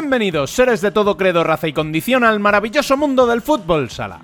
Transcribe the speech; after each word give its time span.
Bienvenidos, 0.00 0.52
seres 0.52 0.80
de 0.80 0.92
todo 0.92 1.16
credo, 1.16 1.42
raza 1.42 1.66
y 1.66 1.72
condición, 1.72 2.22
al 2.22 2.38
maravilloso 2.38 2.96
mundo 2.96 3.26
del 3.26 3.42
fútbol 3.42 3.90
sala. 3.90 4.20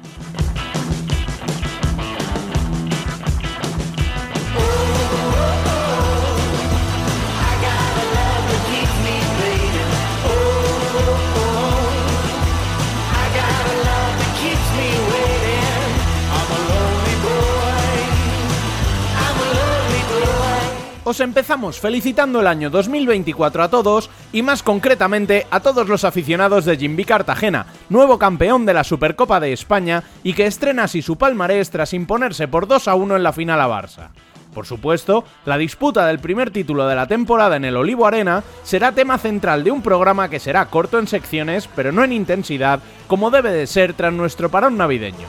Os 21.14 21.20
empezamos 21.20 21.78
felicitando 21.78 22.40
el 22.40 22.48
año 22.48 22.70
2024 22.70 23.62
a 23.62 23.68
todos 23.68 24.10
y 24.32 24.42
más 24.42 24.64
concretamente 24.64 25.46
a 25.48 25.60
todos 25.60 25.88
los 25.88 26.02
aficionados 26.02 26.64
de 26.64 26.76
Jimby 26.76 27.04
Cartagena, 27.04 27.66
nuevo 27.88 28.18
campeón 28.18 28.66
de 28.66 28.74
la 28.74 28.82
Supercopa 28.82 29.38
de 29.38 29.52
España 29.52 30.02
y 30.24 30.32
que 30.32 30.46
estrena 30.46 30.82
así 30.82 31.02
su 31.02 31.14
palmarés 31.14 31.70
tras 31.70 31.94
imponerse 31.94 32.48
por 32.48 32.66
2 32.66 32.88
a 32.88 32.96
1 32.96 33.14
en 33.14 33.22
la 33.22 33.32
final 33.32 33.60
a 33.60 33.68
Barça. 33.68 34.08
Por 34.52 34.66
supuesto, 34.66 35.22
la 35.44 35.56
disputa 35.56 36.04
del 36.06 36.18
primer 36.18 36.50
título 36.50 36.84
de 36.88 36.96
la 36.96 37.06
temporada 37.06 37.54
en 37.54 37.64
el 37.64 37.76
Olivo 37.76 38.08
Arena 38.08 38.42
será 38.64 38.90
tema 38.90 39.16
central 39.16 39.62
de 39.62 39.70
un 39.70 39.82
programa 39.82 40.28
que 40.28 40.40
será 40.40 40.66
corto 40.66 40.98
en 40.98 41.06
secciones, 41.06 41.68
pero 41.76 41.92
no 41.92 42.02
en 42.02 42.12
intensidad, 42.12 42.80
como 43.06 43.30
debe 43.30 43.52
de 43.52 43.68
ser 43.68 43.94
tras 43.94 44.12
nuestro 44.12 44.50
parón 44.50 44.76
navideño. 44.76 45.28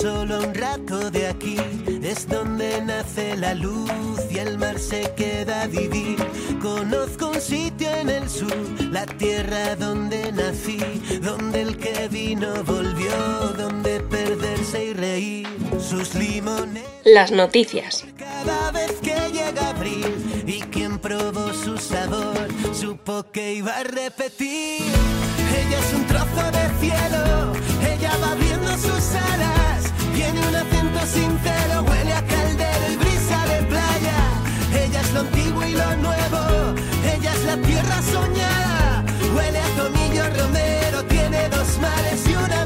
Solo 0.00 0.38
un 0.40 0.54
rato 0.54 1.10
de 1.10 1.26
aquí, 1.28 1.56
es 2.02 2.26
donde 2.26 2.80
nace 2.80 3.36
la 3.36 3.54
luz 3.54 3.90
y 4.30 4.38
el 4.38 4.56
mar 4.56 4.78
se 4.78 5.12
queda 5.14 5.62
a 5.62 5.66
vivir. 5.66 6.16
Conozco 6.62 7.28
un 7.28 7.40
sitio 7.40 7.90
en 7.94 8.08
el 8.08 8.28
sur, 8.28 8.54
la 8.90 9.04
tierra 9.04 9.76
donde 9.76 10.32
nací, 10.32 10.78
donde 11.20 11.62
el 11.62 11.76
que 11.76 12.08
vino 12.08 12.64
volvió, 12.64 13.12
donde 13.58 14.00
perderse 14.00 14.86
y 14.86 14.92
reír. 14.94 15.48
Sus 15.78 16.14
limones. 16.14 16.84
Las 17.04 17.30
noticias. 17.30 18.04
Cada 18.16 18.70
vez 18.72 18.92
que 19.02 19.14
llega 19.32 19.70
abril 19.70 20.44
y 20.46 20.60
quien 20.62 20.98
probó 20.98 21.52
su 21.52 21.76
sabor 21.76 22.48
supo 22.72 23.24
que 23.32 23.54
iba 23.54 23.76
a 23.76 23.82
repetir. 23.84 24.82
Ella 25.58 25.78
es 25.78 25.94
un 25.94 26.06
trozo 26.06 26.50
de 26.52 26.80
cielo, 26.80 27.52
Tiene 30.32 30.46
un 30.46 30.54
acento 30.54 31.00
sincero, 31.06 31.82
huele 31.88 32.12
a 32.12 32.22
caldero 32.22 32.92
y 32.92 32.96
brisa 32.96 33.46
de 33.46 33.62
playa. 33.64 34.14
Ella 34.84 35.00
es 35.00 35.12
lo 35.12 35.20
antiguo 35.20 35.64
y 35.64 35.72
lo 35.72 35.96
nuevo, 35.96 36.74
ella 37.04 37.32
es 37.34 37.44
la 37.46 37.56
tierra 37.56 38.02
soñada. 38.02 39.04
Huele 39.34 39.58
a 39.58 39.68
tomillo 39.76 40.22
romero, 40.38 41.04
tiene 41.08 41.48
dos 41.48 41.78
mirada. 41.78 42.14
Y 42.24 42.32
una 42.32 42.64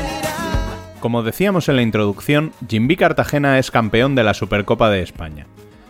mirada. 0.00 0.98
Como 1.00 1.22
decíamos 1.22 1.68
en 1.68 1.76
la 1.76 1.82
introducción, 1.82 2.52
Jimby 2.66 2.96
Cartagena 2.96 3.58
es 3.58 3.70
campeón 3.70 4.14
de 4.14 4.24
la 4.24 4.32
Supercopa 4.32 4.88
de 4.88 5.02
España. 5.02 5.46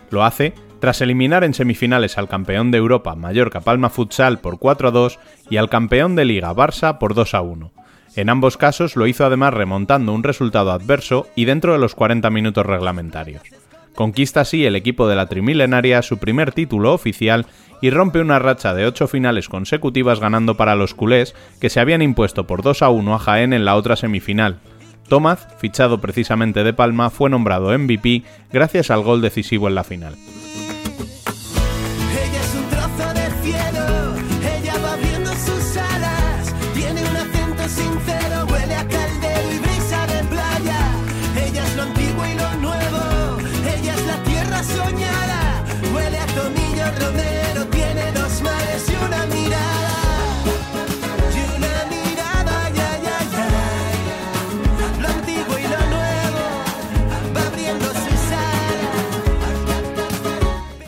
Lo 0.09 0.25
hace 0.25 0.53
tras 0.81 0.99
eliminar 0.99 1.45
en 1.45 1.53
semifinales 1.53 2.17
al 2.17 2.27
campeón 2.27 2.71
de 2.71 2.77
Europa 2.77 3.15
Mallorca 3.15 3.61
Palma 3.61 3.89
Futsal 3.89 4.39
por 4.39 4.59
4 4.59 4.89
a 4.89 4.91
2 4.91 5.17
y 5.49 5.55
al 5.55 5.69
campeón 5.69 6.17
de 6.17 6.25
Liga 6.25 6.53
Barça 6.53 6.97
por 6.97 7.13
2 7.13 7.35
a 7.35 7.41
1. 7.41 7.71
En 8.15 8.29
ambos 8.29 8.57
casos 8.57 8.95
lo 8.95 9.07
hizo 9.07 9.25
además 9.25 9.53
remontando 9.53 10.13
un 10.13 10.23
resultado 10.23 10.71
adverso 10.71 11.27
y 11.35 11.45
dentro 11.45 11.73
de 11.73 11.79
los 11.79 11.95
40 11.95 12.29
minutos 12.29 12.65
reglamentarios. 12.65 13.41
Conquista 13.95 14.41
así 14.41 14.65
el 14.65 14.75
equipo 14.75 15.07
de 15.07 15.15
la 15.15 15.27
Trimilenaria 15.27 16.01
su 16.01 16.17
primer 16.17 16.51
título 16.51 16.93
oficial 16.93 17.45
y 17.81 17.89
rompe 17.89 18.21
una 18.21 18.39
racha 18.39 18.73
de 18.73 18.85
8 18.85 19.07
finales 19.07 19.49
consecutivas 19.49 20.19
ganando 20.19 20.55
para 20.55 20.75
los 20.75 20.93
culés 20.93 21.35
que 21.59 21.69
se 21.69 21.79
habían 21.79 22.01
impuesto 22.01 22.47
por 22.47 22.61
2 22.61 22.81
a 22.81 22.89
1 22.89 23.15
a 23.15 23.19
Jaén 23.19 23.53
en 23.53 23.65
la 23.65 23.75
otra 23.75 23.95
semifinal. 23.95 24.59
Tomás, 25.07 25.47
fichado 25.57 25.99
precisamente 25.99 26.63
de 26.63 26.73
Palma, 26.73 27.09
fue 27.09 27.29
nombrado 27.29 27.77
MVP 27.77 28.23
gracias 28.51 28.89
al 28.89 29.01
gol 29.01 29.21
decisivo 29.21 29.67
en 29.67 29.75
la 29.75 29.83
final. 29.83 30.15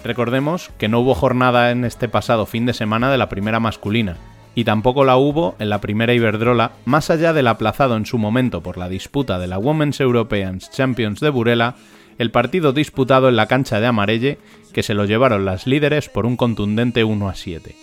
Recordemos 0.06 0.70
que 0.78 0.88
no 0.88 1.00
hubo 1.00 1.16
jornada 1.16 1.72
en 1.72 1.84
este 1.84 2.08
pasado 2.08 2.46
fin 2.46 2.68
de 2.68 2.76
semana 2.76 3.12
de 3.12 3.18
la 3.18 3.28
primera 3.28 3.60
masculina, 3.60 4.18
y 4.54 4.64
tampoco 4.64 5.04
la 5.04 5.18
hubo 5.18 5.56
en 5.58 5.70
la 5.70 5.82
primera 5.82 6.14
Iberdrola, 6.14 6.74
más 6.86 7.10
allá 7.10 7.34
del 7.34 7.48
aplazado 7.48 7.98
en 7.98 8.06
su 8.06 8.20
momento 8.20 8.62
por 8.62 8.78
la 8.78 8.88
disputa 8.88 9.40
de 9.40 9.48
la 9.48 9.58
Women's 9.58 10.00
European 10.00 10.60
Champions 10.60 11.22
de 11.22 11.32
Burela, 11.32 11.74
el 12.20 12.30
partido 12.30 12.72
disputado 12.72 13.30
en 13.30 13.36
la 13.36 13.48
cancha 13.48 13.80
de 13.80 13.88
Amarelle, 13.88 14.38
que 14.74 14.84
se 14.84 14.94
lo 14.94 15.06
llevaron 15.06 15.44
las 15.44 15.66
líderes 15.66 16.08
por 16.08 16.28
un 16.28 16.38
contundente 16.38 17.04
1 17.04 17.28
a 17.28 17.34
7. 17.34 17.76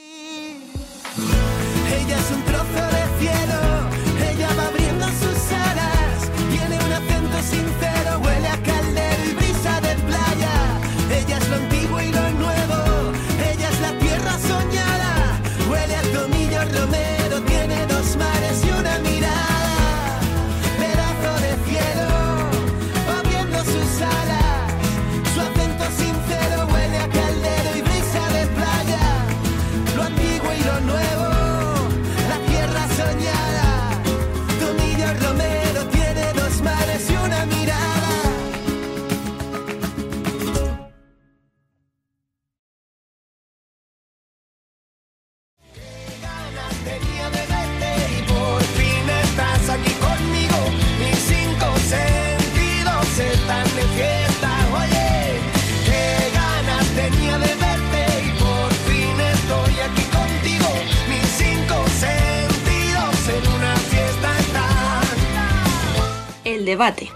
El 66.53 66.67
debate. 66.67 67.09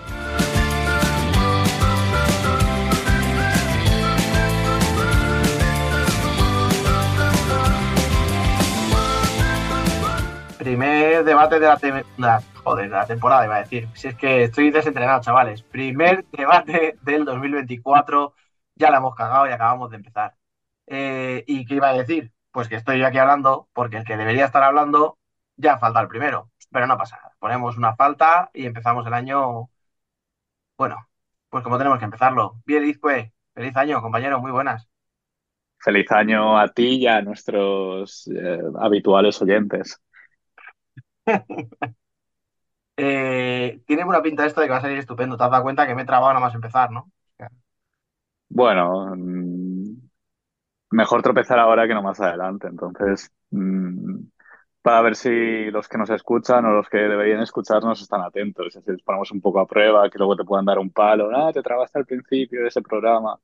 Primer 10.59 11.23
debate 11.25 11.61
de 11.61 11.67
la, 11.67 11.79
la- 12.17 12.43
joder, 12.65 12.89
de 12.91 12.97
la 12.97 13.07
temporada, 13.07 13.45
iba 13.45 13.57
a 13.57 13.61
decir. 13.61 13.89
Si 13.95 14.09
es 14.09 14.17
que 14.17 14.45
estoy 14.45 14.71
desentrenado, 14.71 15.21
chavales. 15.21 15.63
Primer 15.63 16.25
debate 16.33 16.97
del 17.03 17.25
2024. 17.25 18.35
Ya 18.75 18.91
la 18.91 18.99
hemos 18.99 19.15
cagado 19.15 19.49
y 19.49 19.53
acabamos 19.53 19.91
de 19.91 19.97
empezar. 19.97 20.35
Eh, 20.87 21.45
¿Y 21.47 21.67
qué 21.67 21.75
iba 21.77 21.89
a 21.89 21.93
decir? 21.95 22.33
Pues 22.53 22.69
que 22.69 22.77
estoy 22.77 22.99
yo 22.99 23.07
aquí 23.07 23.19
hablando 23.19 23.69
porque 23.73 23.99
el 23.99 24.05
que 24.05 24.17
debería 24.17 24.47
estar 24.47 24.63
hablando 24.63 25.19
ya 25.57 25.79
falta 25.79 26.01
el 26.01 26.09
primero. 26.09 26.51
Pero 26.71 26.87
no 26.87 26.97
pasa 26.99 27.17
nada. 27.17 27.26
Ponemos 27.39 27.77
una 27.77 27.95
falta 27.95 28.51
y 28.55 28.67
empezamos 28.67 29.07
el 29.07 29.15
año. 29.15 29.71
Bueno, 30.79 31.09
pues 31.49 31.63
como 31.65 31.79
tenemos 31.79 31.99
que 31.99 32.05
empezarlo. 32.05 32.61
Bien, 32.67 32.85
Izcue. 32.85 33.33
Feliz 33.55 33.77
año, 33.77 34.03
compañero. 34.03 34.41
Muy 34.41 34.51
buenas. 34.51 34.89
Feliz 35.79 36.11
año 36.13 36.59
a 36.59 36.69
ti 36.69 36.97
y 36.97 37.07
a 37.07 37.23
nuestros 37.23 38.29
eh, 38.29 38.61
habituales 38.79 39.41
oyentes. 39.41 40.01
Eh, 42.99 43.83
tiene 43.87 44.05
buena 44.05 44.23
pinta 44.23 44.47
esto 44.47 44.63
de 44.63 44.69
que 44.69 44.73
va 44.73 44.79
a 44.79 44.81
salir 44.81 44.97
estupendo. 44.97 45.37
Te 45.37 45.45
has 45.45 45.51
dado 45.51 45.63
cuenta 45.63 45.87
que 45.87 45.95
me 45.95 46.01
he 46.01 46.07
trabado 46.07 46.33
nada 46.33 46.41
más 46.47 46.55
empezar, 46.55 46.91
¿no? 46.91 47.13
Bueno, 48.49 49.15
mm, 49.15 49.97
mejor 50.93 51.23
tropezar 51.23 51.59
ahora 51.59 51.87
que 51.87 51.95
no 51.95 52.03
más 52.03 52.21
adelante. 52.21 52.69
Entonces, 52.69 53.31
mm, 53.51 54.21
para 54.87 55.03
ver 55.03 55.17
si 55.17 55.69
los 55.73 55.89
que 55.89 55.99
nos 55.99 56.11
escuchan 56.11 56.65
o 56.65 56.71
los 56.71 56.89
que 56.89 56.99
deberían 56.99 57.41
escucharnos 57.43 58.01
están 58.01 58.21
atentos. 58.21 58.69
Es 58.69 58.75
decir, 58.75 58.95
les 58.95 59.03
ponemos 59.03 59.33
un 59.33 59.41
poco 59.41 59.59
a 59.59 59.67
prueba, 59.67 60.09
que 60.09 60.17
luego 60.17 60.37
te 60.37 60.45
puedan 60.45 60.65
dar 60.65 60.79
un 60.79 60.91
palo. 60.91 61.29
Ah, 61.35 61.53
te 61.53 61.61
trabaste 61.61 61.99
al 61.99 62.07
principio 62.07 62.63
de 62.63 62.69
ese 62.69 62.83
programa. 62.83 63.37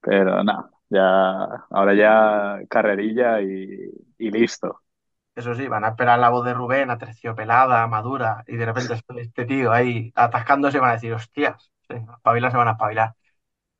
Pero 0.00 0.42
nada, 0.42 0.70
ya, 0.88 1.44
ahora 1.68 1.94
ya 1.94 2.66
carrerilla 2.70 3.42
y, 3.42 3.90
y 4.16 4.30
listo. 4.30 4.80
Eso 5.34 5.54
sí, 5.54 5.68
van 5.68 5.84
a 5.84 5.88
esperar 5.90 6.18
la 6.18 6.30
voz 6.30 6.46
de 6.46 6.54
Rubén 6.54 6.88
aterciopelada, 6.90 7.86
madura, 7.86 8.42
y 8.46 8.56
de 8.56 8.64
repente 8.64 8.94
este- 9.18 9.44
tío 9.44 9.70
ahí 9.70 10.12
atascándose 10.16 10.78
van 10.80 10.90
a 10.90 10.94
decir, 10.94 11.12
hostias, 11.12 11.70
espabilar 11.90 12.52
se 12.52 12.56
van 12.56 12.68
a 12.68 12.72
espabilar. 12.72 13.14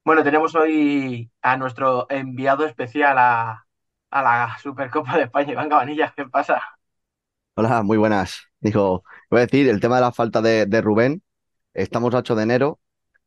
Bueno, 0.04 0.24
tenemos 0.24 0.54
hoy 0.56 1.30
a 1.42 1.56
nuestro 1.56 2.08
enviado 2.10 2.66
especial 2.66 3.16
a, 3.18 3.67
a 4.10 4.22
la 4.22 4.58
Supercopa 4.58 5.16
de 5.16 5.24
España, 5.24 5.52
Iván 5.52 5.68
Cabanillas, 5.68 6.12
¿qué 6.14 6.26
pasa? 6.26 6.62
Hola, 7.54 7.82
muy 7.82 7.96
buenas. 7.98 8.38
Dijo, 8.60 9.02
voy 9.30 9.38
a 9.40 9.46
decir, 9.46 9.68
el 9.68 9.80
tema 9.80 9.96
de 9.96 10.02
la 10.02 10.12
falta 10.12 10.40
de, 10.40 10.66
de 10.66 10.80
Rubén, 10.80 11.22
estamos 11.74 12.14
a 12.14 12.18
8 12.18 12.34
de 12.36 12.44
enero, 12.44 12.80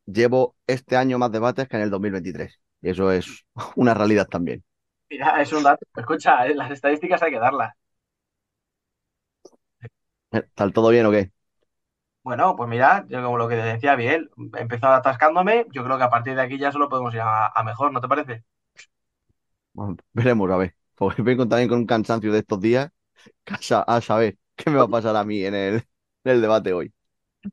llevo 0.06 0.56
este 0.68 0.98
año 0.98 1.19
más 1.19 1.31
debates 1.31 1.68
que 1.69 1.78
en 1.78 1.83
el 1.83 1.89
2023. 1.92 2.60
Y 2.81 2.89
eso 2.92 3.12
es 3.12 3.45
una 3.75 3.94
realidad 3.94 4.28
también. 4.28 4.63
Mira, 5.12 5.39
es 5.42 5.51
un 5.54 5.62
dato. 5.63 5.86
Escucha, 5.95 6.45
eh, 6.48 6.56
las 6.56 6.72
estadísticas 6.72 7.22
hay 7.22 7.31
que 7.31 7.39
darlas. 7.39 7.74
¿Está 10.31 10.69
todo 10.72 10.89
bien 10.89 11.06
o 11.06 11.12
qué? 11.12 11.31
Bueno, 12.24 12.56
pues 12.56 12.69
mira, 12.69 13.06
yo 13.10 13.24
como 13.24 13.38
lo 13.38 13.48
que 13.48 13.56
te 13.56 13.63
decía 13.63 13.95
Biel, 13.95 14.30
he 14.57 14.62
empezado 14.62 14.94
atascándome, 14.94 15.66
yo 15.72 15.83
creo 15.83 15.98
que 15.98 16.04
a 16.04 16.10
partir 16.10 16.36
de 16.36 16.42
aquí 16.42 16.57
ya 16.60 16.72
solo 16.72 16.88
podemos 16.89 17.13
ir 17.16 17.22
a, 17.22 17.48
a 17.48 17.63
mejor, 17.63 17.92
¿no 17.92 18.00
te 18.01 18.07
parece? 18.07 18.44
Bueno, 19.73 19.97
veremos, 20.13 20.50
a 20.51 20.57
ver. 20.57 20.75
Porque 20.95 21.21
vengo 21.21 21.47
también 21.47 21.69
con 21.69 21.79
un 21.79 21.85
cansancio 21.88 22.31
de 22.31 22.39
estos 22.39 22.59
días, 22.62 22.91
a, 23.47 23.57
sa- 23.62 23.81
a 23.83 24.01
saber 24.01 24.38
qué 24.56 24.69
me 24.71 24.77
va 24.77 24.83
a 24.85 24.89
pasar 24.89 25.15
a 25.15 25.23
mí 25.25 25.44
en 25.45 25.56
el, 25.56 25.75
en 26.25 26.31
el 26.33 26.41
debate 26.41 26.73
hoy. 26.73 26.94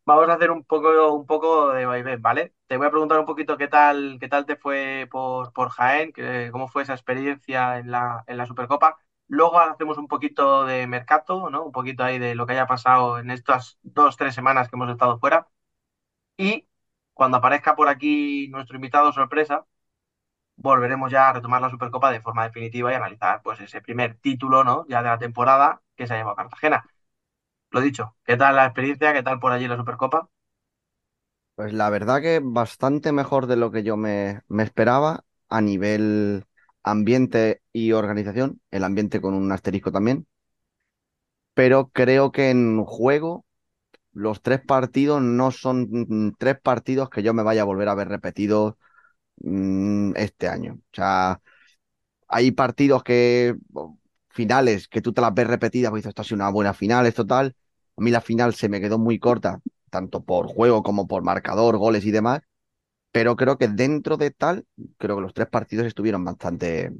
Vamos 0.05 0.29
a 0.29 0.35
hacer 0.35 0.50
un 0.50 0.65
poco, 0.65 1.12
un 1.15 1.26
poco 1.26 1.73
de 1.73 1.87
vaivén, 1.87 2.20
¿vale? 2.20 2.55
Te 2.67 2.76
voy 2.76 2.87
a 2.87 2.91
preguntar 2.91 3.19
un 3.20 3.26
poquito 3.26 3.56
qué 3.56 3.69
tal, 3.69 4.19
qué 4.20 4.29
tal 4.29 4.44
te 4.47 4.56
fue 4.56 5.06
por, 5.11 5.53
por 5.53 5.70
Jaén, 5.70 6.12
cómo 6.53 6.69
fue 6.69 6.82
esa 6.82 6.93
experiencia 6.94 7.79
en 7.79 7.91
la, 7.91 8.23
en 8.26 8.37
la 8.38 8.47
Supercopa. 8.47 8.99
Luego 9.29 9.59
hacemos 9.61 9.97
un 9.99 10.09
poquito 10.09 10.65
de 10.65 10.87
mercado, 10.87 11.50
¿no? 11.50 11.65
Un 11.65 11.73
poquito 11.73 12.03
ahí 12.05 12.19
de 12.19 12.35
lo 12.35 12.47
que 12.47 12.53
haya 12.53 12.67
pasado 12.67 13.19
en 13.19 13.31
estas 13.31 13.79
dos, 13.82 14.17
tres 14.17 14.35
semanas 14.35 14.69
que 14.69 14.76
hemos 14.76 14.91
estado 14.91 15.19
fuera. 15.19 15.49
Y 16.37 16.69
cuando 17.15 17.38
aparezca 17.38 17.76
por 17.76 17.88
aquí 17.88 18.49
nuestro 18.49 18.76
invitado 18.76 19.12
sorpresa, 19.12 19.67
volveremos 20.58 21.10
ya 21.12 21.31
a 21.31 21.34
retomar 21.34 21.62
la 21.62 21.70
Supercopa 21.70 22.10
de 22.12 22.20
forma 22.22 22.44
definitiva 22.44 22.93
y 22.93 22.96
analizar 22.96 23.43
pues 23.43 23.60
ese 23.60 23.81
primer 23.82 24.16
título, 24.19 24.64
¿no? 24.64 24.87
Ya 24.88 25.02
de 25.02 25.08
la 25.10 25.19
temporada 25.19 25.82
que 25.96 26.06
se 26.06 26.14
ha 26.14 26.19
llevado 26.19 26.37
Cartagena. 26.37 26.87
Lo 27.70 27.81
dicho, 27.82 28.16
¿qué 28.25 28.37
tal 28.37 28.56
la 28.56 28.66
experiencia? 28.66 29.12
¿Qué 29.14 29.22
tal 29.22 29.40
por 29.40 29.52
allí 29.52 29.69
la 29.69 29.76
Supercopa? 29.78 30.31
Pues 31.55 31.72
la 31.72 31.90
verdad 31.90 32.20
que 32.22 32.40
bastante 32.43 33.10
mejor 33.12 33.46
de 33.46 33.56
lo 33.56 33.70
que 33.72 33.82
yo 33.82 33.96
me, 33.96 34.43
me 34.49 34.62
esperaba 34.62 35.25
a 35.49 35.60
nivel 35.60 36.44
ambiente 36.84 37.62
y 37.72 37.93
organización, 37.93 38.60
el 38.70 38.84
ambiente 38.84 39.20
con 39.20 39.34
un 39.34 39.50
asterisco 39.53 39.91
también, 39.93 40.27
pero 41.55 41.91
creo 41.91 42.32
que 42.32 42.50
en 42.50 42.84
juego 42.84 43.44
los 44.12 44.43
tres 44.43 44.60
partidos 44.62 45.22
no 45.22 45.50
son 45.53 46.34
tres 46.38 46.58
partidos 46.60 47.10
que 47.10 47.22
yo 47.24 47.34
me 47.34 47.43
vaya 47.44 47.62
a 47.62 47.65
volver 47.67 47.88
a 47.88 47.94
ver 47.96 48.08
repetidos 48.08 48.77
mm, 49.41 50.13
este 50.17 50.49
año. 50.49 50.75
O 50.75 50.97
sea, 50.97 51.41
hay 52.29 52.53
partidos 52.53 53.03
que, 53.05 53.57
finales, 54.31 54.89
que 54.89 55.01
tú 55.03 55.13
te 55.13 55.21
las 55.21 55.35
ves 55.35 55.47
repetidas, 55.47 55.91
pues 55.91 56.01
dices, 56.03 56.11
esto 56.11 56.23
ha 56.23 56.25
sido 56.25 56.37
una 56.37 56.51
buena 56.51 56.75
final, 56.75 57.07
esto 57.07 57.27
tal. 57.27 57.57
A 57.97 58.01
mí 58.03 58.11
la 58.11 58.21
final 58.21 58.55
se 58.55 58.69
me 58.69 58.81
quedó 58.81 58.99
muy 58.99 59.19
corta, 59.19 59.61
tanto 59.91 60.25
por 60.25 60.47
juego 60.49 60.83
como 60.83 61.07
por 61.09 61.23
marcador, 61.23 61.79
goles 61.79 62.05
y 62.05 62.11
demás, 62.13 62.43
pero 63.13 63.37
creo 63.37 63.59
que 63.59 63.69
dentro 63.69 64.17
de 64.19 64.31
tal, 64.33 64.67
creo 64.99 65.17
que 65.17 65.23
los 65.23 65.35
tres 65.35 65.49
partidos 65.49 65.87
estuvieron 65.87 66.25
bastante, 66.25 66.93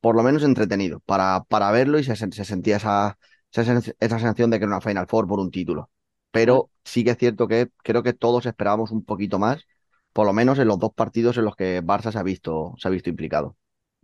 por 0.00 0.16
lo 0.16 0.22
menos 0.22 0.42
entretenidos, 0.44 1.02
para, 1.06 1.44
para 1.48 1.70
verlo 1.70 1.98
y 1.98 2.04
se, 2.04 2.12
sen- 2.14 2.32
se 2.32 2.44
sentía 2.44 2.76
esa, 2.76 3.18
esa, 3.52 3.62
esa 4.00 4.18
sensación 4.18 4.50
de 4.50 4.58
que 4.58 4.64
era 4.64 4.72
una 4.76 4.80
Final 4.80 5.06
Four 5.06 5.26
por 5.26 5.40
un 5.40 5.50
título. 5.50 5.90
Pero 6.30 6.70
sí 6.84 7.04
que 7.04 7.10
es 7.10 7.18
cierto 7.18 7.48
que 7.48 7.68
creo 7.82 8.02
que 8.02 8.12
todos 8.12 8.44
esperábamos 8.46 8.90
un 8.90 9.04
poquito 9.04 9.38
más, 9.38 9.66
por 10.14 10.26
lo 10.26 10.32
menos 10.32 10.58
en 10.58 10.68
los 10.68 10.78
dos 10.78 10.94
partidos 10.94 11.36
en 11.36 11.44
los 11.44 11.56
que 11.56 11.82
Barça 11.82 12.12
se 12.12 12.18
ha 12.18 12.22
visto, 12.22 12.74
se 12.78 12.88
ha 12.88 12.90
visto 12.90 13.10
implicado. 13.10 13.56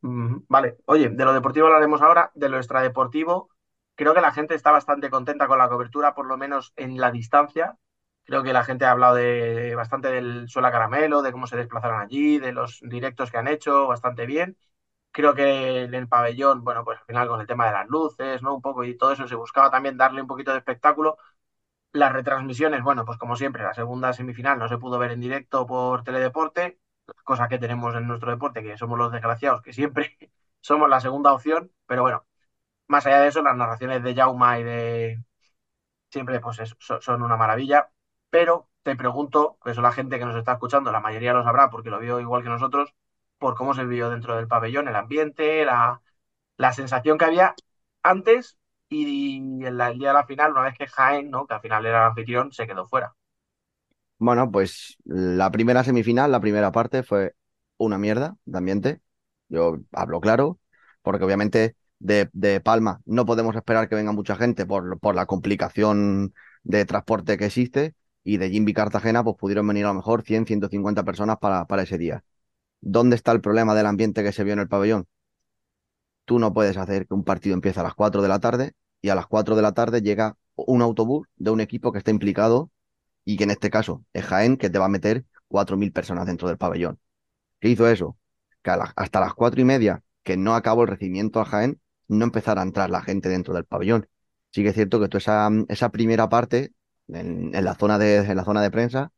Vale, 0.03 0.79
oye, 0.87 1.09
de 1.11 1.25
lo 1.25 1.33
deportivo 1.33 1.67
hablaremos 1.67 2.03
ahora, 2.03 2.31
de 2.35 2.49
lo 2.49 2.57
extradeportivo. 2.59 3.51
Creo 3.95 4.15
que 4.15 4.21
la 4.21 4.33
gente 4.33 4.55
está 4.55 4.71
bastante 4.73 5.11
contenta 5.11 5.47
con 5.47 5.59
la 5.59 5.69
cobertura, 5.69 6.15
por 6.15 6.27
lo 6.27 6.37
menos 6.37 6.73
en 6.77 6.99
la 6.99 7.11
distancia. 7.13 7.77
Creo 8.25 8.43
que 8.43 8.53
la 8.53 8.65
gente 8.65 8.85
ha 8.87 8.93
hablado 8.93 9.15
de, 9.17 9.75
bastante 9.75 10.09
del 10.09 10.49
Suela 10.49 10.73
Caramelo, 10.73 11.23
de 11.23 11.33
cómo 11.33 11.47
se 11.47 11.57
desplazaron 11.57 12.01
allí, 12.01 12.39
de 12.39 12.53
los 12.53 12.81
directos 12.83 13.31
que 13.31 13.39
han 13.39 13.49
hecho, 13.49 13.87
bastante 13.87 14.27
bien. 14.27 14.57
Creo 15.13 15.35
que 15.35 15.83
en 15.85 15.95
el 15.95 16.09
pabellón, 16.09 16.65
bueno, 16.65 16.85
pues 16.85 16.99
al 17.01 17.05
final 17.07 17.29
con 17.29 17.41
el 17.41 17.47
tema 17.47 17.67
de 17.67 17.73
las 17.73 17.89
luces, 17.89 18.43
¿no? 18.43 18.55
Un 18.55 18.63
poco 18.63 18.85
y 18.85 18.97
todo 18.97 19.13
eso 19.13 19.29
se 19.29 19.35
buscaba 19.35 19.71
también 19.71 19.97
darle 19.97 20.23
un 20.23 20.29
poquito 20.29 20.53
de 20.53 20.59
espectáculo. 20.59 21.19
Las 21.93 22.13
retransmisiones, 22.13 22.83
bueno, 22.85 23.05
pues 23.05 23.19
como 23.19 23.35
siempre, 23.37 23.65
la 23.65 23.75
segunda 23.75 24.13
semifinal 24.13 24.59
no 24.59 24.69
se 24.69 24.79
pudo 24.79 24.99
ver 24.99 25.11
en 25.11 25.21
directo 25.21 25.67
por 25.67 26.05
Teledeporte, 26.05 26.79
cosa 27.25 27.49
que 27.49 27.59
tenemos 27.59 27.95
en 27.97 28.07
nuestro 28.07 28.31
deporte, 28.31 28.63
que 28.63 28.79
somos 28.79 28.97
los 28.99 29.11
desgraciados, 29.13 29.61
que 29.63 29.73
siempre 29.73 30.17
somos 30.61 30.89
la 30.89 31.01
segunda 31.01 31.33
opción, 31.33 31.73
pero 31.87 32.03
bueno, 32.03 32.25
más 32.89 33.07
allá 33.07 33.21
de 33.21 33.29
eso, 33.29 33.43
las 33.43 33.57
narraciones 33.57 34.03
de 34.05 34.15
Jauma 34.15 34.59
y 34.61 34.65
de 34.65 35.25
siempre 36.11 36.41
pues 36.41 36.59
so- 36.81 37.01
son 37.03 37.23
una 37.23 37.37
maravilla, 37.37 37.91
pero 38.31 38.69
te 38.83 38.97
pregunto, 38.97 39.59
que 39.65 39.73
eso 39.73 39.83
la 39.83 39.93
gente 39.93 40.19
que 40.19 40.27
nos 40.27 40.37
está 40.37 40.53
escuchando, 40.55 40.93
la 40.93 41.01
mayoría 41.01 41.33
lo 41.35 41.45
sabrá 41.45 41.71
porque 41.71 41.91
lo 41.91 42.01
vio 42.01 42.21
igual 42.21 42.43
que 42.45 42.49
nosotros, 42.51 42.95
por 43.39 43.55
cómo 43.57 43.75
se 43.75 43.85
vivió 43.85 44.11
dentro 44.11 44.37
del 44.37 44.49
pabellón, 44.49 44.89
el 44.89 44.97
ambiente, 44.97 45.65
la, 45.67 46.03
la 46.57 46.73
sensación 46.73 47.19
que 47.19 47.25
había 47.27 47.55
antes 48.03 48.59
y 48.91 49.37
el 49.65 49.77
día 49.99 50.09
de 50.09 50.15
la 50.15 50.27
final, 50.27 50.53
una 50.53 50.63
vez 50.63 50.75
que 50.79 50.87
Jaén, 50.87 51.31
¿no? 51.31 51.47
que 51.47 51.55
al 51.55 51.61
final 51.61 51.87
era 51.87 51.99
el 52.05 52.09
anfitrión, 52.11 52.53
se 52.53 52.67
quedó 52.67 52.87
fuera. 52.87 53.15
Bueno, 54.19 54.51
pues 54.51 54.97
la 55.05 55.51
primera 55.51 55.83
semifinal, 55.85 56.31
la 56.31 56.41
primera 56.41 56.73
parte 56.73 57.03
fue 57.03 57.35
una 57.79 57.99
mierda 57.99 58.37
de 58.45 58.59
ambiente. 58.59 59.01
Yo 59.49 59.79
hablo 59.93 60.21
claro, 60.21 60.61
porque 61.03 61.25
obviamente 61.25 61.77
de, 61.99 62.29
de 62.33 62.61
Palma 62.61 63.01
no 63.07 63.25
podemos 63.27 63.57
esperar 63.57 63.89
que 63.89 63.95
venga 63.95 64.13
mucha 64.13 64.37
gente 64.37 64.67
por, 64.67 64.99
por 65.01 65.15
la 65.15 65.25
complicación 65.27 66.35
de 66.65 66.85
transporte 66.85 67.39
que 67.39 67.47
existe. 67.47 67.95
Y 68.23 68.37
de 68.37 68.51
Jimby 68.51 68.75
Cartagena, 68.75 69.25
pues 69.25 69.37
pudieron 69.39 69.67
venir 69.67 69.87
a 69.87 69.89
lo 69.89 69.95
mejor 69.95 70.23
100, 70.23 70.47
150 70.47 71.05
personas 71.05 71.39
para, 71.39 71.65
para 71.67 71.83
ese 71.85 71.97
día. 71.97 72.23
¿Dónde 72.81 73.17
está 73.17 73.33
el 73.33 73.41
problema 73.43 73.75
del 73.75 73.87
ambiente 73.87 74.23
que 74.25 74.33
se 74.33 74.45
vio 74.45 74.55
en 74.55 74.61
el 74.61 74.69
pabellón? 74.69 75.07
Tú 76.31 76.39
no 76.39 76.55
puedes 76.55 76.77
hacer 76.77 77.09
que 77.09 77.15
un 77.15 77.25
partido 77.25 77.55
empiece 77.55 77.81
a 77.81 77.83
las 77.83 77.95
4 77.95 78.23
de 78.23 78.29
la 78.29 78.39
tarde 78.39 78.75
y 79.03 79.09
a 79.09 79.17
las 79.17 79.27
4 79.27 79.57
de 79.57 79.63
la 79.63 79.73
tarde 79.73 80.01
llega 80.01 80.37
un 80.55 80.81
autobús 80.81 81.27
de 81.35 81.51
un 81.51 81.61
equipo 81.61 81.91
que 81.91 81.99
está 81.99 82.13
implicado 82.13 82.71
y 83.25 83.37
que 83.37 83.43
en 83.43 83.51
este 83.51 83.69
caso 83.69 84.05
es 84.13 84.27
Jaén, 84.27 84.57
que 84.57 84.71
te 84.71 84.79
va 84.79 84.85
a 84.85 84.89
meter 84.89 85.25
4.000 85.49 85.93
personas 85.93 86.27
dentro 86.27 86.47
del 86.47 86.57
pabellón. 86.57 87.01
¿Qué 87.59 87.71
hizo 87.71 87.89
eso? 87.89 88.17
Que 88.63 88.71
hasta 88.71 89.19
las 89.19 89.35
cuatro 89.35 89.61
y 89.61 89.65
media, 89.65 90.05
que 90.23 90.37
no 90.37 90.55
acabó 90.55 90.83
el 90.83 90.89
recibimiento 90.91 91.41
a 91.41 91.47
Jaén, 91.47 91.81
no 92.07 92.25
empezara 92.27 92.61
a 92.61 92.65
entrar 92.65 92.91
la 92.91 93.03
gente 93.03 93.29
dentro 93.29 93.53
del 93.53 93.65
pabellón. 93.65 94.09
Sí 94.53 94.63
que 94.63 94.69
es 94.69 94.77
cierto 94.77 95.01
que 95.01 95.09
toda 95.09 95.51
esa, 95.69 95.89
primera 95.89 96.29
parte 96.29 96.73
en, 97.09 97.53
en 97.57 97.65
la 97.65 97.75
zona 97.75 97.99
de, 97.99 98.19
en 98.19 98.37
la 98.37 98.45
zona 98.45 98.63
de 98.63 98.71
prensa, 98.71 99.11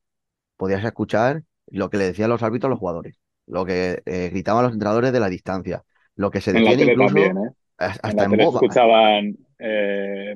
podías 0.56 0.82
escuchar 0.82 1.44
lo 1.66 1.90
que 1.90 1.98
le 1.98 2.04
decían 2.04 2.30
los 2.30 2.42
árbitros 2.42 2.68
a 2.68 2.70
los 2.70 2.78
jugadores, 2.78 3.18
lo 3.46 3.66
que 3.66 4.02
eh, 4.06 4.30
gritaban 4.30 4.64
los 4.64 4.72
entrenadores 4.72 5.12
de 5.12 5.20
la 5.20 5.28
distancia, 5.28 5.84
lo 6.16 6.30
que 6.30 6.40
se 6.40 6.52
En 6.52 6.64
la 6.64 6.74
detiene 6.74 6.84
incluso 6.84 6.96
también, 6.96 7.36
¿eh? 7.38 7.50
En 8.04 8.16
hasta 8.16 8.24
la 8.24 8.26
en 8.26 8.36
boba. 8.36 8.62
escuchaban 8.62 9.36
eh, 9.58 10.34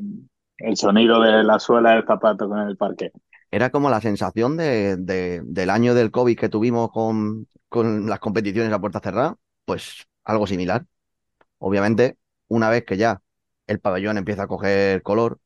el 0.59 0.77
sonido 0.77 1.21
de 1.21 1.43
la 1.45 1.59
suela 1.59 1.93
del 1.93 2.07
zapato 2.07 2.49
con 2.49 2.61
el 2.61 2.77
parque. 2.77 3.13
Era 3.51 3.71
como 3.71 3.91
la 3.91 4.01
sensación 4.01 4.57
de, 4.57 4.97
de- 4.99 5.43
del 5.45 5.71
año 5.71 5.95
del 5.95 6.11
COVID 6.11 6.37
que 6.39 6.49
tuvimos 6.49 6.91
con, 6.91 7.49
con 7.69 8.07
las 8.09 8.19
competiciones 8.21 8.73
a 8.73 8.81
puerta 8.81 9.01
cerrada, 9.01 9.37
pues 9.65 10.05
algo 10.25 10.47
similar. 10.47 10.87
Obviamente, 11.59 12.19
una 12.49 12.71
vez 12.71 12.85
que 12.87 12.97
ya 12.97 13.23
el 13.67 13.81
pabellón 13.81 14.19
empieza 14.19 14.45
a 14.45 14.49
coger 14.49 15.03
color 15.03 15.41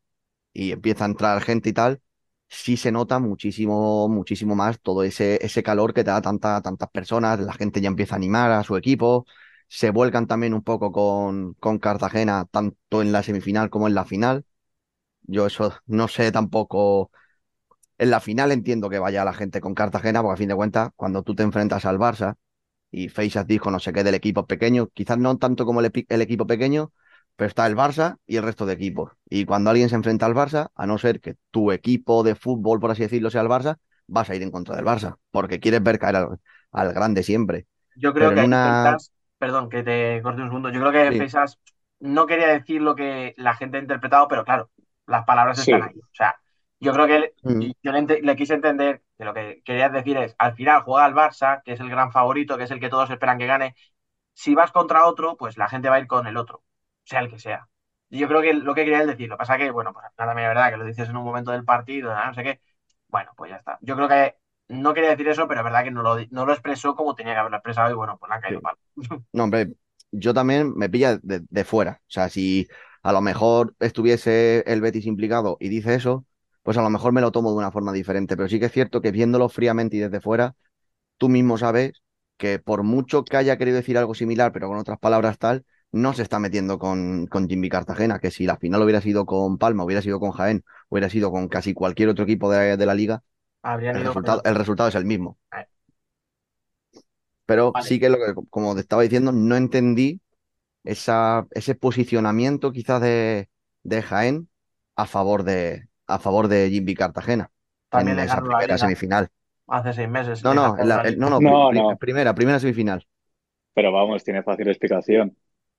y 0.53 0.73
empieza 0.73 1.05
a 1.05 1.09
entrar 1.09 1.43
gente 1.43 1.71
y 1.71 1.75
tal, 1.75 2.03
sí 2.49 2.77
se 2.77 2.93
nota 2.93 3.19
muchísimo, 3.21 4.09
muchísimo 4.09 4.57
más 4.57 4.81
todo 4.81 5.05
ese, 5.05 5.39
ese 5.45 5.63
calor 5.63 5.95
que 5.95 6.05
te 6.05 6.11
da 6.11 6.23
tanta, 6.23 6.63
tantas 6.63 6.91
personas, 6.91 7.41
la 7.41 7.55
gente 7.55 7.81
ya 7.81 7.89
empieza 7.89 8.15
a 8.17 8.19
animar 8.19 8.53
a 8.53 8.65
su 8.65 8.77
equipo, 8.77 9.27
se 9.71 9.91
vuelcan 9.91 10.27
también 10.27 10.53
un 10.53 10.63
poco 10.63 10.91
con, 10.93 11.55
con 11.55 11.79
Cartagena, 11.79 12.45
tanto 12.51 13.03
en 13.03 13.13
la 13.13 13.23
semifinal 13.23 13.71
como 13.71 13.87
en 13.87 13.95
la 13.95 14.05
final. 14.05 14.45
Yo 15.23 15.47
eso 15.47 15.75
no 15.87 16.09
sé 16.09 16.33
tampoco. 16.33 17.13
En 17.99 18.11
la 18.11 18.21
final 18.21 18.51
entiendo 18.53 18.91
que 18.91 18.99
vaya 18.99 19.25
la 19.25 19.33
gente 19.33 19.61
con 19.61 19.75
Cartagena, 19.75 20.23
porque 20.23 20.35
a 20.35 20.37
fin 20.39 20.49
de 20.49 20.57
cuentas, 20.57 20.91
cuando 20.97 21.23
tú 21.23 21.37
te 21.37 21.45
enfrentas 21.45 21.85
al 21.85 21.99
Barça 21.99 22.35
y 22.91 23.11
Feixas 23.11 23.47
dijo 23.47 23.71
no 23.71 23.79
sé 23.79 23.93
qué 23.93 24.03
del 24.03 24.17
equipo 24.17 24.47
pequeño, 24.47 24.89
quizás 24.89 25.19
no 25.19 25.39
tanto 25.39 25.65
como 25.67 25.81
el, 25.81 25.87
equipo 25.87 26.47
pequeño, 26.49 26.93
pero 27.37 27.49
está 27.49 27.67
el 27.69 27.77
Barça 27.77 28.17
y 28.27 28.39
el 28.39 28.43
resto 28.43 28.67
de 28.67 28.73
equipos. 28.73 29.13
Y 29.29 29.45
cuando 29.45 29.71
alguien 29.71 29.89
se 29.89 29.95
enfrenta 29.95 30.27
al 30.27 30.35
Barça, 30.35 30.71
a 30.75 30.87
no 30.87 30.99
ser 30.99 31.21
que 31.21 31.37
tu 31.53 31.71
equipo 31.71 32.25
de 32.25 32.35
fútbol, 32.35 32.81
por 32.81 32.91
así 32.91 33.03
decirlo, 33.03 33.31
sea 33.31 33.43
el 33.43 33.49
Barça, 33.49 33.77
vas 34.09 34.31
a 34.31 34.35
ir 34.35 34.43
en 34.43 34.51
contra 34.51 34.75
del 34.75 34.85
Barça, 34.85 35.17
porque 35.31 35.61
quieres 35.61 35.81
ver 35.81 36.01
caer 36.01 36.17
al, 36.17 36.41
al 36.73 36.93
grande 36.93 37.23
siempre. 37.23 37.69
Yo 37.95 38.13
creo 38.13 38.31
Pero 38.31 38.35
que 38.35 38.41
en 38.41 38.47
una... 38.47 38.83
Feisas, 38.83 39.13
perdón, 39.41 39.71
que 39.71 39.83
te 39.85 40.23
corte 40.23 40.43
un 40.43 40.49
segundo, 40.49 40.71
yo 40.71 40.81
creo 40.81 40.93
que 40.93 41.09
Sí, 41.09 41.21
no 42.01 42.27
quería 42.27 42.49
decir 42.49 42.83
lo 42.83 42.95
que 42.95 43.35
la 43.37 43.55
gente 43.57 43.79
ha 43.79 43.81
interpretado, 43.81 44.29
pero 44.29 44.45
claro, 44.45 44.71
las 45.07 45.25
palabras 45.25 45.59
están 45.59 45.83
ahí. 45.83 45.97
O 46.01 46.15
sea, 46.15 46.41
yo 46.81 46.93
creo 46.93 47.07
que 47.07 47.17
él- 47.17 47.35
mm, 47.45 47.71
yo 47.83 47.93
le, 47.93 48.37
quise 48.37 48.55
entender 48.55 49.03
que 49.19 49.25
lo 49.25 49.35
que 49.35 49.63
querías 49.65 49.93
decir 49.93 50.17
es, 50.19 50.35
al 50.39 50.55
final 50.55 50.83
juega 50.83 51.07
el 51.07 51.15
Barça, 51.15 51.63
que 51.65 51.73
es 51.73 51.81
el 51.81 51.91
gran 51.91 52.13
favorito, 52.13 52.59
que 52.59 52.65
es 52.65 52.71
el 52.71 52.81
que 52.81 52.89
todos 52.91 53.11
esperan 53.11 53.39
que 53.39 53.47
gane. 53.47 53.75
Si 54.35 54.55
vas 54.55 54.73
contra 54.73 55.07
otro, 55.07 55.37
pues 55.37 55.59
la 55.59 55.69
gente 55.69 55.89
va 55.91 55.97
a 55.97 56.01
ir 56.01 56.07
con 56.09 56.27
el 56.27 56.37
otro, 56.37 56.65
sea 57.05 57.21
el 57.21 57.31
que 57.31 57.39
sea. 57.39 57.69
Y 58.11 58.19
yo 58.21 58.29
creo 58.29 58.43
que 58.43 58.55
lo 58.55 58.75
que 58.75 58.85
quería 58.85 59.01
él 59.03 59.07
decir, 59.09 59.29
lo 59.29 59.37
que 59.37 59.41
pasa 59.41 59.59
que, 59.59 59.71
bueno, 59.71 59.93
pues 59.93 60.07
al 60.07 60.13
final 60.13 60.29
también 60.31 60.49
es 60.51 60.55
verdad 60.57 60.71
que 60.71 60.77
lo 60.79 60.85
dices 60.87 61.09
en 61.09 61.17
un 61.17 61.25
momento 61.25 61.53
del 61.53 61.65
partido, 61.65 62.15
no 62.15 62.35
sé 62.35 62.43
qué. 62.45 62.61
Bueno, 63.09 63.33
pues 63.37 63.51
ya 63.51 63.57
está. 63.59 63.79
Yo 63.83 63.97
creo 63.97 64.09
que 64.09 64.37
no 64.71 64.95
quería 64.95 65.11
decir 65.11 65.29
eso, 65.29 65.49
pero 65.49 65.61
es 65.61 65.65
verdad 65.65 65.85
que 65.85 65.91
no 65.91 66.03
lo, 66.03 66.17
no 66.31 66.47
lo 66.47 66.53
expresó 66.53 66.95
como 66.97 67.15
tenía 67.15 67.35
que 67.35 67.41
haberlo 67.41 67.59
expresado 67.59 67.91
y 67.91 67.95
bueno, 67.95 68.19
pues 68.19 68.31
le 68.31 68.35
han 68.37 68.41
caído 68.43 68.61
sí. 68.61 68.63
palo. 68.63 68.79
No, 69.33 69.45
hombre, 69.45 69.75
yo 70.13 70.35
también 70.35 70.75
me 70.77 70.91
pilla 70.91 71.19
de, 71.23 71.43
de 71.49 71.65
fuera. 71.65 72.03
O 72.03 72.11
sea, 72.11 72.29
si 72.31 72.69
a 73.03 73.13
lo 73.13 73.21
mejor 73.23 73.77
estuviese 73.81 74.65
el 74.67 74.81
Betis 74.81 75.07
implicado 75.07 75.57
y 75.61 75.69
dice 75.71 75.95
eso, 75.95 76.27
pues 76.63 76.79
a 76.79 76.83
lo 76.83 76.91
mejor 76.91 77.13
me 77.13 77.21
lo 77.23 77.33
tomo 77.33 77.51
de 77.53 77.59
una 77.59 77.73
forma 77.73 77.93
diferente. 77.93 78.37
Pero 78.37 78.49
sí 78.49 78.61
que 78.61 78.67
es 78.67 78.73
cierto 78.73 79.03
que 79.03 79.13
viéndolo 79.13 79.49
fríamente 79.49 79.97
y 79.99 80.01
desde 80.01 80.21
fuera, 80.21 80.57
tú 81.19 81.29
mismo 81.29 81.59
sabes 81.59 82.03
que 82.39 82.59
por 82.59 82.83
mucho 82.85 83.25
que 83.25 83.37
haya 83.37 83.59
querido 83.59 83.77
decir 83.79 83.99
algo 83.99 84.15
similar, 84.15 84.53
pero 84.53 84.69
con 84.69 84.79
otras 84.79 84.99
palabras 84.99 85.39
tal, 85.39 85.65
no 85.93 86.13
se 86.15 86.23
está 86.23 86.39
metiendo 86.41 86.79
con, 86.79 87.27
con 87.27 87.49
Jimmy 87.49 87.69
Cartagena, 87.69 88.19
que 88.21 88.31
si 88.31 88.47
la 88.47 88.57
final 88.59 88.83
hubiera 88.83 89.01
sido 89.01 89.27
con 89.27 89.59
Palma, 89.59 89.85
hubiera 89.85 90.03
sido 90.03 90.21
con 90.21 90.33
Jaén, 90.33 90.65
hubiera 90.89 91.11
sido 91.11 91.31
con 91.33 91.49
casi 91.49 91.75
cualquier 91.75 92.09
otro 92.11 92.25
equipo 92.25 92.51
de, 92.53 92.77
de 92.77 92.87
la 92.87 92.95
liga, 92.95 93.23
Habrían 93.63 93.97
el 93.97 94.01
ido 94.01 94.13
resultado, 94.13 94.43
el 94.45 94.51
el 94.51 94.55
resultado 94.57 94.89
es 94.89 94.95
el 94.97 95.05
mismo. 95.05 95.39
Eh, 95.53 95.67
Pero 97.47 97.75
Vale. 97.75 97.81
sí 97.81 97.99
que 98.01 98.09
lo 98.09 98.17
que, 98.19 98.35
como 98.51 98.75
te 98.75 98.81
estaba 98.81 99.03
diciendo, 99.03 99.33
no 99.33 99.57
entendí 99.57 100.21
esa, 100.85 101.47
ese 101.53 101.75
posicionamiento 101.77 102.73
quizás 102.73 103.01
de, 103.03 103.51
de 103.85 104.03
Jaén 104.03 104.51
a 104.97 105.07
favor 105.07 105.45
de, 105.45 105.89
a 106.07 106.19
favor 106.21 106.49
de 106.49 106.71
Jimmy 106.71 106.95
Cartagena 106.95 107.53
También 107.91 108.19
en 108.19 108.25
esa 108.27 108.43
primera 108.43 108.79
semifinal. 108.79 109.31
hace 109.69 109.93
seis 109.95 110.09
meses. 110.09 110.47
No, 110.47 110.55
no, 110.55 110.77
la- 110.83 111.03
no, 111.17 111.31
no, 111.71 111.97
primera, 111.99 112.35
primera 112.35 112.61
semifinal. 112.61 113.07
pero 113.75 113.93
vamos, 113.93 114.25
tiene 114.25 114.43
fácil 114.43 114.69
explicación. 114.69 115.37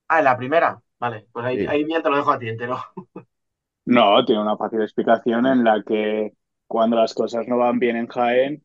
Ah, 0.07 0.19
en 0.19 0.25
la 0.25 0.38
primera. 0.38 0.81
Vale, 1.00 1.27
pues 1.31 1.45
ahí, 1.45 1.59
Sí. 1.59 1.67
ahí 1.67 1.83
bien 1.83 2.01
te 2.03 2.09
lo 2.09 2.17
dejo 2.17 2.31
a 2.31 2.39
ti 2.39 2.50
entero. 2.50 2.77
No, 3.85 4.23
tiene 4.25 4.41
una 4.41 4.57
fácil 4.57 4.81
explicación 4.81 5.45
en 5.47 5.63
la 5.63 5.83
que 5.83 6.33
cuando 6.71 6.95
las 6.95 7.13
cosas 7.13 7.47
no 7.49 7.57
van 7.57 7.79
bien 7.79 7.97
en 7.97 8.07
Jaén, 8.07 8.63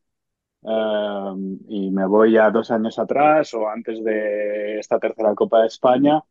eh, 0.62 1.34
y 1.68 1.90
me 1.90 2.06
voy 2.06 2.32
ya 2.34 2.50
dos 2.50 2.70
años 2.70 2.98
atrás 3.00 3.52
o 3.54 3.68
antes 3.68 4.04
de 4.04 4.78
esta 4.78 4.98
tercera 5.00 5.34
Copa 5.34 5.62
de 5.62 5.66
España, 5.68 6.22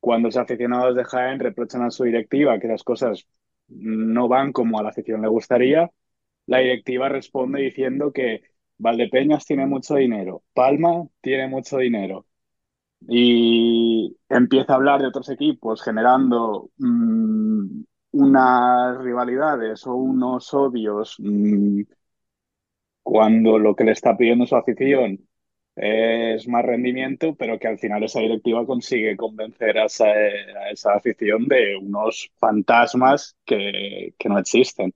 cuando 0.00 0.28
los 0.28 0.36
aficionados 0.36 0.96
de 0.96 1.04
Jaén 1.04 1.38
reprochan 1.40 1.82
a 1.82 1.90
su 1.92 2.04
directiva 2.04 2.58
que 2.58 2.68
las 2.68 2.82
cosas 2.84 3.26
no 3.68 4.28
van 4.28 4.52
como 4.52 4.78
a 4.80 4.82
la 4.82 4.90
afición 4.90 5.22
le 5.22 5.28
gustaría, 5.28 5.90
la 6.46 6.58
directiva 6.58 7.08
responde 7.08 7.62
diciendo 7.62 8.12
que 8.12 8.42
Valdepeñas 8.78 9.46
tiene 9.46 9.66
mucho 9.66 9.94
dinero, 9.96 10.42
Palma 10.52 11.06
tiene 11.20 11.46
mucho 11.48 11.78
dinero 11.78 12.26
y 13.08 14.16
empieza 14.28 14.72
a 14.72 14.76
hablar 14.76 15.00
de 15.00 15.08
otros 15.08 15.28
equipos 15.30 15.82
generando 15.82 16.70
mm, 16.78 17.82
unas 18.12 18.98
rivalidades 18.98 19.86
o 19.86 19.94
unos 19.94 20.52
odios 20.54 21.16
mm, 21.18 21.82
cuando 23.02 23.58
lo 23.58 23.74
que 23.74 23.84
le 23.84 23.92
está 23.92 24.16
pidiendo 24.16 24.46
su 24.46 24.56
afición 24.56 25.18
es 25.76 26.46
más 26.48 26.64
rendimiento, 26.64 27.34
pero 27.36 27.58
que 27.58 27.68
al 27.68 27.78
final 27.78 28.02
esa 28.04 28.20
directiva 28.20 28.66
consigue 28.66 29.16
convencer 29.16 29.78
a 29.78 29.86
esa, 29.86 30.06
a 30.06 30.70
esa 30.70 30.94
afición 30.94 31.46
de 31.48 31.76
unos 31.76 32.30
fantasmas 32.38 33.36
que, 33.44 34.14
que 34.18 34.28
no 34.28 34.38
existen. 34.38 34.92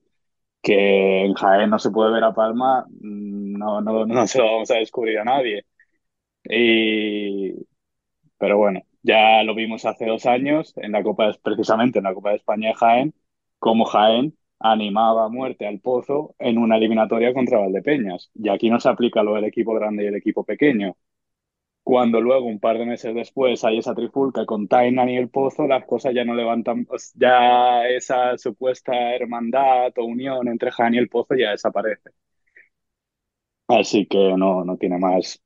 Que 0.62 1.24
en 1.26 1.34
Jaén 1.34 1.70
no 1.70 1.78
se 1.80 1.90
puede 1.92 2.12
ver 2.12 2.24
a 2.24 2.34
Palma, 2.34 2.84
mm, 2.88 3.58
no, 3.58 3.80
no, 3.82 4.06
no 4.06 4.26
se 4.28 4.38
lo 4.38 4.46
vamos 4.46 4.70
a 4.72 4.76
descubrir 4.76 5.18
a 5.20 5.24
nadie. 5.24 5.66
Y, 6.44 7.52
pero 8.38 8.58
bueno, 8.58 8.80
ya 9.04 9.44
lo 9.44 9.54
vimos 9.54 9.84
hace 9.86 10.06
dos 10.06 10.26
años, 10.26 10.74
en 10.78 10.92
la 10.92 11.02
Copa, 11.04 11.32
precisamente 11.42 11.98
en 12.00 12.04
la 12.06 12.14
Copa 12.14 12.30
de 12.30 12.36
España 12.36 12.68
de 12.70 12.74
Jaén, 12.74 13.14
como 13.60 13.84
Jaén 13.86 14.36
animaba 14.58 15.26
a 15.26 15.28
muerte 15.28 15.66
al 15.66 15.80
Pozo 15.80 16.34
en 16.38 16.58
una 16.58 16.76
eliminatoria 16.78 17.34
contra 17.34 17.58
Valdepeñas. 17.58 18.30
Y 18.34 18.48
aquí 18.48 18.70
no 18.70 18.80
se 18.80 18.88
aplica 18.88 19.22
lo 19.22 19.34
del 19.34 19.44
equipo 19.44 19.74
grande 19.74 20.04
y 20.04 20.06
el 20.08 20.16
equipo 20.16 20.44
pequeño. 20.44 20.96
Cuando 21.84 22.20
luego, 22.20 22.46
un 22.46 22.60
par 22.60 22.78
de 22.78 22.86
meses 22.86 23.14
después, 23.14 23.64
hay 23.64 23.78
esa 23.78 23.94
trifulca 23.94 24.46
con 24.46 24.68
Tainan 24.68 25.08
y 25.10 25.16
el 25.18 25.30
Pozo, 25.30 25.66
las 25.66 25.84
cosas 25.86 26.14
ya 26.14 26.24
no 26.24 26.34
levantan, 26.34 26.86
ya 27.14 27.86
esa 27.88 28.38
supuesta 28.38 29.14
hermandad 29.14 29.92
o 29.98 30.04
unión 30.04 30.48
entre 30.48 30.70
Jaén 30.72 30.94
y 30.94 30.98
el 30.98 31.08
Pozo 31.10 31.34
ya 31.36 31.50
desaparece. 31.50 32.10
Así 33.68 34.06
que 34.06 34.34
no, 34.36 34.64
no 34.64 34.76
tiene 34.78 34.98
más 34.98 35.40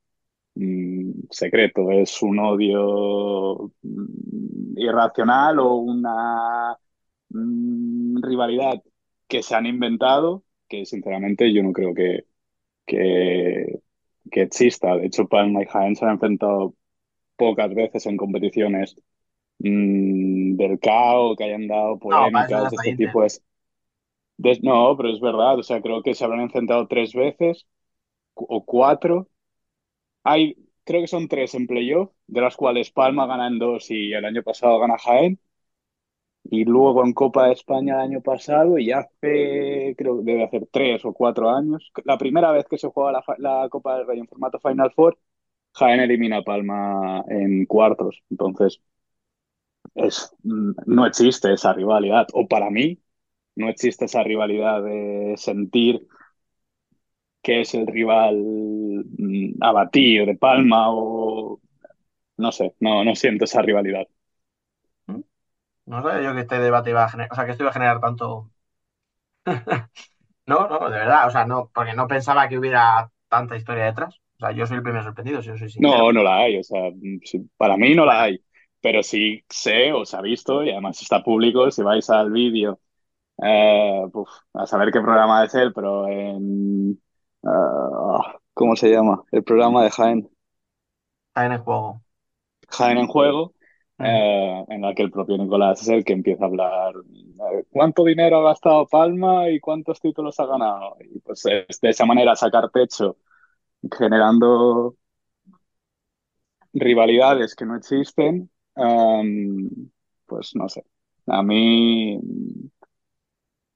secreto, 1.31 1.91
es 1.93 2.23
un 2.23 2.38
odio 2.38 3.73
mm, 3.83 4.79
irracional 4.79 5.59
o 5.61 5.75
una 5.77 6.77
mm, 7.31 8.23
rivalidad 8.23 8.83
que 9.29 9.43
se 9.43 9.55
han 9.55 9.67
inventado, 9.67 10.45
que 10.69 10.85
sinceramente 10.87 11.53
yo 11.53 11.62
no 11.62 11.73
creo 11.73 11.95
que, 11.95 12.25
que, 12.87 13.81
que 14.31 14.43
exista. 14.43 14.97
De 14.97 15.07
hecho, 15.07 15.29
Palma 15.29 15.62
y 15.62 15.67
Jaén 15.67 15.97
se 15.97 16.05
han 16.07 16.12
enfrentado 16.12 16.75
pocas 17.37 17.75
veces 17.75 18.07
en 18.07 18.17
competiciones 18.19 18.97
mm, 19.61 20.57
del 20.57 20.81
CAO, 20.81 21.37
que 21.37 21.45
hayan 21.45 21.69
dado 21.69 21.99
No, 22.11 22.29
polémicas 22.29 22.71
de 22.71 22.77
está 22.77 22.83
este 22.83 22.95
tipo. 22.95 23.23
De- 24.37 24.59
no, 24.62 24.97
pero 24.97 25.11
es 25.11 25.21
verdad, 25.21 25.59
o 25.59 25.62
sea, 25.62 25.81
creo 25.83 26.03
que 26.03 26.15
se 26.15 26.25
habrán 26.25 26.41
enfrentado 26.41 26.87
tres 26.88 27.12
veces 27.15 27.67
o 28.35 28.65
cuatro. 28.65 29.29
Hay, 30.31 30.57
creo 30.85 31.01
que 31.03 31.09
son 31.09 31.29
tres 31.29 31.55
en 31.55 31.67
playoff, 31.67 32.11
de 32.27 32.41
las 32.43 32.57
cuales 32.57 32.91
Palma 32.91 33.27
gana 33.27 33.47
en 33.49 33.59
dos 33.59 33.91
y 33.91 34.13
el 34.13 34.25
año 34.25 34.43
pasado 34.43 34.79
gana 34.79 34.99
Jaén. 34.99 35.41
Y 36.51 36.65
luego 36.65 37.05
en 37.05 37.13
Copa 37.13 37.47
de 37.47 37.53
España 37.53 37.95
el 37.95 38.01
año 38.01 38.21
pasado, 38.23 38.79
y 38.79 38.91
hace, 38.91 39.95
creo 39.99 40.19
que 40.19 40.25
debe 40.25 40.45
hacer 40.45 40.67
tres 40.71 41.05
o 41.05 41.13
cuatro 41.13 41.51
años, 41.51 41.93
la 42.05 42.17
primera 42.19 42.53
vez 42.53 42.67
que 42.67 42.79
se 42.79 42.89
juega 42.89 43.23
la, 43.39 43.69
Copa 43.71 43.99
del 43.99 44.07
Rey 44.07 44.19
en 44.21 44.27
formato 44.29 44.59
Final 44.61 44.93
Four, 44.95 45.19
Jaén 45.75 46.01
elimina 46.01 46.39
a 46.39 46.43
Palma 46.45 47.25
en 47.29 47.67
cuartos. 47.67 48.23
Entonces, 48.31 48.81
es, 49.95 50.35
mm, 50.43 50.73
no 50.87 51.07
existe 51.07 51.53
esa 51.53 51.73
rivalidad. 51.73 52.27
O 52.33 52.47
para 52.49 52.71
mí, 52.71 53.01
no 53.57 53.69
existe 53.69 54.07
esa 54.07 54.23
rivalidad 54.23 54.83
de 54.83 55.35
sentir 55.37 56.09
que 57.49 57.62
es 57.62 57.73
el 57.73 57.87
rival 57.87 58.37
mm, 58.37 59.55
a 59.62 59.73
batir 59.73 60.26
de 60.26 60.35
Palma 60.37 60.90
o 60.90 61.59
no 62.37 62.52
sé, 62.52 62.75
no, 62.81 63.02
no 63.05 63.14
siento 63.14 63.47
esa 63.47 63.62
rivalidad. 63.62 64.07
No 65.87 66.02
sé 66.02 66.23
yo 66.23 66.35
que 66.35 66.40
este 66.40 66.59
debate 66.59 66.90
iba 66.90 67.05
a 67.05 67.09
generar, 67.09 67.33
o 67.33 67.35
sea, 67.35 67.47
que 67.47 67.52
esto 67.52 67.62
iba 67.62 67.71
a 67.71 67.73
generar 67.73 68.00
tanto, 68.00 68.50
No, 70.47 70.69
no, 70.69 70.90
de 70.90 70.99
verdad, 70.99 71.26
o 71.26 71.31
sea, 71.31 71.47
no, 71.47 71.71
porque 71.75 71.95
no 71.95 72.07
pensaba 72.07 72.49
que 72.50 72.59
hubiera 72.59 73.11
tanta 73.28 73.57
historia 73.57 73.87
detrás. 73.87 74.14
O 74.37 74.40
sea, 74.40 74.52
yo 74.52 74.67
soy 74.67 74.76
el 74.76 74.83
primer 74.83 75.02
sorprendido, 75.02 75.40
si 75.40 75.49
yo 75.49 75.57
soy 75.57 75.71
sincero. 75.71 75.99
No, 75.99 76.12
no 76.12 76.23
la 76.23 76.37
hay, 76.40 76.59
o 76.59 76.62
sea, 76.62 76.90
para 77.57 77.78
mí 77.78 77.95
no 77.95 78.05
la 78.05 78.25
hay, 78.25 78.45
pero 78.83 79.02
sí 79.02 79.43
sé 79.49 79.93
o 79.95 80.05
se 80.05 80.19
ha 80.19 80.21
visto 80.21 80.62
y 80.64 80.71
además 80.71 81.00
está 81.00 81.23
público, 81.23 81.71
si 81.71 81.83
vais 81.83 82.09
al 82.11 82.31
vídeo, 82.31 82.78
eh, 83.43 84.02
a 84.52 84.67
saber 84.67 84.93
qué 84.93 85.00
programa 85.00 85.45
es 85.47 85.55
él, 85.55 85.73
pero 85.73 86.07
en... 86.09 87.00
ah, 87.45 88.38
¿cómo 88.54 88.76
se 88.76 88.90
llama? 88.90 89.23
El 89.33 89.45
programa 89.45 89.85
de 89.85 89.90
Jaén. 89.90 90.30
Está 91.33 91.47
en 91.47 91.62
juego. 91.62 92.02
Jaén 92.68 92.99
en 92.99 93.07
juego, 93.07 93.54
eh, 93.99 94.64
en 94.68 94.83
la 94.83 94.95
que 94.95 95.02
el 95.02 95.11
propio 95.11 95.38
Nicolás 95.38 95.83
es 95.83 95.88
el 95.88 96.04
que 96.04 96.12
empieza 96.12 96.45
a 96.45 96.49
hablar 96.49 96.95
eh, 96.97 97.64
cuánto 97.71 98.04
dinero 98.04 98.38
ha 98.38 98.50
gastado 98.50 98.87
Palma 98.87 99.49
y 99.49 99.61
cuántos 99.61 100.00
títulos 100.00 100.38
ha 100.40 100.47
ganado. 100.47 100.97
Y 101.00 101.21
pues 101.21 101.45
es 101.47 101.80
de 101.80 101.90
esa 101.90 102.04
manera 102.04 102.37
sacar 102.37 102.71
pecho, 102.71 103.16
generando 103.97 104.97
rivalidades 106.73 107.54
que 107.54 107.64
no 107.66 107.76
existen, 107.76 108.50
pues 110.26 110.54
no 110.54 110.68
sé. 110.68 110.85
A 111.26 111.42
mí, 111.42 112.21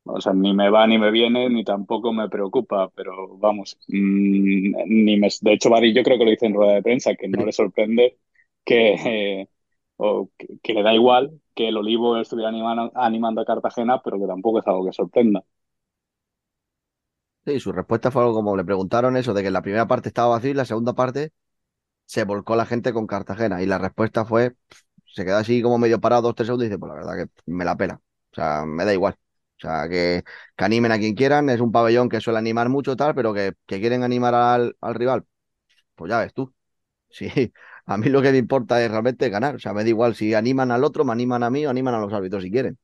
o 0.05 0.21
sea, 0.21 0.33
ni 0.33 0.53
me 0.55 0.71
va 0.71 0.87
ni 0.87 0.99
me 0.99 1.11
viene, 1.11 1.49
ni 1.51 1.65
tampoco 1.65 2.13
me 2.13 2.29
preocupa, 2.29 2.91
pero 2.91 3.37
vamos, 3.39 3.77
mm, 3.89 4.73
ni 4.87 5.17
me, 5.19 5.29
de 5.41 5.53
hecho, 5.53 5.71
Vadillo 5.71 6.03
creo 6.03 6.19
que 6.19 6.25
lo 6.25 6.31
dice 6.31 6.47
en 6.47 6.55
rueda 6.55 6.75
de 6.75 6.83
prensa, 6.83 7.15
que 7.15 7.29
no 7.29 7.45
le 7.45 7.53
sorprende 7.53 8.19
que, 8.65 8.95
eh, 9.43 9.49
o 9.97 10.31
que, 10.39 10.49
que 10.63 10.75
le 10.75 10.83
da 10.83 10.95
igual 10.95 11.41
que 11.55 11.69
el 11.69 11.77
Olivo 11.77 12.17
estuviera 12.19 12.49
animando, 12.51 12.91
animando 12.95 13.41
a 13.41 13.45
Cartagena, 13.45 14.01
pero 14.03 14.19
que 14.21 14.27
tampoco 14.27 14.59
es 14.61 14.67
algo 14.67 14.85
que 14.87 14.93
sorprenda. 14.93 15.45
Sí, 17.45 17.59
su 17.59 17.73
respuesta 17.73 18.11
fue 18.13 18.23
algo 18.23 18.35
como 18.35 18.57
le 18.57 18.65
preguntaron 18.65 19.17
eso, 19.17 19.35
de 19.35 19.43
que 19.43 19.51
la 19.51 19.63
primera 19.63 19.89
parte 19.89 20.09
estaba 20.09 20.29
vacío 20.29 20.51
y 20.53 20.55
la 20.55 20.65
segunda 20.65 20.93
parte 20.95 21.33
se 22.07 22.25
volcó 22.25 22.57
la 22.57 22.67
gente 22.67 22.93
con 22.93 23.07
Cartagena. 23.07 23.63
Y 23.63 23.67
la 23.67 23.79
respuesta 23.79 24.25
fue, 24.25 24.57
se 25.07 25.25
quedó 25.25 25.39
así 25.39 25.63
como 25.63 25.79
medio 25.79 26.01
parado 26.01 26.23
dos, 26.23 26.35
tres 26.37 26.47
segundos 26.49 26.67
y 26.67 26.71
dice, 26.71 26.79
pues 26.79 26.91
la 26.91 26.97
verdad 26.97 27.17
que 27.27 27.53
me 27.53 27.65
la 27.65 27.77
pela. 27.77 27.97
O 28.33 28.35
sea, 28.37 28.65
me 28.67 28.85
da 28.85 28.95
igual. 28.95 29.17
O 29.59 29.61
sea, 29.63 29.89
que, 29.89 30.25
que 30.57 30.65
animen 30.65 30.93
a 30.93 30.99
quien 30.99 31.15
quieran. 31.15 31.49
Es 31.51 31.61
un 31.61 31.73
pabellón 31.73 32.09
que 32.09 32.21
suele 32.21 32.39
animar 32.39 32.69
mucho 32.69 32.97
tal, 32.97 33.15
pero 33.15 33.33
que, 33.35 33.55
que 33.67 33.81
quieren 33.81 34.03
animar 34.03 34.35
al, 34.35 34.77
al 34.81 34.95
rival. 34.95 35.25
Pues 35.97 36.11
ya 36.11 36.21
ves 36.21 36.35
tú. 36.35 36.55
Sí, 37.11 37.29
a 37.87 37.97
mí 37.99 38.09
lo 38.11 38.23
que 38.23 38.33
me 38.33 38.39
importa 38.39 38.83
es 38.85 38.91
realmente 38.91 39.29
ganar. 39.31 39.57
O 39.57 39.59
sea, 39.61 39.73
me 39.75 39.85
da 39.85 39.89
igual 39.91 40.15
si 40.17 40.35
animan 40.35 40.71
al 40.73 40.85
otro, 40.85 41.05
me 41.05 41.13
animan 41.13 41.43
a 41.45 41.51
mí 41.51 41.67
o 41.67 41.71
animan 41.71 41.95
a 41.95 42.01
los 42.01 42.13
árbitros 42.13 42.43
si 42.45 42.51
quieren. 42.51 42.79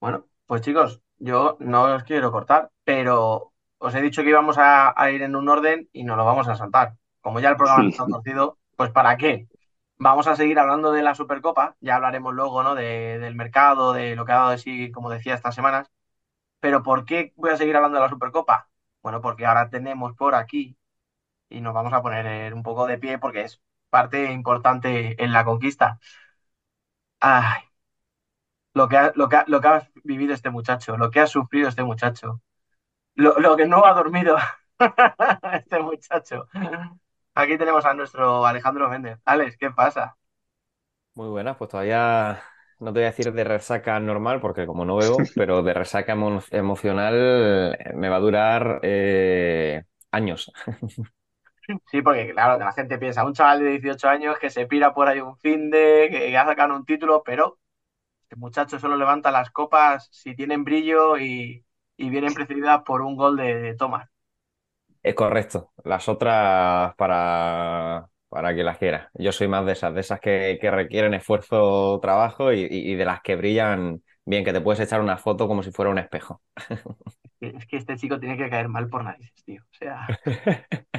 Bueno, 0.00 0.26
pues 0.46 0.62
chicos, 0.62 1.02
yo 1.18 1.56
no 1.60 1.84
os 1.94 2.04
quiero 2.04 2.32
cortar, 2.32 2.70
pero 2.84 3.52
os 3.78 3.94
he 3.94 4.00
dicho 4.02 4.22
que 4.22 4.30
íbamos 4.30 4.56
a, 4.58 4.92
a 5.00 5.10
ir 5.10 5.22
en 5.22 5.36
un 5.36 5.48
orden 5.48 5.88
y 5.92 6.04
nos 6.04 6.16
lo 6.16 6.24
vamos 6.24 6.48
a 6.48 6.54
saltar. 6.56 6.94
Como 7.20 7.40
ya 7.40 7.50
el 7.50 7.56
programa 7.56 7.84
está 7.90 8.06
torcido, 8.08 8.58
pues 8.76 8.90
¿para 8.90 9.16
qué? 9.16 9.48
Vamos 10.02 10.26
a 10.26 10.34
seguir 10.36 10.58
hablando 10.58 10.92
de 10.92 11.02
la 11.02 11.14
Supercopa, 11.14 11.76
ya 11.80 11.96
hablaremos 11.96 12.32
luego, 12.34 12.62
¿no? 12.62 12.74
De- 12.74 13.18
del 13.18 13.34
mercado, 13.34 13.92
de 13.92 14.16
lo 14.16 14.24
que 14.24 14.32
ha 14.32 14.36
dado 14.36 14.50
de 14.50 14.58
sí, 14.58 14.90
como 14.92 15.10
decía, 15.10 15.34
estas 15.34 15.54
semanas. 15.54 15.90
Pero 16.60 16.82
¿por 16.82 17.04
qué 17.06 17.32
voy 17.36 17.50
a 17.50 17.56
seguir 17.58 17.76
hablando 17.76 17.98
de 17.98 18.04
la 18.04 18.10
Supercopa? 18.10 18.70
Bueno, 19.02 19.20
porque 19.22 19.46
ahora 19.46 19.70
tenemos 19.70 20.14
por 20.16 20.34
aquí 20.36 20.76
y 21.50 21.60
nos 21.62 21.74
vamos 21.74 21.92
a 21.94 22.02
poner 22.02 22.26
eh, 22.26 22.54
un 22.54 22.62
poco 22.64 22.86
de 22.86 22.98
pie 22.98 23.18
porque 23.18 23.42
es 23.42 23.62
parte 23.90 24.32
importante 24.32 25.22
en 25.22 25.32
la 25.32 25.44
conquista. 25.44 26.00
Ay, 27.20 27.60
lo 28.74 28.88
que 28.88 28.96
ha, 28.96 29.12
lo 29.14 29.28
que 29.28 29.36
ha- 29.36 29.44
lo 29.48 29.60
que 29.60 29.68
ha 29.68 29.88
vivido 30.04 30.34
este 30.34 30.50
muchacho, 30.50 30.96
lo 30.96 31.10
que 31.10 31.20
ha 31.20 31.26
sufrido 31.26 31.68
este 31.68 31.82
muchacho, 31.84 32.40
lo, 33.14 33.38
lo 33.40 33.56
que 33.56 33.66
no 33.66 33.86
ha 33.86 33.94
dormido 33.94 34.36
este 35.54 35.80
muchacho. 35.80 36.48
Aquí 37.34 37.58
tenemos 37.58 37.84
a 37.86 37.94
nuestro 37.94 38.46
Alejandro 38.46 38.88
Méndez. 38.88 39.18
Alex, 39.24 39.56
¿qué 39.56 39.70
pasa? 39.72 40.16
Muy 41.14 41.28
buenas, 41.28 41.56
pues 41.56 41.70
todavía 41.70 42.42
no 42.78 42.92
te 42.92 43.00
voy 43.00 43.02
a 43.04 43.06
decir 43.10 43.32
de 43.32 43.44
resaca 43.44 43.98
normal, 44.00 44.40
porque 44.40 44.64
como 44.66 44.84
no 44.84 44.96
bebo, 44.96 45.32
pero 45.36 45.62
de 45.62 45.74
resaca 45.74 46.14
emo- 46.14 46.42
emocional 46.50 47.14
eh, 47.78 47.92
me 47.94 48.08
va 48.08 48.16
a 48.16 48.20
durar 48.20 48.80
eh, 48.82 49.82
años. 50.12 50.50
Sí, 51.90 52.02
porque 52.02 52.30
claro, 52.32 52.58
la 52.58 52.72
gente 52.72 52.98
piensa, 52.98 53.24
un 53.24 53.34
chaval 53.34 53.60
de 53.60 53.70
18 53.72 54.08
años 54.08 54.38
que 54.38 54.50
se 54.50 54.66
pira 54.66 54.92
por 54.94 55.08
ahí 55.08 55.20
un 55.20 55.36
fin 55.38 55.70
de, 55.70 56.08
que 56.10 56.36
ha 56.36 56.44
sacado 56.46 56.74
un 56.74 56.84
título, 56.84 57.22
pero 57.24 57.58
este 58.22 58.36
muchacho 58.36 58.78
solo 58.80 58.96
levanta 58.96 59.30
las 59.32 59.50
copas 59.50 60.08
si 60.12 60.34
tienen 60.36 60.64
brillo 60.64 61.18
y, 61.18 61.64
y 61.96 62.10
vienen 62.10 62.34
precedidas 62.34 62.82
por 62.84 63.02
un 63.02 63.16
gol 63.16 63.36
de, 63.38 63.54
de 63.60 63.76
Thomas. 63.76 64.08
Es 65.02 65.14
correcto, 65.14 65.72
las 65.84 66.08
otras 66.10 66.94
para, 66.96 68.06
para 68.28 68.54
que 68.54 68.62
las 68.62 68.76
quieras. 68.78 69.08
Yo 69.14 69.32
soy 69.32 69.48
más 69.48 69.64
de 69.64 69.72
esas, 69.72 69.94
de 69.94 70.00
esas 70.00 70.20
que, 70.20 70.58
que 70.60 70.70
requieren 70.70 71.14
esfuerzo, 71.14 71.98
trabajo 72.02 72.52
y, 72.52 72.66
y- 72.70 72.94
de 72.96 73.04
las 73.06 73.22
que 73.22 73.36
brillan 73.36 74.02
bien, 74.26 74.44
que 74.44 74.52
te 74.52 74.60
puedes 74.60 74.80
echar 74.80 75.00
una 75.00 75.16
foto 75.16 75.48
como 75.48 75.62
si 75.62 75.70
fuera 75.72 75.90
un 75.90 75.98
espejo. 75.98 76.42
Es 77.40 77.66
que 77.66 77.76
este 77.76 77.96
chico 77.98 78.18
tiene 78.18 78.36
que 78.38 78.48
caer 78.48 78.68
mal 78.68 78.88
por 78.88 79.04
narices, 79.04 79.44
tío. 79.44 79.62
O 79.62 79.74
sea, 79.74 80.14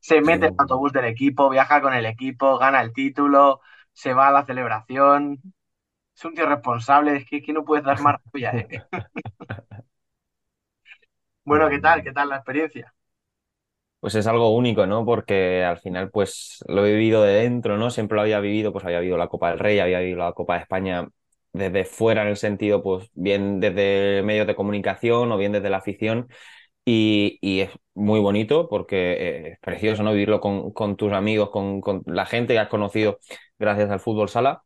se 0.00 0.20
mete 0.20 0.46
en 0.46 0.52
el 0.52 0.56
autobús 0.58 0.92
del 0.92 1.04
equipo, 1.06 1.48
viaja 1.50 1.80
con 1.80 1.94
el 1.94 2.06
equipo, 2.06 2.58
gana 2.58 2.80
el 2.82 2.92
título, 2.92 3.60
se 3.92 4.14
va 4.14 4.28
a 4.28 4.32
la 4.32 4.44
celebración. 4.46 5.40
Es 6.16 6.24
un 6.24 6.34
tío 6.34 6.46
responsable, 6.48 7.16
es 7.18 7.26
que, 7.26 7.42
que 7.42 7.52
no 7.52 7.64
puedes 7.64 7.84
dar 7.84 8.00
más 8.00 8.16
rabia, 8.32 8.52
¿eh? 8.58 8.68
Bueno, 11.44 11.68
¿qué 11.70 11.78
tal? 11.78 12.02
¿Qué 12.02 12.10
tal 12.12 12.28
la 12.30 12.36
experiencia? 12.36 12.92
Pues 14.02 14.16
es 14.16 14.26
algo 14.28 14.54
único, 14.56 14.86
¿no? 14.86 15.06
Porque 15.06 15.64
al 15.64 15.78
final, 15.78 16.10
pues 16.10 16.58
lo 16.68 16.86
he 16.86 16.92
vivido 16.94 17.22
de 17.24 17.34
dentro, 17.34 17.78
¿no? 17.78 17.90
Siempre 17.90 18.16
lo 18.16 18.22
había 18.22 18.40
vivido, 18.40 18.72
pues 18.72 18.84
había 18.84 18.98
vivido 19.00 19.16
la 19.18 19.28
Copa 19.28 19.50
del 19.50 19.60
Rey, 19.60 19.80
había 19.80 20.00
vivido 20.00 20.18
la 20.18 20.32
Copa 20.34 20.56
de 20.56 20.62
España 20.62 21.08
desde 21.52 21.84
fuera, 21.84 22.22
en 22.22 22.28
el 22.28 22.36
sentido, 22.36 22.82
pues 22.82 23.08
bien 23.14 23.60
desde 23.60 24.22
medios 24.24 24.46
de 24.48 24.56
comunicación 24.56 25.32
o 25.32 25.38
bien 25.38 25.52
desde 25.52 25.70
la 25.70 25.78
afición. 25.78 26.28
Y, 26.86 27.38
y 27.42 27.60
es 27.62 27.70
muy 27.94 28.20
bonito 28.20 28.68
porque 28.68 29.12
eh, 29.14 29.48
es 29.54 29.60
precioso, 29.60 30.02
¿no? 30.04 30.12
Vivirlo 30.12 30.40
con, 30.40 30.72
con 30.72 30.96
tus 30.96 31.12
amigos, 31.12 31.50
con, 31.50 31.80
con 31.82 32.02
la 32.06 32.26
gente 32.26 32.54
que 32.54 32.60
has 32.60 32.68
conocido 32.68 33.20
gracias 33.58 33.90
al 33.90 34.00
fútbol 34.00 34.28
sala 34.30 34.64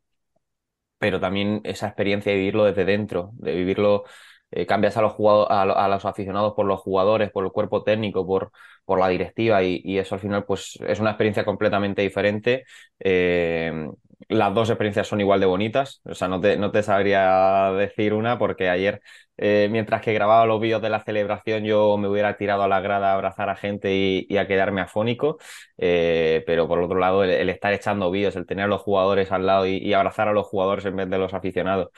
pero 0.99 1.19
también 1.19 1.61
esa 1.63 1.87
experiencia 1.87 2.31
de 2.31 2.37
vivirlo 2.39 2.65
desde 2.65 2.85
dentro, 2.85 3.31
de 3.33 3.53
vivirlo, 3.55 4.03
eh, 4.51 4.65
cambias 4.65 4.97
a 4.97 5.01
los 5.01 5.13
jugadores, 5.13 5.51
a, 5.51 5.61
a 5.63 5.87
los 5.89 6.05
aficionados 6.05 6.53
por 6.55 6.65
los 6.65 6.79
jugadores, 6.81 7.31
por 7.31 7.45
el 7.45 7.51
cuerpo 7.51 7.83
técnico, 7.83 8.25
por, 8.25 8.51
por 8.85 8.99
la 8.99 9.07
directiva 9.09 9.63
y, 9.63 9.81
y 9.83 9.97
eso 9.97 10.15
al 10.15 10.21
final 10.21 10.45
pues 10.45 10.77
es 10.87 10.99
una 10.99 11.11
experiencia 11.11 11.45
completamente 11.45 12.01
diferente. 12.01 12.65
Eh, 12.99 13.87
las 14.29 14.53
dos 14.53 14.69
experiencias 14.69 15.07
son 15.07 15.21
igual 15.21 15.39
de 15.39 15.45
bonitas, 15.45 16.01
o 16.03 16.13
sea, 16.15 16.27
no 16.27 16.41
te, 16.41 16.57
no 16.57 16.71
te 16.71 16.81
sabría 16.83 17.71
decir 17.77 18.13
una 18.13 18.37
porque 18.39 18.67
ayer, 18.69 19.01
eh, 19.37 19.67
mientras 19.71 20.01
que 20.01 20.11
grababa 20.13 20.45
los 20.45 20.59
vídeos 20.59 20.81
de 20.81 20.89
la 20.89 21.03
celebración, 21.03 21.63
yo 21.63 21.97
me 21.97 22.07
hubiera 22.09 22.35
tirado 22.35 22.63
a 22.63 22.67
la 22.67 22.79
grada 22.81 23.11
a 23.11 23.13
abrazar 23.15 23.49
a 23.49 23.55
gente 23.55 23.93
y, 23.95 24.25
y 24.27 24.37
a 24.37 24.47
quedarme 24.47 24.81
afónico. 24.81 25.37
Eh, 25.77 26.43
pero 26.47 26.67
por 26.67 26.79
otro 26.81 26.97
lado, 26.99 27.23
el, 27.23 27.29
el 27.29 27.49
estar 27.49 27.73
echando 27.73 28.09
vídeos, 28.11 28.35
el 28.35 28.45
tener 28.47 28.65
a 28.65 28.67
los 28.67 28.81
jugadores 28.81 29.31
al 29.31 29.45
lado 29.45 29.67
y, 29.67 29.77
y 29.77 29.93
abrazar 29.93 30.27
a 30.27 30.33
los 30.33 30.47
jugadores 30.47 30.85
en 30.85 30.95
vez 30.95 31.09
de 31.09 31.17
los 31.19 31.33
aficionados, 31.33 31.89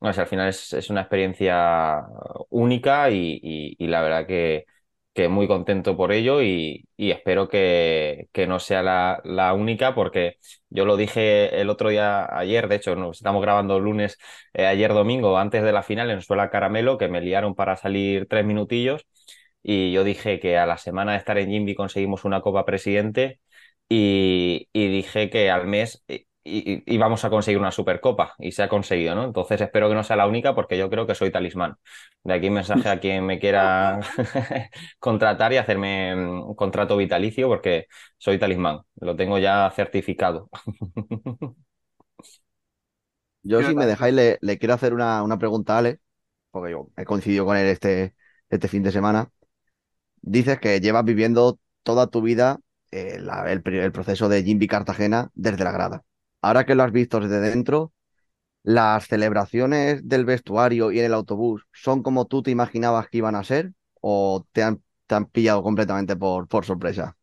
no 0.00 0.12
sé, 0.12 0.20
al 0.20 0.26
final 0.28 0.48
es, 0.48 0.72
es 0.72 0.90
una 0.90 1.00
experiencia 1.02 2.04
única 2.50 3.10
y, 3.10 3.40
y- 3.78 3.86
la 3.88 4.00
verdad 4.02 4.26
que, 4.26 4.64
que 5.14 5.28
muy 5.28 5.48
contento 5.48 5.96
por 5.96 6.12
ello 6.12 6.42
y, 6.42 6.86
y 6.96 7.10
espero 7.10 7.48
que, 7.48 8.28
que 8.32 8.46
no 8.46 8.60
sea 8.60 8.82
la, 8.82 9.20
la 9.24 9.52
única 9.54 9.94
porque 9.94 10.36
yo 10.70 10.84
lo 10.84 10.96
dije 10.96 11.60
el 11.60 11.70
otro 11.70 11.88
día, 11.90 12.26
ayer, 12.38 12.68
de 12.68 12.76
hecho, 12.76 12.94
nos 12.96 13.16
estamos 13.18 13.42
grabando 13.42 13.80
lunes, 13.80 14.18
eh, 14.54 14.66
ayer 14.66 14.92
domingo, 14.94 15.38
antes 15.38 15.62
de 15.62 15.72
la 15.72 15.82
final 15.82 16.10
en 16.10 16.22
Suela 16.22 16.50
Caramelo, 16.50 16.98
que 16.98 17.08
me 17.08 17.20
liaron 17.20 17.54
para 17.54 17.76
salir 17.76 18.26
tres 18.28 18.44
minutillos 18.44 19.06
y 19.62 19.92
yo 19.92 20.04
dije 20.04 20.40
que 20.40 20.58
a 20.58 20.66
la 20.66 20.78
semana 20.78 21.12
de 21.12 21.18
estar 21.18 21.38
en 21.38 21.50
Jimby 21.50 21.74
conseguimos 21.74 22.24
una 22.24 22.40
Copa 22.40 22.64
Presidente 22.64 23.40
y, 23.88 24.68
y 24.72 24.88
dije 24.88 25.30
que 25.30 25.50
al 25.50 25.66
mes 25.66 26.04
i- 26.48 26.84
íbamos 26.86 27.24
a 27.24 27.30
conseguir 27.30 27.58
una 27.58 27.70
Supercopa 27.72 28.34
y 28.38 28.52
se 28.52 28.62
ha 28.62 28.68
conseguido, 28.68 29.14
¿no? 29.14 29.24
Entonces 29.24 29.60
espero 29.60 29.88
que 29.88 29.94
no 29.94 30.04
sea 30.04 30.16
la 30.16 30.26
única 30.26 30.54
porque 30.54 30.78
yo 30.78 30.90
creo 30.90 31.06
que 31.06 31.14
soy 31.14 31.30
talismán. 31.30 31.76
De 32.24 32.34
aquí 32.34 32.48
un 32.48 32.54
mensaje 32.54 32.88
a 32.88 33.00
quien 33.00 33.26
me 33.26 33.38
quiera 33.38 34.00
contratar 34.98 35.52
y 35.52 35.56
hacerme 35.58 36.14
mm, 36.16 36.42
un 36.50 36.54
contrato 36.54 36.96
vitalicio 36.96 37.48
porque 37.48 37.86
soy 38.18 38.38
talismán, 38.38 38.80
lo 39.00 39.16
tengo 39.16 39.38
ya 39.38 39.70
certificado. 39.74 40.48
Yo, 43.42 43.62
si 43.64 43.74
me 43.74 43.86
dejáis, 43.86 44.14
le, 44.14 44.38
le 44.40 44.58
quiero 44.58 44.74
hacer 44.74 44.92
una, 44.94 45.22
una 45.22 45.38
pregunta 45.38 45.74
a 45.76 45.78
Alex, 45.78 46.00
porque 46.50 46.72
yo 46.72 46.88
he 46.96 47.04
coincidido 47.04 47.44
con 47.46 47.56
él 47.56 47.66
este, 47.68 48.14
este 48.50 48.68
fin 48.68 48.82
de 48.82 48.92
semana. 48.92 49.30
Dices 50.22 50.60
que 50.60 50.80
llevas 50.80 51.04
viviendo 51.04 51.60
toda 51.84 52.08
tu 52.08 52.22
vida 52.22 52.60
eh, 52.92 53.16
el, 53.18 53.62
el 53.74 53.92
proceso 53.92 54.28
de 54.28 54.42
Jimby 54.44 54.68
Cartagena 54.68 55.30
desde 55.34 55.64
la 55.64 55.72
grada. 55.72 56.04
Ahora 56.42 56.64
que 56.64 56.74
lo 56.74 56.82
has 56.82 56.92
visto 56.92 57.20
desde 57.20 57.40
dentro, 57.40 57.92
¿Las 58.68 59.06
celebraciones 59.06 60.06
del 60.06 60.26
vestuario 60.26 60.92
y 60.92 60.98
en 60.98 61.06
el 61.06 61.14
autobús 61.14 61.64
son 61.72 62.02
como 62.02 62.26
tú 62.26 62.42
te 62.42 62.50
imaginabas 62.50 63.08
que 63.08 63.16
iban 63.16 63.34
a 63.34 63.42
ser 63.42 63.72
o 64.02 64.44
te 64.52 64.62
han, 64.62 64.82
pillado 65.32 65.62
completamente 65.62 66.16
por, 66.16 66.46
sorpresa? 66.66 67.16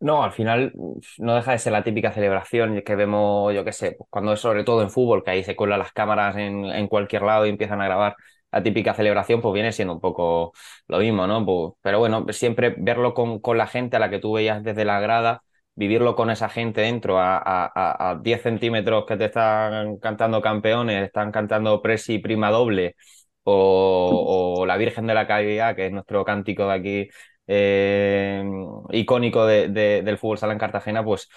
No, 0.00 0.22
al 0.22 0.32
final 0.32 0.72
no 1.18 1.34
deja 1.34 1.52
de 1.52 1.58
ser 1.58 1.72
la 1.72 1.84
típica 1.84 2.10
celebración 2.10 2.80
que 2.80 2.96
vemos, 2.96 3.54
yo 3.54 3.64
qué 3.64 3.72
sé, 3.72 3.92
pues 3.92 4.08
cuando 4.08 4.32
es 4.32 4.40
sobre 4.40 4.64
todo 4.64 4.80
en 4.80 4.90
fútbol, 4.90 5.22
que 5.22 5.30
ahí 5.32 5.44
se 5.44 5.56
cuelan 5.56 5.78
las 5.78 5.92
cámaras 5.92 6.36
en, 6.36 6.64
en 6.64 6.88
cualquier 6.88 7.20
lado 7.20 7.44
y 7.44 7.50
empiezan 7.50 7.82
a 7.82 7.84
grabar 7.84 8.16
la 8.50 8.62
típica 8.62 8.94
celebración, 8.94 9.42
pues 9.42 9.52
viene 9.52 9.72
siendo 9.72 9.92
un 9.92 10.00
poco 10.00 10.52
lo 10.88 10.98
mismo, 11.00 11.26
¿no? 11.26 11.44
Pues, 11.44 11.74
pero 11.82 11.98
bueno, 11.98 12.24
siempre 12.30 12.74
verlo 12.78 13.12
con, 13.12 13.40
con 13.40 13.58
la 13.58 13.66
gente 13.66 13.96
a 13.96 13.98
la 13.98 14.08
que 14.08 14.20
tú 14.20 14.32
veías 14.32 14.62
desde 14.62 14.86
la 14.86 15.00
grada, 15.00 15.42
vivirlo 15.74 16.14
con 16.14 16.30
esa 16.30 16.48
gente 16.48 16.82
dentro 16.82 17.18
a, 17.18 17.38
a, 17.38 18.10
a 18.10 18.16
10 18.16 18.42
centímetros 18.42 19.04
que 19.06 19.16
te 19.16 19.26
están 19.26 19.96
cantando 19.98 20.40
campeones, 20.40 21.04
están 21.04 21.32
cantando 21.32 21.82
Presi 21.82 22.18
prima 22.18 22.50
doble 22.50 22.96
o, 23.44 24.64
la 24.66 24.76
Virgen 24.76 25.06
de 25.06 25.14
la 25.14 25.26
Caridad, 25.26 25.76
que 25.76 25.86
es 25.86 25.92
nuestro 25.92 26.24
cántico 26.24 26.66
de 26.66 26.72
aquí 26.72 27.08
eh, 27.46 28.42
icónico 28.90 29.46
de, 29.46 29.68
de, 29.68 30.02
del 30.02 30.18
fútbol 30.18 30.38
sala 30.38 30.52
en 30.52 30.58
Cartagena, 30.58 31.04
pues 31.04 31.28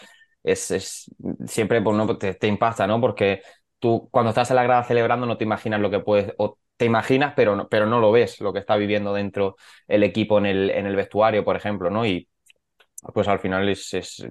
es, 0.44 0.72
es 0.72 1.12
siempre 1.46 1.82
pues, 1.82 1.96
¿no? 1.98 2.18
te, 2.18 2.34
te, 2.36 2.48
impacta, 2.48 2.88
¿no? 2.88 3.02
Porque 3.02 3.42
tú 3.80 4.08
cuando 4.12 4.30
estás 4.30 4.50
en 4.52 4.56
la 4.56 4.64
grada 4.64 4.84
celebrando 4.84 5.26
no 5.26 5.38
te 5.38 5.44
imaginas 5.44 5.82
lo 5.82 5.90
que 5.92 6.00
puedes, 6.00 6.34
o 6.38 6.58
te 6.78 6.86
imaginas, 6.86 7.34
pero 7.36 7.56
no, 7.56 7.68
pero 7.68 7.86
no 7.88 8.00
lo 8.00 8.12
ves, 8.12 8.40
lo 8.40 8.54
que 8.54 8.60
está 8.60 8.76
viviendo 8.78 9.14
dentro 9.14 9.56
el 9.88 10.04
equipo 10.04 10.38
en 10.38 10.46
el, 10.46 10.70
en 10.70 10.86
el 10.86 10.96
vestuario, 10.96 11.44
por 11.44 11.56
ejemplo, 11.56 11.90
¿no? 11.90 12.06
Y 12.06 12.30
pues 13.14 13.28
al 13.28 13.40
final 13.40 13.68
es, 13.70 13.94
es 13.94 14.28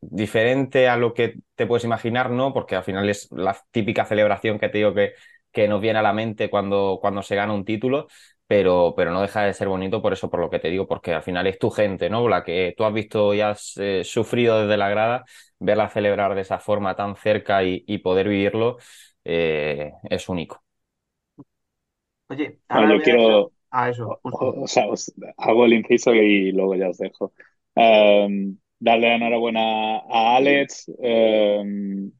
diferente 0.00 0.88
a 0.88 0.96
lo 0.96 1.14
que 1.14 1.36
te 1.54 1.66
puedes 1.66 1.84
imaginar, 1.84 2.30
¿no? 2.30 2.52
Porque 2.52 2.76
al 2.76 2.84
final 2.84 3.08
es 3.08 3.28
la 3.32 3.56
típica 3.70 4.04
celebración 4.04 4.58
que 4.58 4.68
te 4.68 4.78
digo 4.78 4.94
que, 4.94 5.14
que 5.52 5.68
nos 5.68 5.80
viene 5.80 5.98
a 5.98 6.02
la 6.02 6.12
mente 6.12 6.50
cuando, 6.50 6.98
cuando 7.00 7.22
se 7.22 7.36
gana 7.36 7.52
un 7.52 7.64
título, 7.64 8.08
pero, 8.46 8.94
pero 8.96 9.12
no 9.12 9.20
deja 9.22 9.42
de 9.42 9.54
ser 9.54 9.68
bonito 9.68 10.00
por 10.02 10.12
eso, 10.12 10.30
por 10.30 10.40
lo 10.40 10.50
que 10.50 10.58
te 10.58 10.70
digo, 10.70 10.86
porque 10.86 11.14
al 11.14 11.22
final 11.22 11.46
es 11.46 11.58
tu 11.58 11.70
gente, 11.70 12.10
¿no? 12.10 12.28
La 12.28 12.44
que 12.44 12.74
tú 12.76 12.84
has 12.84 12.92
visto 12.92 13.34
y 13.34 13.40
has 13.40 13.74
eh, 13.78 14.02
sufrido 14.04 14.62
desde 14.62 14.76
la 14.76 14.88
grada, 14.88 15.24
verla 15.58 15.88
celebrar 15.88 16.34
de 16.34 16.42
esa 16.42 16.58
forma 16.58 16.94
tan 16.96 17.16
cerca 17.16 17.62
y, 17.64 17.84
y 17.86 17.98
poder 17.98 18.28
vivirlo 18.28 18.78
eh, 19.24 19.92
es 20.08 20.28
único. 20.28 20.62
Oye, 22.28 22.58
ahora 22.68 22.96
yo 22.96 23.02
quiero... 23.02 23.52
Ah, 23.70 23.90
eso, 23.90 24.18
justo. 24.22 24.48
O, 24.62 24.66
sea, 24.66 24.86
os 24.88 25.12
hago 25.36 25.64
el 25.66 25.74
inciso 25.74 26.14
y 26.14 26.52
luego 26.52 26.74
ya 26.74 26.88
os 26.88 26.98
dejo. 26.98 27.32
Um, 27.78 28.58
darle 28.80 29.14
enhorabuena 29.14 29.98
a 29.98 30.36
Alex. 30.36 30.90
Um, 30.98 32.10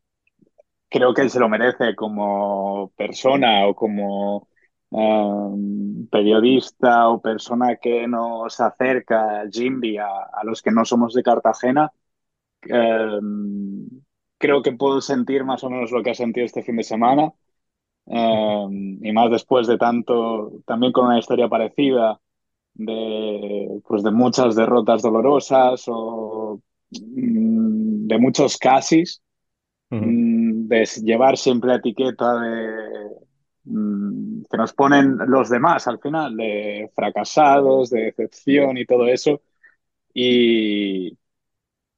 creo 0.89 1.13
que 1.15 1.23
él 1.23 1.31
se 1.31 1.41
lo 1.41 1.49
merece 1.49 1.97
como 1.97 2.93
persona 2.97 3.67
o 3.67 3.75
como 3.75 4.49
um, 4.91 6.07
periodista 6.09 7.09
o 7.09 7.21
persona 7.21 7.77
que 7.77 8.07
nos 8.07 8.61
acerca, 8.61 9.45
Jimby, 9.51 9.99
a, 9.99 10.07
a, 10.33 10.45
los 10.45 10.63
que 10.63 10.71
no 10.71 10.85
somos 10.85 11.13
de 11.15 11.23
Cartagena, 11.25 11.93
creo 14.39 14.63
que 14.63 14.73
puedo 14.73 15.01
sentir 15.01 15.45
más 15.45 15.65
o 15.65 15.71
menos 15.71 15.91
lo 15.91 16.03
que 16.03 16.11
ha 16.11 16.15
sentido 16.15 16.47
este 16.47 16.63
fin 16.63 16.77
de 16.77 16.85
semana. 16.85 17.33
Y 18.07 19.13
más 19.13 19.31
después 19.31 19.67
de 19.67 19.77
tanto, 19.79 20.63
también 20.67 20.93
con 20.93 21.07
una 21.07 21.19
historia 21.19 21.49
parecida, 21.49 22.21
de, 22.79 23.81
pues 23.87 24.03
de 24.03 24.11
muchas 24.11 24.57
derrotas 24.57 25.03
dolorosas 25.03 25.85
o 25.89 26.61
mm, 26.91 28.07
de 28.07 28.19
muchos 28.19 28.57
casis, 28.57 29.23
uh 29.91 29.97
-huh. 29.97 30.69
de 30.69 30.85
llevar 31.03 31.37
siempre 31.37 31.69
la 31.71 31.77
etiqueta 31.77 32.41
de 32.41 33.29
que 34.51 34.57
nos 34.57 34.73
ponen 34.73 35.19
los 35.27 35.51
demás 35.51 35.87
al 35.89 35.99
final, 36.01 36.37
de 36.37 36.91
fracasados, 36.95 37.91
de 37.91 38.05
decepción 38.05 38.79
y 38.79 38.87
todo 38.87 39.07
eso. 39.07 39.43
Y, 40.15 41.19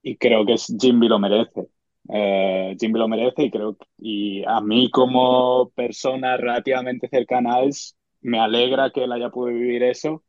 y 0.02 0.16
creo 0.16 0.44
que 0.44 0.56
Jimby 0.56 1.08
lo 1.08 1.18
merece. 1.18 1.68
Uh, 2.08 2.74
Jimby 2.78 2.98
lo 2.98 3.08
merece 3.08 3.44
y 3.44 3.50
creo 3.50 3.76
y 3.98 4.42
a 4.44 4.60
mí 4.60 4.90
como 4.90 5.70
persona 5.76 6.36
relativamente 6.36 7.08
cercana 7.08 7.56
a 7.56 7.60
él 7.62 7.72
me 8.22 8.40
alegra 8.40 8.90
que 8.90 9.04
él 9.04 9.12
haya 9.12 9.30
podido 9.30 9.58
vivir 9.60 9.82
eso 9.84 10.24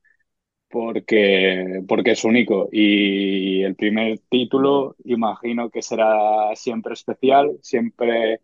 porque, 0.71 1.83
porque 1.87 2.11
es 2.11 2.23
único. 2.23 2.69
Y 2.71 3.63
el 3.63 3.75
primer 3.75 4.19
título 4.29 4.95
imagino 5.05 5.69
que 5.69 5.81
será 5.81 6.55
siempre 6.55 6.93
especial, 6.93 7.57
siempre 7.61 8.41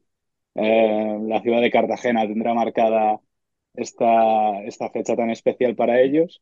eh, 0.56 1.18
la 1.24 1.42
ciudad 1.42 1.62
de 1.62 1.72
Cartagena 1.72 2.28
tendrá 2.28 2.54
marcada 2.54 3.22
esta, 3.76 4.63
esta 4.66 4.90
fecha 4.92 5.16
tan 5.16 5.30
especial 5.32 5.76
para 5.76 6.02
ellos. 6.02 6.42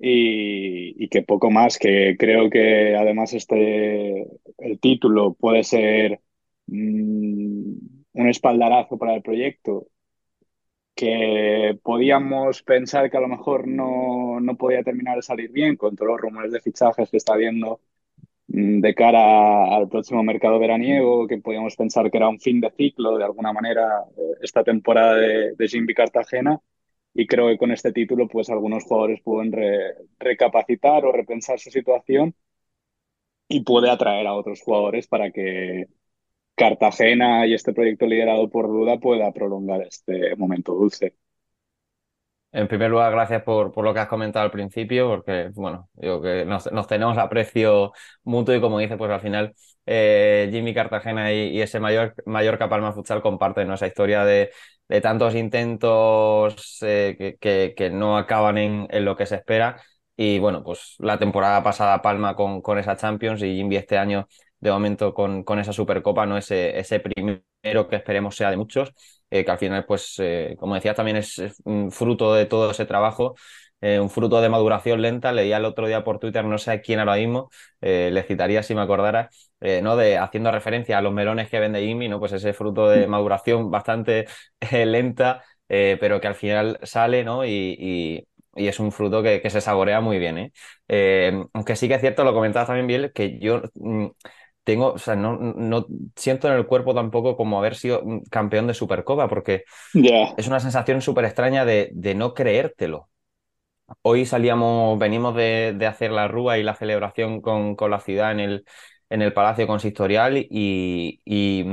Y, 0.00 1.02
y, 1.04 1.08
que 1.08 1.22
poco 1.22 1.50
más, 1.50 1.78
que 1.78 2.16
creo 2.18 2.50
que 2.50 2.96
además 2.96 3.34
este, 3.34 4.28
el 4.58 4.80
título 4.80 5.34
puede 5.34 5.64
ser 5.64 6.20
mmm, 6.66 7.72
un 8.12 8.28
espaldarazo 8.28 8.98
para 8.98 9.14
el 9.14 9.22
proyecto 9.22 9.88
que 10.98 11.78
podíamos 11.84 12.62
pensar 12.64 13.08
que 13.08 13.16
a 13.16 13.20
lo 13.20 13.28
mejor 13.28 13.68
no, 13.68 14.17
no 14.40 14.56
podía 14.56 14.82
terminar 14.82 15.16
de 15.16 15.22
salir 15.22 15.50
bien 15.50 15.76
con 15.76 15.96
todos 15.96 16.12
los 16.12 16.20
rumores 16.20 16.52
de 16.52 16.60
fichajes 16.60 17.10
que 17.10 17.16
está 17.18 17.34
habiendo 17.34 17.80
de 18.48 18.94
cara 18.94 19.76
al 19.76 19.88
próximo 19.88 20.22
mercado 20.22 20.58
veraniego, 20.58 21.26
que 21.28 21.38
podíamos 21.38 21.76
pensar 21.76 22.10
que 22.10 22.16
era 22.18 22.28
un 22.28 22.40
fin 22.40 22.60
de 22.60 22.70
ciclo 22.70 23.18
de 23.18 23.24
alguna 23.24 23.52
manera 23.52 24.04
esta 24.42 24.64
temporada 24.64 25.16
de, 25.16 25.54
de 25.54 25.68
Jimmy 25.68 25.94
Cartagena. 25.94 26.60
Y 27.14 27.26
creo 27.26 27.48
que 27.48 27.58
con 27.58 27.72
este 27.72 27.92
título, 27.92 28.28
pues 28.28 28.50
algunos 28.50 28.84
jugadores 28.84 29.20
pueden 29.22 29.52
re, 29.52 29.94
recapacitar 30.18 31.04
o 31.04 31.12
repensar 31.12 31.58
su 31.58 31.70
situación 31.70 32.34
y 33.48 33.62
puede 33.64 33.90
atraer 33.90 34.26
a 34.26 34.34
otros 34.34 34.60
jugadores 34.62 35.06
para 35.08 35.30
que 35.30 35.88
Cartagena 36.56 37.46
y 37.46 37.54
este 37.54 37.72
proyecto 37.72 38.06
liderado 38.06 38.50
por 38.50 38.68
Duda 38.68 38.98
pueda 39.00 39.32
prolongar 39.32 39.82
este 39.82 40.36
momento 40.36 40.74
dulce. 40.74 41.16
En 42.50 42.66
primer 42.66 42.90
lugar, 42.90 43.12
gracias 43.12 43.42
por, 43.42 43.72
por, 43.72 43.84
lo 43.84 43.92
que 43.92 44.00
has 44.00 44.08
comentado 44.08 44.44
al 44.44 44.50
principio, 44.50 45.06
porque, 45.08 45.50
bueno, 45.54 45.90
digo 45.94 46.22
que 46.22 46.46
nos, 46.46 46.72
nos 46.72 46.86
tenemos 46.86 47.18
aprecio 47.18 47.92
mutuo 48.24 48.54
y 48.54 48.60
como 48.60 48.78
dices, 48.78 48.96
pues 48.96 49.10
al 49.10 49.20
final 49.20 49.54
eh, 49.84 50.48
Jimmy 50.50 50.72
Cartagena 50.72 51.30
y, 51.32 51.48
y, 51.50 51.60
ese 51.60 51.78
mayor, 51.78 52.14
Mallorca 52.24 52.68
Palma 52.68 52.92
Futsal 52.92 53.20
comparten 53.20 53.68
¿no? 53.68 53.74
esa 53.74 53.86
historia 53.86 54.24
de, 54.24 54.50
de 54.88 55.00
tantos 55.02 55.34
intentos 55.34 56.78
eh, 56.82 57.16
que, 57.18 57.36
que, 57.36 57.74
que, 57.76 57.90
no 57.90 58.16
acaban 58.16 58.56
en, 58.56 58.86
en, 58.90 59.04
lo 59.04 59.14
que 59.16 59.26
se 59.26 59.36
espera. 59.36 59.82
Y 60.16 60.38
bueno, 60.38 60.64
pues 60.64 60.96
la 60.98 61.18
temporada 61.18 61.62
pasada 61.62 62.00
Palma 62.02 62.34
con, 62.34 62.62
con 62.62 62.78
esa 62.78 62.96
Champions 62.96 63.42
y 63.42 63.56
Jimmy 63.56 63.76
este 63.76 63.98
año 63.98 64.26
de 64.60 64.70
momento 64.70 65.14
con, 65.14 65.44
con 65.44 65.58
esa 65.58 65.72
Supercopa, 65.72 66.26
¿no? 66.26 66.36
Ese, 66.36 66.78
ese 66.78 66.98
primero 67.00 67.88
que 67.88 67.96
esperemos 67.96 68.34
sea 68.36 68.50
de 68.50 68.56
muchos, 68.56 68.92
eh, 69.30 69.44
que 69.44 69.50
al 69.50 69.58
final, 69.58 69.84
pues, 69.86 70.14
eh, 70.18 70.56
como 70.58 70.74
decías, 70.74 70.96
también 70.96 71.16
es, 71.18 71.38
es, 71.38 71.60
un 71.64 71.90
fruto 71.90 72.34
de 72.34 72.46
todo 72.46 72.70
ese 72.70 72.86
trabajo, 72.86 73.34
eh, 73.80 74.00
un 74.00 74.10
fruto 74.10 74.40
de 74.40 74.48
maduración 74.48 75.02
lenta. 75.02 75.32
Leía 75.32 75.58
el 75.58 75.64
otro 75.64 75.86
día 75.86 76.04
por 76.04 76.18
Twitter, 76.18 76.44
no 76.44 76.58
sé 76.58 76.80
quién 76.80 76.98
ahora 77.00 77.16
mismo, 77.16 77.50
le 77.80 78.22
citaría 78.24 78.62
si 78.62 78.74
me 78.74 78.80
acordara, 78.82 79.30
¿no? 79.82 79.96
De 79.96 80.18
haciendo 80.18 80.50
referencia 80.50 80.98
a 80.98 81.02
los 81.02 81.12
melones 81.12 81.48
que 81.48 81.60
vende 81.60 81.80
Jimmy, 81.80 82.08
¿no? 82.08 82.18
Pues 82.18 82.32
ese 82.32 82.52
fruto 82.52 82.88
de 82.88 83.06
maduración 83.06 83.70
bastante 83.70 84.26
lenta, 84.72 85.44
pero 85.68 86.20
que 86.20 86.26
al 86.26 86.34
final 86.34 86.78
sale, 86.82 87.24
¿no? 87.24 87.44
Y, 87.44 87.76
y 87.78 88.28
y 88.58 88.68
es 88.68 88.80
un 88.80 88.92
fruto 88.92 89.22
que, 89.22 89.40
que, 89.40 89.50
se 89.50 89.60
saborea 89.60 90.00
muy 90.00 90.18
bien. 90.18 90.38
¿eh? 90.38 90.52
Eh, 90.88 91.44
aunque 91.52 91.76
sí 91.76 91.88
que 91.88 91.94
es 91.94 92.00
cierto, 92.00 92.24
lo 92.24 92.34
comentabas 92.34 92.66
también 92.66 92.86
bien, 92.86 93.12
que 93.14 93.38
yo 93.38 93.62
mm, 93.74 94.06
tengo, 94.68 94.92
o 94.92 94.98
sea, 94.98 95.16
no, 95.16 95.38
no 95.38 95.86
siento 96.14 96.46
en 96.46 96.52
el 96.52 96.66
cuerpo 96.66 96.94
tampoco 96.94 97.38
como 97.38 97.56
haber 97.58 97.74
sido 97.74 98.02
campeón 98.30 98.66
de 98.66 98.74
Supercopa, 98.74 99.26
porque 99.26 99.64
yeah. 99.94 100.34
es 100.36 100.46
una 100.46 100.60
sensación 100.60 101.00
súper 101.00 101.24
extraña 101.24 101.64
de, 101.64 101.88
de, 101.94 102.14
no 102.14 102.34
creértelo. 102.34 103.08
Hoy 104.02 104.26
salíamos, 104.26 104.98
venimos 104.98 105.34
de, 105.34 105.72
de, 105.74 105.86
hacer 105.86 106.10
la 106.10 106.28
rúa 106.28 106.58
y 106.58 106.62
la 106.62 106.74
celebración 106.74 107.40
con, 107.40 107.76
con 107.76 107.90
la 107.90 108.00
ciudad 108.00 108.30
en 108.30 108.40
el, 108.40 108.64
en 109.08 109.22
el 109.22 109.32
Palacio 109.32 109.66
Consistorial 109.66 110.36
y, 110.36 111.22
y, 111.24 111.64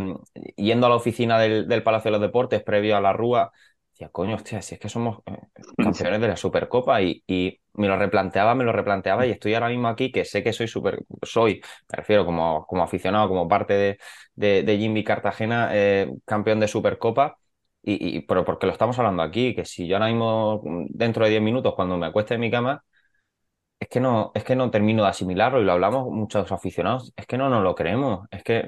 yendo 0.56 0.86
a 0.86 0.90
la 0.90 0.96
oficina 0.96 1.38
del, 1.38 1.68
del 1.68 1.84
Palacio 1.84 2.12
de 2.12 2.18
los 2.18 2.22
Deportes 2.22 2.64
previo 2.64 2.96
a 2.96 3.02
la 3.02 3.12
rúa, 3.12 3.52
decía, 3.92 4.08
coño, 4.08 4.36
hostia, 4.36 4.62
si 4.62 4.76
es 4.76 4.80
que 4.80 4.88
somos 4.88 5.20
eh, 5.26 5.38
campeones 5.76 6.22
de 6.22 6.30
la 6.30 6.38
Supercopa 6.38 7.02
y, 7.02 7.22
y, 7.28 7.60
me 7.78 7.88
lo 7.88 7.98
replanteaba, 7.98 8.56
me 8.56 8.64
lo 8.64 8.72
replanteaba 8.72 9.26
y 9.26 9.32
estoy 9.32 9.54
ahora 9.54 9.70
mismo 9.70 9.88
aquí 9.88 10.12
que 10.12 10.26
sé 10.26 10.44
que 10.44 10.54
soy 10.54 10.68
super, 10.68 11.00
soy, 11.24 11.62
me 11.92 11.98
refiero 11.98 12.26
como, 12.26 12.66
como 12.68 12.84
aficionado, 12.84 13.28
como 13.28 13.48
parte 13.48 13.74
de, 14.36 14.64
de, 14.64 14.78
Jimmy 14.78 15.04
Cartagena, 15.04 15.70
eh, 15.74 16.12
campeón 16.26 16.60
de 16.60 16.68
Supercopa. 16.68 17.38
Y, 17.88 18.22
pero 18.22 18.44
porque 18.44 18.66
lo 18.66 18.72
estamos 18.74 18.98
hablando 18.98 19.22
aquí, 19.22 19.54
que 19.56 19.64
si 19.64 19.88
yo 19.88 19.96
ahora 19.98 20.08
mismo, 20.08 20.62
dentro 20.90 21.24
de 21.24 21.30
10 21.32 21.42
minutos, 21.44 21.76
cuando 21.76 21.98
me 21.98 22.08
acueste 22.08 22.34
en 22.34 22.42
mi 22.42 22.50
cama, 22.50 22.84
es 23.80 23.88
que 23.90 24.00
no, 24.00 24.32
es 24.36 24.44
que 24.44 24.56
no 24.56 24.72
termino 24.72 25.04
de 25.04 25.10
asimilarlo 25.10 25.62
y 25.62 25.66
lo 25.66 25.74
hablamos 25.74 26.10
muchos 26.12 26.52
aficionados, 26.52 27.14
es 27.16 27.28
que 27.28 27.38
no 27.38 27.50
nos 27.50 27.64
lo 27.64 27.76
creemos, 27.76 28.28
es 28.32 28.44
que 28.44 28.66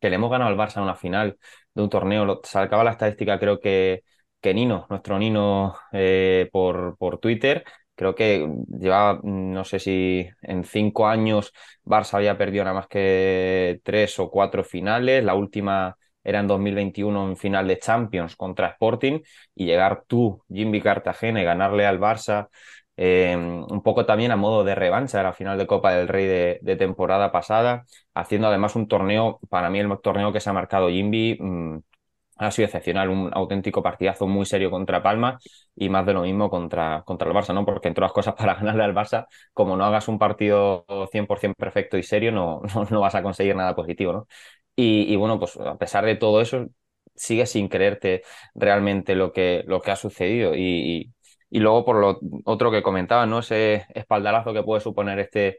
que 0.00 0.10
le 0.10 0.16
hemos 0.16 0.30
ganado 0.30 0.50
al 0.50 0.56
Barça 0.58 0.82
una 0.82 0.94
final 0.96 1.38
de 1.74 1.82
un 1.82 1.88
torneo. 1.90 2.24
Lo, 2.24 2.40
sacaba 2.44 2.84
la 2.84 2.92
estadística, 2.92 3.38
creo 3.38 3.60
que, 3.60 4.04
que 4.40 4.54
Nino, 4.54 4.86
nuestro 4.90 5.18
Nino, 5.18 5.76
eh, 5.92 6.48
por, 6.52 6.96
por 6.98 7.18
Twitter. 7.18 7.64
Creo 8.02 8.16
que 8.16 8.48
llevaba, 8.80 9.20
no 9.22 9.64
sé 9.64 9.78
si 9.78 10.28
en 10.42 10.64
cinco 10.64 11.06
años 11.06 11.52
Barça 11.84 12.14
había 12.14 12.36
perdido 12.36 12.64
nada 12.64 12.74
más 12.74 12.88
que 12.88 13.80
tres 13.84 14.18
o 14.18 14.28
cuatro 14.28 14.64
finales. 14.64 15.22
La 15.22 15.34
última 15.36 15.96
era 16.24 16.40
en 16.40 16.48
2021 16.48 17.28
en 17.28 17.36
final 17.36 17.68
de 17.68 17.78
Champions 17.78 18.34
contra 18.34 18.66
Sporting 18.70 19.20
y 19.54 19.66
llegar 19.66 20.02
tú, 20.08 20.42
Jimmy 20.48 20.80
Cartagena, 20.80 21.42
y 21.42 21.44
ganarle 21.44 21.86
al 21.86 22.00
Barça 22.00 22.48
eh, 22.96 23.36
un 23.36 23.82
poco 23.84 24.04
también 24.04 24.32
a 24.32 24.36
modo 24.36 24.64
de 24.64 24.74
revancha 24.74 25.18
de 25.18 25.24
la 25.24 25.32
final 25.32 25.56
de 25.56 25.68
Copa 25.68 25.92
del 25.92 26.08
Rey 26.08 26.26
de, 26.26 26.76
temporada 26.76 27.30
pasada, 27.30 27.84
haciendo 28.14 28.48
además 28.48 28.74
un 28.74 28.88
torneo, 28.88 29.38
para 29.48 29.70
mí 29.70 29.78
el 29.78 29.88
torneo 30.02 30.32
que 30.32 30.40
se 30.40 30.50
ha 30.50 30.52
marcado 30.52 30.88
Jimby 30.88 31.38
mm, 31.40 31.78
ha 32.46 32.50
sido 32.50 32.66
excepcional, 32.66 33.08
un 33.08 33.30
auténtico 33.32 33.82
partidazo 33.82 34.26
muy 34.26 34.46
serio 34.46 34.70
contra 34.70 35.02
Palma 35.02 35.38
y 35.76 35.88
más 35.88 36.06
de 36.06 36.14
lo 36.14 36.22
mismo 36.22 36.50
contra, 36.50 37.02
contra 37.04 37.28
el 37.28 37.34
Barça, 37.34 37.54
¿no? 37.54 37.64
Porque 37.64 37.88
entre 37.88 38.02
las 38.02 38.12
cosas 38.12 38.34
para 38.38 38.54
ganarle 38.54 38.84
al 38.84 38.94
Barça, 38.94 39.26
como 39.52 39.76
no 39.76 39.84
hagas 39.84 40.08
un 40.08 40.18
partido 40.18 40.84
100% 41.10 41.56
perfecto 41.56 41.96
y 41.98 42.02
serio, 42.02 42.32
no, 42.32 42.62
no, 42.90 43.00
vas 43.00 43.14
a 43.14 43.22
conseguir 43.22 43.56
nada 43.56 43.74
positivo, 43.74 44.12
¿no? 44.12 44.26
Y, 44.74 45.14
bueno, 45.16 45.38
pues 45.38 45.56
a 45.58 45.76
pesar 45.76 46.04
de 46.06 46.16
todo 46.16 46.40
eso, 46.40 46.66
sigues 47.14 47.50
sin 47.50 47.68
creerte 47.68 48.22
realmente 48.54 49.14
lo 49.14 49.32
que, 49.32 49.62
lo 49.66 49.80
que 49.82 49.90
ha 49.90 49.96
sucedido 49.96 50.54
y, 50.56 51.12
y 51.50 51.58
luego, 51.60 51.84
por 51.84 51.96
lo 51.96 52.18
otro 52.44 52.70
que 52.70 52.82
comentaba, 52.82 53.26
¿no? 53.26 53.40
Ese 53.40 53.84
espaldarazo 53.94 54.54
que 54.54 54.62
puede 54.62 54.80
suponer 54.80 55.18
este 55.18 55.58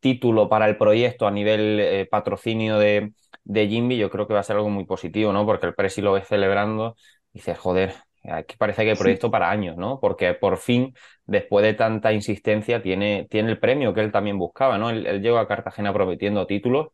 título 0.00 0.48
para 0.48 0.68
el 0.68 0.76
proyecto 0.76 1.26
a 1.26 1.30
nivel 1.30 1.80
eh, 1.80 2.06
patrocinio 2.10 2.78
de, 2.78 3.12
de 3.44 3.68
Jimby, 3.68 3.96
yo 3.96 4.10
creo 4.10 4.26
que 4.26 4.34
va 4.34 4.40
a 4.40 4.42
ser 4.42 4.56
algo 4.56 4.70
muy 4.70 4.84
positivo, 4.84 5.32
¿no? 5.32 5.44
Porque 5.46 5.66
el 5.66 5.74
Presi 5.74 6.00
lo 6.00 6.12
ve 6.12 6.22
celebrando 6.22 6.96
y 7.32 7.38
dice, 7.38 7.54
joder, 7.54 7.94
aquí 8.24 8.56
parece 8.56 8.84
que 8.84 8.90
hay 8.90 8.96
proyecto 8.96 9.30
para 9.30 9.50
años, 9.50 9.76
¿no? 9.76 9.98
Porque 10.00 10.34
por 10.34 10.58
fin, 10.58 10.94
después 11.26 11.64
de 11.64 11.74
tanta 11.74 12.12
insistencia, 12.12 12.82
tiene, 12.82 13.26
tiene 13.30 13.50
el 13.50 13.58
premio 13.58 13.94
que 13.94 14.00
él 14.00 14.12
también 14.12 14.38
buscaba, 14.38 14.78
¿no? 14.78 14.90
Él, 14.90 15.20
llegó 15.22 15.38
a 15.38 15.48
Cartagena 15.48 15.92
prometiendo 15.92 16.46
títulos 16.46 16.88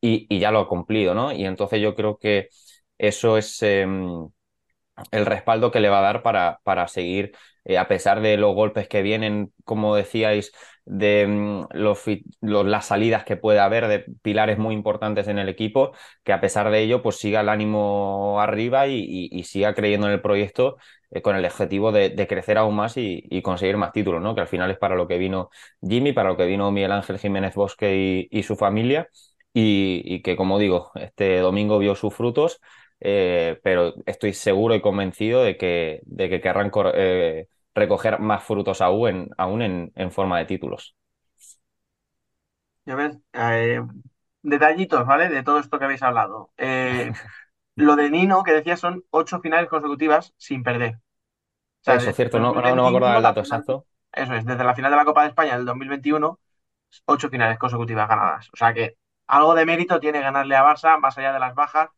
y, 0.00 0.26
y, 0.28 0.38
ya 0.40 0.50
lo 0.50 0.60
ha 0.60 0.68
cumplido, 0.68 1.14
¿no? 1.14 1.32
Y 1.32 1.44
entonces 1.44 1.80
yo 1.80 1.94
creo 1.94 2.18
que 2.18 2.48
eso 2.98 3.36
es 3.38 3.62
em, 3.62 4.28
el 5.10 5.26
respaldo 5.26 5.70
que 5.70 5.80
le 5.80 5.88
va 5.88 6.00
a 6.00 6.02
dar 6.02 6.22
para, 6.22 6.60
para 6.64 6.88
seguir 6.88 7.32
eh, 7.64 7.78
a 7.78 7.88
pesar 7.88 8.20
de 8.20 8.36
los 8.36 8.54
golpes 8.54 8.88
que 8.88 9.02
vienen, 9.02 9.52
como 9.64 9.94
decíais, 9.94 10.52
de 10.84 11.26
mm, 11.26 11.66
los, 11.72 12.02
las 12.40 12.86
salidas 12.86 13.24
que 13.24 13.36
puede 13.36 13.60
haber 13.60 13.86
de 13.86 14.00
pilares 14.22 14.58
muy 14.58 14.74
importantes 14.74 15.28
en 15.28 15.38
el 15.38 15.48
equipo, 15.48 15.92
que 16.24 16.32
a 16.32 16.40
pesar 16.40 16.70
de 16.70 16.80
ello, 16.80 17.02
pues 17.02 17.16
siga 17.16 17.42
el 17.42 17.48
ánimo 17.48 18.40
arriba 18.40 18.86
y, 18.86 19.42
siga 19.44 19.74
creyendo 19.74 20.06
en 20.06 20.14
el 20.14 20.20
proyecto 20.22 20.76
eh, 21.10 21.22
con 21.22 21.36
el 21.36 21.44
objetivo 21.44 21.92
de, 21.92 22.26
crecer 22.28 22.58
aún 22.58 22.76
más 22.76 22.96
y, 22.96 23.42
conseguir 23.42 23.76
más 23.76 23.92
títulos, 23.92 24.22
¿no? 24.22 24.34
Que 24.34 24.40
al 24.42 24.48
final 24.48 24.70
es 24.70 24.78
para 24.78 24.96
lo 24.96 25.06
que 25.06 25.18
vino 25.18 25.50
Jimmy, 25.82 26.12
para 26.12 26.30
lo 26.30 26.36
que 26.36 26.46
vino 26.46 26.70
Miguel 26.70 26.92
Ángel 26.92 27.18
Jiménez 27.18 27.54
Bosque 27.54 28.28
y, 28.30 28.42
su 28.42 28.56
familia, 28.56 29.08
y, 29.52 30.22
que, 30.22 30.36
como 30.36 30.58
digo, 30.58 30.92
este 30.94 31.38
domingo 31.38 31.78
vio 31.78 31.94
sus 31.94 32.14
frutos 32.14 32.60
eh, 33.00 33.58
pero 33.62 33.94
estoy 34.04 34.34
seguro 34.34 34.74
y 34.74 34.80
convencido 34.80 35.42
de 35.42 35.56
que, 35.56 36.00
de 36.04 36.28
que 36.28 36.40
querrán 36.40 36.70
eh, 36.94 37.48
recoger 37.74 38.20
más 38.20 38.44
frutos 38.44 38.80
aún, 38.82 39.30
aún 39.38 39.62
en, 39.62 40.10
forma 40.10 40.38
de 40.38 40.44
títulos. 40.44 40.94
Ya 42.84 42.94
ves, 42.94 43.18
eh, 43.32 43.80
detallitos, 44.42 45.06
¿vale? 45.06 45.28
De 45.28 45.42
todo 45.42 45.58
esto 45.58 45.78
que 45.78 45.84
habéis 45.86 46.02
hablado. 46.02 46.50
lo 47.76 47.96
de 47.96 48.10
Nino, 48.10 48.42
que 48.42 48.52
decía, 48.52 48.76
son 48.76 49.04
ocho 49.10 49.40
finales 49.40 49.68
consecutivas 49.68 50.34
sin 50.36 50.62
perder. 50.62 50.98
eso 51.86 52.10
es 52.10 52.16
cierto, 52.16 52.38
no, 52.38 52.52
no, 52.52 52.60
me 52.60 52.88
acordaba 52.88 53.14
del 53.14 53.22
dato 53.22 53.40
exacto. 53.40 53.86
Eso 54.12 54.34
es, 54.34 54.44
desde 54.44 54.64
la 54.64 54.74
final 54.74 54.90
de 54.90 54.96
la 54.96 55.04
Copa 55.04 55.22
de 55.22 55.28
España 55.28 55.56
del 55.56 55.64
2021, 55.64 56.38
ocho 57.06 57.30
finales 57.30 57.58
consecutivas 57.58 58.08
ganadas. 58.08 58.50
O 58.52 58.56
sea 58.56 58.74
que 58.74 58.96
algo 59.26 59.54
de 59.54 59.64
mérito 59.64 60.00
tiene 60.00 60.20
ganarle 60.20 60.56
a 60.56 60.64
Barça, 60.64 60.98
más 60.98 61.16
allá 61.16 61.32
de 61.32 61.38
las 61.38 61.54
bajas, 61.54 61.90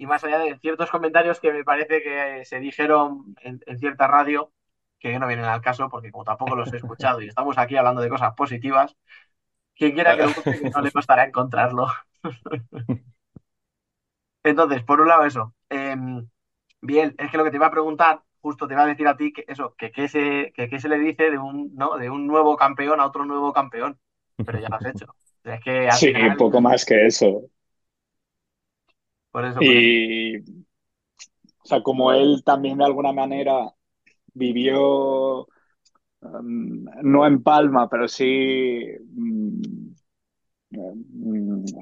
y 0.00 0.06
más 0.06 0.24
allá 0.24 0.38
de 0.38 0.58
ciertos 0.60 0.90
comentarios 0.90 1.40
que 1.40 1.52
me 1.52 1.62
parece 1.62 2.02
que 2.02 2.42
se 2.46 2.58
dijeron 2.58 3.36
en, 3.42 3.60
cierta 3.78 4.06
radio, 4.06 4.50
que 4.98 5.18
no 5.18 5.26
vienen 5.26 5.44
al 5.44 5.60
caso 5.60 5.90
porque 5.90 6.10
como 6.10 6.24
tampoco 6.24 6.56
los 6.56 6.72
he 6.72 6.78
escuchado 6.78 7.20
y 7.20 7.28
estamos 7.28 7.58
aquí 7.58 7.76
hablando 7.76 8.00
de 8.00 8.08
cosas 8.08 8.32
positivas, 8.34 8.96
quien 9.76 9.92
quiera 9.92 10.16
que 10.16 10.22
lo 10.22 10.28
busque, 10.28 10.70
no 10.74 10.80
le 10.80 10.90
costará 10.90 11.26
encontrarlo. 11.26 11.86
Entonces, 14.42 14.82
por 14.84 15.02
un 15.02 15.08
lado 15.08 15.26
eso. 15.26 15.54
Em, 15.68 16.26
bien, 16.80 17.14
es 17.18 17.30
que 17.30 17.36
lo 17.36 17.44
que 17.44 17.50
te 17.50 17.58
iba 17.58 17.66
a 17.66 17.70
preguntar, 17.70 18.22
justo 18.40 18.66
te 18.66 18.72
iba 18.72 18.84
a 18.84 18.86
decir 18.86 19.06
a 19.06 19.18
ti 19.18 19.34
que 19.34 19.44
eso, 19.48 19.74
que 19.76 19.92
qué 19.92 20.08
se, 20.08 20.54
que, 20.56 20.80
se 20.80 20.88
le 20.88 20.98
dice 20.98 21.30
de 21.30 21.36
un, 21.36 21.74
¿no? 21.74 21.98
de 21.98 22.08
un 22.08 22.26
nuevo 22.26 22.56
campeón 22.56 23.00
a 23.00 23.06
otro 23.06 23.26
nuevo 23.26 23.52
campeón. 23.52 23.98
Pero 24.46 24.58
ya 24.58 24.70
lo 24.70 24.76
has 24.76 24.86
hecho. 24.86 25.14
Es 25.44 25.60
que 25.62 25.92
sí, 25.92 26.10
un 26.10 26.38
poco 26.38 26.62
más 26.62 26.86
que 26.86 27.04
eso. 27.04 27.50
Y, 29.60 30.38
o 30.38 31.64
sea, 31.64 31.82
como 31.82 32.12
él 32.12 32.42
también 32.44 32.78
de 32.78 32.84
alguna 32.84 33.12
manera 33.12 33.72
vivió, 34.34 35.46
um, 36.20 36.84
no 37.02 37.26
en 37.26 37.42
Palma, 37.42 37.88
pero 37.88 38.08
sí, 38.08 38.82
um, 39.16 39.62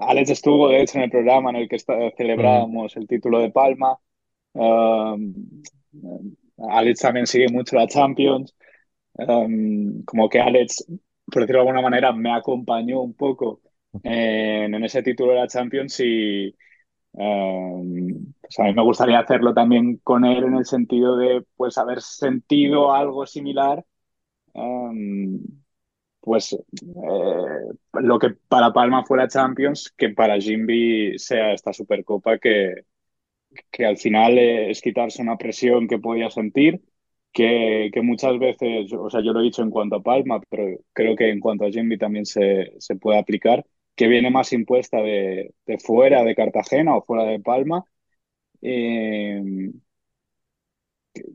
Alex 0.00 0.30
estuvo 0.30 0.68
de 0.68 0.82
hecho 0.82 0.98
en 0.98 1.04
el 1.04 1.10
programa 1.10 1.50
en 1.50 1.56
el 1.56 1.68
que 1.68 1.78
celebrábamos 2.16 2.96
el 2.96 3.06
título 3.06 3.40
de 3.40 3.50
Palma. 3.50 3.98
Um, 4.52 5.34
Alex 6.70 7.00
también 7.00 7.26
sigue 7.26 7.48
mucho 7.50 7.76
la 7.76 7.86
Champions. 7.86 8.54
como 10.06 10.28
que 10.28 10.40
Alex, 10.40 10.86
por 11.26 11.42
decirlo 11.42 11.62
de 11.62 11.68
alguna 11.68 11.82
manera, 11.82 12.12
me 12.12 12.32
acompañó 12.32 13.00
un 13.02 13.14
poco 13.14 13.60
en, 14.02 14.74
en 14.74 14.84
ese 14.84 15.02
título 15.02 15.32
de 15.32 15.38
la 15.40 15.48
Champions 15.48 16.00
y, 16.00 16.54
Um, 17.20 18.32
pues 18.40 18.58
a 18.60 18.64
mí 18.64 18.74
me 18.74 18.82
gustaría 18.82 19.18
hacerlo 19.18 19.52
también 19.52 19.96
con 20.04 20.24
él 20.24 20.44
en 20.44 20.54
el 20.54 20.64
sentido 20.66 21.16
de 21.16 21.44
pues 21.56 21.76
haber 21.76 22.00
sentido 22.00 22.94
algo 22.94 23.26
similar, 23.26 23.84
um, 24.54 25.40
pues 26.20 26.52
eh, 26.54 26.58
lo 27.94 28.18
que 28.20 28.30
para 28.48 28.72
Palma 28.72 29.04
fuera 29.04 29.28
Champions, 29.28 29.92
que 29.96 30.10
para 30.10 30.38
Jimby 30.40 31.18
sea 31.18 31.52
esta 31.52 31.72
Supercopa 31.72 32.38
que, 32.38 32.84
que 33.70 33.86
al 33.86 33.96
final 33.98 34.38
es 34.38 34.80
quitarse 34.80 35.22
una 35.22 35.36
presión 35.38 35.88
que 35.88 35.98
podía 35.98 36.30
sentir, 36.30 36.82
que, 37.32 37.90
que, 37.92 38.02
muchas 38.02 38.38
veces, 38.38 38.92
o 38.92 39.10
sea, 39.10 39.22
yo 39.22 39.32
lo 39.32 39.40
he 39.40 39.44
dicho 39.44 39.62
en 39.62 39.70
cuanto 39.70 39.96
a 39.96 40.02
Palma, 40.02 40.40
pero 40.48 40.78
creo 40.92 41.16
que 41.16 41.30
en 41.30 41.40
cuanto 41.40 41.64
a 41.66 41.70
Jimby 41.70 41.98
también 41.98 42.26
se, 42.26 42.74
se 42.78 42.96
puede 42.96 43.18
aplicar 43.18 43.64
que 43.98 44.08
viene 44.08 44.30
más 44.32 44.54
impuesta 44.54 44.98
de, 45.02 45.54
fuera 45.84 46.24
de 46.24 46.36
Cartagena 46.36 46.96
o 46.96 47.04
fuera 47.04 47.24
de 47.24 47.40
Palma. 47.40 47.84
Eh, 48.62 49.42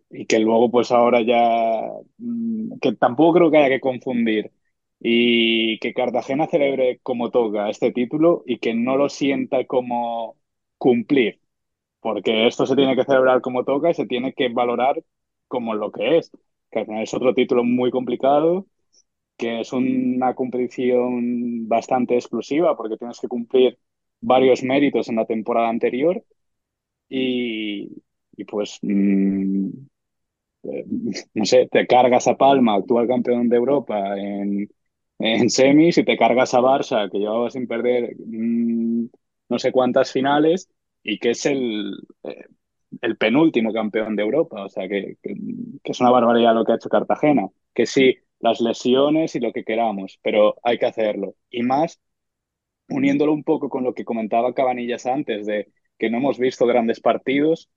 y 0.10 0.26
que 0.26 0.40
luego 0.40 0.70
pues 0.72 0.92
ahora 0.92 1.22
ya, 1.22 1.90
mm, 2.18 2.80
que 2.80 2.94
tampoco 2.96 3.34
creo 3.34 3.52
que 3.52 3.58
haya 3.58 3.70
que 3.70 3.80
confundir 3.82 4.52
y 5.00 5.80
que 5.80 5.94
Cartagena 5.94 6.48
celebre 6.48 7.00
como 7.04 7.30
toca 7.32 7.70
este 7.70 7.92
título 7.92 8.44
y 8.46 8.60
que 8.60 8.74
no 8.74 8.96
lo 8.98 9.10
sienta 9.10 9.66
como 9.66 10.38
cumplir, 10.78 11.40
porque 12.02 12.48
esto 12.48 12.66
se 12.66 12.76
tiene 12.76 12.96
que 12.96 13.04
celebrar 13.06 13.42
como 13.42 13.64
toca 13.66 13.92
y 13.92 13.96
se 13.96 14.06
tiene 14.08 14.34
que 14.34 14.50
valorar 14.50 15.04
como 15.48 15.76
lo 15.76 15.92
que 15.92 16.18
es, 16.20 16.32
que 16.72 16.86
es 17.04 17.14
otro 17.14 17.34
título 17.34 17.64
muy 17.64 17.92
complicado 17.92 18.68
es 19.48 19.74
una 19.74 20.34
competición 20.36 21.68
bastante 21.68 22.16
exclusiva 22.16 22.76
porque 22.78 22.98
tienes 22.98 23.20
que 23.20 23.28
cumplir 23.28 23.80
varios 24.22 24.64
méritos 24.64 25.10
en 25.10 25.18
la 25.18 25.26
temporada 25.26 25.70
anterior 25.70 26.24
y, 27.10 27.90
pues, 28.48 28.80
mm, 28.82 29.68
eh, 30.64 30.86
no 31.34 31.46
sé, 31.46 31.68
te 31.72 31.88
cargas 31.88 32.28
a 32.28 32.38
Palma, 32.38 32.76
actual 32.76 33.08
campeón 33.08 33.50
de 33.50 33.58
Europa 33.58 34.18
en, 34.18 34.70
en 35.20 35.50
semis 35.50 35.98
y 35.98 36.04
te 36.06 36.18
cargas 36.18 36.54
a 36.54 36.60
Barça, 36.60 37.10
que 37.12 37.20
llevaba 37.20 37.50
sin 37.50 37.68
perder 37.68 38.16
mm, 38.18 39.08
no 39.50 39.60
sé 39.60 39.72
cuántas 39.72 40.12
finales 40.12 40.70
y 41.04 41.20
que 41.20 41.32
es 41.32 41.46
el, 41.46 41.94
eh, 42.24 42.46
el 43.02 43.18
penúltimo 43.18 43.74
campeón 43.74 44.16
de 44.16 44.24
Europa. 44.24 44.66
O 44.66 44.70
sea, 44.70 44.88
que, 44.88 45.18
que, 45.22 45.36
es 45.84 46.00
una 46.00 46.12
barbaridad 46.12 46.54
lo 46.56 46.66
que 46.66 46.74
ha 46.74 46.76
hecho 46.76 46.90
Cartagena. 46.90 47.48
Que 47.74 47.86
sí, 47.86 48.18
las 48.44 48.62
lesiones 48.62 49.36
y 49.36 49.40
lo 49.40 49.54
que 49.54 49.64
queramos, 49.64 50.20
pero 50.24 50.56
hay 50.64 50.78
que 50.80 50.86
hacerlo. 50.88 51.36
Y 51.50 51.64
más 51.64 52.00
uniéndolo 52.90 53.34
un 53.34 53.44
poco 53.44 53.70
con 53.70 53.84
lo 53.84 53.94
que 53.94 54.06
comentaba 54.06 54.54
Cabanillas 54.54 55.06
antes, 55.06 55.46
de 55.46 55.72
que 55.98 56.10
no 56.10 56.18
hemos 56.18 56.40
visto 56.40 56.66
grandes 56.68 57.00
partidos, 57.00 57.70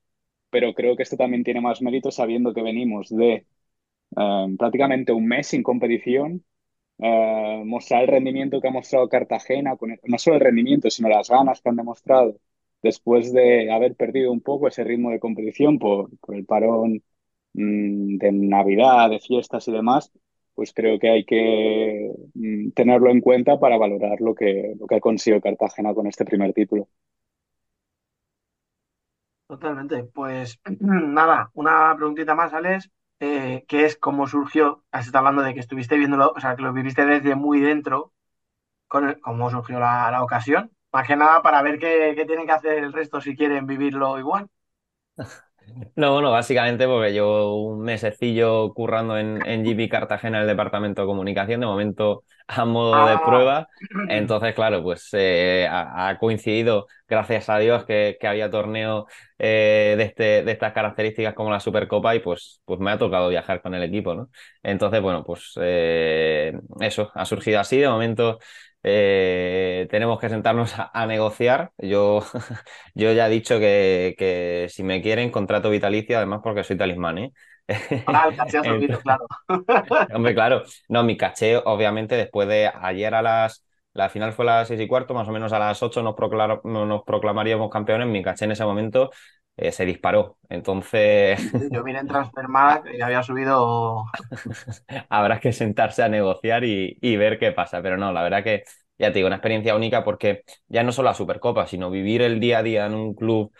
pero 0.50 0.74
creo 0.74 0.96
que 0.96 1.04
esto 1.04 1.16
también 1.16 1.44
tiene 1.44 1.60
más 1.60 1.82
mérito 1.82 2.10
sabiendo 2.10 2.54
que 2.54 2.62
venimos 2.62 3.08
de 3.10 3.46
eh, 4.16 4.46
prácticamente 4.58 5.12
un 5.12 5.26
mes 5.26 5.48
sin 5.48 5.62
competición, 5.62 6.44
eh, 6.98 7.62
mostrar 7.66 8.02
el 8.04 8.08
rendimiento 8.08 8.60
que 8.60 8.68
ha 8.68 8.70
mostrado 8.72 9.08
Cartagena, 9.08 9.76
no 10.04 10.18
solo 10.18 10.36
el 10.36 10.42
rendimiento, 10.42 10.90
sino 10.90 11.08
las 11.08 11.30
ganas 11.30 11.60
que 11.60 11.68
han 11.70 11.76
demostrado 11.76 12.38
después 12.82 13.32
de 13.32 13.72
haber 13.72 13.96
perdido 13.96 14.32
un 14.32 14.40
poco 14.42 14.68
ese 14.68 14.84
ritmo 14.84 15.10
de 15.10 15.20
competición 15.20 15.78
por, 15.78 16.10
por 16.20 16.36
el 16.36 16.46
parón 16.46 17.02
mm, 17.54 18.18
de 18.18 18.32
Navidad, 18.32 19.10
de 19.10 19.20
fiestas 19.20 19.68
y 19.68 19.72
demás, 19.72 20.12
pues 20.56 20.74
creo 20.74 20.98
que 21.00 21.10
hay 21.10 21.26
que 21.26 22.12
mm, 22.34 22.70
tenerlo 22.72 23.10
en 23.12 23.22
cuenta 23.22 23.60
para 23.60 23.78
valorar 23.78 24.20
lo 24.22 24.34
que, 24.36 24.74
lo 24.80 24.88
que 24.88 24.96
ha 24.96 25.00
conseguido 25.00 25.42
Cartagena 25.42 25.94
con 25.94 26.08
este 26.08 26.26
primer 26.26 26.54
título. 26.54 26.88
Totalmente. 29.48 30.04
Pues 30.04 30.60
nada, 30.80 31.50
una 31.54 31.94
preguntita 31.96 32.34
más, 32.34 32.52
Alex, 32.52 32.90
eh, 33.20 33.64
que 33.68 33.84
es 33.84 33.96
cómo 33.96 34.26
surgió, 34.26 34.84
has 34.90 35.06
estado 35.06 35.20
hablando 35.26 35.42
de 35.42 35.54
que 35.54 35.60
estuviste 35.60 35.96
viéndolo, 35.96 36.32
o 36.36 36.40
sea, 36.40 36.56
que 36.56 36.62
lo 36.62 36.72
viviste 36.72 37.06
desde 37.06 37.34
muy 37.36 37.60
dentro, 37.60 38.12
con 38.88 39.08
el- 39.10 39.20
cómo 39.20 39.50
surgió 39.50 39.80
la, 39.80 40.10
la 40.10 40.24
ocasión, 40.24 40.72
más 40.92 41.06
que 41.08 41.16
nada 41.16 41.42
para 41.42 41.62
ver 41.62 41.78
qué, 41.78 42.14
qué 42.16 42.26
tienen 42.26 42.46
que 42.46 42.52
hacer 42.52 42.78
el 42.84 42.92
resto 42.94 43.20
si 43.20 43.36
quieren 43.36 43.66
vivirlo 43.66 44.18
igual. 44.18 44.48
No, 45.96 46.12
bueno, 46.14 46.30
básicamente 46.30 46.86
porque 46.86 47.12
llevo 47.12 47.66
un 47.66 47.82
mesecillo 47.82 48.72
currando 48.72 49.18
en, 49.18 49.44
en 49.46 49.64
GP 49.64 49.88
Cartagena, 49.88 50.38
en 50.38 50.42
el 50.42 50.48
departamento 50.48 51.02
de 51.02 51.06
comunicación, 51.08 51.60
de 51.60 51.66
momento 51.66 52.24
a 52.46 52.64
modo 52.64 53.04
de 53.06 53.18
Ah, 53.18 53.18
prueba. 53.18 53.68
Entonces, 54.06 54.54
claro, 54.54 54.82
pues 54.82 55.08
eh, 55.12 55.66
ha, 55.68 56.08
ha 56.08 56.18
coincidido, 56.18 56.86
gracias 57.08 57.48
a 57.48 57.58
Dios, 57.58 57.84
que, 57.84 58.16
que 58.20 58.26
había 58.28 58.50
torneo 58.50 59.06
eh, 59.38 59.94
de, 59.98 60.04
este, 60.04 60.42
de 60.44 60.52
estas 60.52 60.72
características 60.72 61.34
como 61.34 61.50
la 61.50 61.60
Supercopa 61.60 62.14
y 62.14 62.20
pues, 62.20 62.60
pues 62.64 62.78
me 62.80 62.90
ha 62.92 62.98
tocado 62.98 63.28
viajar 63.28 63.60
con 63.60 63.74
el 63.74 63.82
equipo, 63.82 64.14
¿no? 64.14 64.30
Entonces, 64.62 65.02
bueno, 65.02 65.24
pues 65.24 65.52
eh, 65.60 66.58
eso, 66.80 67.10
ha 67.14 67.24
surgido 67.26 67.58
así. 67.60 67.78
De 67.78 67.88
momento 67.88 68.38
eh, 68.88 69.88
tenemos 69.90 70.20
que 70.20 70.28
sentarnos 70.28 70.78
a, 70.78 70.90
a 70.94 71.06
negociar. 71.06 71.72
Yo, 71.78 72.20
yo 72.94 73.12
ya 73.12 73.26
he 73.26 73.30
dicho 73.30 73.58
que, 73.58 74.14
que 74.18 74.68
si 74.70 74.84
me 74.84 75.02
quieren, 75.02 75.30
contrato 75.30 75.70
vitalicio, 75.70 76.16
además 76.16 76.40
porque 76.42 76.62
soy 76.64 76.76
talismán, 76.76 77.18
¿eh? 77.18 77.32
ah, 78.06 78.28
el 78.28 78.36
caché 78.36 78.58
ha 78.58 78.64
subido, 78.64 78.98
Entonces, 78.98 78.98
claro. 79.00 79.26
Hombre, 80.14 80.34
claro, 80.34 80.62
no, 80.88 81.02
mi 81.04 81.16
caché, 81.16 81.56
obviamente, 81.56 82.16
después 82.16 82.48
de 82.48 82.70
ayer 82.74 83.14
a 83.14 83.22
las. 83.22 83.64
La 83.92 84.10
final 84.10 84.34
fue 84.34 84.44
a 84.44 84.58
las 84.58 84.68
seis 84.68 84.80
y 84.80 84.86
cuarto, 84.86 85.14
más 85.14 85.26
o 85.28 85.32
menos 85.32 85.52
a 85.54 85.58
las 85.58 85.82
ocho 85.82 86.02
nos, 86.02 86.14
nos 86.64 87.02
proclamaríamos 87.04 87.70
campeones. 87.70 88.06
Mi 88.08 88.22
caché 88.22 88.44
en 88.44 88.52
ese 88.52 88.64
momento 88.64 89.10
eh, 89.56 89.72
se 89.72 89.84
disparó. 89.84 90.38
Entonces, 90.48 91.40
Yo 91.70 91.82
vine 91.84 92.00
en 92.00 92.06
Transfermarkt 92.08 92.86
y 92.94 93.00
había 93.00 93.22
subido. 93.22 94.04
habrá 95.08 95.40
que 95.40 95.52
sentarse 95.52 96.02
a 96.02 96.08
negociar 96.08 96.64
y, 96.64 96.98
y 97.00 97.16
ver 97.16 97.38
qué 97.38 97.52
pasa. 97.52 97.82
Pero 97.82 97.96
no, 97.96 98.12
la 98.12 98.22
verdad 98.22 98.44
que, 98.44 98.64
ya 98.98 99.08
te 99.08 99.14
digo, 99.18 99.26
una 99.26 99.36
experiencia 99.36 99.74
única 99.76 100.04
porque 100.04 100.42
ya 100.68 100.82
no 100.82 100.92
solo 100.92 101.08
la 101.10 101.14
Supercopa, 101.14 101.66
sino 101.66 101.90
vivir 101.90 102.22
el 102.22 102.40
día 102.40 102.58
a 102.58 102.62
día 102.62 102.86
en 102.86 102.94
un 102.94 103.14
club 103.14 103.52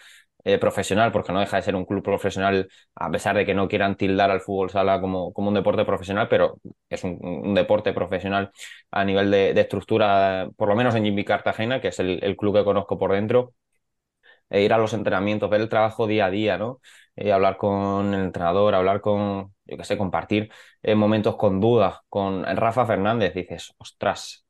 eh, 0.45 0.59
profesional, 0.59 1.11
porque 1.13 1.33
no 1.33 1.41
deja 1.41 1.57
de 1.57 1.63
ser 1.63 1.75
un 1.75 1.85
club 1.85 2.03
profesional, 2.05 2.69
a 2.95 3.11
pesar 3.11 3.37
de 3.37 3.45
que 3.45 3.55
no 3.55 3.69
quieran 3.69 3.97
tildar 3.97 4.31
al 4.31 4.41
fútbol 4.41 4.71
sala 4.71 5.01
como, 5.01 5.33
como 5.33 5.49
un 5.49 5.55
deporte 5.55 5.85
profesional, 5.85 6.29
pero 6.29 6.59
es 6.89 7.03
un, 7.05 7.19
un 7.23 7.55
deporte 7.55 7.93
profesional 7.93 8.51
a 8.93 9.05
nivel 9.05 9.31
de, 9.31 9.55
de 9.55 9.61
estructura, 9.61 10.49
por 10.57 10.69
lo 10.69 10.77
menos 10.77 10.95
en 10.95 11.05
Jimmy 11.05 11.25
Cartagena, 11.25 11.81
que 11.81 11.89
es 11.89 11.99
el, 11.99 12.21
el 12.23 12.37
club 12.37 12.55
que 12.57 12.65
conozco 12.65 12.99
por 12.99 13.13
dentro 13.13 13.55
e 14.51 14.63
ir 14.63 14.73
a 14.73 14.79
los 14.79 14.93
entrenamientos, 14.95 15.51
ver 15.51 15.61
el 15.61 15.69
trabajo 15.69 16.07
día 16.07 16.27
a 16.27 16.31
día, 16.31 16.59
¿no? 16.59 16.81
Eh, 17.17 17.33
hablar 17.33 17.57
con 17.57 18.13
el 18.15 18.21
entrenador, 18.21 18.75
hablar 18.75 19.01
con, 19.01 19.55
yo 19.65 19.77
qué 19.77 19.85
sé, 19.85 19.99
compartir 19.99 20.51
eh, 20.83 20.95
momentos 20.95 21.37
con 21.37 21.61
dudas, 21.61 21.99
con 22.09 22.45
Rafa 22.45 22.87
Fernández, 22.87 23.35
dices, 23.35 23.75
ostras, 23.79 24.47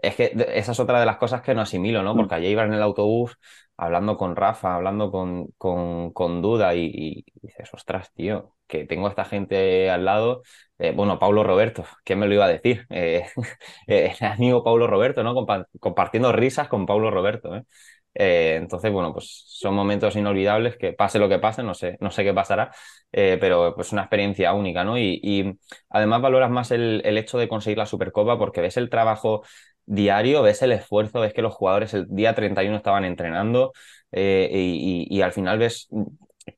es 0.00 0.14
que 0.14 0.32
esa 0.54 0.72
es 0.72 0.80
otra 0.80 1.00
de 1.00 1.06
las 1.06 1.16
cosas 1.16 1.42
que 1.42 1.54
no 1.54 1.62
asimilo, 1.62 2.02
¿no? 2.02 2.14
Porque 2.16 2.34
ayer 2.36 2.50
iba 2.52 2.64
en 2.64 2.72
el 2.74 2.82
autobús 2.82 3.36
hablando 3.76 4.16
con 4.16 4.36
Rafa, 4.36 4.74
hablando 4.74 5.10
con, 5.10 5.48
con, 5.56 6.12
con 6.12 6.42
Duda 6.42 6.74
y, 6.74 6.90
y 6.94 7.24
dices, 7.42 7.72
ostras, 7.74 8.12
tío, 8.12 8.56
que 8.66 8.84
tengo 8.86 9.06
a 9.06 9.10
esta 9.10 9.24
gente 9.24 9.90
al 9.90 10.04
lado. 10.04 10.42
Eh, 10.78 10.92
bueno, 10.94 11.18
Paulo 11.18 11.42
Roberto, 11.44 11.84
¿quién 12.04 12.18
me 12.20 12.26
lo 12.26 12.34
iba 12.34 12.44
a 12.44 12.48
decir? 12.48 12.86
Eh, 12.90 13.24
el 13.86 14.26
amigo 14.26 14.62
Paulo 14.64 14.86
Roberto, 14.86 15.22
¿no? 15.22 15.34
Compa- 15.34 15.66
compartiendo 15.80 16.32
risas 16.32 16.68
con 16.68 16.86
Paulo 16.86 17.10
Roberto, 17.10 17.54
¿eh? 17.56 17.64
Eh, 18.14 18.56
entonces, 18.56 18.90
bueno, 18.92 19.12
pues 19.12 19.44
son 19.46 19.74
momentos 19.74 20.16
inolvidables 20.16 20.76
que 20.76 20.92
pase 20.92 21.18
lo 21.18 21.28
que 21.28 21.38
pase, 21.38 21.62
no 21.62 21.74
sé, 21.74 21.96
no 22.00 22.10
sé 22.10 22.24
qué 22.24 22.34
pasará, 22.34 22.72
eh, 23.12 23.38
pero 23.40 23.74
pues 23.74 23.92
una 23.92 24.02
experiencia 24.02 24.52
única, 24.54 24.84
¿no? 24.84 24.98
Y, 24.98 25.20
y 25.22 25.52
además 25.90 26.20
valoras 26.22 26.50
más 26.50 26.70
el, 26.72 27.02
el 27.04 27.18
hecho 27.18 27.38
de 27.38 27.48
conseguir 27.48 27.78
la 27.78 27.86
Supercopa 27.86 28.38
porque 28.38 28.60
ves 28.60 28.76
el 28.76 28.90
trabajo 28.90 29.42
diario, 29.86 30.42
ves 30.42 30.62
el 30.62 30.72
esfuerzo, 30.72 31.20
ves 31.20 31.32
que 31.32 31.42
los 31.42 31.54
jugadores 31.54 31.94
el 31.94 32.06
día 32.08 32.34
31 32.34 32.76
estaban 32.76 33.04
entrenando 33.04 33.72
eh, 34.12 34.48
y, 34.52 35.20
al 35.22 35.32
final 35.32 35.58
ves 35.58 35.88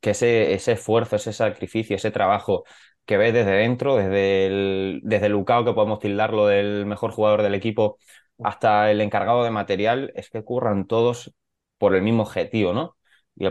que 0.01 0.11
ese, 0.11 0.55
ese 0.55 0.73
esfuerzo, 0.73 1.17
ese 1.17 1.33
sacrificio, 1.33 1.97
ese 1.97 2.11
trabajo 2.11 2.65
que 3.05 3.17
ves 3.17 3.33
desde 3.35 3.53
dentro, 3.53 3.97
desde 3.97 4.47
el, 4.47 5.01
desde 5.03 5.29
que 5.29 5.73
podemos 5.73 5.99
tildarlo 5.99 6.47
del 6.47 6.87
mejor 6.87 7.11
jugador 7.11 7.43
del 7.43 7.55
equipo, 7.55 7.99
hasta 8.43 8.91
el 8.91 9.01
encargado 9.01 9.45
de 9.45 9.51
material, 9.51 10.13
es 10.17 10.31
que 10.31 10.43
curran 10.45 10.87
todos 10.87 11.35
por 11.79 11.95
el 11.95 12.03
mismo 12.03 12.23
objetivo, 12.23 12.73
¿no? 12.73 12.97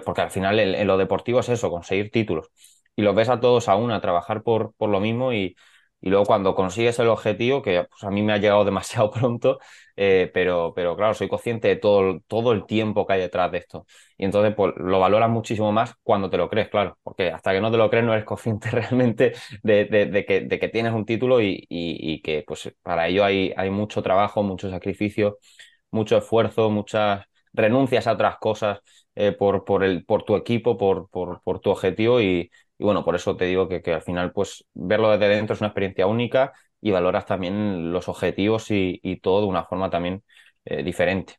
Porque 0.06 0.22
al 0.22 0.32
final 0.32 0.60
en, 0.60 0.76
en 0.76 0.88
lo 0.88 0.98
deportivo 0.98 1.40
es 1.40 1.50
eso, 1.50 1.70
conseguir 1.72 2.12
títulos. 2.12 2.50
Y 2.96 3.02
los 3.02 3.16
ves 3.16 3.30
a 3.30 3.40
todos 3.40 3.68
a 3.70 3.76
una, 3.76 4.02
trabajar 4.02 4.44
por, 4.44 4.74
por 4.76 4.90
lo 4.90 5.00
mismo 5.00 5.34
y, 5.34 5.56
y 6.02 6.10
luego 6.10 6.26
cuando 6.26 6.54
consigues 6.56 7.00
el 7.00 7.08
objetivo, 7.08 7.62
que 7.62 7.86
pues, 7.90 8.04
a 8.04 8.12
mí 8.12 8.22
me 8.22 8.34
ha 8.34 8.38
llegado 8.38 8.66
demasiado 8.66 9.10
pronto, 9.12 9.60
eh, 10.02 10.32
pero, 10.34 10.72
pero 10.76 10.96
claro, 10.96 11.14
soy 11.14 11.28
consciente 11.28 11.68
de 11.68 11.76
todo, 11.76 12.22
todo 12.28 12.54
el 12.54 12.66
tiempo 12.66 13.06
que 13.06 13.14
hay 13.14 13.20
detrás 13.22 13.52
de 13.52 13.58
esto. 13.60 13.86
Y 14.18 14.24
entonces 14.26 14.54
pues, 14.56 14.74
lo 14.78 15.00
valoras 15.00 15.30
muchísimo 15.30 15.72
más 15.74 15.94
cuando 16.04 16.30
te 16.30 16.38
lo 16.38 16.50
crees, 16.50 16.70
claro, 16.70 16.98
porque 17.04 17.32
hasta 17.32 17.52
que 17.52 17.60
no 17.62 17.70
te 17.72 17.78
lo 17.78 17.90
crees 17.90 18.06
no 18.06 18.14
eres 18.14 18.26
consciente 18.26 18.70
realmente 18.72 19.34
de, 19.64 20.26
que, 20.60 20.70
tienes 20.70 20.94
un 20.94 21.06
título 21.06 21.42
y, 21.42 21.66
y- 21.70 22.22
que 22.22 22.44
pues 22.48 22.74
para 22.82 23.08
ello 23.08 23.24
hay, 23.26 23.54
hay 23.58 23.70
mucho 23.70 24.02
trabajo, 24.02 24.44
mucho 24.44 24.70
sacrificio, 24.70 25.38
mucho 25.92 26.18
esfuerzo, 26.18 26.70
muchas 26.70 27.26
renuncias 27.54 28.08
a 28.08 28.14
otras 28.14 28.38
cosas 28.38 28.80
eh, 29.16 29.32
por, 29.32 29.66
por, 29.66 29.84
el, 29.84 30.06
por 30.06 30.24
tu 30.24 30.36
equipo, 30.36 30.78
por, 30.78 31.10
por, 31.10 31.42
por 31.42 31.60
tu 31.60 31.72
objetivo 31.72 32.22
y, 32.22 32.52
y 32.78 32.84
bueno, 32.84 33.04
por 33.04 33.16
eso 33.16 33.36
te 33.36 33.46
digo 33.46 33.68
que, 33.68 33.82
que 33.82 33.94
al 33.94 34.02
final 34.02 34.32
pues 34.32 34.66
verlo 34.74 35.10
desde 35.12 35.28
dentro 35.36 35.54
es 35.56 35.62
una 35.62 35.68
experiencia 35.70 36.08
única 36.08 36.54
y 36.82 36.92
valoras 36.92 37.26
también 37.26 37.92
los 37.94 38.08
objetivos 38.10 38.72
y, 38.72 39.00
y 39.04 39.18
todo 39.20 39.42
de 39.42 39.48
una 39.48 39.66
forma 39.66 39.90
también 39.90 40.24
eh, 40.66 40.84
diferente. 40.84 41.36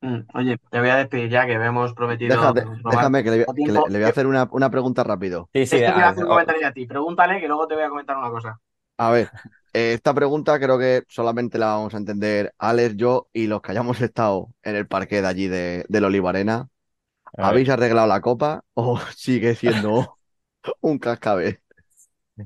Mm, 0.00 0.20
Oye, 0.34 0.58
te 0.70 0.78
voy 0.80 0.88
a 0.90 0.96
despedir 0.96 1.30
ya 1.30 1.46
que 1.46 1.52
hemos 1.54 1.92
prometido 1.94 2.54
Déjate- 2.54 2.70
déjame 2.84 3.22
que 3.24 3.30
le, 3.30 3.36
voy- 3.38 3.46
poco 3.46 3.54
que 3.62 3.72
le- 3.72 3.82
tiempo. 3.82 3.86
le 3.86 3.98
voy 3.98 4.04
a 4.04 4.08
hacer 4.08 4.26
una, 4.26 4.48
una 4.52 4.70
pregunta 4.70 5.04
rápido. 5.04 5.50
Sí, 5.52 5.66
sí, 5.66 5.82
quiero 5.92 6.08
a- 6.08 6.10
hacer 6.10 6.22
un 6.22 6.28
o- 6.28 6.28
comentario 6.28 6.66
a 6.68 6.72
ti. 6.72 6.86
Pregúntale 6.86 7.40
que 7.40 7.48
luego 7.48 7.66
te 7.66 7.74
voy 7.74 7.82
a 7.84 7.88
comentar 7.88 8.16
una 8.16 8.30
cosa. 8.30 8.60
A 8.98 9.10
ver, 9.10 9.32
eh, 9.72 9.92
esta 9.94 10.14
pregunta 10.14 10.58
creo 10.58 10.78
que 10.78 11.04
solamente 11.08 11.58
la 11.58 11.66
vamos 11.68 11.94
a 11.94 11.98
entender 11.98 12.54
Alex, 12.58 12.96
yo 12.96 13.28
y 13.32 13.46
los 13.46 13.60
que 13.62 13.72
hayamos 13.72 14.00
estado 14.00 14.54
en 14.62 14.76
el 14.76 14.86
parque 14.88 15.20
de 15.20 15.28
allí 15.28 15.48
de, 15.48 15.84
del 15.88 16.04
Olivarena. 16.04 16.68
¿Habéis 17.40 17.68
arreglado 17.70 18.08
la 18.08 18.20
copa 18.22 18.64
o 18.74 19.00
sigue 19.16 19.54
siendo 19.56 20.18
un 20.80 20.98
cascabel? 20.98 21.60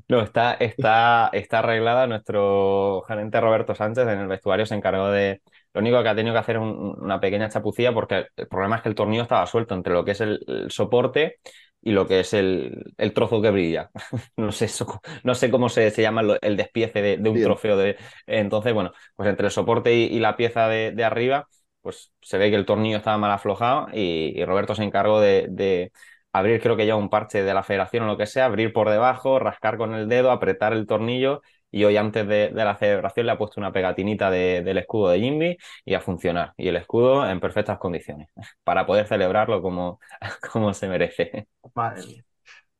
No, 0.07 0.21
está, 0.21 0.53
está, 0.53 1.29
está 1.33 1.59
arreglada. 1.59 2.07
Nuestro 2.07 3.01
gerente 3.07 3.41
Roberto 3.41 3.75
Sánchez 3.75 4.07
en 4.07 4.19
el 4.19 4.27
vestuario 4.27 4.65
se 4.65 4.75
encargó 4.75 5.09
de. 5.09 5.41
Lo 5.73 5.81
único 5.81 6.01
que 6.01 6.09
ha 6.09 6.15
tenido 6.15 6.33
que 6.33 6.39
hacer 6.39 6.55
es 6.57 6.61
un- 6.61 6.95
una 7.01 7.19
pequeña 7.19 7.49
chapucilla 7.49 7.93
porque 7.93 8.27
el 8.35 8.47
problema 8.47 8.77
es 8.77 8.81
que 8.83 8.89
el 8.89 8.95
tornillo 8.95 9.23
estaba 9.23 9.45
suelto 9.47 9.73
entre 9.75 9.93
lo 9.93 10.05
que 10.05 10.11
es 10.11 10.21
el, 10.21 10.39
el 10.47 10.71
soporte 10.71 11.39
y 11.81 11.91
lo 11.91 12.07
que 12.07 12.21
es 12.21 12.33
el, 12.33 12.93
el 12.97 13.13
trozo 13.13 13.41
que 13.41 13.51
brilla. 13.51 13.89
No 14.37 14.51
sé, 14.53 14.65
eso- 14.65 15.01
no 15.23 15.35
sé 15.35 15.51
cómo 15.51 15.67
se, 15.69 15.89
se 15.91 16.01
llama 16.01 16.21
el 16.41 16.55
despiece 16.57 17.01
de, 17.01 17.17
de 17.17 17.29
un 17.29 17.35
Bien. 17.35 17.41
trofeo. 17.41 17.75
De, 17.77 17.97
entonces, 18.27 18.73
bueno, 18.73 18.91
pues 19.15 19.27
entre 19.29 19.47
el 19.47 19.51
soporte 19.51 19.93
y, 19.93 20.03
y 20.05 20.19
la 20.19 20.37
pieza 20.37 20.67
de, 20.69 20.91
de 20.91 21.03
arriba, 21.03 21.47
pues 21.81 22.11
se 22.21 22.37
ve 22.37 22.49
que 22.49 22.55
el 22.55 22.65
tornillo 22.65 22.97
estaba 22.97 23.17
mal 23.17 23.31
aflojado 23.31 23.87
y, 23.93 24.33
y 24.39 24.45
Roberto 24.45 24.73
se 24.75 24.83
encargó 24.83 25.19
de, 25.19 25.47
de 25.49 25.91
abrir, 26.33 26.61
creo 26.61 26.77
que 26.77 26.85
ya 26.85 26.95
un 26.95 27.09
parche 27.09 27.43
de 27.43 27.53
la 27.53 27.63
federación 27.63 28.03
o 28.03 28.07
lo 28.07 28.17
que 28.17 28.25
sea, 28.25 28.45
abrir 28.45 28.73
por 28.73 28.89
debajo, 28.89 29.39
rascar 29.39 29.77
con 29.77 29.93
el 29.93 30.07
dedo, 30.09 30.31
apretar 30.31 30.73
el 30.73 30.87
tornillo 30.87 31.41
y 31.71 31.85
hoy 31.85 31.97
antes 31.97 32.27
de, 32.27 32.51
la 32.53 32.75
celebración 32.77 33.25
le 33.25 33.31
ha 33.31 33.37
puesto 33.37 33.59
una 33.59 33.71
pegatinita 33.71 34.29
de- 34.29 34.61
del 34.61 34.77
escudo 34.77 35.09
de 35.09 35.19
Jimmy 35.19 35.57
y 35.85 35.93
a 35.93 36.01
funcionar. 36.01 36.53
Y 36.57 36.67
el 36.67 36.75
escudo 36.75 37.27
en 37.29 37.39
perfectas 37.39 37.77
condiciones 37.79 38.29
para 38.63 38.85
poder 38.85 39.07
celebrarlo 39.07 39.61
como, 39.61 39.99
como 40.51 40.73
se 40.73 40.87
merece. 40.87 41.47
Madre 41.73 42.05
mía. 42.05 42.25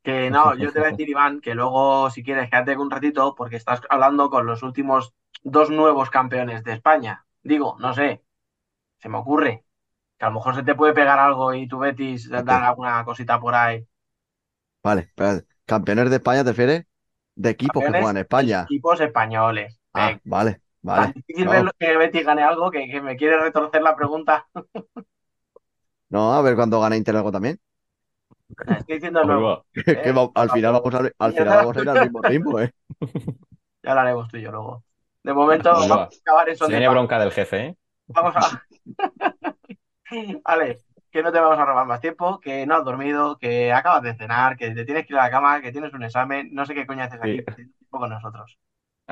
Que 0.04 0.32
no, 0.32 0.56
yo 0.56 0.72
te 0.72 0.80
voy 0.80 0.88
a 0.88 0.92
decir, 0.92 1.10
Iván, 1.10 1.42
que 1.42 1.54
luego, 1.54 2.10
si 2.10 2.24
quieres, 2.24 2.50
quédate 2.50 2.76
un 2.76 2.90
ratito, 2.90 3.36
porque 3.36 3.56
estás 3.56 3.82
hablando 3.90 4.30
con 4.32 4.48
los 4.48 4.64
últimos 4.64 5.14
dos 5.44 5.70
nuevos 5.70 6.10
campeones 6.10 6.64
de 6.64 6.74
España. 6.74 7.26
Digo, 7.44 7.78
no 7.80 7.94
sé, 7.94 8.24
se 9.00 9.10
me 9.10 9.18
ocurre 9.18 9.66
que 10.22 10.26
a 10.28 10.30
lo 10.30 10.36
mejor 10.36 10.56
se 10.56 10.64
te 10.64 10.76
puede 10.76 10.94
pegar 10.94 11.18
algo 11.20 11.54
y 11.56 11.68
tu 11.68 11.80
Betis 11.80 12.30
Ok. 12.36 12.52
dar 12.52 12.64
alguna 12.64 13.04
cosita 13.06 13.40
por 13.40 13.56
ahí. 13.56 13.88
Vale, 14.84 15.02
espérate. 15.02 15.48
¿Campeones 15.66 16.10
de 16.10 16.16
España 16.18 16.44
te 16.44 16.52
refieres? 16.52 16.86
De 17.36 17.50
equipos 17.50 17.84
que 17.84 17.94
juegan 17.94 18.18
en 18.18 18.22
España. 18.24 18.74
Equipos 18.74 19.00
españoles. 19.02 19.80
Ah, 19.94 20.20
vale, 20.24 20.62
vale. 20.82 21.14
difícil 21.16 21.48
No, 21.48 21.52
ver 21.52 21.72
que 21.80 21.98
Betis 21.98 22.26
gane 22.26 22.44
algo 22.44 22.72
que, 22.72 22.88
que 22.90 23.02
me 23.02 23.16
quiere 23.18 23.40
retorcer 23.40 23.82
la 23.82 23.96
pregunta. 23.96 24.48
No, 26.10 26.34
a 26.34 26.42
ver 26.44 26.56
cuándo 26.56 26.80
gana 26.80 26.96
Inter 26.98 27.16
algo 27.16 27.32
también. 27.32 27.60
Estoy 28.66 28.96
diciendo 28.96 29.24
luego. 29.24 29.66
Que 30.02 30.12
¿eh? 30.12 30.12
va- 30.12 30.32
al 30.36 30.50
final 30.50 30.74
vamos 30.74 30.94
a, 30.96 31.12
al 31.20 31.34
final 31.34 31.56
vamos 31.58 31.78
a 31.78 31.82
ir 31.82 31.90
al 31.90 32.00
mismo 32.00 32.22
ritmo, 32.22 32.60
¿eh? 32.60 32.72
Ya 33.84 33.94
lo 33.96 34.02
haremos 34.02 34.28
tú 34.30 34.38
y 34.38 34.42
yo 34.44 34.52
luego. 34.52 34.84
De 35.24 35.34
momento 35.34 35.70
vamos 35.72 35.92
a 35.92 35.96
acabar 36.22 36.50
en 36.50 36.58
Se 36.58 36.72
viene 36.72 36.90
bronca 36.90 37.20
del 37.20 37.32
jefe, 37.32 37.66
¿eh? 37.68 37.78
Vamos 38.14 38.36
a. 38.38 38.62
Vale, 40.46 40.80
que 41.12 41.24
no 41.24 41.32
te 41.32 41.40
vamos 41.40 41.58
a 41.60 41.66
robar 41.66 41.86
más 41.88 42.02
tiempo, 42.02 42.40
que 42.40 42.66
no 42.66 42.76
has 42.76 42.86
dormido, 42.86 43.38
que 43.38 43.72
acabas 43.74 44.04
de 44.04 44.16
cenar, 44.16 44.58
que 44.58 44.72
te 44.72 44.86
tienes 44.86 45.06
que 45.06 45.14
ir 45.14 45.20
a 45.20 45.24
la 45.24 45.32
cama, 45.32 45.62
que 45.62 45.72
tienes 45.72 45.94
un 45.94 46.04
examen, 46.04 46.50
no 46.54 46.66
sé 46.66 46.74
qué 46.76 46.86
coño 46.86 47.04
haces 47.04 47.22
aquí, 47.22 47.38
Sí. 47.38 47.72
con 47.90 48.10
nosotros. 48.10 48.58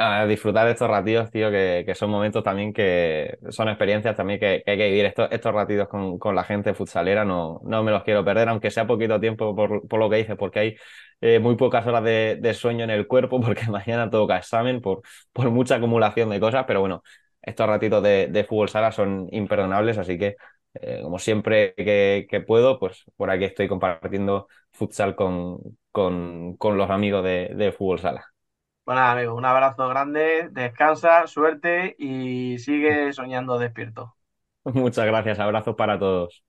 A 0.01 0.25
disfrutar 0.25 0.65
de 0.65 0.71
estos 0.71 0.89
ratitos, 0.89 1.29
tío, 1.29 1.51
que, 1.51 1.83
que 1.85 1.93
son 1.93 2.09
momentos 2.09 2.41
también 2.41 2.71
que 2.71 3.37
son 3.49 3.67
experiencias 3.67 4.15
también 4.15 4.39
que, 4.39 4.61
que 4.63 4.71
hay 4.71 4.77
que 4.77 4.85
vivir. 4.87 5.05
Estos, 5.05 5.27
estos 5.29 5.53
ratitos 5.53 5.89
con, 5.89 6.17
con 6.17 6.35
la 6.35 6.45
gente 6.45 6.73
futsalera 6.73 7.25
no, 7.25 7.59
no 7.65 7.83
me 7.83 7.91
los 7.91 8.03
quiero 8.03 8.23
perder, 8.23 8.47
aunque 8.47 8.71
sea 8.71 8.87
poquito 8.87 9.19
tiempo 9.19 9.53
por, 9.53 9.85
por 9.89 9.99
lo 9.99 10.09
que 10.09 10.15
dices, 10.17 10.37
porque 10.37 10.59
hay 10.59 10.75
eh, 11.19 11.39
muy 11.39 11.57
pocas 11.57 11.85
horas 11.85 12.03
de, 12.05 12.37
de 12.39 12.53
sueño 12.53 12.85
en 12.85 12.91
el 12.91 13.07
cuerpo, 13.07 13.41
porque 13.41 13.67
mañana 13.69 14.09
toca 14.09 14.37
examen 14.37 14.79
por, 14.81 15.01
por 15.33 15.49
mucha 15.51 15.75
acumulación 15.75 16.29
de 16.29 16.39
cosas, 16.39 16.63
pero 16.65 16.79
bueno, 16.79 17.03
estos 17.41 17.67
ratitos 17.67 18.01
de, 18.01 18.27
de 18.27 18.43
fútbol 18.45 18.69
sala 18.69 18.93
son 18.93 19.27
imperdonables, 19.31 19.97
así 19.97 20.17
que 20.17 20.37
eh, 20.75 21.01
como 21.03 21.19
siempre 21.19 21.73
que, 21.75 22.27
que 22.29 22.41
puedo, 22.41 22.79
pues 22.79 23.03
por 23.17 23.29
aquí 23.31 23.45
estoy 23.45 23.67
compartiendo 23.67 24.47
futsal 24.71 25.15
con, 25.15 25.59
con, 25.91 26.57
con 26.57 26.77
los 26.77 26.89
amigos 26.89 27.23
de, 27.23 27.51
de 27.55 27.71
fútbol 27.71 27.99
sala. 27.99 28.25
Bueno, 28.85 29.01
nada, 29.01 29.11
amigo, 29.13 29.35
un 29.35 29.45
abrazo 29.45 29.87
grande, 29.87 30.49
descansa, 30.51 31.25
suerte 31.27 31.95
y 31.99 32.57
sigue 32.59 33.13
soñando 33.13 33.57
despierto. 33.59 34.15
Muchas 34.73 35.05
gracias, 35.05 35.39
abrazos 35.39 35.75
para 35.75 35.99
todos. 35.99 36.43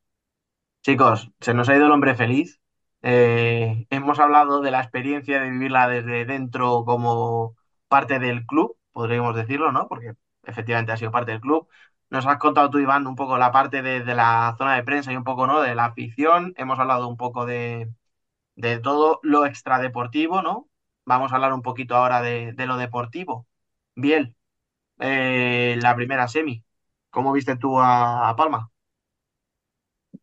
Chicos, 0.82 1.30
se 1.40 1.52
nos 1.54 1.68
ha 1.68 1.76
ido 1.76 1.86
el 1.86 1.92
hombre 1.92 2.14
feliz. 2.14 2.60
Eh, 3.02 3.86
hemos 3.90 4.18
hablado 4.18 4.60
de 4.60 4.70
la 4.70 4.80
experiencia 4.80 5.40
de 5.40 5.50
vivirla 5.50 5.88
desde 5.88 6.24
dentro 6.24 6.84
como 6.84 7.54
parte 7.88 8.18
del 8.18 8.46
club, 8.46 8.76
podríamos 8.92 9.34
decirlo, 9.36 9.72
¿no? 9.72 9.88
Porque 9.88 10.12
efectivamente 10.44 10.92
ha 10.92 10.96
sido 10.96 11.10
parte 11.10 11.32
del 11.32 11.40
club. 11.40 11.68
Nos 12.10 12.26
has 12.26 12.38
contado 12.38 12.70
tú, 12.70 12.78
Iván, 12.78 13.06
un 13.06 13.14
poco 13.14 13.38
la 13.38 13.52
parte 13.52 13.82
de, 13.82 14.04
la 14.04 14.54
zona 14.58 14.74
de 14.74 14.82
prensa 14.82 15.12
y 15.12 15.16
un 15.16 15.22
poco, 15.24 15.46
¿no? 15.46 15.60
De 15.62 15.76
la 15.76 15.86
afición. 15.86 16.54
Hemos 16.56 16.78
hablado 16.80 17.06
un 17.06 17.16
poco 17.16 17.46
de, 17.46 17.88
de 18.56 18.80
todo 18.80 19.20
lo 19.22 19.46
extradeportivo, 19.46 20.42
¿no? 20.42 20.68
Vamos 21.04 21.32
a 21.32 21.36
hablar 21.36 21.52
un 21.52 21.62
poquito 21.62 21.94
ahora 21.94 22.20
de, 22.20 22.52
lo 22.66 22.76
deportivo. 22.76 23.46
Biel, 23.94 24.34
eh, 24.98 25.78
la 25.80 25.94
primera 25.94 26.26
semi. 26.26 26.64
¿Cómo 27.10 27.32
viste 27.32 27.56
tú 27.56 27.78
a, 27.78 28.34
Palma? 28.36 28.70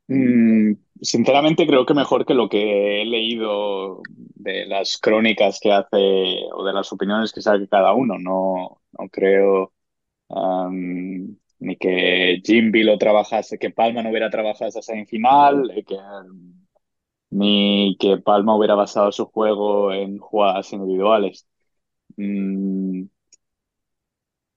Mm, 0.07 0.73
sinceramente 1.01 1.65
creo 1.67 1.85
que 1.85 1.93
mejor 1.93 2.25
que 2.25 2.33
lo 2.33 2.49
que 2.49 3.01
he 3.01 3.05
leído 3.05 4.01
de 4.07 4.65
las 4.65 4.97
crónicas 4.97 5.59
que 5.61 5.71
hace 5.71 6.43
o 6.53 6.65
de 6.65 6.73
las 6.73 6.91
opiniones 6.91 7.31
que 7.31 7.41
saque 7.41 7.67
cada 7.69 7.93
uno. 7.93 8.17
No, 8.19 8.81
no 8.91 9.09
creo 9.09 9.71
ni 11.59 11.75
que 11.77 12.41
Jimby 12.43 12.83
lo 12.83 12.97
trabajase, 12.97 13.57
que 13.59 13.71
Palma 13.71 14.03
no 14.03 14.09
hubiera 14.11 14.29
trabajado 14.29 14.69
esa 14.69 14.81
semifinal, 14.81 15.71
eh, 15.75 15.83
que, 15.83 15.97
ni 17.29 17.95
que 17.99 18.17
Palma 18.17 18.55
hubiera 18.55 18.75
basado 18.75 19.11
su 19.11 19.25
juego 19.27 19.91
en 19.93 20.17
jugadas 20.19 20.71
individuales. 20.73 21.47
Mm, 22.17 23.05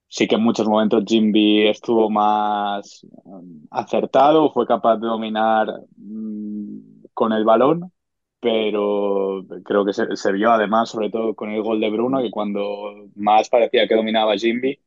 Sí 0.09 0.27
que 0.27 0.35
en 0.35 0.43
muchos 0.43 0.67
momentos 0.69 1.05
Jimby 1.07 1.69
estuvo 1.69 2.11
más 2.11 3.07
um, 3.25 3.65
acertado, 3.71 4.51
fue 4.53 4.67
capaz 4.67 4.97
de 4.97 5.07
dominar 5.07 5.69
mm, 5.97 7.05
con 7.15 7.33
el 7.33 7.45
balón, 7.45 7.93
pero 8.41 9.45
creo 9.65 9.85
que 9.85 9.93
se, 9.93 10.17
se 10.17 10.33
vio 10.33 10.51
además, 10.51 10.91
sobre 10.91 11.11
todo 11.11 11.35
con 11.37 11.51
el 11.51 11.63
gol 11.63 11.81
de 11.81 11.91
Bruno, 11.91 12.21
que 12.23 12.31
cuando 12.31 13.09
más 13.15 13.49
parecía 13.49 13.87
que 13.87 13.95
dominaba 13.95 14.37
Jimby, 14.37 14.81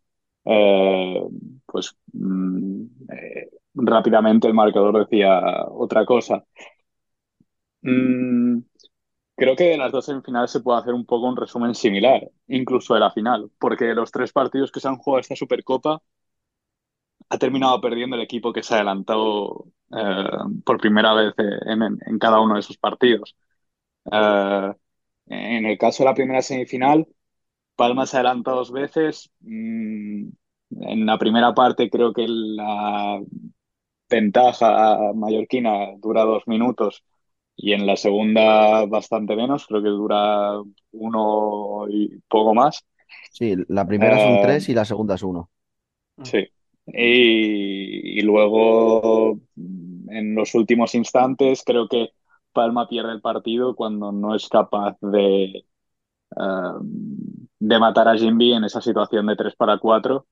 eh, 0.46 1.22
pues 1.74 1.98
mm, 2.14 2.84
eh, 3.14 3.52
rápidamente 3.76 4.48
el 4.50 4.56
marcador 4.56 5.00
decía 5.08 5.42
otra 5.72 6.06
cosa. 6.06 6.46
Mm, 7.82 8.60
Creo 9.38 9.56
que 9.56 9.66
de 9.66 9.78
las 9.78 9.92
dos 9.92 10.06
semifinales 10.06 10.52
se 10.52 10.62
puede 10.62 10.80
hacer 10.82 10.94
un 10.94 11.06
poco 11.06 11.28
un 11.28 11.38
resumen 11.38 11.76
similar, 11.76 12.30
incluso 12.48 12.94
de 12.96 13.02
la 13.02 13.12
final, 13.12 13.52
porque 13.60 13.96
los 13.96 14.12
tres 14.12 14.34
partidos 14.34 14.72
que 14.72 14.80
se 14.82 14.88
han 14.90 14.98
jugado 14.98 15.22
esta 15.22 15.36
Supercopa 15.36 16.02
ha 17.30 17.38
terminado 17.38 17.82
perdiendo 17.82 18.16
el 18.16 18.22
equipo 18.22 18.54
que 18.54 18.64
se 18.64 18.74
ha 18.74 18.78
adelantado 18.78 19.66
eh, 19.92 20.24
por 20.66 20.80
primera 20.80 21.14
vez 21.14 21.34
en, 21.38 21.82
en- 21.84 22.20
cada 22.20 22.40
uno 22.42 22.54
de 22.56 22.60
esos 22.62 22.78
partidos. 22.78 23.36
Eh, 24.12 24.74
en 25.28 25.66
el 25.66 25.78
caso 25.78 26.04
de 26.04 26.10
la 26.10 26.16
primera 26.16 26.42
semifinal, 26.42 27.08
Palma 27.76 28.06
se 28.08 28.18
adelantó 28.18 28.52
dos 28.56 28.72
veces. 28.74 29.32
Mm, 29.42 30.30
en 30.82 31.06
la 31.06 31.18
primera 31.18 31.54
parte 31.54 31.90
creo 31.90 32.14
que 32.14 32.26
la 32.28 33.22
ventaja 34.10 35.14
mallorquina 35.16 35.94
dura 36.00 36.24
dos 36.24 36.44
minutos 36.48 37.04
y 37.56 37.74
en 37.74 37.86
la 37.88 37.98
segunda 37.98 38.86
bastante 38.88 39.36
menos, 39.36 39.68
creo 39.68 39.84
que 39.84 39.90
dura 39.90 40.62
uno 40.94 41.88
y 41.90 42.20
poco 42.30 42.54
más. 42.56 42.86
Sí, 43.32 43.56
la 43.68 43.86
primera 43.86 44.18
son 44.18 44.40
Eh, 44.40 44.40
tres 44.40 44.70
y 44.70 44.74
la 44.74 44.86
segunda 44.86 45.16
es 45.16 45.24
uno. 45.24 45.52
Sí. 46.24 46.48
Y, 46.88 48.20
y 48.20 48.22
luego 48.22 49.40
en 50.10 50.36
los 50.36 50.54
últimos 50.56 50.96
instantes 50.96 51.64
creo 51.66 51.88
que 51.88 52.10
Palma 52.52 52.88
pierde 52.88 53.14
el 53.14 53.22
partido 53.22 53.76
cuando 53.76 54.12
no 54.12 54.36
es 54.36 54.48
capaz 54.50 54.98
de, 55.02 55.66
eh, 56.38 56.74
de 57.60 57.80
matar 57.80 58.08
a 58.08 58.18
Jimby 58.18 58.54
en 58.54 58.64
esa 58.66 58.82
situación 58.82 59.28
de 59.28 59.36
3 59.36 59.56
para 59.56 59.78
4. 59.80 60.28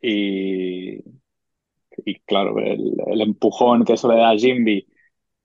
Y, 0.00 1.02
y 2.04 2.20
claro, 2.20 2.58
el, 2.58 3.20
empujón 3.20 3.84
que 3.84 3.94
eso 3.94 4.08
le 4.10 4.16
da 4.18 4.30
a 4.30 4.36
Jimby 4.38 4.86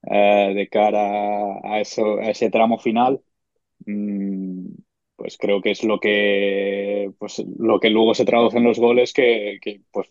eh, 0.09 0.53
de 0.55 0.69
cara 0.69 1.59
a, 1.63 1.81
eso, 1.81 2.17
a 2.19 2.29
ese 2.31 2.49
tramo 2.51 2.79
final, 2.79 3.21
mm, 3.85 4.67
pues 5.17 5.37
creo 5.37 5.61
que 5.61 5.71
es 5.71 5.83
lo 5.85 5.99
que, 5.99 7.11
pues, 7.19 7.43
lo 7.59 7.79
que 7.79 7.89
luego 7.91 8.13
se 8.15 8.25
traduce 8.25 8.57
en 8.57 8.65
los 8.65 8.79
goles, 8.79 9.13
que, 9.13 9.59
que, 9.61 9.81
pues 9.91 10.09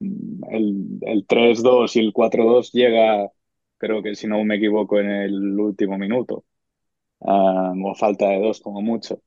mm, 0.00 0.44
el, 0.54 0.98
el 1.02 1.26
3-2 1.26 1.96
y 1.96 2.00
el 2.00 2.12
4-2 2.14 2.72
llega, 2.72 3.30
creo 3.78 4.02
que 4.02 4.14
si 4.16 4.26
no 4.28 4.44
me 4.44 4.56
equivoco, 4.56 5.00
en 5.00 5.10
el 5.10 5.60
último 5.60 5.98
minuto, 5.98 6.44
ah, 7.22 7.72
o 7.84 7.94
falta 7.96 8.28
de 8.30 8.40
dos 8.40 8.60
como 8.60 8.82
mucho. 8.82 9.22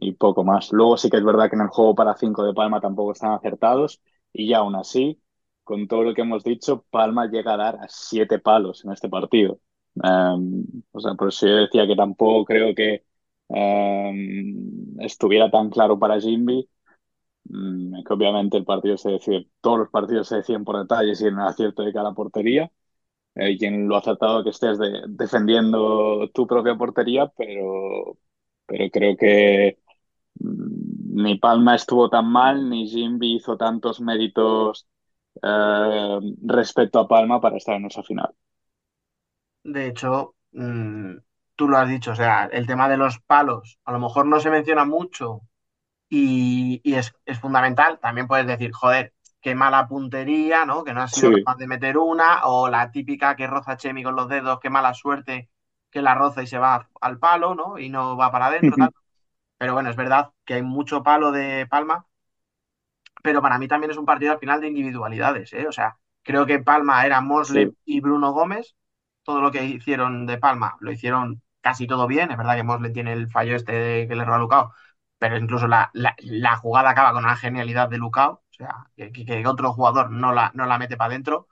Y 0.00 0.12
poco 0.12 0.44
más. 0.44 0.72
Luego 0.72 0.96
sí 0.96 1.10
que 1.10 1.18
es 1.18 1.24
verdad 1.24 1.48
que 1.50 1.56
en 1.56 1.62
el 1.62 1.68
juego 1.68 1.94
para 1.94 2.16
5 2.16 2.44
de 2.44 2.54
Palma 2.54 2.80
tampoco 2.80 3.12
están 3.12 3.32
acertados 3.32 4.00
y 4.32 4.48
ya 4.48 4.58
aún 4.58 4.76
así, 4.76 5.20
con 5.64 5.88
todo 5.88 6.02
lo 6.02 6.14
que 6.14 6.22
hemos 6.22 6.44
dicho, 6.44 6.84
Palma 6.90 7.26
llega 7.26 7.54
a 7.54 7.56
dar 7.56 7.76
a 7.76 7.86
7 7.88 8.38
palos 8.38 8.84
en 8.84 8.92
este 8.92 9.08
partido. 9.08 9.60
Um, 9.94 10.64
o 10.92 11.00
sea, 11.00 11.14
por 11.14 11.28
eso 11.28 11.46
yo 11.46 11.56
decía 11.56 11.86
que 11.86 11.96
tampoco 11.96 12.44
creo 12.44 12.74
que 12.74 13.04
um, 13.48 15.00
estuviera 15.00 15.50
tan 15.50 15.70
claro 15.70 15.98
para 15.98 16.20
Jimby, 16.20 16.68
um, 17.50 18.04
que 18.04 18.12
obviamente 18.12 18.56
el 18.56 18.64
partido 18.64 18.96
se 18.96 19.10
decide, 19.12 19.48
todos 19.60 19.78
los 19.80 19.90
partidos 19.90 20.28
se 20.28 20.36
deciden 20.36 20.64
por 20.64 20.78
detalles 20.78 21.20
y 21.20 21.26
en 21.26 21.34
el 21.34 21.46
acierto 21.46 21.82
de 21.82 21.92
cada 21.92 22.12
portería. 22.14 22.70
Eh, 23.36 23.56
y 23.60 23.66
en 23.66 23.88
lo 23.88 23.96
acertado 23.96 24.44
que 24.44 24.50
estés 24.50 24.78
de, 24.78 25.02
defendiendo 25.08 26.30
tu 26.34 26.46
propia 26.46 26.76
portería, 26.76 27.28
pero, 27.36 28.18
pero 28.66 28.90
creo 28.92 29.16
que 29.16 29.78
mm, 29.78 29.79
ni 30.40 31.36
Palma 31.38 31.74
estuvo 31.76 32.08
tan 32.10 32.26
mal, 32.32 32.68
ni 32.70 32.88
Jimby 32.88 33.36
hizo 33.36 33.56
tantos 33.56 34.00
méritos 34.00 34.86
eh, 35.42 36.20
respecto 36.42 36.98
a 37.00 37.08
Palma 37.08 37.40
para 37.40 37.56
estar 37.58 37.76
en 37.76 37.86
esa 37.86 38.02
final. 38.02 38.34
De 39.62 39.86
hecho, 39.86 40.34
mm, 40.52 41.16
tú 41.56 41.68
lo 41.68 41.76
has 41.78 41.88
dicho, 41.88 42.12
o 42.12 42.14
sea, 42.14 42.46
el 42.52 42.66
tema 42.66 42.88
de 42.88 42.96
los 42.96 43.18
palos, 43.20 43.78
a 43.84 43.92
lo 43.92 43.98
mejor 43.98 44.26
no 44.26 44.40
se 44.40 44.50
menciona 44.50 44.84
mucho 44.84 45.42
y, 46.08 46.80
y 46.84 46.94
es, 46.96 47.14
es 47.26 47.40
fundamental. 47.40 48.00
También 48.00 48.28
puedes 48.28 48.46
decir, 48.46 48.72
joder, 48.72 49.14
qué 49.40 49.54
mala 49.54 49.88
puntería, 49.88 50.64
¿no? 50.66 50.84
Que 50.84 50.94
no 50.94 51.02
has 51.02 51.12
sido 51.12 51.30
Sí, 51.30 51.30
capaz 51.32 51.56
de 51.58 51.66
meter 51.68 51.98
una, 51.98 52.46
o 52.46 52.68
la 52.70 52.90
típica 52.92 53.36
que 53.36 53.46
roza 53.48 53.76
Chemi 53.78 54.02
con 54.04 54.16
los 54.16 54.28
dedos, 54.28 54.60
qué 54.60 54.70
mala 54.70 54.94
suerte 54.94 55.50
que 55.90 56.02
la 56.02 56.14
roza 56.16 56.42
y 56.42 56.46
se 56.48 56.58
va 56.58 56.88
al 57.00 57.18
palo, 57.20 57.54
¿no? 57.54 57.78
Y 57.78 57.88
no 57.90 58.16
va 58.16 58.32
para 58.32 58.46
adentro. 58.48 58.78
Pero 59.60 59.74
bueno, 59.74 59.90
es 59.90 59.96
verdad 59.96 60.32
que 60.44 60.54
hay 60.56 60.62
mucho 60.64 61.04
palo 61.04 61.30
de 61.32 61.66
Palma, 61.70 62.06
pero 63.22 63.42
para 63.42 63.58
mí 63.58 63.68
también 63.68 63.90
es 63.90 63.96
un 63.98 64.06
partido 64.06 64.32
al 64.32 64.38
final 64.38 64.60
de 64.60 64.68
individualidades, 64.68 65.52
¿eh? 65.52 65.66
O 65.68 65.72
sea, 65.72 65.98
creo 66.22 66.46
que 66.46 66.58
Palma 66.60 67.04
era 67.06 67.20
Moslem 67.20 67.72
sí, 67.72 67.76
y 67.84 68.00
Bruno 68.00 68.32
Gómez. 68.32 68.76
Todo 69.22 69.40
lo 69.42 69.50
que 69.52 69.64
hicieron 69.64 70.26
de 70.26 70.38
Palma 70.38 70.76
lo 70.80 70.90
hicieron 70.92 71.42
casi 71.60 71.86
todo 71.86 72.06
bien. 72.06 72.30
Es 72.30 72.38
verdad 72.38 72.56
que 72.56 72.62
Moslem 72.62 72.92
tiene 72.92 73.12
el 73.12 73.28
fallo 73.30 73.54
este 73.56 73.72
de- 73.72 74.08
que 74.08 74.14
le 74.16 74.24
roba 74.24 74.36
a 74.36 74.40
Lucao, 74.40 74.72
pero 75.18 75.36
incluso 75.36 75.68
la, 75.68 75.90
la- 75.92 76.14
la 76.20 76.56
jugada 76.56 76.90
acaba 76.90 77.12
con 77.12 77.24
una 77.24 77.36
genialidad 77.36 77.88
de 77.88 77.98
Lucao. 77.98 78.32
O 78.50 78.52
sea, 78.54 78.86
que, 78.96 79.12
que 79.12 79.46
otro 79.46 79.72
jugador 79.72 80.10
no 80.10 80.32
la, 80.32 80.50
no 80.54 80.66
la 80.66 80.78
mete 80.78 80.96
para 80.96 81.08
adentro, 81.10 81.48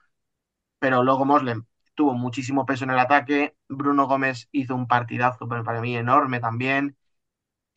pero 0.79 1.03
luego 1.03 1.25
Moslem 1.25 1.65
tuvo 1.95 2.15
muchísimo 2.15 2.65
peso 2.67 2.85
en 2.85 2.91
el 2.91 2.99
ataque, 2.99 3.57
Bruno 3.69 4.07
Gómez 4.07 4.49
hizo 4.53 4.75
un 4.75 4.87
partidazo 4.87 5.49
pero 5.49 5.65
para 5.65 5.81
mí 5.81 5.97
enorme 5.97 6.41
también, 6.41 6.97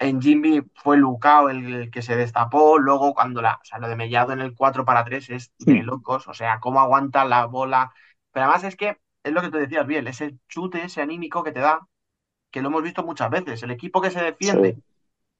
en 0.01 0.21
Jimmy 0.21 0.61
fue 0.75 0.97
Lucao 0.97 1.49
el, 1.49 1.91
que 1.91 2.01
se 2.03 2.17
destapó, 2.17 2.79
luego 2.79 3.13
cuando 3.15 3.41
la, 3.41 3.55
o 3.61 3.65
sea, 3.65 3.79
lo 3.79 3.87
de 3.89 3.95
Mellado 3.97 4.33
en 4.33 4.41
el 4.41 4.55
4 4.55 4.85
para 4.85 5.05
3 5.05 5.29
es 5.31 5.53
de 5.59 5.83
locos, 5.83 6.27
o 6.27 6.33
sea, 6.35 6.59
cómo 6.61 6.81
aguanta 6.81 7.25
la 7.25 7.45
bola, 7.47 7.93
pero 8.31 8.45
además 8.47 8.65
es 8.65 8.75
que 8.77 8.99
es 9.23 9.33
lo 9.33 9.41
que 9.41 9.51
tú 9.51 9.57
decías 9.57 9.87
bien, 9.87 10.07
ese 10.07 10.37
chute, 10.49 10.83
ese 10.85 11.01
anímico 11.03 11.43
que 11.43 11.53
te 11.53 11.61
da, 11.61 11.87
que 12.51 12.61
lo 12.61 12.69
hemos 12.69 12.83
visto 12.83 13.03
muchas 13.03 13.29
veces, 13.31 13.63
el 13.63 13.71
equipo 13.71 14.01
que 14.01 14.11
se 14.11 14.21
defiende 14.23 14.75
Sí. 14.75 14.83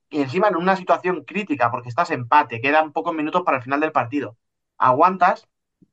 y 0.10 0.22
encima 0.22 0.48
en 0.50 0.58
una 0.58 0.76
situación 0.76 1.24
crítica, 1.26 1.72
porque 1.72 1.90
estás 1.90 2.12
empate, 2.12 2.62
quedan 2.62 2.92
pocos 2.92 3.14
minutos 3.16 3.44
para 3.44 3.58
el 3.58 3.64
final 3.64 3.80
del 3.80 3.92
partido. 3.94 4.38
Aguantas 4.78 5.48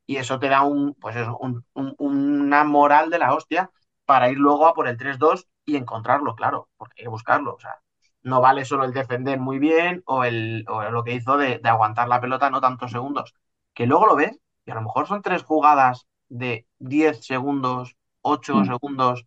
y 0.05 0.17
eso 0.17 0.39
te 0.39 0.49
da 0.49 0.63
un, 0.63 0.93
pues 0.95 1.15
eso, 1.15 1.37
un- 1.39 1.65
un- 1.73 1.95
una 1.99 2.63
moral 2.65 3.09
de 3.09 3.19
la 3.19 3.33
hostia 3.33 3.71
para 4.05 4.29
ir 4.31 4.37
luego 4.39 4.67
a 4.67 4.73
por 4.73 4.87
el 4.87 4.97
3-2 4.97 5.47
y 5.65 5.77
encontrarlo, 5.77 6.35
claro, 6.35 6.69
porque 6.77 6.95
hay 7.01 7.03
que 7.05 7.09
buscarlo. 7.09 7.55
O 7.55 7.59
sea, 7.59 7.79
no 8.23 8.41
vale 8.41 8.65
solo 8.65 8.83
el 8.85 8.93
defender 8.93 9.39
muy 9.39 9.59
bien 9.59 10.03
o, 10.05 10.23
el, 10.23 10.65
o 10.69 10.83
lo 10.91 11.03
que 11.03 11.13
hizo 11.15 11.37
de, 11.37 11.59
de 11.59 11.69
aguantar 11.69 12.07
la 12.07 12.21
pelota 12.21 12.49
no 12.49 12.61
tantos 12.61 12.91
segundos, 12.91 13.33
que 13.73 13.85
luego 13.87 14.05
lo 14.07 14.15
ves 14.15 14.39
y 14.65 14.71
a 14.71 14.75
lo 14.75 14.81
mejor 14.81 15.07
son 15.07 15.21
tres 15.21 15.43
jugadas 15.43 16.07
de 16.29 16.67
10 16.79 17.25
segundos, 17.25 17.95
8 18.21 18.63
Mm. 18.63 18.65
segundos 18.65 19.25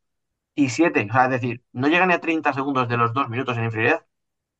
y 0.54 0.70
7. 0.70 1.06
O 1.10 1.12
sea, 1.12 1.24
es 1.26 1.30
decir, 1.32 1.64
no 1.72 1.88
llegan 1.88 2.08
ni 2.08 2.14
a 2.14 2.20
30 2.20 2.52
segundos 2.52 2.88
de 2.88 2.96
los 2.98 3.12
dos 3.14 3.28
minutos 3.28 3.56
en 3.58 3.64
inferioridad 3.64 4.06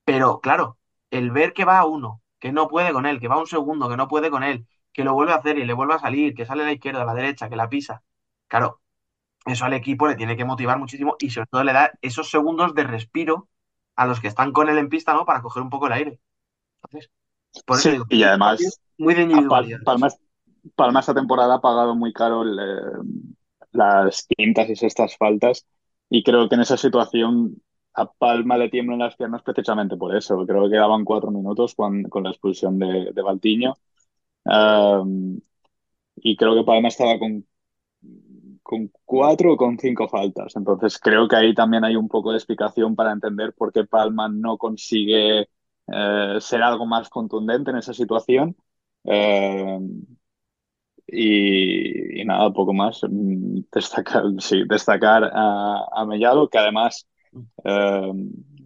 pero 0.04 0.40
claro, 0.40 0.78
el 1.10 1.30
ver 1.30 1.52
que 1.52 1.64
va 1.64 1.78
a 1.78 1.86
uno, 1.86 2.22
que 2.38 2.52
no 2.52 2.68
puede 2.68 2.92
con 2.92 3.06
él, 3.06 3.20
que 3.20 3.28
va 3.28 3.36
a 3.36 3.38
un 3.38 3.46
segundo, 3.46 3.88
que 3.88 3.96
no 3.96 4.08
puede 4.08 4.30
con 4.30 4.42
él, 4.42 4.66
que 4.92 5.04
lo 5.04 5.14
vuelve 5.14 5.32
a 5.32 5.36
hacer 5.36 5.58
y 5.58 5.64
le 5.64 5.72
vuelve 5.74 5.94
a 5.94 5.98
salir, 5.98 6.34
que 6.34 6.46
sale 6.46 6.62
a 6.62 6.66
la 6.66 6.72
izquierda, 6.72 7.02
a 7.02 7.04
la 7.04 7.14
derecha, 7.14 7.48
que 7.48 7.56
la 7.56 7.68
pisa. 7.68 8.02
Claro, 8.48 8.80
eso 9.46 9.64
al 9.66 9.74
equipo 9.74 10.08
le 10.08 10.16
tiene 10.16 10.36
que 10.36 10.44
motivar 10.44 10.78
muchísimo 10.78 11.16
y 11.20 11.30
sobre 11.30 11.48
todo 11.48 11.64
le 11.64 11.72
da 11.72 11.92
esos 12.02 12.30
segundos 12.30 12.74
de 12.74 12.84
respiro 12.84 13.48
a 13.96 14.06
los 14.06 14.20
que 14.20 14.28
están 14.28 14.52
con 14.52 14.68
él 14.68 14.78
en 14.78 14.88
pista, 14.88 15.14
¿no? 15.14 15.24
Para 15.24 15.42
coger 15.42 15.62
un 15.62 15.70
poco 15.70 15.86
el 15.86 15.92
aire. 15.92 16.20
Entonces, 16.82 17.10
por 17.66 17.78
eso 17.78 17.88
Sí, 17.88 17.90
digo, 17.90 18.06
y 18.10 18.22
además 18.22 18.80
muy 18.98 19.14
de. 19.14 19.26
Palma, 19.84 20.08
Palma 20.74 21.00
esta 21.00 21.14
temporada 21.14 21.54
ha 21.56 21.60
pagado 21.60 21.94
muy 21.94 22.12
caro 22.12 22.42
el, 22.42 22.58
eh, 22.58 23.32
las 23.72 24.26
quintas 24.28 24.68
y 24.70 24.76
sextas 24.76 25.16
faltas 25.16 25.66
y 26.08 26.22
creo 26.22 26.48
que 26.48 26.54
en 26.54 26.62
esa 26.62 26.76
situación 26.76 27.62
a 27.94 28.06
Palma 28.10 28.56
le 28.56 28.70
tiemblan 28.70 29.00
las 29.00 29.16
piernas 29.16 29.42
precisamente 29.42 29.96
por 29.96 30.16
eso. 30.16 30.46
Creo 30.46 30.64
que 30.64 30.70
quedaban 30.70 31.04
cuatro 31.04 31.30
minutos 31.30 31.74
con, 31.74 32.04
con 32.04 32.24
la 32.24 32.30
expulsión 32.30 32.78
de, 32.78 33.10
de 33.12 33.22
Valtiño 33.22 33.74
Um, 34.44 35.40
y 36.16 36.36
creo 36.36 36.54
que 36.54 36.64
Palma 36.64 36.88
estaba 36.88 37.18
con, 37.18 37.46
con 38.72 38.90
cuatro 39.04 39.52
o 39.54 39.56
con 39.56 39.78
cinco 39.78 40.08
faltas. 40.08 40.56
Entonces 40.56 40.98
creo 40.98 41.28
que 41.28 41.36
ahí 41.36 41.54
también 41.54 41.84
hay 41.84 41.96
un 41.96 42.08
poco 42.08 42.30
de 42.32 42.38
explicación 42.38 42.94
para 42.96 43.12
entender 43.12 43.52
por 43.54 43.72
qué 43.72 43.84
Palma 43.84 44.28
no 44.28 44.56
consigue 44.58 45.48
eh, 45.88 46.36
ser 46.40 46.62
algo 46.62 46.86
más 46.86 47.08
contundente 47.10 47.70
en 47.70 47.78
esa 47.78 47.92
situación. 47.94 48.56
Eh, 49.04 49.78
y, 51.06 52.24
nada, 52.24 52.52
poco 52.52 52.72
más. 52.72 53.00
Mm, 53.08 53.60
Destacar, 53.72 54.24
sí, 54.38 54.62
destacar 54.68 55.24
a, 55.32 55.84
a 55.92 56.06
Mellado, 56.06 56.48
que 56.48 56.58
además 56.58 57.06
eh, 57.64 58.12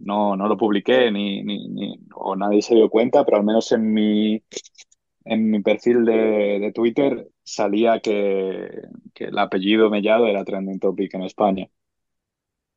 no, 0.01 0.35
no 0.37 0.47
lo 0.47 0.57
publiqué 0.57 1.11
ni, 1.11 1.43
ni, 1.43 1.67
ni- 1.69 1.99
o 2.15 2.35
nadie 2.35 2.61
se 2.61 2.75
dio 2.75 2.89
cuenta, 2.89 3.25
pero 3.25 3.37
al 3.37 3.43
menos 3.45 3.71
en 3.71 3.93
mi, 3.93 4.43
en 5.25 5.51
mi 5.51 5.61
perfil 5.61 6.05
de, 6.05 6.59
de 6.61 6.71
Twitter 6.73 7.27
salía 7.47 7.99
que, 8.01 8.69
que 9.13 9.25
el 9.25 9.37
apellido 9.39 9.89
Mellado 9.89 10.27
era 10.27 10.45
trending 10.45 10.79
topic 10.79 11.13
en 11.15 11.23
España. 11.23 11.67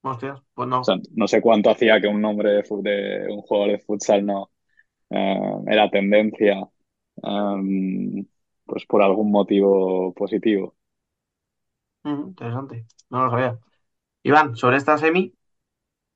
Hostias, 0.02 0.42
pues 0.54 0.68
O 0.80 0.84
no. 0.84 0.92
sea, 0.92 0.96
no 1.12 1.28
sé 1.28 1.40
cuánto 1.42 1.70
hacía 1.70 2.00
que 2.00 2.08
un 2.08 2.20
nombre 2.22 2.50
de, 2.52 2.62
de 2.82 3.26
un 3.32 3.42
jugador 3.42 3.72
de 3.72 3.78
futsal 3.80 4.24
no 4.24 4.50
eh, 5.10 5.40
era 5.68 5.90
tendencia, 5.90 6.56
em, 7.22 8.26
pues 8.66 8.86
por 8.86 9.02
algún 9.02 9.30
motivo 9.32 10.14
positivo. 10.14 10.76
Interesante. 12.04 12.86
No 13.10 13.24
lo 13.24 13.30
sabía. 13.30 13.58
Iván, 14.24 14.56
sobre 14.56 14.76
esta 14.78 14.98
semi, 14.98 15.34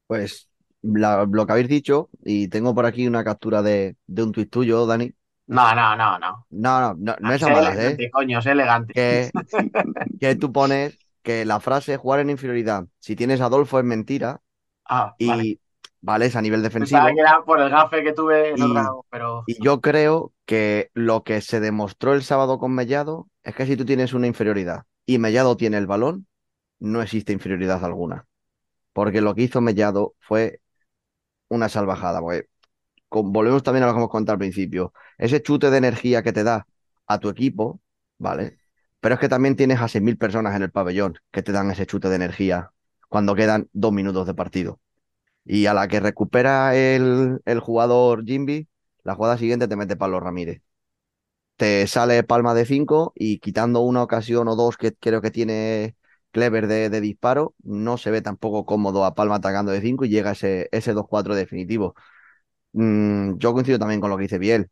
Pues 0.06 0.48
la- 0.82 1.26
lo 1.30 1.46
que 1.46 1.52
habéis 1.52 1.68
dicho, 1.68 2.10
y 2.24 2.48
tengo 2.48 2.74
por 2.74 2.86
aquí 2.86 3.06
una 3.06 3.24
captura 3.24 3.62
de, 3.62 3.96
de 4.06 4.22
un 4.22 4.32
tuit 4.32 4.50
tuyo, 4.50 4.86
Dani. 4.86 5.12
No, 5.46 5.74
no, 5.74 5.96
no, 5.96 6.18
no. 6.18 6.46
No, 6.50 6.80
no, 6.80 6.94
no, 6.98 7.16
no 7.20 7.34
es 7.34 7.42
a 7.42 7.48
Sé 7.48 7.50
malas, 7.50 7.76
¿eh? 7.78 8.02
coño, 8.12 8.42
sé 8.42 8.50
elegante. 8.52 8.94
Que, 8.94 9.32
que 10.20 10.36
tú 10.36 10.52
pones 10.52 10.98
que 11.22 11.44
la 11.44 11.60
frase 11.60 11.96
jugar 11.98 12.20
en 12.20 12.30
inferioridad, 12.30 12.86
si 13.00 13.16
tienes 13.16 13.40
a 13.40 13.46
Adolfo 13.46 13.78
es 13.80 13.84
mentira, 13.84 14.42
Ah, 14.86 15.16
y 15.18 15.28
vale. 15.28 15.60
vale, 16.02 16.26
es 16.26 16.36
a 16.36 16.42
nivel 16.42 16.62
defensivo. 16.62 17.00
Pensaba 17.00 17.12
que 17.14 17.20
era 17.20 17.42
por 17.44 17.60
el 17.60 17.70
gafe 17.70 18.02
que 18.02 18.12
tuve 18.12 18.50
en 18.50 18.62
Y- 18.62 18.62
otra, 18.62 18.90
pero 19.10 19.44
Y 19.46 19.62
yo 19.62 19.80
creo 19.82 20.32
que 20.46 20.90
lo 20.94 21.24
que 21.24 21.40
se 21.42 21.60
demostró 21.60 22.14
el 22.14 22.22
sábado 22.22 22.58
con 22.58 22.74
Mellado 22.74 23.28
es 23.42 23.54
que 23.54 23.66
si 23.66 23.76
tú 23.76 23.84
tienes 23.84 24.14
una 24.14 24.26
inferioridad 24.26 24.84
y 25.06 25.18
Mellado 25.18 25.56
tiene 25.58 25.76
el 25.78 25.86
balón, 25.86 26.26
no 26.80 27.02
existe 27.02 27.32
inferioridad 27.34 27.84
alguna. 27.84 28.26
Porque 28.94 29.20
lo 29.22 29.34
que 29.34 29.42
hizo 29.42 29.60
Mellado 29.62 30.14
fue 30.20 30.60
una 31.48 31.68
salvajada. 31.68 32.20
Porque 32.20 32.48
volvemos 33.22 33.62
también 33.62 33.84
a 33.84 33.86
lo 33.86 33.92
que 33.92 33.98
hemos 33.98 34.10
contado 34.10 34.34
al 34.34 34.38
principio. 34.38 34.92
Ese 35.18 35.42
chute 35.42 35.70
de 35.70 35.78
energía 35.78 36.22
que 36.22 36.32
te 36.32 36.44
da 36.44 36.66
a 37.06 37.18
tu 37.18 37.28
equipo, 37.28 37.80
¿vale? 38.18 38.58
Pero 39.00 39.14
es 39.14 39.20
que 39.20 39.28
también 39.28 39.56
tienes 39.56 39.80
a 39.80 39.88
6.000 39.88 40.16
personas 40.16 40.54
en 40.56 40.62
el 40.62 40.70
pabellón 40.70 41.14
que 41.30 41.42
te 41.42 41.52
dan 41.52 41.70
ese 41.70 41.86
chute 41.86 42.08
de 42.08 42.16
energía 42.16 42.70
cuando 43.08 43.34
quedan 43.34 43.68
dos 43.72 43.92
minutos 43.92 44.26
de 44.26 44.34
partido. 44.34 44.80
Y 45.44 45.66
a 45.66 45.74
la 45.74 45.88
que 45.88 46.00
recupera 46.00 46.76
el, 46.76 47.40
el 47.44 47.60
jugador 47.60 48.24
Jimby, 48.24 48.68
la 49.04 49.14
jugada 49.14 49.38
siguiente 49.38 49.68
te 49.68 49.76
mete 49.76 49.96
Pablo 49.96 50.20
Ramírez. 50.20 50.62
Te 51.56 51.86
sale 51.86 52.24
palma 52.24 52.52
de 52.54 52.66
5 52.66 53.12
y 53.14 53.38
quitando 53.38 53.80
una 53.80 54.02
ocasión 54.02 54.48
o 54.48 54.56
dos 54.56 54.76
que 54.76 54.92
creo 54.94 55.20
que 55.22 55.30
tiene 55.30 55.96
Clever 56.32 56.66
de, 56.66 56.90
de 56.90 57.00
disparo, 57.00 57.54
no 57.62 57.96
se 57.96 58.10
ve 58.10 58.20
tampoco 58.22 58.66
cómodo 58.66 59.04
a 59.04 59.14
Palma 59.14 59.36
atacando 59.36 59.70
de 59.70 59.80
5 59.80 60.04
y 60.04 60.08
llega 60.08 60.32
ese, 60.32 60.68
ese 60.72 60.92
2-4 60.92 61.36
definitivo. 61.36 61.94
Mm, 62.74 63.38
yo 63.38 63.54
coincido 63.54 63.78
también 63.78 64.00
con 64.02 64.10
lo 64.10 64.16
que 64.18 64.24
dice 64.24 64.38
Biel. 64.38 64.70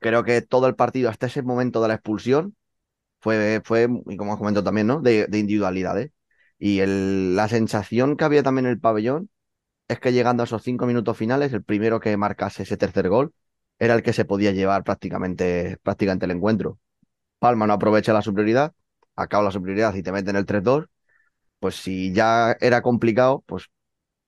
Creo 0.00 0.24
que 0.24 0.42
todo 0.42 0.68
el 0.68 0.76
partido 0.76 1.10
hasta 1.10 1.26
ese 1.26 1.42
momento 1.42 1.82
de 1.82 1.88
la 1.88 1.94
expulsión 1.94 2.56
fue, 3.20 3.62
fue 3.64 3.88
y 4.08 4.16
como 4.16 4.32
has 4.34 4.38
comentado 4.38 4.64
también, 4.64 4.88
¿no? 4.88 5.00
De, 5.02 5.26
de 5.28 5.38
individualidades. 5.38 6.12
Y 6.58 6.80
el- 6.80 7.36
la 7.36 7.48
sensación 7.48 8.16
que 8.16 8.24
había 8.24 8.42
también 8.42 8.66
en 8.66 8.72
el 8.72 8.80
pabellón 8.80 9.30
es 9.88 10.00
que 10.00 10.12
llegando 10.12 10.42
a 10.42 10.46
esos 10.46 10.62
cinco 10.62 10.86
minutos 10.86 11.16
finales, 11.18 11.52
el 11.52 11.64
primero 11.64 12.00
que 12.00 12.16
marcase 12.18 12.64
ese 12.64 12.76
tercer 12.78 13.08
gol 13.10 13.34
era 13.78 13.94
el 13.94 14.02
que 14.02 14.12
se 14.14 14.24
podía 14.26 14.52
llevar 14.52 14.84
prácticamente, 14.84 15.78
prácticamente 15.82 16.26
el 16.26 16.32
encuentro. 16.32 16.78
Palma 17.38 17.66
no 17.66 17.74
aprovecha 17.74 18.12
la 18.12 18.22
superioridad, 18.22 18.74
acaba 19.16 19.44
la 19.44 19.50
superioridad 19.52 19.94
y 19.94 20.02
te 20.02 20.12
meten 20.12 20.36
el 20.36 20.46
3-2. 20.46 20.86
Pues 21.60 21.76
si 21.76 22.12
ya 22.14 22.56
era 22.60 22.82
complicado, 22.82 23.44
pues 23.46 23.66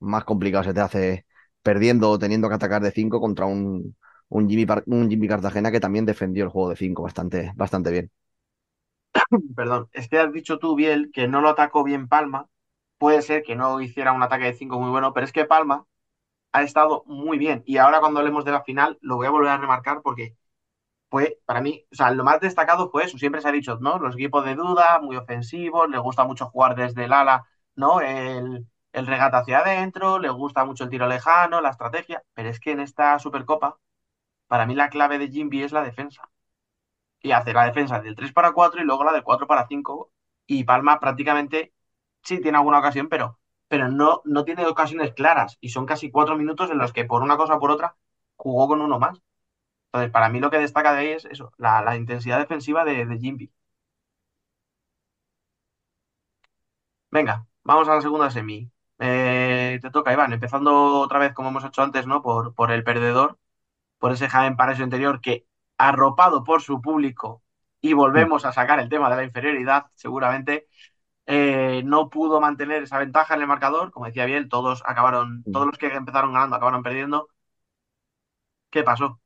más 0.00 0.24
complicado 0.24 0.64
se 0.64 0.74
te 0.74 0.80
hace 0.80 1.26
perdiendo 1.68 2.08
o 2.10 2.18
teniendo 2.18 2.48
que 2.48 2.54
atacar 2.54 2.80
de 2.80 2.90
5 2.90 3.20
contra 3.20 3.44
un, 3.44 3.94
Jimmy, 4.30 4.66
un 4.86 5.10
Jimmy 5.10 5.28
Cartagena 5.28 5.70
que 5.70 5.80
también 5.80 6.06
defendió 6.06 6.44
el 6.44 6.48
juego 6.48 6.70
de 6.70 6.76
5 6.76 7.02
bastante, 7.02 7.52
bastante 7.56 7.90
bien. 7.90 8.10
perdón, 9.54 9.86
es 9.92 10.08
que 10.08 10.18
has 10.18 10.32
dicho 10.32 10.58
tú, 10.58 10.76
Biel, 10.76 11.10
que 11.12 11.28
no 11.28 11.42
lo 11.42 11.50
atacó 11.50 11.84
bien 11.84 12.08
Palma. 12.08 12.48
Puede 12.96 13.20
ser 13.20 13.42
que 13.42 13.54
no 13.54 13.82
hiciera 13.82 14.12
un 14.12 14.22
ataque 14.22 14.46
de 14.46 14.54
5 14.54 14.80
muy 14.80 14.88
bueno, 14.88 15.12
pero 15.12 15.26
es 15.26 15.32
que 15.32 15.44
Palma 15.44 15.84
ha 16.52 16.62
estado 16.62 17.04
muy 17.06 17.36
bien. 17.36 17.62
Y 17.66 17.76
ahora 17.76 18.00
cuando 18.00 18.20
hablemos 18.20 18.46
de 18.46 18.52
la 18.52 18.64
final, 18.64 18.96
lo 19.02 19.16
voy 19.16 19.26
a 19.26 19.30
volver 19.30 19.50
a 19.50 19.58
remarcar 19.58 20.00
porque 20.02 20.36
fue, 21.10 21.38
para 21.44 21.60
mí, 21.60 21.84
o 21.92 21.96
sea, 21.96 22.10
lo 22.12 22.24
más 22.24 22.40
destacado 22.40 22.90
fue 22.90 23.04
eso. 23.04 23.18
Siempre 23.18 23.42
se 23.42 23.48
ha 23.48 23.52
dicho, 23.52 23.78
¿no? 23.80 23.98
Los 23.98 24.14
equipos 24.14 24.44
de 24.46 24.54
duda, 24.54 25.00
muy 25.02 25.16
ofensivos, 25.16 25.90
les 25.90 26.00
gusta 26.00 26.24
mucho 26.24 26.46
jugar 26.46 26.76
desde 26.76 27.04
el 27.04 27.12
ala, 27.12 27.46
¿no? 27.76 28.00
El, 28.00 28.66
el 28.98 29.06
regate 29.06 29.36
hacia 29.36 29.60
adentro, 29.60 30.18
les 30.18 30.32
gusta 30.32 30.64
mucho 30.64 30.84
el 30.84 30.90
tiro 30.90 31.06
lejano, 31.08 31.60
la 31.60 31.70
estrategia. 31.70 32.24
Pero 32.34 32.48
es 32.50 32.60
que 32.60 32.72
en 32.72 32.80
esta 32.80 33.18
Supercopa, 33.18 33.78
para 34.48 34.66
mí 34.66 34.74
la 34.76 34.90
clave 34.90 35.18
de 35.18 35.28
Jimby 35.30 35.62
es 35.64 35.72
la 35.72 35.82
defensa. 35.82 36.30
Y 37.22 37.32
hace 37.32 37.52
la 37.52 37.64
defensa 37.66 38.00
del 38.00 38.14
3 38.16 38.32
para 38.32 38.52
4 38.52 38.80
y 38.82 38.84
luego 38.84 39.04
la 39.04 39.12
del 39.12 39.22
4 39.24 39.46
para 39.46 39.66
5. 39.66 40.12
Y 40.46 40.64
Palma 40.64 41.00
prácticamente 41.00 41.74
sí 42.22 42.40
tiene 42.40 42.58
alguna 42.58 42.78
ocasión, 42.78 43.08
pero, 43.08 43.38
pero 43.68 43.88
no, 43.88 44.22
no 44.24 44.44
tiene 44.44 44.66
ocasiones 44.66 45.14
claras. 45.14 45.58
Y 45.60 45.70
son 45.70 45.86
casi 45.86 46.10
cuatro 46.10 46.36
minutos 46.36 46.70
en 46.70 46.78
los 46.78 46.92
que 46.92 47.04
por 47.04 47.22
una 47.22 47.36
cosa 47.36 47.56
o 47.56 47.60
por 47.60 47.70
otra 47.70 47.96
jugó 48.36 48.68
con 48.68 48.80
uno 48.82 48.98
más. 48.98 49.20
Entonces, 49.88 50.12
para 50.12 50.28
mí 50.30 50.40
lo 50.40 50.50
que 50.50 50.58
destaca 50.58 50.92
de 50.92 51.00
ahí 51.00 51.08
es 51.10 51.24
eso, 51.26 51.52
la, 51.58 51.82
la 51.82 51.96
intensidad 51.96 52.38
defensiva 52.38 52.84
de, 52.84 53.06
de 53.06 53.18
Jimby. 53.18 53.52
Venga, 57.10 57.46
vamos 57.64 57.86
a 57.88 57.94
la 57.96 58.00
segunda 58.00 58.30
semi. 58.30 58.70
Eh, 59.00 59.78
te 59.80 59.90
toca, 59.90 60.12
Iván, 60.12 60.32
empezando 60.32 61.00
otra 61.00 61.18
vez 61.18 61.32
como 61.32 61.50
hemos 61.50 61.64
hecho 61.64 61.82
antes, 61.82 62.06
¿no? 62.06 62.22
Por, 62.22 62.54
por 62.54 62.70
el 62.72 62.84
perdedor, 62.84 63.38
por 63.98 64.12
ese 64.12 64.28
Jaén 64.28 64.56
Paraíso 64.56 64.82
interior 64.82 65.20
que 65.20 65.46
arropado 65.78 66.44
por 66.44 66.62
su 66.62 66.80
público, 66.80 67.42
y 67.80 67.92
volvemos 67.92 68.44
a 68.44 68.52
sacar 68.52 68.80
el 68.80 68.88
tema 68.88 69.08
de 69.10 69.16
la 69.16 69.24
inferioridad, 69.24 69.86
seguramente 69.94 70.66
eh, 71.26 71.82
no 71.84 72.08
pudo 72.08 72.40
mantener 72.40 72.82
esa 72.82 72.98
ventaja 72.98 73.34
en 73.34 73.42
el 73.42 73.46
marcador. 73.46 73.92
Como 73.92 74.06
decía 74.06 74.24
bien, 74.24 74.48
todos 74.48 74.82
acabaron, 74.86 75.44
todos 75.52 75.66
los 75.66 75.78
que 75.78 75.88
empezaron 75.88 76.32
ganando 76.32 76.56
acabaron 76.56 76.82
perdiendo. 76.82 77.28
¿Qué 78.70 78.82
pasó? 78.82 79.20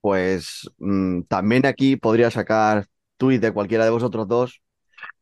Pues 0.00 0.70
mm, 0.78 1.22
también 1.22 1.66
aquí 1.66 1.96
podría 1.96 2.30
sacar 2.30 2.86
tuit 3.16 3.42
de 3.42 3.52
cualquiera 3.52 3.84
de 3.84 3.90
vosotros 3.90 4.28
dos. 4.28 4.62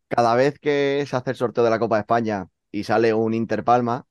Cada 0.09 0.35
vez 0.37 0.59
que 0.59 1.05
se 1.07 1.17
hace 1.17 1.31
el 1.31 1.37
sorteo 1.37 1.65
de 1.65 1.71
la 1.71 1.79
Copa 1.79 1.97
de 1.97 2.01
España 2.01 2.47
y 2.77 2.85
sale 2.85 3.15
un 3.15 3.35
Interpalma, 3.35 4.07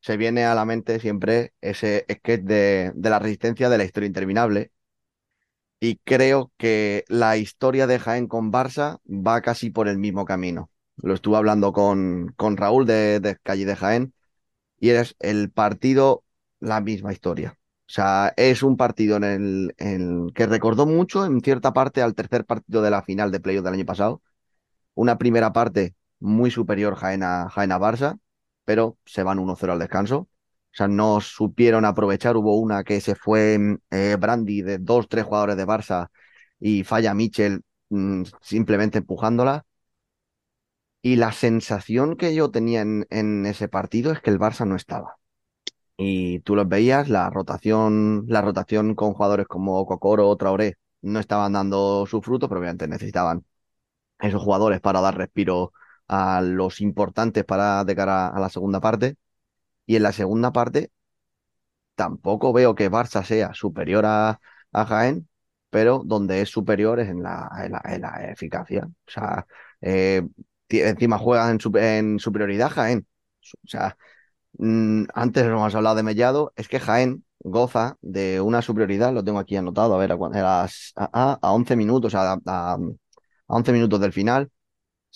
se 0.00 0.16
viene 0.16 0.44
a 0.44 0.54
la 0.54 0.64
mente 0.64 1.00
siempre 1.00 1.54
ese 1.60 2.06
sketch 2.10 2.42
de, 2.42 2.92
de 2.94 3.10
la 3.10 3.18
resistencia 3.18 3.68
de 3.68 3.78
la 3.78 3.84
historia 3.84 4.06
interminable. 4.08 4.72
Y 5.80 5.96
creo 6.04 6.52
que 6.56 7.04
la 7.08 7.36
historia 7.36 7.86
de 7.86 7.98
Jaén 7.98 8.28
con 8.28 8.52
Barça 8.52 9.00
va 9.06 9.40
casi 9.42 9.70
por 9.70 9.88
el 9.88 9.98
mismo 9.98 10.24
camino. 10.24 10.70
Lo 10.96 11.14
estuve 11.14 11.36
hablando 11.36 11.72
con, 11.72 12.32
con 12.36 12.56
Raúl 12.56 12.86
de, 12.86 13.20
de 13.20 13.36
Calle 13.42 13.66
de 13.66 13.76
Jaén 13.76 14.14
y 14.78 14.90
es 14.90 15.16
el 15.20 15.50
partido 15.50 16.24
la 16.60 16.80
misma 16.80 17.12
historia. 17.12 17.58
O 17.88 17.92
sea, 17.92 18.34
es 18.36 18.62
un 18.62 18.76
partido 18.76 19.16
en 19.16 19.24
el, 19.24 20.32
que 20.34 20.46
recordó 20.46 20.86
mucho 20.86 21.24
en 21.26 21.40
cierta 21.40 21.72
parte 21.72 22.02
al 22.02 22.14
tercer 22.14 22.44
partido 22.44 22.82
de 22.82 22.90
la 22.90 23.02
final 23.02 23.30
de 23.30 23.40
playoff 23.40 23.64
del 23.64 23.74
año 23.74 23.86
pasado. 23.86 24.22
Una 24.94 25.18
primera 25.18 25.52
parte 25.52 25.94
muy 26.20 26.50
superior 26.50 26.96
Jaén 26.96 27.22
a, 27.22 27.48
Jaén 27.50 27.72
a 27.72 27.78
Barça, 27.78 28.18
pero 28.64 28.98
se 29.04 29.22
van 29.22 29.38
1-0 29.38 29.72
al 29.72 29.78
descanso. 29.78 30.28
O 30.76 30.76
sea, 30.76 30.88
no 30.88 31.20
supieron 31.20 31.84
aprovechar. 31.84 32.36
Hubo 32.36 32.58
una 32.58 32.84
que 32.84 33.00
se 33.00 33.14
fue 33.14 33.58
eh, 33.90 34.16
Brandy 34.18 34.62
de 34.62 34.78
dos, 34.78 35.08
tres 35.08 35.24
jugadores 35.24 35.56
de 35.56 35.66
Barça 35.66 36.08
y 36.60 36.84
falla 36.84 37.14
Mitchell 37.14 37.62
mm, 37.90 38.24
simplemente 38.42 38.98
empujándola. 38.98 39.64
Y 41.02 41.16
la 41.16 41.32
sensación 41.32 42.16
que 42.16 42.34
yo 42.34 42.50
tenía 42.50 42.80
en, 42.82 43.46
ese 43.46 43.68
partido 43.68 44.12
es 44.12 44.20
que 44.20 44.30
el 44.30 44.38
Barça 44.38 44.66
no 44.66 44.76
estaba. 44.76 45.16
Y 45.96 46.40
tú 46.40 46.56
los 46.56 46.68
veías, 46.68 47.08
la 47.08 47.30
rotación, 47.30 48.26
la 48.28 48.42
rotación 48.42 48.94
con 48.94 49.14
jugadores 49.14 49.46
como 49.46 49.86
Kokoro 49.86 50.28
o 50.28 50.36
Traoré 50.36 50.76
no 51.02 51.20
estaban 51.20 51.52
dando 51.52 52.06
su 52.06 52.22
fruto, 52.22 52.48
pero 52.48 52.60
obviamente 52.60 52.88
necesitaban 52.88 53.44
esos 54.20 54.42
jugadores 54.42 54.80
para 54.80 55.00
dar 55.00 55.16
respiro 55.18 55.72
a 56.08 56.40
los 56.42 56.80
importantes 56.80 57.44
para 57.44 57.84
de 57.84 57.96
cara 57.96 58.28
a 58.28 58.40
la 58.40 58.48
segunda 58.50 58.80
parte. 58.80 59.16
Y 59.86 59.96
en 59.96 60.04
la 60.04 60.12
segunda 60.12 60.52
parte 60.52 60.90
tampoco 61.94 62.52
veo 62.52 62.74
que 62.74 62.90
Barça 62.90 63.24
sea 63.24 63.54
superior 63.54 64.04
a, 64.06 64.40
a 64.72 64.86
Jaén, 64.86 65.28
pero 65.70 66.02
donde 66.04 66.40
es 66.42 66.50
superior 66.50 67.00
es 67.00 67.08
en 67.08 67.22
la, 67.22 67.50
en 67.64 67.72
la, 67.72 67.82
en 67.84 68.00
la 68.02 68.30
eficacia. 68.30 68.84
O 68.86 69.10
sea, 69.10 69.46
eh, 69.80 70.22
encima 70.68 71.18
juegan 71.18 71.58
en, 71.62 71.76
en 71.82 72.18
superioridad 72.18 72.70
Jaén. 72.70 73.06
O 73.64 73.68
sea, 73.68 73.96
mm, 74.58 75.04
antes 75.14 75.44
hemos 75.44 75.74
hablado 75.74 75.96
de 75.96 76.02
Mellado, 76.04 76.52
es 76.56 76.68
que 76.68 76.80
Jaén 76.80 77.24
goza 77.40 77.98
de 78.02 78.40
una 78.40 78.62
superioridad, 78.62 79.12
lo 79.12 79.24
tengo 79.24 79.38
aquí 79.40 79.56
anotado, 79.56 79.94
a 79.94 79.98
ver, 79.98 80.12
a, 80.12 80.64
a, 80.96 81.38
a 81.42 81.52
11 81.52 81.76
minutos, 81.76 82.14
a, 82.14 82.38
a 82.46 82.78
11 83.48 83.72
minutos 83.72 84.00
del 84.00 84.12
final. 84.12 84.50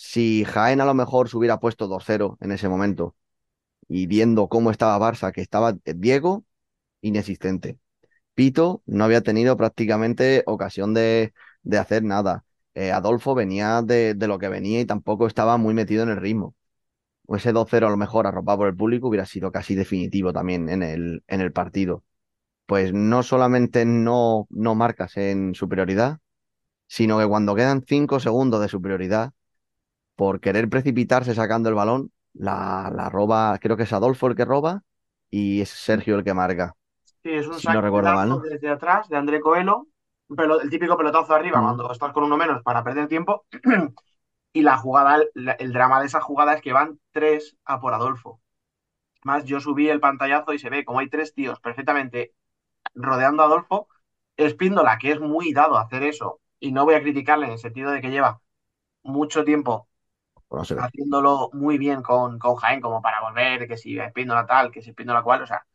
Si 0.03 0.45
Jaén 0.45 0.81
a 0.81 0.87
lo 0.87 0.95
mejor 0.95 1.29
se 1.29 1.37
hubiera 1.37 1.61
puesto 1.61 1.87
2-0 1.87 2.39
en 2.41 2.53
ese 2.53 2.69
momento 2.71 3.15
y 3.89 4.07
viendo 4.07 4.49
cómo 4.49 4.71
estaba 4.71 4.99
Barça, 4.99 5.33
que 5.33 5.43
estaba 5.43 5.75
Diego, 5.85 6.45
inexistente. 7.03 7.79
Pito 8.35 8.83
no 8.87 9.05
había 9.05 9.23
tenido 9.23 9.57
prácticamente 9.57 10.45
ocasión 10.47 10.95
de, 10.95 11.35
de 11.65 11.79
hacer 11.79 12.05
nada. 12.05 12.45
Eh, 12.75 12.93
Adolfo 12.93 13.35
venía 13.35 13.83
de, 13.83 14.15
de, 14.15 14.29
lo 14.29 14.39
que 14.39 14.49
venía 14.49 14.81
y 14.81 14.87
tampoco 14.87 15.27
estaba 15.27 15.59
muy 15.59 15.75
metido 15.75 16.03
en 16.05 16.11
el 16.11 16.19
ritmo. 16.19 16.57
Ese 17.29 17.53
2-0 17.53 17.87
a 17.89 17.91
lo 17.91 17.97
mejor 17.99 18.27
arropado 18.27 18.59
por 18.59 18.69
el 18.69 18.77
público 18.77 19.09
hubiera 19.09 19.27
sido 19.27 19.53
casi 19.53 19.75
definitivo 19.75 20.33
también 20.33 20.69
en 20.71 20.83
el, 20.83 21.25
en 21.29 21.41
el 21.43 21.53
partido. 21.53 22.05
Pues 22.67 22.93
no 22.95 23.23
solamente 23.23 23.85
no, 23.87 24.47
no 24.51 24.75
marcas 24.75 25.17
en 25.19 25.55
superioridad, 25.55 26.21
sino 26.89 27.19
que 27.19 27.27
cuando 27.29 27.55
quedan 27.55 27.85
5 27.87 28.21
segundos 28.21 28.61
de 28.63 28.69
superioridad, 28.69 29.33
por 30.21 30.41
querer 30.41 30.69
precipitarse 30.69 31.35
sacando 31.35 31.71
el 31.71 31.75
balón, 31.75 32.13
la, 32.35 32.93
la 32.95 33.09
roba, 33.09 33.59
creo 33.59 33.77
que 33.79 33.85
es 33.85 33.93
Adolfo 33.95 34.27
el 34.27 34.37
que 34.37 34.45
roba 34.45 34.83
y 35.31 35.63
es 35.63 35.71
Sergio 35.71 36.17
el 36.19 36.25
que 36.25 36.35
marca. 36.35 36.77
Sí, 37.23 37.31
es 37.33 37.47
un 37.47 37.61
si 37.61 37.69
no 37.69 37.81
recuerdo 37.81 38.13
mal, 38.13 38.29
¿no? 38.29 38.47
desde 38.51 38.69
atrás 38.69 39.09
de 39.09 39.17
André 39.17 39.41
Coelho, 39.41 39.87
el 40.63 40.71
típico 40.71 40.97
pelotazo 40.97 41.35
arriba 41.35 41.61
cuando 41.61 41.91
estás 41.91 42.13
con 42.13 42.25
uno 42.25 42.37
menos 42.37 42.63
para 42.63 42.85
perder 42.85 43.09
tiempo. 43.09 43.47
y 44.53 44.63
la 44.63 44.77
jugada, 44.79 45.17
el, 45.17 45.57
el 45.59 45.73
drama 45.73 46.01
de 46.01 46.07
esa 46.07 46.21
jugada 46.21 46.55
es 46.55 46.63
que 46.63 46.73
van 46.73 47.01
tres 47.13 47.57
a 47.65 47.81
por 47.81 47.95
Adolfo. 47.95 48.41
Más 49.25 49.45
yo 49.47 49.61
subí 49.61 49.89
el 49.89 50.01
pantallazo 50.01 50.53
y 50.55 50.59
se 50.61 50.71
ve 50.71 50.85
como 50.85 51.01
hay 51.01 51.09
tres 51.11 51.35
tíos 51.35 51.61
perfectamente 51.61 52.35
rodeando 52.95 53.43
a 53.43 53.47
Adolfo. 53.47 53.89
Espíndola, 54.37 54.99
que 54.99 55.13
es 55.13 55.21
muy 55.21 55.53
dado 55.53 55.79
a 55.79 55.83
hacer 55.83 56.03
eso, 56.05 56.41
y 56.61 56.73
no 56.73 56.85
voy 56.87 56.95
a 56.95 57.03
criticarle 57.03 57.47
en 57.47 57.53
el 57.53 57.59
sentido 57.59 57.93
de 57.93 58.01
que 58.03 58.11
lleva 58.11 58.41
mucho 59.05 59.45
tiempo 59.45 59.90
Haciéndolo 60.77 61.51
muy 61.53 61.79
bien 61.79 62.03
con, 62.03 62.39
con 62.39 62.57
Jaén, 62.57 62.81
como 62.81 63.03
para 63.03 63.21
volver, 63.21 63.69
que 63.69 63.77
si 63.77 63.99
Espíndola 63.99 64.47
tal, 64.47 64.71
que 64.71 64.83
si 64.83 64.91
Espíndola 64.91 65.23
cual, 65.23 65.43
o 65.43 65.47
sea, 65.47 65.67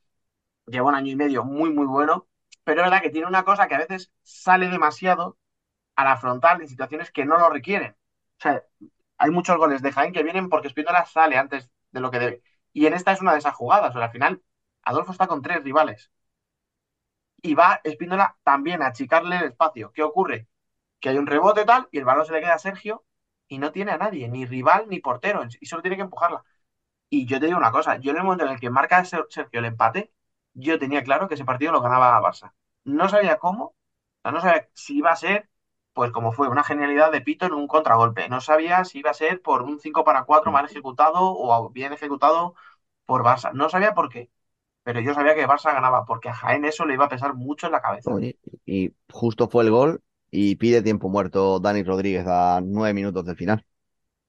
lleva 0.68 0.90
un 0.90 0.96
año 0.96 1.12
y 1.12 1.16
medio 1.16 1.44
muy, 1.46 1.72
muy 1.72 1.86
bueno, 1.88 2.28
pero 2.64 2.82
es 2.82 2.86
verdad 2.88 3.02
que 3.04 3.10
tiene 3.12 3.28
una 3.28 3.44
cosa 3.46 3.68
que 3.68 3.76
a 3.76 3.80
veces 3.80 4.12
sale 4.24 4.70
demasiado 4.70 5.38
a 5.96 6.06
la 6.06 6.18
frontal 6.18 6.62
en 6.62 6.70
situaciones 6.70 7.12
que 7.12 7.26
no 7.26 7.38
lo 7.40 7.50
requieren. 7.50 7.94
O 8.40 8.44
sea, 8.44 8.64
hay 9.18 9.32
muchos 9.32 9.58
goles 9.58 9.82
de 9.84 9.92
Jaén 9.94 10.14
que 10.14 10.24
vienen 10.24 10.50
porque 10.50 10.68
Espíndola 10.70 11.06
sale 11.06 11.38
antes 11.38 11.70
de 11.92 12.00
lo 12.02 12.12
que 12.12 12.20
debe. 12.20 12.44
Y 12.74 12.88
en 12.88 12.94
esta 12.94 13.12
es 13.14 13.22
una 13.22 13.34
de 13.34 13.40
esas 13.40 13.56
jugadas. 13.56 13.92
O 13.92 14.00
sea, 14.00 14.06
al 14.08 14.12
final, 14.12 14.44
Adolfo 14.84 15.12
está 15.14 15.28
con 15.28 15.42
tres 15.42 15.64
rivales. 15.64 16.12
Y 17.42 17.54
va 17.56 17.80
Espíndola 17.84 18.38
también 18.44 18.82
a 18.82 18.88
achicarle 18.88 19.38
el 19.38 19.44
espacio. 19.46 19.92
¿Qué 19.94 20.04
ocurre? 20.04 20.48
Que 21.00 21.10
hay 21.10 21.18
un 21.18 21.28
rebote 21.28 21.66
tal 21.66 21.88
y 21.92 22.00
el 22.00 22.06
balón 22.06 22.26
se 22.26 22.34
le 22.34 22.42
queda 22.42 22.56
a 22.56 22.60
Sergio 22.60 23.06
y 23.48 23.58
no 23.60 23.72
tiene 23.72 23.92
a 23.92 23.98
nadie, 23.98 24.28
ni 24.28 24.46
rival 24.46 24.86
ni 24.90 25.00
portero, 25.00 25.44
y 25.60 25.66
solo 25.66 25.82
tiene 25.82 25.98
que 25.98 26.04
empujarla. 26.04 26.44
Y 27.10 27.26
yo 27.26 27.40
te 27.40 27.46
digo 27.46 27.58
una 27.58 27.72
cosa, 27.72 27.98
yo 27.98 28.12
en 28.12 28.18
el 28.18 28.24
momento 28.24 28.46
en 28.46 28.52
el 28.52 28.60
que 28.60 28.70
marca 28.70 29.04
Sergio 29.06 29.48
el 29.52 29.66
empate, 29.66 30.12
yo 30.54 30.80
tenía 30.80 31.04
claro 31.04 31.28
que 31.28 31.36
ese 31.36 31.46
partido 31.46 31.72
lo 31.72 31.82
ganaba 31.82 32.20
Barça. 32.22 32.54
No 32.84 33.10
sabía 33.10 33.38
cómo, 33.38 33.76
no 34.24 34.42
sabía 34.42 34.70
si 34.74 34.98
iba 34.98 35.12
a 35.12 35.16
ser, 35.16 35.50
pues 35.94 36.12
como 36.12 36.32
fue, 36.32 36.50
una 36.50 36.64
genialidad 36.64 37.12
de 37.12 37.22
Pito 37.22 37.46
en 37.46 37.54
un 37.54 37.68
contragolpe. 37.68 38.28
No 38.30 38.42
sabía 38.42 38.84
si 38.86 39.00
iba 39.00 39.12
a 39.12 39.14
ser 39.14 39.42
por 39.42 39.62
un 39.64 39.80
5 39.80 40.04
para 40.04 40.24
4 40.24 40.52
mal 40.52 40.66
ejecutado 40.66 41.20
o 41.22 41.70
bien 41.70 41.94
ejecutado 41.94 42.56
por 43.06 43.24
Barça. 43.24 43.54
No 43.54 43.70
sabía 43.70 43.94
por 43.94 44.10
qué, 44.10 44.30
pero 44.84 45.00
yo 45.00 45.14
sabía 45.14 45.36
que 45.36 45.48
Barça 45.48 45.74
ganaba, 45.74 46.06
porque 46.06 46.30
a 46.30 46.34
Jaén 46.34 46.66
eso 46.66 46.86
le 46.86 46.96
iba 46.96 47.06
a 47.06 47.10
pesar 47.10 47.34
mucho 47.34 47.68
en 47.68 47.72
la 47.72 47.82
cabeza. 47.82 48.12
Oye, 48.14 48.38
y 48.66 48.94
justo 49.12 49.48
fue 49.48 49.64
el 49.64 49.72
gol 49.72 50.02
y 50.36 50.56
pide 50.58 50.82
tiempo 50.82 51.10
muerto 51.10 51.60
Dani 51.60 51.84
Rodríguez 51.84 52.26
a 52.28 52.62
nueve 52.64 52.94
minutos 52.94 53.26
del 53.26 53.38
final. 53.38 53.66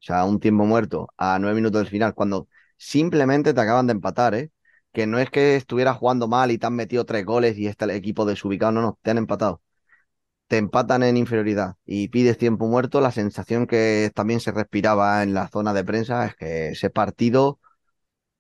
O 0.00 0.02
sea, 0.07 0.24
un 0.24 0.40
tiempo 0.40 0.64
muerto 0.64 1.09
a 1.16 1.38
nueve 1.38 1.57
minutos 1.57 1.80
del 1.80 1.90
final, 1.90 2.14
cuando 2.14 2.48
simplemente 2.76 3.54
te 3.54 3.61
acaban 3.61 3.86
de 3.86 3.92
empatar, 3.94 4.34
¿eh? 4.34 4.50
Que 4.92 5.07
no 5.07 5.18
es 5.18 5.30
que 5.30 5.57
estuvieras 5.57 5.98
jugando 5.98 6.28
mal 6.28 6.50
y 6.50 6.59
te 6.59 6.66
han 6.66 6.74
metido 6.76 7.04
tres 7.07 7.24
goles 7.26 7.59
y 7.59 7.66
está 7.66 7.86
el 7.86 7.92
equipo 7.92 8.24
desubicado, 8.26 8.72
no, 8.72 8.82
no, 8.82 8.98
te 9.02 9.11
han 9.11 9.18
empatado. 9.18 9.62
Te 10.48 10.59
empatan 10.59 11.02
en 11.02 11.16
inferioridad 11.16 11.76
y 11.86 12.09
pides 12.09 12.38
tiempo 12.38 12.66
muerto. 12.68 13.00
La 13.00 13.12
sensación 13.12 13.66
que 13.66 14.11
también 14.14 14.40
se 14.40 14.52
respiraba 14.52 15.22
en 15.22 15.34
la 15.34 15.48
zona 15.48 15.74
de 15.74 15.84
prensa 15.84 16.26
es 16.26 16.36
que 16.36 16.68
ese 16.70 16.90
partido 16.90 17.61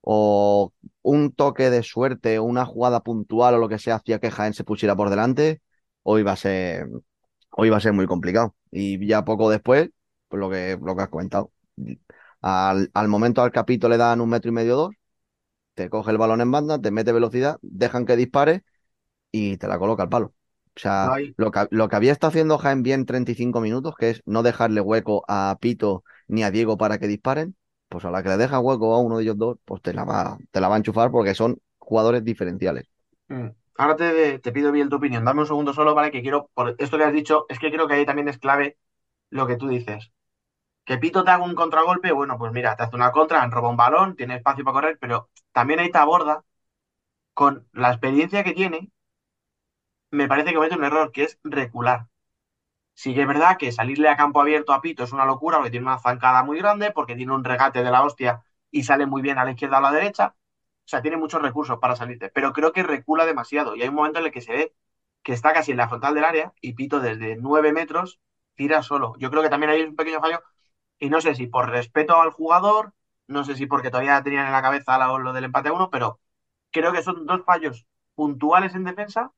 o 0.02 0.72
un 1.02 1.32
toque 1.32 1.70
de 1.70 1.82
suerte 1.82 2.38
o 2.38 2.44
una 2.44 2.66
jugada 2.66 3.00
puntual 3.02 3.54
o 3.54 3.58
lo 3.58 3.68
que 3.68 3.78
sea 3.78 3.96
hacía 3.96 4.20
que 4.20 4.30
Jaén 4.30 4.54
se 4.54 4.64
pusiera 4.64 4.96
por 4.96 5.10
delante, 5.10 5.62
o 6.02 6.18
iba 6.18 6.32
a 6.32 6.36
ser, 6.36 6.88
o 7.56 7.66
iba 7.66 7.78
a 7.78 7.80
ser 7.80 7.94
muy 7.94 8.06
complicado. 8.06 8.56
Y 8.72 9.06
ya 9.06 9.24
poco 9.26 9.50
después, 9.50 9.90
pues 10.28 10.40
lo 10.40 10.50
que, 10.50 10.78
lo 10.82 10.96
que 10.96 11.02
has 11.02 11.10
comentado. 11.10 11.52
Al, 12.42 12.90
al 12.94 13.08
momento 13.08 13.42
al 13.42 13.52
capítulo 13.52 13.92
le 13.92 13.98
dan 13.98 14.20
un 14.20 14.28
metro 14.30 14.50
y 14.50 14.52
medio 14.54 14.76
dos, 14.76 14.94
te 15.74 15.90
coge 15.90 16.10
el 16.10 16.18
balón 16.18 16.40
en 16.40 16.50
banda, 16.50 16.80
te 16.80 16.90
mete 16.90 17.12
velocidad, 17.12 17.58
dejan 17.62 18.06
que 18.06 18.16
dispare 18.16 18.64
y 19.32 19.56
te 19.58 19.68
la 19.68 19.78
coloca 19.78 20.04
al 20.04 20.08
palo. 20.08 20.34
O 20.76 20.80
sea, 20.80 21.18
lo 21.36 21.50
que, 21.50 21.68
lo 21.70 21.88
que 21.88 21.96
había 21.96 22.12
estado 22.12 22.30
haciendo 22.30 22.58
Jaén 22.58 22.82
bien 22.82 23.06
35 23.06 23.60
minutos, 23.60 23.94
que 23.98 24.10
es 24.10 24.22
no 24.26 24.42
dejarle 24.42 24.80
hueco 24.80 25.24
a 25.28 25.56
Pito 25.60 26.04
ni 26.28 26.42
a 26.44 26.50
Diego 26.50 26.76
para 26.78 26.98
que 26.98 27.08
disparen, 27.08 27.56
pues 27.88 28.04
a 28.04 28.10
la 28.10 28.22
que 28.22 28.30
le 28.30 28.36
deja 28.38 28.60
hueco 28.60 28.94
a 28.94 29.00
uno 29.00 29.18
de 29.18 29.24
ellos 29.24 29.38
dos, 29.38 29.58
pues 29.64 29.82
te 29.82 29.94
la 29.94 30.04
va, 30.04 30.38
te 30.50 30.60
la 30.60 30.68
va 30.68 30.76
a 30.76 30.78
enchufar 30.78 31.10
porque 31.10 31.34
son 31.34 31.60
jugadores 31.78 32.24
diferenciales. 32.24 32.86
Mm. 33.28 33.50
Ahora 33.78 33.96
te, 33.96 34.38
pido 34.52 34.72
bien 34.72 34.88
tu 34.88 34.96
opinión. 34.96 35.24
Dame 35.24 35.40
un 35.40 35.46
segundo 35.46 35.72
solo, 35.74 35.94
¿vale? 35.94 36.10
Que 36.10 36.22
quiero, 36.22 36.50
por 36.54 36.74
esto 36.78 36.96
que 36.98 37.04
has 37.04 37.12
dicho, 37.12 37.46
es 37.48 37.58
que 37.58 37.70
creo 37.70 37.86
que 37.88 37.94
ahí 37.94 38.06
también 38.06 38.28
es 38.28 38.38
clave 38.38 38.78
lo 39.30 39.46
que 39.46 39.56
tú 39.56 39.68
dices. 39.68 40.12
Que 40.84 40.98
Pito 40.98 41.24
te 41.24 41.30
haga 41.32 41.44
un 41.44 41.54
contragolpe, 41.56 42.12
bueno, 42.12 42.38
pues 42.38 42.52
mira, 42.52 42.76
te 42.76 42.84
hace 42.84 42.96
una 42.96 43.12
contra, 43.12 43.46
robado 43.48 43.70
un 43.70 43.76
balón, 43.78 44.16
tiene 44.16 44.36
espacio 44.36 44.64
para 44.64 44.74
correr, 44.74 44.98
pero 45.00 45.30
también 45.52 45.80
ahí 45.80 45.90
te 45.92 45.98
aborda 45.98 46.44
con 47.34 47.68
la 47.72 47.90
experiencia 47.90 48.44
que 48.44 48.52
tiene 48.54 48.90
me 50.10 50.28
parece 50.28 50.50
que 50.50 50.54
comete 50.56 50.76
un 50.76 50.84
error, 50.84 51.12
que 51.12 51.24
es 51.24 51.38
recular. 51.44 52.06
Sí 52.94 53.14
que 53.14 53.22
es 53.22 53.28
verdad 53.28 53.58
que 53.58 53.72
salirle 53.72 54.08
a 54.08 54.16
campo 54.16 54.40
abierto 54.40 54.72
a 54.74 54.80
Pito 54.82 55.04
es 55.04 55.12
una 55.12 55.26
locura 55.26 55.58
porque 55.58 55.70
tiene 55.70 55.86
una 55.86 55.98
zancada 55.98 56.44
muy 56.44 56.58
grande, 56.58 56.92
porque 56.92 57.16
tiene 57.16 57.34
un 57.34 57.44
regate 57.44 57.82
de 57.84 57.90
la 57.90 58.04
hostia 58.04 58.44
y 58.70 58.84
sale 58.84 59.06
muy 59.06 59.22
bien 59.22 59.38
a 59.38 59.44
la 59.44 59.52
izquierda 59.52 59.76
o 59.76 59.80
a 59.80 59.82
la 59.82 59.92
derecha. 59.92 60.36
O 60.86 60.88
sea, 60.88 61.02
tiene 61.02 61.16
muchos 61.16 61.42
recursos 61.42 61.78
para 61.80 61.96
salirte, 61.96 62.30
pero 62.30 62.52
creo 62.52 62.72
que 62.72 62.82
recula 62.82 63.26
demasiado. 63.26 63.74
Y 63.76 63.82
hay 63.82 63.88
un 63.88 63.94
momento 63.96 64.20
en 64.20 64.26
el 64.26 64.32
que 64.32 64.40
se 64.40 64.52
ve 64.52 64.74
que 65.22 65.32
está 65.32 65.52
casi 65.52 65.72
en 65.72 65.78
la 65.78 65.88
frontal 65.88 66.14
del 66.14 66.24
área 66.24 66.52
y 66.60 66.74
Pito 66.74 67.00
desde 67.00 67.36
nueve 67.36 67.72
metros 67.72 68.20
tira 68.54 68.82
solo. 68.82 69.14
Yo 69.18 69.30
creo 69.30 69.42
que 69.42 69.50
también 69.50 69.70
hay 69.70 69.82
un 69.82 69.96
pequeño 69.96 70.20
fallo 70.20 70.42
y 70.98 71.10
no 71.10 71.20
sé 71.20 71.34
si 71.34 71.46
por 71.46 71.70
respeto 71.70 72.20
al 72.20 72.30
jugador, 72.30 72.94
no 73.28 73.44
sé 73.44 73.56
si 73.56 73.66
porque 73.66 73.90
todavía 73.90 74.22
tenían 74.22 74.46
en 74.46 74.52
la 74.52 74.62
cabeza 74.62 74.98
lo 75.18 75.32
del 75.32 75.44
empate 75.44 75.68
a 75.70 75.72
uno, 75.72 75.90
pero 75.90 76.20
creo 76.72 76.92
que 76.92 77.02
son 77.02 77.26
dos 77.26 77.44
fallos 77.44 77.86
puntuales 78.14 78.74
en 78.74 78.84
defensa 78.84 79.32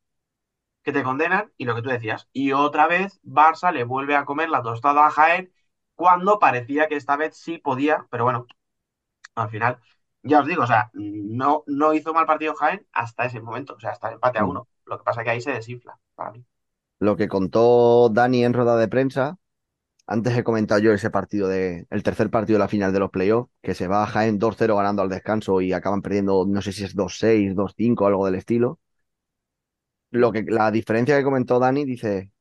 que 0.83 0.93
te 0.93 1.03
condenan 1.03 1.53
y 1.57 1.65
lo 1.65 1.75
que 1.75 1.83
tú 1.83 1.91
decías. 1.91 2.29
Y 2.33 2.53
otra 2.53 2.87
vez 2.87 3.21
Barça 3.25 3.73
le 3.73 3.85
vuelve 3.85 4.17
a 4.17 4.25
comer 4.25 4.49
la 4.51 4.63
tostada 4.63 5.07
a 5.07 5.11
Jaén 5.11 5.53
cuando 5.95 6.39
parecía 6.39 6.89
que 6.89 6.97
esta 6.97 7.17
vez 7.17 7.37
sí 7.37 7.59
podía, 7.59 8.07
pero 8.11 8.25
bueno, 8.25 8.47
al 9.35 9.51
final, 9.51 9.81
ya 10.23 10.41
os 10.41 10.47
digo, 10.47 10.63
o 10.63 10.67
sea, 10.67 10.91
no, 10.95 11.65
no 11.67 11.95
hizo 11.95 12.13
mal 12.15 12.27
partido 12.27 12.55
Jaén 12.55 12.87
hasta 12.93 13.25
ese 13.27 13.41
momento, 13.41 13.75
o 13.75 13.81
sea, 13.81 13.91
hasta 13.91 14.09
el 14.09 14.15
empate 14.15 14.39
a 14.39 14.45
Mm. 14.45 14.51
uno. 14.51 14.69
Lo 14.87 14.99
que 14.99 15.05
pasa 15.05 15.21
es 15.21 15.25
que 15.25 15.31
ahí 15.31 15.41
se 15.41 15.53
desinfla 15.53 15.99
para 16.15 16.33
mí. 16.33 16.45
Lo 17.01 17.17
que 17.17 17.29
contó 17.29 18.09
Dani 18.09 18.45
en 18.45 18.53
rueda 18.55 18.77
de 18.77 18.89
prensa, 18.89 19.39
antes 20.07 20.37
he 20.37 20.45
comentado 20.45 20.81
yo 20.81 20.93
ese 20.93 21.11
partido 21.11 21.49
de, 21.49 21.87
el 21.91 22.03
tercer 22.03 22.31
partido 22.31 22.57
de 22.59 22.61
la 22.65 22.69
final 22.69 22.93
de 22.93 23.01
los 23.01 23.11
playoffs, 23.11 23.51
que 23.63 23.75
se 23.75 23.89
va 23.89 24.03
a 24.03 24.07
Jaén 24.07 24.39
2-0 24.39 24.77
ganando 24.77 25.03
al 25.03 25.09
descanso 25.09 25.61
y 25.61 25.73
acaban 25.73 26.03
perdiendo, 26.03 26.47
no 26.47 26.63
sé 26.63 26.73
si 26.73 26.85
es 26.85 26.95
2-6, 26.97 27.55
2-5, 27.55 28.07
algo 28.07 28.27
del 28.27 28.37
estilo. 28.37 28.81
Lo 30.11 30.33
que, 30.33 30.43
la 30.43 30.71
diferencia 30.71 31.17
que 31.17 31.25
comentó 31.25 31.59
Dani, 31.59 31.85
dice, 31.85 32.33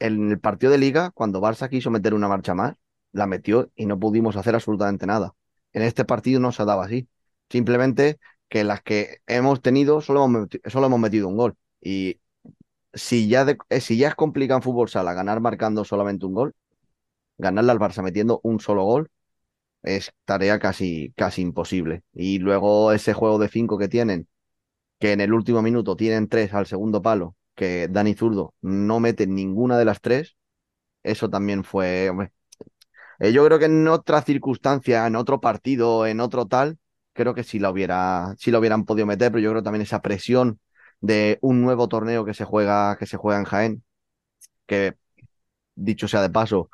en 0.00 0.30
el 0.30 0.40
partido 0.40 0.72
de 0.72 0.78
liga, 0.78 1.10
cuando 1.12 1.40
Barça 1.40 1.70
quiso 1.70 1.90
meter 1.90 2.14
una 2.14 2.28
marcha 2.28 2.54
más, 2.54 2.76
la 3.12 3.26
metió 3.26 3.70
y 3.76 3.86
no 3.86 3.98
pudimos 3.98 4.36
hacer 4.36 4.54
absolutamente 4.54 5.06
nada. 5.06 5.34
En 5.72 5.82
este 5.82 6.04
partido 6.04 6.40
no 6.40 6.52
se 6.52 6.64
dado 6.64 6.82
así. 6.82 7.08
Simplemente 7.50 8.18
que 8.48 8.64
las 8.64 8.82
que 8.82 9.18
hemos 9.26 9.62
tenido 9.62 10.00
solo 10.00 10.24
hemos, 10.24 10.48
solo 10.66 10.86
hemos 10.86 11.00
metido 11.00 11.28
un 11.28 11.36
gol. 11.36 11.56
Y 11.80 12.20
si 12.94 13.28
ya, 13.28 13.46
eh, 13.70 13.80
si 13.80 13.96
ya 13.98 14.08
es 14.08 14.14
complicado 14.14 14.58
en 14.58 14.62
fútbol 14.62 14.88
sala 14.88 15.14
ganar 15.14 15.40
marcando 15.40 15.84
solamente 15.84 16.26
un 16.26 16.34
gol, 16.34 16.54
ganarle 17.38 17.72
al 17.72 17.78
Barça 17.80 18.02
metiendo 18.02 18.40
un 18.44 18.60
solo 18.60 18.84
gol 18.84 19.10
es 19.82 20.12
tarea 20.24 20.58
casi, 20.58 21.12
casi 21.16 21.42
imposible. 21.42 22.04
Y 22.14 22.38
luego 22.38 22.92
ese 22.92 23.14
juego 23.14 23.38
de 23.38 23.48
cinco 23.48 23.78
que 23.78 23.88
tienen, 23.88 24.28
que 24.98 25.12
en 25.12 25.20
el 25.20 25.32
último 25.34 25.62
minuto 25.62 25.96
tienen 25.96 26.28
tres 26.28 26.54
al 26.54 26.66
segundo 26.66 27.02
palo, 27.02 27.36
que 27.54 27.88
Dani 27.90 28.14
Zurdo 28.14 28.54
no 28.62 29.00
mete 29.00 29.26
ninguna 29.26 29.78
de 29.78 29.84
las 29.86 30.00
tres, 30.00 30.36
eso 31.02 31.30
también 31.30 31.64
fue, 31.64 32.10
hombre, 32.10 32.32
eh, 33.20 33.32
yo 33.32 33.44
creo 33.46 33.58
que 33.58 33.66
en 33.66 33.88
otra 33.88 34.22
circunstancia, 34.22 35.06
en 35.06 35.16
otro 35.16 35.40
partido, 35.40 36.06
en 36.06 36.20
otro 36.20 36.46
tal, 36.46 36.78
creo 37.14 37.34
que 37.34 37.44
sí 37.44 37.60
la 37.60 37.70
hubiera, 37.70 38.34
sí 38.38 38.52
la 38.52 38.60
hubieran 38.60 38.86
podido 38.86 39.06
meter, 39.06 39.32
pero 39.32 39.42
yo 39.42 39.50
creo 39.52 39.64
también 39.64 39.82
esa 39.82 40.02
presión 40.02 40.60
de 41.00 41.38
un 41.42 41.62
nuevo 41.62 41.88
torneo 41.88 42.24
que 42.26 42.34
se 42.34 42.44
juega, 42.46 42.96
que 42.98 43.06
se 43.06 43.18
juega 43.18 43.40
en 43.40 43.46
Jaén, 43.46 43.84
que 44.66 44.96
dicho 45.74 46.08
sea 46.08 46.22
de 46.22 46.30
paso, 46.30 46.70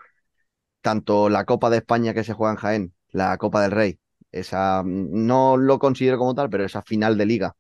tanto 0.81 1.29
la 1.29 1.45
Copa 1.45 1.71
de 1.71 1.79
España 1.79 2.15
que 2.15 2.25
se 2.25 2.33
juega 2.35 2.53
en 2.53 2.59
Jaén, 2.59 2.95
la 3.11 3.37
Copa 3.39 3.63
del 3.63 3.71
Rey, 3.73 3.99
esa 4.33 4.83
no 4.87 5.57
lo 5.57 5.79
considero 5.79 6.19
como 6.19 6.35
tal, 6.35 6.51
pero 6.51 6.65
esa 6.65 6.83
final 6.83 7.19
de 7.19 7.27
liga 7.27 7.57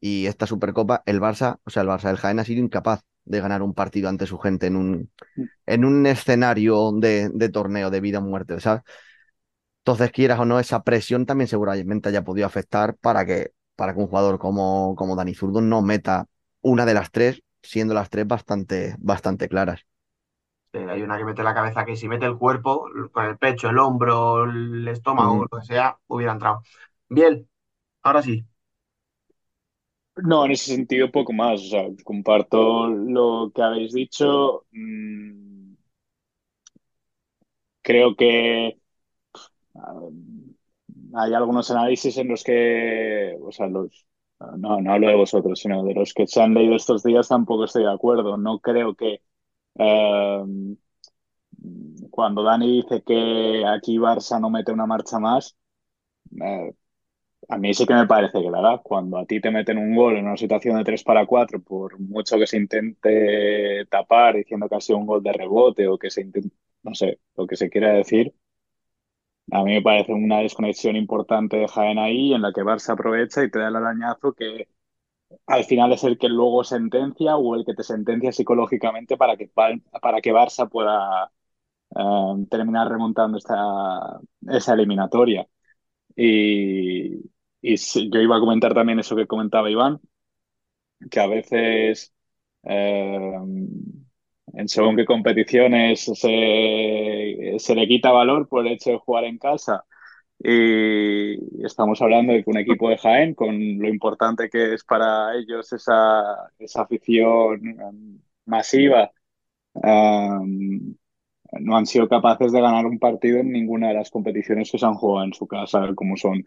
y 0.00 0.26
esta 0.26 0.46
Supercopa, 0.46 1.02
el 1.06 1.20
Barça, 1.20 1.58
o 1.64 1.70
sea, 1.70 1.82
el 1.82 1.88
Barça 1.88 2.08
del 2.08 2.18
Jaén 2.18 2.38
ha 2.40 2.44
sido 2.44 2.62
incapaz 2.62 3.02
de 3.24 3.40
ganar 3.40 3.62
un 3.62 3.74
partido 3.74 4.08
ante 4.08 4.26
su 4.26 4.38
gente 4.38 4.66
en 4.68 4.76
un, 4.76 5.12
en 5.66 5.84
un 5.84 6.06
escenario 6.06 6.92
de, 6.92 7.30
de 7.34 7.48
torneo 7.50 7.90
de 7.90 8.00
vida 8.00 8.18
o 8.20 8.22
muerte, 8.22 8.60
¿sabes? 8.60 8.82
Entonces, 9.84 10.12
quieras 10.12 10.38
o 10.40 10.44
no, 10.44 10.60
esa 10.60 10.82
presión 10.84 11.26
también 11.26 11.48
seguramente 11.48 12.08
haya 12.08 12.22
podido 12.24 12.46
afectar 12.46 12.96
para 12.96 13.26
que, 13.26 13.52
para 13.76 13.94
que 13.94 14.00
un 14.00 14.06
jugador 14.06 14.38
como, 14.38 14.94
como 14.96 15.16
Dani 15.16 15.34
Zurdo 15.34 15.60
no 15.60 15.82
meta 15.82 16.26
una 16.60 16.86
de 16.86 16.94
las 16.94 17.10
tres, 17.10 17.42
siendo 17.62 17.92
las 17.94 18.08
tres 18.10 18.26
bastante, 18.26 18.94
bastante 18.98 19.48
claras. 19.48 19.80
Sí, 20.72 20.78
hay 20.78 21.02
una 21.02 21.18
que 21.18 21.24
mete 21.24 21.42
la 21.42 21.52
cabeza 21.54 21.84
que 21.84 21.96
si 21.96 22.08
mete 22.08 22.24
el 22.24 22.38
cuerpo, 22.38 22.86
con 23.12 23.26
el 23.26 23.36
pecho, 23.38 23.68
el 23.68 23.78
hombro, 23.78 24.44
el 24.44 24.88
estómago, 24.88 25.42
lo 25.50 25.58
que 25.58 25.66
sea, 25.66 25.98
hubiera 26.06 26.32
entrado. 26.32 26.62
Bien, 27.08 27.46
ahora 28.02 28.22
sí. 28.22 28.46
No, 30.16 30.44
en 30.44 30.52
ese 30.52 30.74
sentido 30.74 31.10
poco 31.10 31.32
más. 31.32 31.60
O 31.60 31.64
sea, 31.70 31.84
comparto 32.04 32.86
lo 32.88 33.50
que 33.54 33.62
habéis 33.62 33.92
dicho. 33.92 34.66
Mm, 34.72 35.74
creo 37.82 38.16
que 38.16 38.78
hay 41.14 41.34
algunos 41.34 41.70
análisis 41.70 42.16
en 42.18 42.28
los 42.28 42.42
que, 42.44 43.36
o 43.42 43.52
sea, 43.52 43.66
los, 43.68 44.06
no, 44.58 44.80
no 44.80 44.92
hablo 44.92 45.08
de 45.08 45.14
vosotros, 45.16 45.58
sino 45.60 45.84
de 45.84 45.94
los 45.94 46.12
que 46.14 46.26
se 46.26 46.40
han 46.42 46.54
leído 46.54 46.74
estos 46.76 47.02
días, 47.02 47.28
tampoco 47.28 47.64
estoy 47.64 47.84
de 47.84 47.92
acuerdo. 47.92 48.36
No 48.36 48.58
creo 48.60 48.94
que 48.94 49.22
eh, 49.78 50.44
cuando 52.10 52.42
Dani 52.42 52.82
dice 52.82 53.02
que 53.02 53.64
aquí 53.66 53.98
Barça 53.98 54.40
no 54.40 54.50
mete 54.50 54.72
una 54.72 54.86
marcha 54.86 55.18
más, 55.18 55.56
eh, 56.42 56.74
a 57.48 57.58
mí 57.58 57.74
sí 57.74 57.86
que 57.86 57.94
me 57.94 58.06
parece 58.06 58.42
que 58.42 58.50
la 58.50 58.60
da. 58.62 58.78
Cuando 58.78 59.18
a 59.18 59.26
ti 59.26 59.40
te 59.40 59.50
meten 59.50 59.78
un 59.78 59.94
gol 59.96 60.16
en 60.18 60.26
una 60.26 60.36
situación 60.36 60.78
de 60.78 60.84
3 60.84 61.04
para 61.04 61.26
4, 61.26 61.62
por 61.62 61.98
mucho 62.00 62.38
que 62.38 62.46
se 62.46 62.58
intente 62.58 63.86
tapar 63.90 64.36
diciendo 64.36 64.68
que 64.68 64.76
ha 64.76 64.80
sido 64.80 64.98
un 64.98 65.06
gol 65.06 65.22
de 65.22 65.32
rebote 65.32 65.88
o 65.88 65.98
que 65.98 66.10
se 66.10 66.22
intente, 66.22 66.50
no 66.84 66.94
sé, 66.94 67.20
lo 67.36 67.46
que 67.46 67.56
se 67.56 67.70
quiera 67.70 67.92
decir, 67.94 68.34
a 69.50 69.62
mí 69.64 69.72
me 69.74 69.82
parece 69.82 70.12
una 70.12 70.38
desconexión 70.40 70.96
importante 70.96 71.56
de 71.56 71.68
Jaén 71.68 71.98
ahí 71.98 72.32
en 72.34 72.42
la 72.42 72.52
que 72.52 72.62
Barça 72.62 72.92
aprovecha 72.94 73.42
y 73.44 73.50
te 73.50 73.58
da 73.58 73.68
el 73.68 73.76
arañazo 73.76 74.32
que 74.34 74.68
al 75.46 75.64
final 75.64 75.92
es 75.92 76.04
el 76.04 76.18
que 76.18 76.28
luego 76.28 76.64
sentencia 76.64 77.36
o 77.36 77.54
el 77.56 77.64
que 77.66 77.74
te 77.74 77.82
sentencia 77.84 78.32
psicológicamente 78.32 79.16
para 79.16 79.36
que, 79.36 79.48
para 79.48 80.20
que 80.22 80.32
Barça 80.34 80.68
pueda 80.70 81.32
eh, 81.96 82.46
terminar 82.50 82.88
remontando 82.90 83.38
esta, 83.38 84.20
esa 84.48 84.74
eliminatoria. 84.74 85.46
Y, 86.16 87.16
y 87.62 87.76
yo 88.10 88.20
iba 88.20 88.36
a 88.36 88.40
comentar 88.40 88.74
también 88.74 89.00
eso 89.00 89.16
que 89.16 89.26
comentaba 89.28 89.70
Iván, 89.70 90.00
que 91.10 91.20
a 91.20 91.26
veces 91.26 92.12
eh, 92.64 93.38
en 94.54 94.68
según 94.68 94.96
qué 94.96 95.04
competiciones 95.04 96.00
se, 96.04 97.56
se 97.58 97.74
le 97.74 97.88
quita 97.88 98.10
valor 98.12 98.48
por 98.48 98.66
el 98.66 98.72
hecho 98.72 98.90
de 98.90 98.98
jugar 98.98 99.24
en 99.24 99.38
casa. 99.38 99.84
Y 100.38 101.64
estamos 101.66 102.02
hablando 102.02 102.32
de 102.32 102.44
que 102.44 102.50
un 102.50 102.58
equipo 102.58 102.88
de 102.90 102.98
Jaén, 102.98 103.34
con 103.34 103.78
lo 103.78 103.88
importante 103.88 104.50
que 104.50 104.74
es 104.74 104.84
para 104.84 105.34
ellos 105.36 105.72
esa, 105.72 106.50
esa 106.58 106.82
afición 106.82 107.60
um, 107.80 108.20
masiva, 108.46 109.10
um, 109.74 110.94
no 111.60 111.76
han 111.76 111.86
sido 111.86 112.08
capaces 112.08 112.52
de 112.52 112.60
ganar 112.60 112.86
un 112.86 112.98
partido 112.98 113.38
en 113.40 113.52
ninguna 113.52 113.88
de 113.88 113.94
las 113.94 114.10
competiciones 114.10 114.70
que 114.70 114.78
se 114.78 114.86
han 114.86 114.94
jugado 114.94 115.26
en 115.26 115.34
su 115.34 115.46
casa, 115.46 115.86
como 115.94 116.16
son 116.16 116.44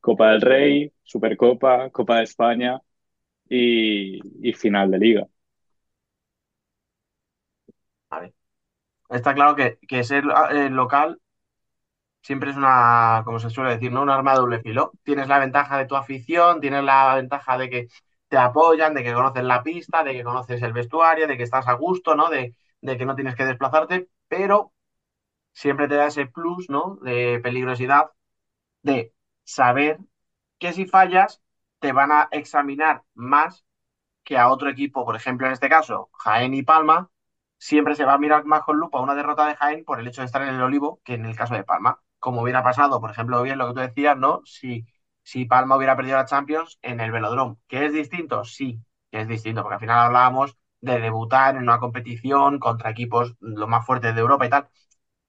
Copa 0.00 0.32
del 0.32 0.40
Rey, 0.42 0.92
Supercopa, 1.02 1.90
Copa 1.90 2.18
de 2.18 2.24
España 2.24 2.80
y, 3.48 4.20
y 4.48 4.52
final 4.54 4.90
de 4.90 4.98
liga. 4.98 5.28
A 8.10 8.20
ver. 8.20 8.32
Está 9.08 9.34
claro 9.34 9.54
que, 9.56 9.78
que 9.88 10.04
ser 10.04 10.24
eh, 10.52 10.70
local 10.70 11.20
siempre 12.22 12.50
es 12.50 12.56
una, 12.56 13.22
como 13.24 13.38
se 13.38 13.50
suele 13.50 13.70
decir, 13.72 13.92
¿no? 13.92 14.02
Un 14.02 14.10
arma 14.10 14.32
de 14.32 14.38
doble 14.38 14.60
filo. 14.60 14.92
Tienes 15.02 15.28
la 15.28 15.38
ventaja 15.38 15.78
de 15.78 15.86
tu 15.86 15.96
afición, 15.96 16.60
tienes 16.60 16.82
la 16.84 17.14
ventaja 17.16 17.56
de 17.58 17.70
que 17.70 17.88
te 18.28 18.36
apoyan, 18.36 18.94
de 18.94 19.04
que 19.04 19.14
conoces 19.14 19.44
la 19.44 19.62
pista, 19.62 20.02
de 20.02 20.12
que 20.12 20.24
conoces 20.24 20.60
el 20.62 20.72
vestuario, 20.72 21.26
de 21.28 21.36
que 21.36 21.44
estás 21.44 21.68
a 21.68 21.74
gusto, 21.74 22.14
¿no? 22.16 22.28
De, 22.30 22.54
de 22.80 22.98
que 22.98 23.06
no 23.06 23.14
tienes 23.14 23.34
que 23.36 23.44
desplazarte, 23.44 24.08
pero 24.28 24.72
siempre 25.54 25.88
te 25.88 25.96
da 25.96 26.06
ese 26.08 26.26
plus, 26.26 26.70
¿no? 26.70 26.98
De 27.02 27.40
peligrosidad, 27.42 28.10
de 28.82 29.14
saber 29.44 29.98
que 30.58 30.72
si 30.72 30.86
fallas, 30.86 31.42
te 31.80 31.92
van 31.92 32.12
a 32.12 32.28
examinar 32.32 33.04
más 33.14 33.64
que 34.24 34.38
a 34.38 34.48
otro 34.50 34.70
equipo, 34.70 35.04
por 35.06 35.16
ejemplo, 35.16 35.46
en 35.46 35.54
este 35.54 35.68
caso, 35.68 36.10
Jaén 36.14 36.54
y 36.54 36.62
Palma, 36.62 37.10
siempre 37.58 37.94
se 37.96 38.04
va 38.04 38.14
a 38.14 38.18
mirar 38.18 38.44
más 38.44 38.62
con 38.62 38.78
lupa 38.78 39.00
una 39.00 39.14
derrota 39.14 39.46
de 39.46 39.56
Jaén 39.56 39.84
por 39.84 40.00
el 40.00 40.06
hecho 40.08 40.20
de 40.22 40.26
estar 40.26 40.42
en 40.42 40.54
el 40.54 40.62
Olivo 40.62 41.00
que 41.04 41.14
en 41.14 41.26
el 41.26 41.36
caso 41.36 41.54
de 41.54 41.64
Palma. 41.64 42.00
Como 42.18 42.42
hubiera 42.42 42.62
pasado, 42.62 43.00
por 43.00 43.10
ejemplo, 43.10 43.42
bien 43.42 43.58
lo 43.58 43.68
que 43.68 43.74
tú 43.74 43.80
decías, 43.80 44.16
¿no? 44.16 44.42
Si, 44.44 44.86
si 45.22 45.44
Palma 45.44 45.76
hubiera 45.76 45.96
perdido 45.96 46.16
la 46.16 46.24
Champions 46.26 46.78
en 46.82 47.00
el 47.00 47.12
Velodrome. 47.12 47.56
¿Que 47.68 47.86
es 47.86 47.92
distinto? 47.92 48.44
Sí, 48.44 48.80
que 49.10 49.20
es 49.20 49.28
distinto, 49.28 49.62
porque 49.62 49.74
al 49.74 49.80
final 49.80 49.98
hablábamos 49.98 50.56
de 50.80 50.98
debutar 51.00 51.56
en 51.56 51.62
una 51.62 51.78
competición 51.78 52.58
contra 52.58 52.90
equipos 52.90 53.34
los 53.40 53.68
más 53.68 53.84
fuertes 53.86 54.14
de 54.14 54.20
Europa 54.20 54.46
y 54.46 54.50
tal. 54.50 54.68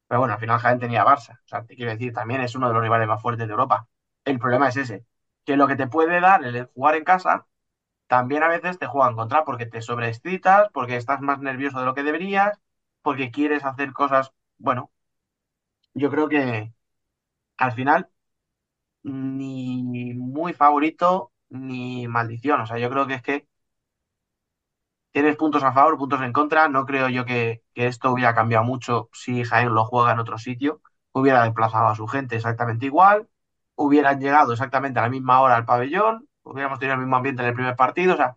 Pero 0.08 0.20
bueno, 0.20 0.34
al 0.36 0.40
final 0.40 0.60
Jaén 0.60 0.80
tenía 0.80 1.06
Barça. 1.06 1.40
O 1.46 1.48
sea, 1.48 1.66
te 1.66 1.76
quiero 1.76 1.92
decir, 1.92 2.14
también 2.14 2.42
es 2.42 2.56
uno 2.56 2.68
de 2.68 2.74
los 2.74 2.84
rivales 2.84 3.08
más 3.08 3.22
fuertes 3.22 3.48
de 3.48 3.52
Europa. 3.52 3.88
El 4.26 4.40
problema 4.40 4.70
es 4.70 4.78
ese, 4.78 5.06
que 5.46 5.58
lo 5.58 5.68
que 5.68 5.76
te 5.76 5.88
puede 5.88 6.20
dar 6.22 6.44
el 6.46 6.66
jugar 6.74 6.96
en 6.96 7.04
casa 7.04 7.48
también 8.08 8.44
a 8.44 8.48
veces 8.50 8.80
te 8.80 8.88
juegan 8.88 9.16
contra 9.16 9.46
porque 9.46 9.66
te 9.66 9.82
sobreexcitas, 9.82 10.70
porque 10.74 10.98
estás 10.98 11.22
más 11.22 11.40
nervioso 11.40 11.80
de 11.80 11.86
lo 11.86 11.94
que 11.96 12.04
deberías, 12.04 12.60
porque 13.02 13.32
quieres 13.32 13.66
hacer 13.66 13.94
cosas, 13.94 14.34
bueno, 14.58 14.92
yo 15.94 16.10
creo 16.12 16.30
que 16.30 16.74
al 17.58 17.74
final 17.74 18.10
ni 19.04 20.14
muy 20.16 20.54
favorito 20.54 21.34
ni 21.50 22.08
maldición, 22.08 22.62
o 22.62 22.68
sea, 22.68 22.80
yo 22.80 22.90
creo 22.92 23.08
que 23.08 23.16
es 23.16 23.22
que 23.24 23.48
tienes 25.12 25.36
puntos 25.38 25.64
a 25.64 25.74
favor, 25.74 25.98
puntos 25.98 26.22
en 26.22 26.34
contra, 26.34 26.68
no 26.70 26.86
creo 26.86 27.10
yo 27.10 27.26
que, 27.26 27.64
que 27.74 27.88
esto 27.88 28.12
hubiera 28.12 28.36
cambiado 28.36 28.64
mucho 28.66 29.10
si 29.14 29.44
Jaén 29.44 29.74
lo 29.74 29.86
juega 29.86 30.12
en 30.12 30.20
otro 30.20 30.38
sitio, 30.38 30.82
hubiera 31.12 31.44
desplazado 31.44 31.88
a 31.88 31.96
su 31.96 32.08
gente 32.08 32.36
exactamente 32.36 32.86
igual, 32.86 33.28
hubieran 33.76 34.20
llegado 34.20 34.54
exactamente 34.54 35.00
a 35.00 35.04
la 35.04 35.10
misma 35.10 35.42
hora 35.42 35.56
al 35.56 35.66
pabellón, 35.66 36.27
hubiéramos 36.52 36.80
tenido 36.80 36.96
el 36.96 37.02
mismo 37.02 37.16
ambiente 37.18 37.42
en 37.44 37.50
el 37.50 37.56
primer 37.56 37.76
partido, 37.76 38.14
o 38.16 38.18
sea, 38.18 38.36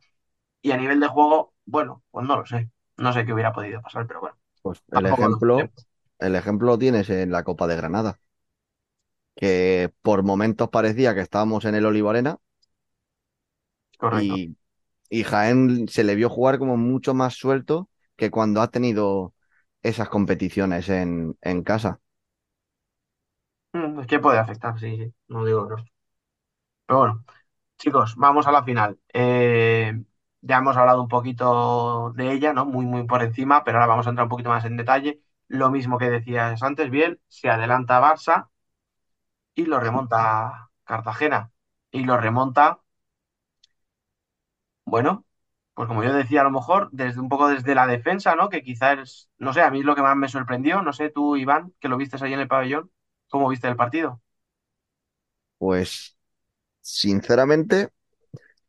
y 0.63 0.73
a 0.73 0.79
nivel 0.79 1.01
de 1.01 1.09
juego, 1.09 1.55
bueno, 1.67 2.05
pues 2.11 2.27
no 2.27 2.37
lo 2.39 2.47
sé. 2.47 2.71
No 2.99 3.13
sé 3.13 3.25
qué 3.27 3.33
hubiera 3.35 3.53
podido 3.55 3.83
pasar, 3.83 4.07
pero 4.07 4.21
bueno. 4.21 4.39
Pues 4.63 4.83
el 4.93 5.05
ejemplo, 5.07 5.71
el 6.19 6.35
ejemplo 6.35 6.69
lo 6.69 6.79
tienes 6.79 7.11
en 7.11 7.31
la 7.31 7.45
Copa 7.45 7.67
de 7.67 7.77
Granada, 7.77 8.21
que 9.37 9.93
por 10.03 10.23
momentos 10.23 10.69
parecía 10.71 11.15
que 11.15 11.21
estábamos 11.23 11.65
en 11.65 11.75
el 11.75 11.87
Olivo 11.87 12.11
Arena 12.11 12.39
Correcto. 13.99 14.37
y, 14.39 14.57
y 15.11 15.25
Jaén 15.25 15.89
se 15.89 16.05
le 16.05 16.15
vio 16.17 16.31
jugar 16.31 16.59
como 16.59 16.77
mucho 16.77 17.15
más 17.15 17.35
suelto 17.35 17.91
que 18.17 18.31
cuando 18.31 18.61
ha 18.63 18.71
tenido 18.71 19.35
esas 19.83 20.09
competiciones 20.09 20.89
en, 20.89 21.37
en 21.43 21.63
casa. 21.63 22.01
Mm, 23.73 24.01
Es 24.01 24.07
que 24.07 24.19
puede 24.21 24.39
afectar, 24.39 24.79
sí, 24.79 24.97
sí. 24.97 25.13
No 25.29 25.45
digo 25.45 25.69
que 25.69 25.75
no. 25.77 25.85
Pero 26.87 26.99
bueno, 26.99 27.25
chicos, 27.81 28.15
vamos 28.17 28.47
a 28.47 28.53
la 28.53 28.65
final. 28.65 29.01
Eh, 29.13 29.95
ya 30.43 30.59
hemos 30.59 30.77
hablado 30.77 31.03
un 31.03 31.09
poquito 31.09 32.13
de 32.17 32.33
ella, 32.33 32.53
¿no? 32.53 32.67
Muy, 32.67 32.87
muy 32.87 33.05
por 33.05 33.23
encima, 33.23 33.65
pero 33.65 33.79
ahora 33.79 33.89
vamos 33.89 34.07
a 34.07 34.11
entrar 34.11 34.27
un 34.27 34.31
poquito 34.31 34.51
más 34.51 34.65
en 34.67 34.77
detalle. 34.77 35.23
Lo 35.49 35.71
mismo 35.71 35.99
que 35.99 36.11
decías 36.11 36.63
antes, 36.63 36.91
bien, 36.91 37.21
se 37.29 37.51
adelanta 37.51 38.01
Barça 38.01 38.49
y 39.55 39.65
lo 39.67 39.81
remonta 39.81 40.71
Cartagena. 40.85 41.53
Y 41.93 42.05
lo 42.05 42.17
remonta 42.17 42.81
Bueno, 44.85 45.25
pues 45.75 45.89
como 45.89 46.03
yo 46.05 46.13
decía, 46.13 46.41
a 46.43 46.45
lo 46.45 46.51
mejor 46.51 46.89
desde 46.93 47.21
un 47.21 47.29
poco 47.29 47.49
desde 47.49 47.75
la 47.75 47.87
defensa, 47.87 48.35
¿no? 48.35 48.49
Que 48.49 48.63
quizás, 48.63 49.31
no 49.39 49.53
sé, 49.55 49.63
a 49.63 49.71
mí 49.71 49.81
es 49.81 49.85
lo 49.85 49.95
que 49.95 50.03
más 50.03 50.17
me 50.17 50.29
sorprendió, 50.29 50.83
no 50.83 50.93
sé, 50.93 51.11
tú, 51.11 51.37
Iván, 51.37 51.73
que 51.81 51.89
lo 51.89 51.97
viste 51.97 52.17
ahí 52.25 52.33
en 52.35 52.41
el 52.41 52.49
pabellón, 52.49 52.91
¿cómo 53.29 53.49
viste 53.49 53.69
el 53.69 53.77
partido? 53.77 54.21
Pues 55.59 56.17
sinceramente, 56.93 57.89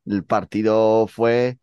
el 0.06 0.24
partido 0.26 1.08
fue 1.08 1.60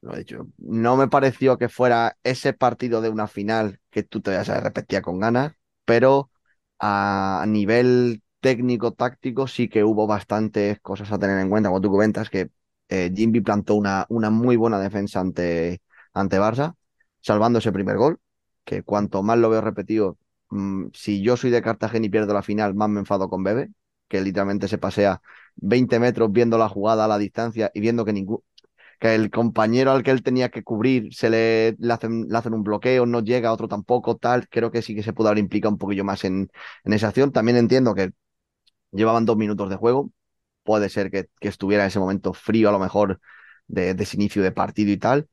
Lo 0.00 0.14
he 0.14 0.18
dicho. 0.20 0.48
No 0.58 0.96
me 0.96 1.08
pareció 1.08 1.58
que 1.58 1.68
fuera 1.68 2.18
ese 2.24 2.52
partido 2.54 3.00
de 3.02 3.10
una 3.10 3.28
final 3.28 3.80
que 3.90 4.02
tú 4.02 4.20
te 4.22 4.42
se 4.44 4.60
repetía 4.60 5.02
con 5.02 5.20
ganas, 5.20 5.54
pero 5.84 6.30
a 6.78 7.44
nivel 7.48 8.22
técnico-táctico 8.40 9.46
sí 9.48 9.68
que 9.68 9.84
hubo 9.84 10.06
bastantes 10.06 10.80
cosas 10.80 11.12
a 11.12 11.18
tener 11.18 11.38
en 11.40 11.50
cuenta. 11.50 11.68
Como 11.70 11.80
tú 11.82 11.90
comentas, 11.90 12.30
que 12.30 12.50
eh, 12.88 13.12
Jimby 13.14 13.40
plantó 13.42 13.74
una, 13.74 14.06
una 14.08 14.30
muy 14.30 14.56
buena 14.56 14.78
defensa 14.80 15.20
ante, 15.20 15.82
ante 16.14 16.38
Barça, 16.40 16.74
salvando 17.20 17.58
ese 17.58 17.72
primer 17.72 17.96
gol, 17.96 18.20
que 18.64 18.82
cuanto 18.82 19.22
más 19.22 19.38
lo 19.38 19.50
veo 19.50 19.60
repetido, 19.60 20.18
mm, 20.50 20.86
si 20.94 21.22
yo 21.22 21.36
soy 21.36 21.50
de 21.50 21.62
Cartagena 21.62 22.06
y 22.06 22.08
pierdo 22.10 22.34
la 22.34 22.42
final, 22.42 22.74
más 22.74 22.88
me 22.88 23.00
enfado 23.00 23.28
con 23.28 23.42
Bebe, 23.44 23.70
que 24.08 24.20
literalmente 24.20 24.68
se 24.68 24.78
pasea 24.78 25.20
20 25.56 25.98
metros 26.00 26.32
viendo 26.32 26.58
la 26.58 26.68
jugada 26.68 27.04
a 27.04 27.08
la 27.08 27.18
distancia 27.18 27.70
y 27.74 27.80
viendo 27.80 28.04
que 28.04 28.12
ningún 28.12 28.40
que 29.00 29.14
el 29.14 29.30
compañero 29.30 29.90
al 29.92 30.02
que 30.02 30.10
él 30.10 30.22
tenía 30.22 30.50
que 30.50 30.62
cubrir 30.62 31.14
se 31.14 31.30
le, 31.30 31.76
hacen, 31.90 32.28
hacen 32.34 32.54
un 32.54 32.62
bloqueo, 32.62 33.06
no 33.06 33.20
llega, 33.22 33.52
otro 33.52 33.68
tampoco, 33.68 34.16
tal. 34.16 34.48
Creo 34.48 34.70
que 34.70 34.82
sí 34.82 34.94
que 34.94 35.02
se 35.02 35.12
pudo 35.12 35.28
haber 35.28 35.38
implicado 35.38 35.72
un 35.72 35.78
poquillo 35.78 36.04
más 36.04 36.24
en, 36.24 36.50
en 36.84 36.92
esa 36.92 37.08
acción. 37.08 37.32
También 37.32 37.56
entiendo 37.56 37.94
que 37.94 38.12
llevaban 38.92 39.24
dos 39.24 39.36
minutos 39.36 39.70
de 39.70 39.76
juego. 39.76 40.12
Puede 40.64 40.88
ser 40.88 41.10
que, 41.10 41.28
que 41.40 41.48
estuviera 41.48 41.84
en 41.84 41.88
ese 41.88 41.98
momento 42.00 42.32
frío, 42.34 42.68
a 42.68 42.72
lo 42.72 42.78
mejor, 42.78 43.20
de, 43.68 43.94
de 43.94 44.02
ese 44.04 44.16
inicio 44.16 44.42
de 44.42 44.52
partido 44.52 44.90
y 44.92 44.98
tal. 44.98 45.28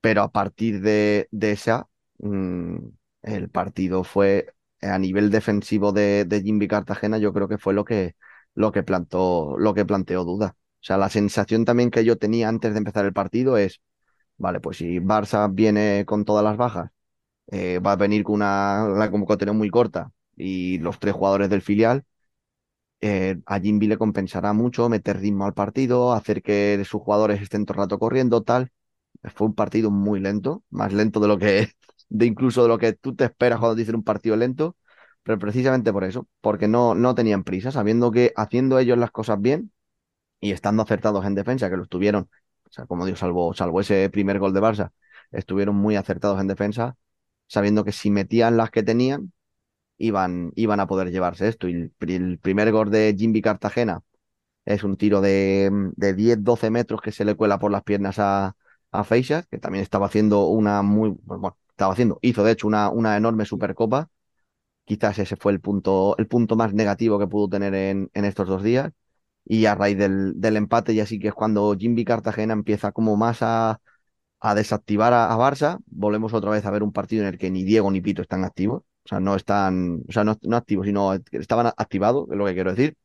Pero 0.00 0.22
a 0.22 0.32
partir 0.32 0.80
de, 0.82 1.28
de 1.30 1.52
esa, 1.52 1.88
mm, 2.18 2.76
el 3.22 3.50
partido 3.50 4.04
fue 4.04 4.54
a 4.82 4.98
nivel 4.98 5.30
defensivo 5.30 5.92
de, 5.92 6.24
de 6.26 6.42
Jimmy 6.42 6.68
Cartagena, 6.68 7.18
yo 7.18 7.32
creo 7.32 7.48
que 7.48 7.58
fue 7.58 7.74
lo 7.74 7.84
que, 7.84 8.16
lo 8.54 8.72
que 8.72 8.82
plantó, 8.82 9.56
lo 9.58 9.74
que 9.74 9.84
planteó 9.84 10.24
duda. 10.24 10.56
O 10.56 10.86
sea, 10.86 10.98
la 10.98 11.08
sensación 11.10 11.64
también 11.64 11.90
que 11.90 12.04
yo 12.04 12.18
tenía 12.18 12.48
antes 12.48 12.72
de 12.74 12.78
empezar 12.78 13.04
el 13.04 13.12
partido 13.12 13.56
es, 13.56 13.80
vale, 14.38 14.60
pues 14.60 14.78
si 14.78 14.98
Barça 15.00 15.52
viene 15.54 16.04
con 16.06 16.24
todas 16.24 16.44
las 16.44 16.56
bajas, 16.56 16.90
eh, 17.48 17.78
va 17.80 17.92
a 17.92 17.96
venir 17.96 18.24
con 18.24 18.36
una 18.36 18.88
la 18.88 19.10
convocatoria 19.10 19.52
muy 19.54 19.70
corta 19.70 20.12
y 20.36 20.78
los 20.80 20.98
tres 21.00 21.14
jugadores 21.14 21.50
del 21.50 21.62
filial, 21.62 22.04
eh, 23.00 23.36
a 23.46 23.60
Jimby 23.60 23.86
le 23.86 23.98
compensará 23.98 24.52
mucho 24.52 24.88
meter 24.88 25.18
ritmo 25.20 25.44
al 25.46 25.54
partido, 25.54 26.12
hacer 26.12 26.42
que 26.42 26.82
sus 26.84 27.02
jugadores 27.02 27.42
estén 27.42 27.64
todo 27.66 27.74
el 27.76 27.80
rato 27.84 27.98
corriendo, 27.98 28.42
tal. 28.42 28.70
Fue 29.34 29.46
un 29.48 29.54
partido 29.54 29.90
muy 29.90 30.20
lento, 30.20 30.64
más 30.70 30.92
lento 30.92 31.20
de 31.20 31.28
lo 31.28 31.38
que, 31.38 31.68
de 32.08 32.26
incluso 32.26 32.62
de 32.62 32.68
lo 32.68 32.78
que 32.78 32.92
tú 32.94 33.14
te 33.16 33.24
esperas 33.24 33.58
cuando 33.60 33.74
dicen 33.76 33.96
un 33.96 34.04
partido 34.04 34.36
lento, 34.36 34.76
pero 35.24 35.38
precisamente 35.38 35.92
por 35.92 36.04
eso, 36.04 36.28
porque 36.42 36.68
no, 36.68 36.94
no 36.94 37.14
tenían 37.16 37.44
prisa, 37.44 37.72
sabiendo 37.72 38.12
que 38.12 38.32
haciendo 38.36 38.78
ellos 38.78 38.98
las 38.98 39.10
cosas 39.10 39.40
bien 39.40 39.72
y 40.40 40.52
estando 40.52 40.82
acertados 40.82 41.26
en 41.26 41.34
defensa, 41.34 41.70
que 41.70 41.76
lo 41.76 41.84
estuvieron, 41.84 42.30
o 42.68 42.72
sea, 42.72 42.86
como 42.86 43.06
digo, 43.06 43.16
salvo, 43.16 43.54
salvo 43.54 43.80
ese 43.80 44.10
primer 44.10 44.38
gol 44.38 44.54
de 44.54 44.60
Barça, 44.60 44.92
estuvieron 45.32 45.76
muy 45.76 45.96
acertados 45.96 46.40
en 46.40 46.48
defensa, 46.48 46.96
sabiendo 47.48 47.84
que 47.84 47.92
si 47.92 48.10
metían 48.10 48.56
las 48.56 48.70
que 48.70 48.82
tenían, 48.82 49.32
iban, 49.98 50.52
iban 50.56 50.80
a 50.80 50.86
poder 50.86 51.10
llevarse 51.10 51.48
esto. 51.48 51.68
Y 51.68 51.92
el, 52.00 52.38
primer 52.40 52.72
gol 52.72 52.90
de 52.90 53.14
Jimby 53.18 53.42
Cartagena 53.42 54.02
es 54.64 54.84
un 54.84 54.96
tiro 54.96 55.20
de, 55.20 55.70
de 55.96 56.14
10-12 56.14 56.70
metros 56.70 57.00
que 57.02 57.12
se 57.12 57.24
le 57.24 57.36
cuela 57.36 57.58
por 57.58 57.70
las 57.72 57.82
piernas 57.84 58.18
a, 58.18 58.56
a 58.92 59.04
Feixas, 59.04 59.46
que 59.48 59.58
también 59.58 59.82
estaba 59.82 60.06
haciendo 60.06 60.46
una 60.48 60.82
muy, 60.82 61.16
bueno, 61.24 61.58
estaba 61.70 61.92
haciendo, 61.92 62.18
hizo 62.22 62.44
de 62.44 62.52
hecho 62.52 62.66
una, 62.68 62.90
una 62.90 63.16
enorme 63.16 63.44
supercopa. 63.44 64.10
Quizás 64.84 65.18
ese 65.18 65.36
fue 65.36 65.52
el 65.52 65.60
punto, 65.60 66.14
el 66.18 66.26
punto 66.26 66.56
más 66.56 66.74
negativo 66.74 67.18
que 67.18 67.26
pudo 67.26 67.48
tener 67.48 67.74
en, 67.74 68.10
en 68.14 68.24
estos 68.24 68.48
dos 68.48 68.62
días. 68.62 68.92
Y 69.44 69.66
a 69.66 69.74
raíz 69.74 69.98
del, 69.98 70.34
del 70.40 70.56
empate, 70.56 70.94
ya 70.94 71.06
sí 71.06 71.18
que 71.18 71.28
es 71.28 71.34
cuando 71.34 71.74
Jimby 71.78 72.04
Cartagena 72.04 72.54
empieza 72.54 72.92
como 72.92 73.16
más 73.16 73.38
a, 73.42 73.80
a 74.40 74.54
desactivar 74.54 75.12
a, 75.14 75.34
Barça. 75.36 75.78
Volvemos 75.86 76.34
otra 76.34 76.50
vez 76.50 76.64
a 76.66 76.70
ver 76.70 76.82
un 76.82 76.92
partido 76.92 77.22
en 77.22 77.28
el 77.30 77.38
que 77.38 77.50
ni 77.50 77.64
Diego 77.64 77.90
ni 77.90 78.00
Pito 78.00 78.22
están 78.22 78.44
activos. 78.44 78.82
O 79.04 79.08
sea, 79.08 79.20
no 79.20 79.36
están, 79.36 80.02
o 80.08 80.12
sea, 80.12 80.24
no, 80.24 80.38
no 80.42 80.56
activos, 80.56 80.86
sino 80.86 81.14
estaban 81.32 81.66
activados, 81.76 82.28
es 82.30 82.36
lo 82.36 82.46
que 82.46 82.54
quiero 82.54 82.70
decir. 82.74 82.96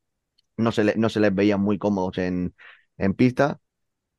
No 0.58 0.72
se, 0.72 0.98
no 0.98 1.10
se 1.10 1.20
les 1.22 1.34
veía 1.36 1.58
muy 1.58 1.78
cómodos 1.78 2.18
en, 2.20 2.56
en 2.98 3.14
pista. 3.14 3.60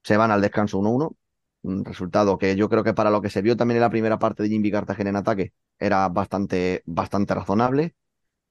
Se 0.05 0.17
van 0.17 0.31
al 0.33 0.43
descanso 0.43 0.79
1-1. 0.79 1.17
Un 1.63 1.85
resultado 1.85 2.39
que 2.39 2.57
yo 2.57 2.69
creo 2.71 2.85
que 2.85 2.95
para 2.95 3.11
lo 3.11 3.21
que 3.21 3.31
se 3.31 3.43
vio 3.43 3.57
también 3.57 3.77
en 3.77 3.83
la 3.83 3.91
primera 3.91 4.19
parte 4.19 4.43
de 4.43 4.49
Jimmy 4.49 4.71
Cartagena 4.71 5.11
en 5.11 5.17
ataque 5.17 5.53
era 5.79 6.09
bastante, 6.09 6.83
bastante 6.87 7.35
razonable. 7.35 7.95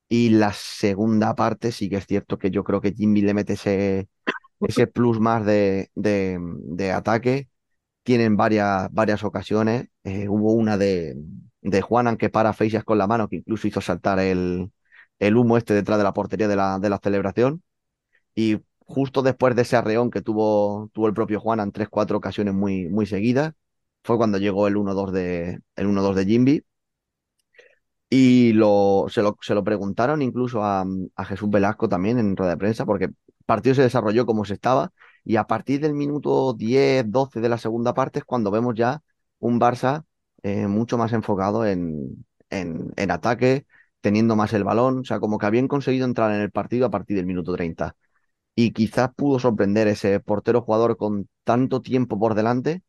Y 0.10 0.30
la 0.32 0.54
segunda 0.54 1.36
parte 1.36 1.72
sí 1.72 1.90
que 1.90 1.98
es 1.98 2.08
cierto 2.08 2.40
que 2.40 2.52
yo 2.52 2.64
creo 2.64 2.82
que 2.82 2.94
Jimmy 2.94 3.22
le 3.22 3.34
mete 3.36 3.54
ese, 3.54 4.10
ese 4.62 4.88
plus 4.88 5.20
más 5.20 5.46
de, 5.46 5.92
de, 5.96 6.92
ataque. 6.94 7.50
Tienen 8.04 8.38
varias, 8.38 8.90
varias 8.94 9.24
ocasiones. 9.24 9.90
Eh, 10.04 10.28
hubo 10.30 10.54
una 10.54 10.78
de, 10.78 11.16
de 11.62 11.82
Juanan 11.82 12.18
que 12.18 12.30
para 12.30 12.54
Feixas 12.54 12.84
con 12.84 12.98
la 12.98 13.08
mano, 13.08 13.30
que 13.30 13.38
incluso 13.38 13.68
hizo 13.68 13.82
saltar 13.82 14.20
el, 14.20 14.72
el 15.20 15.38
humo 15.38 15.58
este 15.58 15.74
detrás 15.74 15.98
de 16.00 16.04
la 16.06 16.14
portería 16.14 16.48
de 16.48 16.56
la, 16.56 16.80
de 16.80 16.90
la 16.90 17.00
celebración. 17.04 17.64
Y 18.36 18.60
justo 18.90 19.22
después 19.22 19.56
de 19.56 19.62
ese 19.64 19.78
arreón 19.78 20.10
que 20.12 20.22
tuvo, 20.22 20.90
tuvo 20.94 21.08
el 21.08 21.14
propio 21.14 21.40
Juan 21.40 21.60
en 21.60 21.72
tres, 21.72 21.90
cuatro 21.90 22.18
ocasiones 22.18 22.54
muy, 22.56 22.90
muy 22.90 23.06
seguidas, 23.06 23.54
fue 24.04 24.18
cuando 24.18 24.38
llegó 24.40 24.68
el 24.68 24.78
1-2 24.78 25.12
de, 25.12 25.60
el 25.76 25.88
1-2 25.88 26.16
de 26.16 26.26
Jimby. 26.26 26.66
Y 28.12 28.54
lo, 28.54 29.06
se, 29.10 29.22
lo, 29.22 29.38
se 29.42 29.54
lo 29.54 29.64
preguntaron 29.64 30.22
incluso 30.22 30.64
a, 30.64 30.86
Jesús 31.28 31.50
Velasco 31.50 31.88
también 31.88 32.18
en 32.18 32.36
rueda 32.36 32.52
de 32.54 32.58
prensa, 32.58 32.86
porque 32.86 33.06
el 33.06 33.16
partido 33.46 33.76
se 33.76 33.84
desarrolló 33.84 34.26
como 34.26 34.46
se 34.46 34.56
estaba. 34.56 34.92
Y 35.24 35.36
a 35.36 35.46
partir 35.46 35.80
del 35.82 35.94
minuto 35.94 36.54
10, 36.54 37.12
12 37.12 37.40
de 37.40 37.50
la 37.50 37.58
segunda 37.60 37.94
parte 37.94 38.20
es 38.20 38.26
cuando 38.26 38.50
vemos 38.52 38.74
ya 38.76 39.02
un 39.40 39.60
Barça 39.60 40.06
eh, 40.42 40.66
mucho 40.68 40.98
más 40.98 41.14
enfocado 41.14 41.66
en, 41.66 42.26
en, 42.50 42.92
en 42.96 43.12
ataque, 43.12 43.68
teniendo 44.02 44.36
más 44.36 44.54
el 44.54 44.64
balón. 44.64 45.00
O 45.00 45.04
sea, 45.06 45.20
como 45.20 45.38
que 45.38 45.46
habían 45.46 45.68
conseguido 45.68 46.06
entrar 46.06 46.32
en 46.32 46.42
el 46.42 46.52
partido 46.52 46.88
a 46.88 46.90
partir 46.92 47.16
del 47.18 47.28
minuto 47.28 47.54
30 47.56 47.96
y 48.62 48.74
quizás 48.74 49.12
pudo 49.16 49.40
sorprender 49.40 49.88
ese 49.88 50.20
portero 50.20 50.62
jugador 50.62 50.98
con 50.98 51.30
tanto 51.46 51.82
tiempo 51.82 52.20
por 52.20 52.36
delante, 52.36 52.84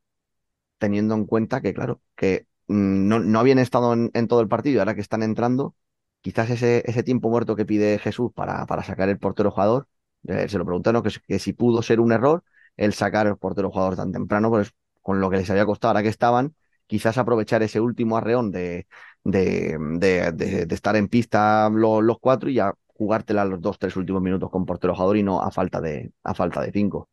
teniendo 0.79 1.15
en 1.15 1.27
cuenta 1.27 1.61
que, 1.61 1.75
claro, 1.75 2.03
que 2.17 2.47
mmm, 2.69 3.09
no, 3.09 3.21
no, 3.21 3.39
habían 3.41 3.61
estado 3.61 3.93
en, 3.95 4.29
todo 4.29 4.41
el 4.41 4.49
partido, 4.49 4.81
ahora 4.81 4.97
que 4.97 5.01
están 5.01 5.23
entrando, 5.23 5.77
quizás 6.23 6.51
ese, 6.51 6.83
ese 6.87 7.05
tiempo 7.05 7.31
muerto 7.31 7.55
que 7.57 7.67
pide 7.67 8.01
Jesús 8.01 8.33
para, 8.35 8.67
para 8.67 8.83
sacar 8.83 9.09
el 9.11 9.19
portero 9.19 9.53
jugador, 9.53 9.89
eh, 10.27 10.49
se 10.49 10.59
lo 10.59 10.65
preguntaron 10.67 11.05
que, 11.05 11.11
que, 11.29 11.39
si 11.39 11.53
pudo 11.53 11.83
ser 11.83 12.01
un 12.01 12.13
error, 12.13 12.43
el 12.77 12.93
sacar 12.93 13.29
el 13.29 13.37
portero 13.37 13.71
jugador 13.71 13.97
tan 13.97 14.11
temprano, 14.13 14.51
pues 14.51 14.73
con 15.03 15.21
lo 15.21 15.31
que 15.31 15.37
les 15.39 15.51
había 15.51 15.67
costado, 15.67 15.91
ahora 15.91 16.03
que 16.03 16.09
estaban, 16.09 16.57
quizás 16.89 17.17
aprovechar 17.17 17.63
ese 17.63 17.81
último 17.81 18.17
arreón 18.17 18.51
de, 18.51 18.89
de, 19.23 19.79
de, 19.99 20.33
de, 20.33 20.75
estar 20.75 20.97
en 20.97 21.07
pista 21.09 21.71
los, 21.71 22.19
cuatro 22.21 22.51
y 22.51 22.55
ya 22.55 22.75
jugártela 23.01 23.47
los 23.47 23.63
dos, 23.63 23.79
tres 23.79 23.97
últimos 23.97 24.21
minutos 24.23 24.51
con 24.51 24.67
portero 24.67 24.95
jugador 24.95 25.17
y 25.17 25.23
no 25.23 25.41
a 25.43 25.51
falta 25.51 25.81
de, 25.81 26.13
a 26.23 26.35
falta 26.35 26.61
de 26.61 26.71
cinco. 26.73 27.09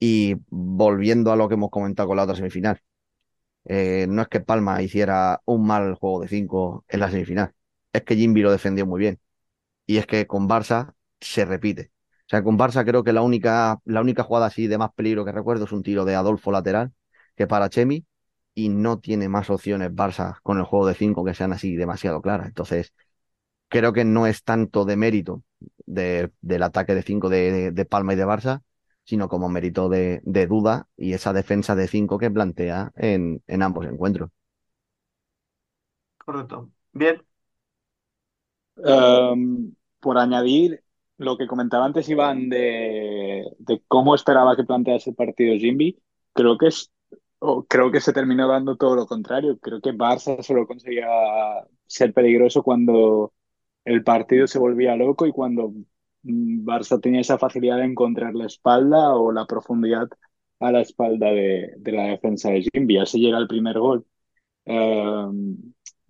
Y 0.00 0.36
volviendo 0.50 1.32
a 1.32 1.36
lo 1.36 1.48
que 1.48 1.54
hemos 1.54 1.70
comentado 1.70 2.08
con 2.08 2.16
la 2.18 2.24
otra 2.24 2.36
semifinal, 2.36 2.80
eh, 3.64 4.06
no 4.08 4.22
es 4.22 4.28
que 4.28 4.40
Palma 4.40 4.82
hiciera 4.82 5.40
un 5.46 5.66
mal 5.66 5.94
juego 5.94 6.20
de 6.22 6.28
cinco 6.28 6.84
en 6.88 7.00
la 7.00 7.10
semifinal, 7.10 7.52
es 7.92 8.02
que 8.02 8.16
Jimby 8.16 8.42
lo 8.42 8.52
defendió 8.52 8.86
muy 8.86 9.00
bien. 9.00 9.20
Y 9.86 9.98
es 9.98 10.06
que 10.06 10.26
con 10.26 10.48
Barça 10.48 10.94
se 11.20 11.44
repite. 11.44 11.92
O 12.26 12.28
sea, 12.28 12.42
con 12.42 12.58
Barça 12.58 12.84
creo 12.84 13.04
que 13.04 13.12
la 13.12 13.22
única, 13.22 13.78
la 13.84 14.00
única 14.00 14.22
jugada 14.24 14.46
así 14.46 14.66
de 14.66 14.78
más 14.78 14.92
peligro 14.94 15.24
que 15.24 15.32
recuerdo 15.32 15.64
es 15.64 15.72
un 15.72 15.82
tiro 15.82 16.04
de 16.04 16.14
Adolfo 16.14 16.52
lateral 16.52 16.92
que 17.36 17.46
para 17.46 17.68
Chemi 17.70 18.06
y 18.54 18.68
no 18.68 19.00
tiene 19.00 19.28
más 19.28 19.50
opciones 19.50 19.90
Barça 19.92 20.38
con 20.42 20.58
el 20.58 20.64
juego 20.64 20.86
de 20.86 20.94
cinco 20.94 21.24
que 21.24 21.34
sean 21.34 21.52
así 21.52 21.76
demasiado 21.76 22.22
claras. 22.22 22.48
Entonces, 22.48 22.94
creo 23.72 23.94
que 23.94 24.04
no 24.04 24.26
es 24.26 24.44
tanto 24.44 24.84
de 24.84 24.96
mérito 24.96 25.42
de, 25.86 26.30
del 26.42 26.62
ataque 26.62 26.94
de 26.94 27.02
cinco 27.02 27.30
de, 27.30 27.70
de, 27.70 27.84
Palma 27.86 28.12
y 28.12 28.16
de 28.16 28.26
Barça, 28.26 28.62
sino 29.02 29.28
como 29.28 29.48
mérito 29.48 29.88
de, 29.88 30.20
de 30.24 30.46
duda 30.46 30.88
y 30.94 31.14
esa 31.14 31.32
defensa 31.32 31.74
de 31.74 31.88
cinco 31.88 32.18
que 32.18 32.30
plantea 32.30 32.92
en, 32.96 33.42
en 33.46 33.62
ambos 33.62 33.86
encuentros. 33.86 34.30
Correcto. 36.18 36.70
Bien. 36.92 37.22
Um, 38.76 39.74
por 40.00 40.18
añadir 40.18 40.84
lo 41.16 41.38
que 41.38 41.46
comentaba 41.46 41.86
antes 41.86 42.10
Iván 42.10 42.50
de, 42.50 43.44
de 43.58 43.82
cómo 43.88 44.14
esperaba 44.14 44.54
que 44.54 44.64
plantease 44.64 45.10
el 45.10 45.16
partido 45.16 45.56
Jimby, 45.56 45.98
creo 46.34 46.58
que 46.58 46.66
es 46.66 46.90
creo 47.68 47.90
que 47.90 48.00
se 48.00 48.12
terminó 48.12 48.46
dando 48.48 48.76
todo 48.76 48.94
lo 48.94 49.06
contrario. 49.06 49.58
Creo 49.58 49.80
que 49.80 49.92
Barça 49.92 50.42
solo 50.42 50.66
conseguía 50.66 51.08
ser 51.86 52.12
peligroso 52.12 52.62
cuando 52.62 53.32
el 53.84 54.04
partido 54.04 54.46
se 54.46 54.58
volvía 54.58 54.96
loco 54.96 55.26
y 55.26 55.32
cuando 55.32 55.70
mm, 56.22 56.64
Barça 56.64 57.00
tenía 57.00 57.20
esa 57.20 57.38
facilidad 57.38 57.78
de 57.78 57.84
encontrar 57.84 58.34
la 58.34 58.46
espalda 58.46 59.14
o 59.16 59.32
la 59.32 59.46
profundidad 59.46 60.08
a 60.60 60.72
la 60.72 60.80
espalda 60.80 61.28
de, 61.28 61.74
de 61.78 61.92
la 61.92 62.04
defensa 62.04 62.50
de 62.50 62.62
Jimby. 62.72 62.98
Así 62.98 63.20
llega 63.20 63.38
el 63.38 63.48
primer 63.48 63.78
gol. 63.78 64.06
Em, 64.64 65.56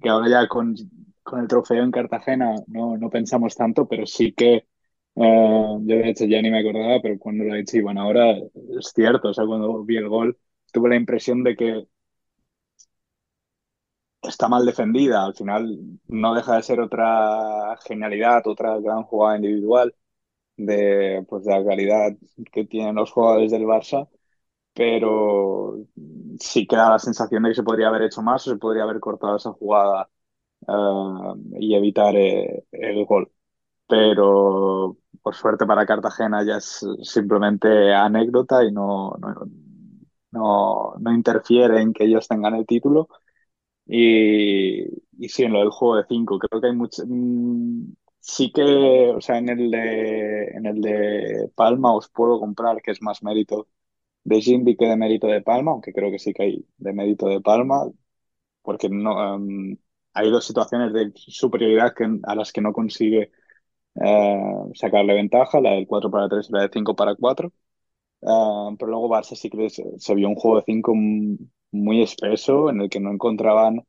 que 0.00 0.08
ahora 0.08 0.28
ya 0.28 0.48
con, 0.48 0.74
con, 1.22 1.40
el 1.40 1.48
trofeo 1.48 1.82
en 1.82 1.90
Cartagena 1.90 2.54
no, 2.66 2.96
no 2.98 3.10
pensamos 3.10 3.54
tanto, 3.56 3.88
pero 3.88 4.06
sí 4.06 4.32
que 4.32 4.66
eh, 5.16 5.78
yo 5.80 5.96
de 5.96 6.08
hecho 6.10 6.24
ya 6.26 6.40
ni 6.42 6.50
me 6.50 6.60
acordaba, 6.60 7.00
pero 7.02 7.18
cuando 7.18 7.44
lo 7.44 7.54
he 7.54 7.58
dicho 7.58 7.76
Iván 7.78 7.98
ahora 7.98 8.36
es 8.36 8.92
cierto, 8.94 9.28
o 9.30 9.34
sea, 9.34 9.46
cuando 9.46 9.84
vi 9.84 9.96
el 9.96 10.08
gol 10.08 10.38
tuve 10.72 10.90
la 10.90 10.96
impresión 10.96 11.42
de 11.44 11.56
que 11.56 11.86
está 14.22 14.48
mal 14.48 14.64
defendida. 14.66 15.24
Al 15.24 15.34
final 15.34 15.78
no 16.08 16.34
deja 16.34 16.56
de 16.56 16.62
ser 16.62 16.80
otra 16.80 17.76
genialidad, 17.86 18.46
otra 18.46 18.78
gran 18.80 19.02
jugada 19.04 19.36
individual 19.36 19.94
de, 20.56 21.24
pues, 21.28 21.44
de 21.44 21.52
la 21.52 21.64
calidad 21.64 22.12
que 22.52 22.64
tienen 22.66 22.96
los 22.96 23.12
jugadores 23.12 23.50
del 23.52 23.64
Barça, 23.64 24.08
pero 24.74 25.78
sí 26.40 26.66
queda 26.66 26.90
la 26.90 26.98
sensación 26.98 27.42
de 27.44 27.50
que 27.50 27.56
se 27.56 27.62
podría 27.62 27.88
haber 27.88 28.02
hecho 28.02 28.22
más 28.22 28.46
o 28.48 28.50
se 28.52 28.58
podría 28.58 28.84
haber 28.84 29.00
cortado 29.00 29.36
esa 29.36 29.52
jugada 29.52 30.08
uh, 30.68 31.34
y 31.60 31.74
evitar 31.74 32.16
eh, 32.16 32.64
el 32.72 33.04
gol. 33.06 33.32
Pero 33.88 34.98
por 35.22 35.34
suerte 35.34 35.66
para 35.66 35.86
Cartagena 35.86 36.44
ya 36.44 36.56
es 36.58 36.86
simplemente 37.02 37.94
anécdota 37.94 38.64
y 38.64 38.72
no, 38.72 39.12
no 39.20 39.34
no, 40.30 40.94
no 40.98 41.12
interfiere 41.12 41.80
en 41.80 41.92
que 41.92 42.04
ellos 42.04 42.28
tengan 42.28 42.54
el 42.54 42.66
título. 42.66 43.08
Y, 43.86 44.84
y 45.18 45.28
sí, 45.28 45.42
en 45.44 45.52
lo 45.52 45.60
del 45.60 45.70
juego 45.70 45.96
de 45.96 46.04
5, 46.08 46.38
creo 46.38 46.60
que 46.60 46.68
hay 46.68 46.74
mucho. 46.76 47.02
Mm, 47.06 47.94
sí 48.20 48.52
que, 48.52 48.62
o 49.16 49.20
sea, 49.20 49.38
en 49.38 49.48
el, 49.48 49.70
de, 49.70 50.44
en 50.54 50.66
el 50.66 50.80
de 50.80 51.50
Palma 51.54 51.94
os 51.94 52.08
puedo 52.08 52.38
comprar 52.40 52.80
que 52.82 52.92
es 52.92 53.02
más 53.02 53.22
mérito 53.22 53.68
de 54.24 54.40
Jimby 54.42 54.76
que 54.76 54.86
de 54.86 54.96
mérito 54.96 55.26
de 55.28 55.42
Palma, 55.42 55.72
aunque 55.72 55.92
creo 55.92 56.10
que 56.10 56.18
sí 56.18 56.32
que 56.34 56.42
hay 56.44 56.66
de 56.78 56.92
mérito 56.92 57.26
de 57.28 57.40
Palma, 57.40 57.84
porque 58.62 58.88
no, 58.88 59.36
um, 59.36 59.76
hay 60.14 60.30
dos 60.30 60.44
situaciones 60.46 60.92
de 60.92 61.12
superioridad 61.16 61.94
que, 61.94 62.06
a 62.24 62.34
las 62.34 62.52
que 62.52 62.60
no 62.60 62.72
consigue 62.72 63.30
uh, 63.96 64.72
sacarle 64.74 65.14
ventaja, 65.14 65.60
la 65.60 65.72
del 65.72 65.86
4 65.86 66.10
para 66.10 66.28
3 66.28 66.48
y 66.50 66.52
la 66.54 66.62
de 66.62 66.70
5 66.72 66.96
para 66.96 67.14
4. 67.16 67.52
Ah, 68.24 68.70
pero 68.78 68.90
luego 68.90 69.08
Barça 69.08 69.34
sí 69.36 69.50
que 69.50 69.68
se, 69.70 70.14
vio 70.14 70.28
un 70.28 70.36
juego 70.36 70.58
de 70.58 70.64
cinco 70.64 70.92
muy 70.94 72.02
espeso 72.02 72.70
en 72.70 72.82
el 72.82 72.90
que 72.90 73.00
no 73.00 73.10
encontraban 73.12 73.84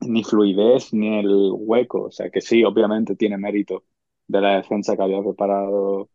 ni 0.00 0.24
fluidez 0.24 0.92
ni 0.92 1.18
el 1.18 1.50
hueco. 1.54 2.04
O 2.04 2.10
sea 2.10 2.30
que 2.30 2.40
sí, 2.40 2.64
obviamente 2.64 3.16
tiene 3.16 3.38
mérito 3.38 3.84
de 4.26 4.40
la 4.40 4.56
defensa 4.56 4.96
que 4.96 5.02
había 5.02 5.22
preparado 5.22 6.10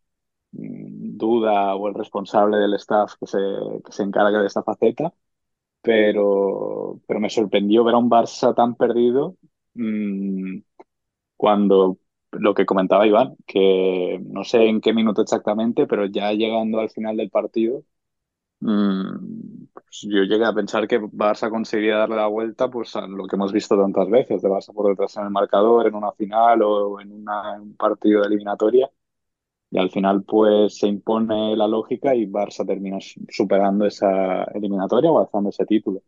mm, 0.52 1.18
Duda 1.18 1.76
o 1.76 1.88
el 1.90 1.96
responsable 1.96 2.58
del 2.58 2.74
staff 2.76 3.16
que 3.20 3.28
se, 3.28 3.40
que 3.86 3.92
se 3.92 4.04
encarga 4.04 4.42
de 4.42 4.48
esta 4.48 4.64
faceta. 4.64 5.14
Pero, 5.82 7.02
pero 7.08 7.20
me 7.20 7.30
sorprendió 7.30 7.84
ver 7.84 7.96
a 7.96 8.00
un 8.00 8.10
Barça 8.10 8.56
tan 8.56 8.76
perdido 8.76 9.38
mm, 9.76 10.60
cuando 11.38 11.98
lo 12.40 12.54
que 12.54 12.66
comentaba 12.66 13.08
Iván, 13.08 13.36
que 13.46 14.20
no 14.26 14.44
sé 14.44 14.66
en 14.68 14.82
qué 14.82 14.94
minuto 14.94 15.22
exactamente, 15.22 15.88
pero 15.88 16.06
ya 16.06 16.32
llegando 16.34 16.80
al 16.80 16.90
final 16.90 17.18
del 17.18 17.30
partido, 17.30 17.84
mmm, 18.62 19.66
pues 19.74 20.02
yo 20.04 20.24
llegué 20.24 20.46
a 20.46 20.54
pensar 20.54 20.88
que 20.88 21.00
Barça 21.02 21.50
conseguiría 21.50 21.98
darle 21.98 22.16
la 22.18 22.28
vuelta 22.28 22.70
pues, 22.70 22.96
a 22.96 23.08
lo 23.08 23.28
que 23.28 23.36
hemos 23.36 23.52
visto 23.54 23.78
tantas 23.78 24.10
veces, 24.10 24.42
de 24.42 24.50
Barça 24.50 24.74
por 24.74 24.90
detrás 24.90 25.16
en 25.18 25.26
el 25.26 25.30
marcador, 25.32 25.88
en 25.88 25.96
una 25.96 26.12
final 26.14 26.62
o 26.64 27.00
en, 27.02 27.12
un 27.12 27.76
partido 27.78 28.22
de 28.22 28.28
eliminatoria. 28.28 28.90
Y 29.72 29.80
al 29.80 29.90
final 29.92 30.24
pues 30.24 30.78
se 30.78 30.88
impone 30.88 31.56
la 31.58 31.68
lógica 31.68 32.16
y 32.16 32.28
Barça 32.28 32.66
termina 32.66 33.00
superando 33.30 33.86
esa 33.86 34.44
eliminatoria 34.46 35.12
o 35.12 35.20
alzando 35.20 35.50
ese 35.50 35.66
título. 35.66 36.04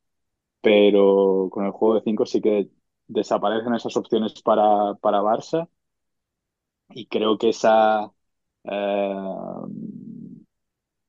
Pero 0.61 1.49
con 1.51 1.65
el 1.65 1.71
juego 1.71 1.95
de 1.95 2.01
cinco 2.03 2.25
sí 2.25 2.41
que 2.41 2.69
desaparecen 3.07 3.73
esas 3.75 3.95
opciones 3.97 4.41
para, 4.41 4.95
para 4.95 5.21
Barça 5.21 5.69
y 6.89 7.07
creo 7.07 7.37
que 7.37 7.49
esa 7.49 8.11
eh, 8.63 9.15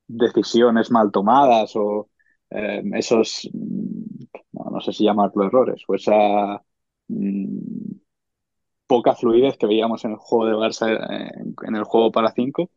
decisiones 0.07 0.91
mal 0.91 1.11
tomadas 1.11 1.75
o 1.75 2.09
eh, 2.49 2.81
esos, 2.95 3.49
no, 3.53 4.81
sé 4.81 4.93
si 4.93 5.03
llamarlo 5.03 5.45
errores, 5.45 5.83
o 5.87 5.95
esa 5.95 6.63
mm, 7.07 7.97
poca 8.87 9.15
fluidez 9.15 9.57
que 9.57 9.67
veíamos 9.67 10.05
en 10.05 10.11
el 10.11 10.17
juego 10.17 10.45
de 10.47 10.53
Barça, 10.53 10.87
en, 11.67 11.75
el 11.75 11.83
juego 11.83 12.11
para 12.11 12.31
cinco, 12.31 12.71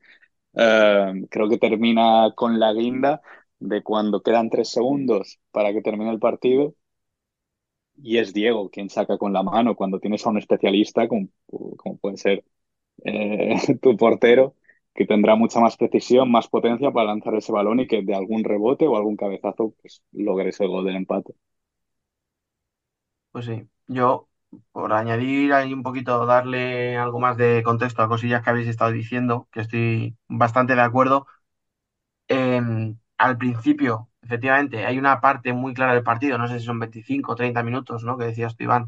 eh, 0.54 1.12
creo 1.30 1.48
que 1.48 1.58
termina 1.58 2.32
con 2.36 2.58
la 2.60 2.72
guinda 2.72 3.22
de 3.60 3.82
cuando 3.82 4.22
quedan 4.22 4.50
tres 4.50 4.70
segundos 4.70 5.40
para 5.52 5.72
que 5.72 5.82
termine 5.82 6.10
el 6.10 6.20
partido 6.20 6.74
y 8.02 8.18
es 8.18 8.32
Diego 8.32 8.70
quien 8.70 8.88
saca 8.90 9.18
con 9.18 9.32
la 9.32 9.42
mano 9.42 9.74
cuando 9.76 10.00
tienes 10.00 10.24
a 10.26 10.30
un 10.30 10.38
especialista 10.38 11.08
como, 11.08 11.28
como 11.76 11.98
puede 11.98 12.16
ser 12.16 12.44
eh, 13.04 13.56
tu 13.82 13.96
portero, 13.96 14.54
que 14.94 15.06
tendrá 15.06 15.36
mucha 15.36 15.60
más 15.60 15.76
precisión, 15.76 16.30
más 16.30 16.48
potencia 16.48 16.90
para 16.92 17.06
lanzar 17.08 17.34
ese 17.34 17.52
balón 17.52 17.80
y 17.80 17.86
que 17.86 18.02
de 18.02 18.14
algún 18.14 18.44
rebote 18.44 18.86
o 18.86 18.96
algún 18.96 19.16
cabezazo 19.16 19.74
pues, 19.82 20.02
logre 20.12 20.50
ese 20.50 20.66
gol 20.66 20.84
del 20.86 20.96
empate. 20.96 21.34
Pues 23.32 23.46
sí, 23.46 23.68
yo 23.86 24.28
por 24.72 24.92
añadir 24.92 25.52
ahí 25.52 25.72
un 25.72 25.82
poquito, 25.84 26.26
darle 26.26 26.96
algo 26.96 27.20
más 27.20 27.36
de 27.36 27.62
contexto 27.62 28.02
a 28.02 28.08
cosillas 28.08 28.42
que 28.42 28.50
habéis 28.50 28.68
estado 28.68 28.90
diciendo, 28.92 29.48
que 29.52 29.60
estoy 29.60 30.16
bastante 30.28 30.74
de 30.74 30.80
acuerdo. 30.82 31.26
Em, 32.28 32.96
al 33.18 33.36
principio, 33.38 34.08
efectivamente, 34.22 34.86
hay 34.86 34.98
una 34.98 35.20
parte 35.20 35.52
muy 35.52 35.74
clara 35.74 35.94
del 35.94 36.02
partido, 36.04 36.38
no 36.38 36.46
sé 36.48 36.58
si 36.60 36.66
son 36.66 36.78
25 36.78 37.32
o 37.32 37.34
30 37.34 37.62
minutos, 37.62 38.04
¿no? 38.04 38.16
Que 38.18 38.26
decías 38.26 38.56
tú, 38.56 38.64
Iván, 38.64 38.86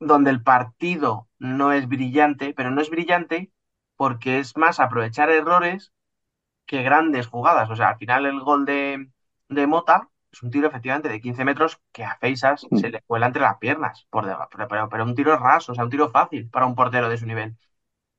donde 0.00 0.30
el 0.30 0.42
partido 0.42 1.28
no 1.38 1.72
es 1.72 1.88
brillante, 1.88 2.54
pero 2.54 2.70
no 2.70 2.80
es 2.80 2.90
brillante 2.90 3.52
porque 3.96 4.38
es 4.38 4.56
más 4.56 4.80
aprovechar 4.80 5.30
errores 5.30 5.92
que 6.66 6.82
grandes 6.82 7.26
jugadas. 7.26 7.70
O 7.70 7.76
sea, 7.76 7.90
al 7.90 7.98
final 7.98 8.26
el 8.26 8.40
gol 8.40 8.64
de, 8.66 9.10
de 9.48 9.66
Mota 9.66 10.10
es 10.32 10.42
un 10.42 10.50
tiro 10.50 10.68
efectivamente 10.68 11.08
de 11.08 11.20
15 11.20 11.44
metros 11.44 11.80
que 11.92 12.04
a 12.04 12.16
Feisas 12.18 12.66
Mm. 12.70 12.78
se 12.78 12.90
le 12.90 13.02
cuela 13.02 13.26
entre 13.26 13.42
las 13.42 13.58
piernas, 13.58 14.06
por 14.10 14.26
debajo, 14.26 14.48
pero, 14.52 14.68
pero, 14.68 14.88
pero 14.88 15.04
un 15.04 15.14
tiro 15.14 15.36
raso, 15.38 15.72
o 15.72 15.74
sea, 15.74 15.84
un 15.84 15.90
tiro 15.90 16.10
fácil 16.10 16.48
para 16.50 16.66
un 16.66 16.74
portero 16.74 17.08
de 17.08 17.18
su 17.18 17.26
nivel. 17.26 17.56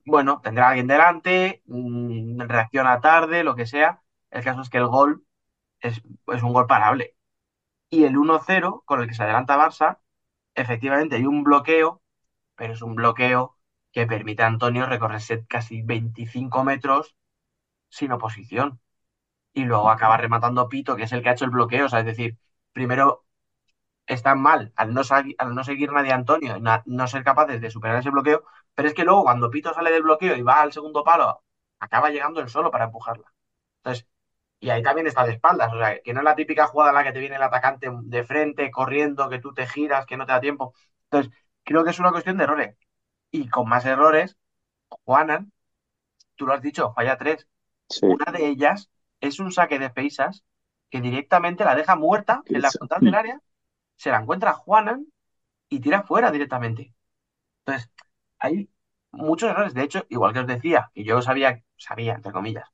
Bueno, 0.06 0.42
tendrá 0.44 0.70
alguien 0.70 0.88
delante, 0.88 1.62
mm, 1.68 2.42
reacciona 2.42 3.00
tarde, 3.02 3.44
lo 3.44 3.56
que 3.56 3.66
sea. 3.66 4.02
El 4.32 4.44
caso 4.44 4.62
es 4.62 4.70
que 4.70 4.78
el 4.80 4.88
gol 4.88 5.26
es, 5.82 6.02
es 6.28 6.44
un 6.44 6.54
gol 6.54 6.68
parable. 6.68 7.16
Y 7.90 8.06
el 8.06 8.18
1-0 8.18 8.84
con 8.86 9.02
el 9.02 9.08
que 9.08 9.14
se 9.16 9.24
adelanta 9.24 9.58
Barça, 9.58 10.00
efectivamente 10.62 11.16
hay 11.16 11.26
un 11.26 11.44
bloqueo, 11.44 12.02
pero 12.56 12.74
es 12.74 12.82
un 12.82 12.96
bloqueo 12.96 13.58
que 13.92 14.08
permite 14.08 14.44
a 14.44 14.48
Antonio 14.48 14.86
recorrerse 14.86 15.46
casi 15.48 15.82
25 15.84 16.64
metros 16.64 17.16
sin 17.90 18.12
oposición. 18.14 18.82
Y 19.54 19.66
luego 19.66 19.90
acaba 19.92 20.18
rematando 20.18 20.70
Pito, 20.70 20.96
que 20.96 21.04
es 21.04 21.12
el 21.14 21.24
que 21.24 21.30
ha 21.30 21.34
hecho 21.34 21.46
el 21.46 21.52
bloqueo. 21.52 21.86
O 21.88 21.90
sea, 21.90 22.00
es 22.00 22.06
decir, 22.06 22.38
primero 22.74 23.26
están 24.08 24.42
mal 24.42 24.74
al 24.76 24.94
no, 24.94 25.02
al 25.38 25.56
no 25.56 25.64
seguir 25.64 25.92
nadie 25.92 26.12
a 26.12 26.16
Antonio, 26.16 26.58
no 26.86 27.08
ser 27.08 27.24
capaces 27.24 27.62
de 27.62 27.70
superar 27.72 27.98
ese 28.00 28.10
bloqueo, 28.10 28.44
pero 28.74 28.88
es 28.88 28.94
que 28.94 29.04
luego 29.04 29.24
cuando 29.24 29.50
Pito 29.52 29.74
sale 29.74 29.92
del 29.92 30.04
bloqueo 30.04 30.36
y 30.36 30.42
va 30.42 30.62
al 30.62 30.74
segundo 30.74 31.04
palo, 31.04 31.44
acaba 31.80 32.10
llegando 32.10 32.42
él 32.42 32.50
solo 32.50 32.72
para 32.72 32.86
empujarla. 32.86 33.32
Entonces, 33.80 34.08
y 34.60 34.70
ahí 34.70 34.84
también 34.84 35.08
está 35.08 35.24
de 35.26 35.34
espaldas, 35.34 35.72
o 35.74 35.78
sea, 35.78 36.00
que 36.02 36.14
no 36.14 36.20
es 36.20 36.26
la 36.26 36.36
típica 36.36 36.68
jugada 36.68 36.92
en 36.92 36.96
la 36.96 37.04
que 37.04 37.14
te 37.14 37.20
viene 37.20 37.38
el 37.38 37.44
atacante 37.44 37.90
de 37.92 38.24
frente, 38.24 38.70
corriendo, 38.72 39.30
que 39.30 39.40
tú 39.40 39.54
te 39.54 39.66
giras, 39.68 40.06
que 40.06 40.18
no 40.18 40.26
te 40.26 40.34
da 40.34 40.42
tiempo. 40.42 40.74
Entonces, 41.06 41.34
creo 41.64 41.84
que 41.84 41.92
es 41.92 42.00
una 42.00 42.12
cuestión 42.12 42.38
de 42.38 42.44
errores. 42.44 42.78
Y 43.32 43.48
con 43.50 43.70
más 43.70 43.86
errores, 43.86 44.38
Juanan, 45.06 45.52
tú 46.36 46.46
lo 46.46 46.54
has 46.54 46.62
dicho, 46.62 46.94
falla 46.94 47.18
tres. 47.18 47.48
Una 48.02 48.32
de 48.32 48.48
ellas 48.48 48.90
es 49.22 49.40
un 49.40 49.52
saque 49.52 49.80
de 49.80 49.90
peisas 49.90 50.44
que 50.90 51.02
directamente 51.02 51.64
la 51.66 51.76
deja 51.76 51.96
muerta 51.96 52.42
en 52.46 52.62
la 52.62 52.72
frontal 52.72 53.02
del 53.02 53.16
área, 53.16 53.42
se 53.96 54.12
la 54.12 54.20
encuentra 54.20 54.54
Juanan 54.54 55.06
y 55.70 55.80
tira 55.80 56.04
fuera 56.04 56.32
directamente. 56.32 56.94
Entonces, 57.66 57.92
hay 58.40 58.70
muchos 59.12 59.50
errores. 59.52 59.74
De 59.74 59.84
hecho, 59.84 60.06
igual 60.10 60.34
que 60.34 60.40
os 60.40 60.48
decía, 60.48 60.92
que 60.94 61.04
yo 61.04 61.22
sabía, 61.22 61.64
sabía, 61.78 62.14
entre 62.16 62.32
comillas, 62.32 62.70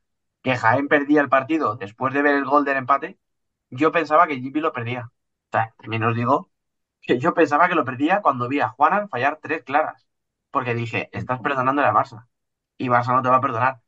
que 0.45 0.55
Jaén 0.57 0.87
perdía 0.89 1.21
el 1.21 1.29
partido 1.29 1.75
después 1.77 2.13
de 2.15 2.21
ver 2.23 2.35
el 2.35 2.45
gol 2.45 2.65
del 2.65 2.77
empate, 2.77 3.19
yo 3.71 3.91
pensaba 3.91 4.27
que 4.27 4.39
Jimmy 4.41 4.61
lo 4.61 4.73
perdía. 4.73 5.11
O 5.49 5.49
sea, 5.53 5.73
también 5.79 6.03
os 6.05 6.15
digo 6.15 6.51
que 7.01 7.19
yo 7.19 7.33
pensaba 7.35 7.69
que 7.69 7.75
lo 7.75 7.85
perdía 7.85 8.21
cuando 8.21 8.47
vi 8.49 8.59
a 8.61 8.69
Juanan 8.69 9.09
fallar 9.09 9.39
tres 9.41 9.63
claras. 9.63 10.07
Porque 10.51 10.75
dije, 10.75 11.09
estás 11.13 11.41
perdonando 11.41 11.81
a 11.83 11.93
Barça. 11.93 12.27
Y 12.77 12.89
Barça 12.89 13.15
no 13.15 13.21
te 13.23 13.29
va 13.29 13.37
a 13.37 13.41
perdonar. 13.41 13.81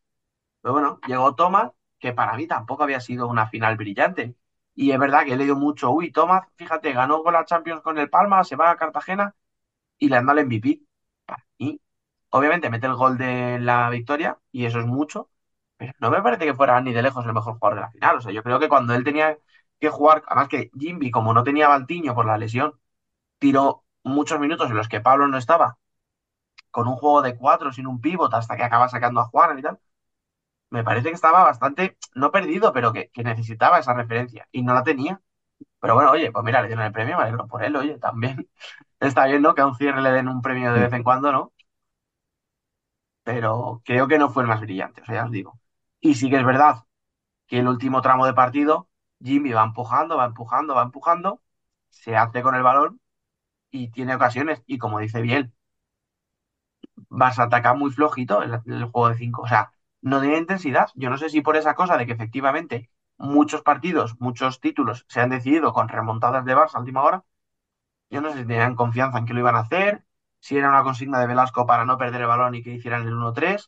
Pero 0.62 0.74
bueno, 0.74 1.00
llegó 1.08 1.36
Tomás, 1.36 1.72
que 2.00 2.14
para 2.14 2.36
mí 2.36 2.48
tampoco 2.48 2.84
había 2.84 3.00
sido 3.02 3.28
una 3.28 3.48
final 3.48 3.78
brillante. 3.78 4.36
Y 4.76 4.92
es 4.92 5.00
verdad 5.00 5.26
que 5.26 5.34
he 5.34 5.38
leído 5.38 5.56
mucho, 5.56 5.92
uy, 5.92 6.12
Tomás, 6.12 6.48
fíjate, 6.56 6.94
ganó 6.94 7.24
con 7.24 7.34
la 7.34 7.46
Champions 7.46 7.82
con 7.82 7.98
el 7.98 8.10
Palma, 8.10 8.44
se 8.44 8.56
va 8.56 8.72
a 8.72 8.78
Cartagena 8.78 9.36
y 9.98 10.10
le 10.10 10.18
anda 10.18 10.34
el 10.34 10.40
MVP. 10.40 10.82
Y 11.58 11.82
obviamente 12.30 12.70
mete 12.70 12.88
el 12.88 12.96
gol 12.96 13.18
de 13.18 13.60
la 13.60 13.90
victoria 13.90 14.40
y 14.52 14.66
eso 14.66 14.80
es 14.80 14.86
mucho, 14.88 15.30
pero 15.78 15.94
no 16.00 16.12
me 16.12 16.22
parece 16.22 16.46
que 16.46 16.56
fuera 16.56 16.80
ni 16.82 16.94
de 16.94 17.02
lejos 17.02 17.26
el 17.26 17.34
mejor 17.34 17.56
jugador 17.56 17.76
de 17.76 17.82
la 17.82 17.92
final. 17.92 18.18
O 18.18 18.22
sea, 18.22 18.32
yo 18.32 18.44
creo 18.44 18.60
que 18.60 18.70
cuando 18.70 18.94
él 18.96 19.04
tenía 19.04 19.38
que 19.80 19.90
jugar, 19.90 20.24
además 20.28 20.50
que 20.50 20.72
Jimby, 20.78 21.12
como 21.12 21.34
no 21.34 21.44
tenía 21.44 21.68
Baltiño 21.68 22.16
por 22.16 22.26
la 22.26 22.38
lesión, 22.38 22.74
tiró 23.40 23.86
muchos 24.04 24.40
minutos 24.40 24.70
en 24.72 24.78
los 24.78 24.90
que 24.90 25.02
Pablo 25.02 25.28
no 25.28 25.38
estaba, 25.38 25.78
con 26.72 26.88
un 26.88 26.96
juego 26.96 27.22
de 27.22 27.38
cuatro, 27.38 27.72
sin 27.74 27.88
un 27.88 28.02
pívot, 28.02 28.34
hasta 28.34 28.56
que 28.58 28.64
acaba 28.64 28.90
sacando 28.90 29.22
a 29.22 29.26
Juan 29.26 29.60
y 29.60 29.62
tal. 29.64 29.80
Me 30.70 30.84
parece 30.84 31.10
que 31.10 31.16
estaba 31.16 31.44
bastante, 31.44 31.98
no 32.16 32.32
perdido, 32.32 32.74
pero 32.74 32.94
que, 32.94 33.12
necesitaba 33.24 33.80
esa 33.80 33.94
referencia 33.94 34.48
y 34.52 34.64
no 34.64 34.74
la 34.74 34.84
tenía. 34.84 35.22
Pero 35.80 35.96
bueno, 35.96 36.12
oye, 36.12 36.32
pues 36.32 36.46
mira, 36.46 36.62
le 36.62 36.68
dieron 36.68 36.86
el 36.86 36.92
premio, 36.94 37.18
me 37.18 37.24
alegro 37.24 37.48
por 37.48 37.64
él, 37.64 37.76
oye, 37.76 38.00
también 38.00 38.50
está 39.00 39.26
bien, 39.28 39.42
¿no? 39.42 39.56
Que 39.56 39.62
a 39.62 39.68
un 39.68 39.76
cierre 39.76 40.02
le 40.02 40.12
den 40.12 40.28
un 40.30 40.42
premio 40.42 40.74
de 40.74 40.82
vez 40.82 40.94
en 40.94 41.04
cuando, 41.04 41.32
¿no? 41.32 41.54
Pero 43.24 43.82
creo 43.86 44.08
que 44.08 44.18
no 44.18 44.30
fue 44.30 44.44
el 44.44 44.50
más 44.50 44.62
brillante, 44.62 45.02
o 45.02 45.06
sea, 45.06 45.16
ya 45.16 45.26
os 45.26 45.32
digo. 45.32 45.60
Y 46.08 46.16
sí 46.16 46.30
que 46.30 46.38
es 46.38 46.46
verdad 46.46 46.86
que 47.48 47.60
el 47.60 47.68
último 47.68 48.02
tramo 48.02 48.26
de 48.26 48.34
partido, 48.34 48.90
Jimmy 49.22 49.52
va 49.54 49.64
empujando, 49.66 50.18
va 50.18 50.26
empujando, 50.26 50.76
va 50.76 50.84
empujando, 50.84 51.42
se 51.90 52.16
hace 52.18 52.42
con 52.44 52.56
el 52.56 52.64
balón 52.64 53.02
y 53.72 53.90
tiene 53.92 54.16
ocasiones. 54.16 54.64
Y 54.68 54.78
como 54.80 55.00
dice 55.00 55.22
Biel, 55.22 55.54
vas 57.10 57.40
a 57.40 57.44
atacar 57.44 57.78
muy 57.78 57.92
flojito 57.92 58.42
el, 58.42 58.60
juego 58.86 59.10
de 59.10 59.16
5. 59.18 59.42
O 59.42 59.48
sea, 59.48 59.74
no 60.02 60.22
tiene 60.22 60.38
intensidad. 60.38 60.90
Yo 60.96 61.10
no 61.10 61.18
sé 61.18 61.30
si 61.30 61.42
por 61.42 61.58
esa 61.58 61.76
cosa 61.76 61.98
de 61.98 62.06
que 62.06 62.14
efectivamente 62.14 62.90
muchos 63.18 63.62
partidos, 63.62 64.16
muchos 64.20 64.62
títulos 64.62 65.06
se 65.10 65.22
han 65.22 65.30
decidido 65.30 65.74
con 65.74 65.90
remontadas 65.90 66.46
de 66.46 66.56
Barça 66.56 66.76
a 66.76 66.80
última 66.80 67.04
hora. 67.04 67.26
Yo 68.10 68.22
no 68.22 68.32
sé 68.32 68.40
si 68.40 68.46
tenían 68.48 68.76
confianza 68.76 69.20
en 69.20 69.26
que 69.26 69.34
lo 69.34 69.42
iban 69.42 69.56
a 69.56 69.62
hacer, 69.62 70.06
si 70.40 70.58
era 70.58 70.70
una 70.70 70.84
consigna 70.84 71.20
de 71.20 71.28
Velasco 71.28 71.66
para 71.66 71.86
no 71.86 71.98
perder 71.98 72.22
el 72.22 72.28
balón 72.28 72.56
y 72.56 72.64
que 72.64 72.72
hicieran 72.74 73.08
el 73.08 73.14
1-3, 73.14 73.68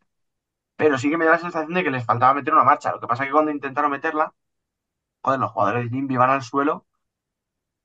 pero 0.80 0.97
sí 0.99 1.09
que 1.11 1.17
me 1.19 1.25
da 1.25 1.34
la 1.34 1.39
sensación 1.39 1.75
de 1.75 1.84
que 1.86 1.91
les 1.91 2.05
faltaba 2.05 2.36
meter 2.36 2.53
una 2.55 2.65
marcha. 2.65 2.91
Lo 2.93 3.01
que 3.01 3.07
pasa 3.07 3.23
es 3.23 3.30
que 3.30 3.34
cuando 3.34 3.51
intentaron 3.51 3.91
meterla, 3.91 4.34
joder, 5.23 5.39
los 5.41 5.51
jugadores 5.51 5.86
de 5.86 5.91
Jimby 5.97 6.17
van 6.17 6.32
al 6.32 6.43
suelo, 6.43 6.88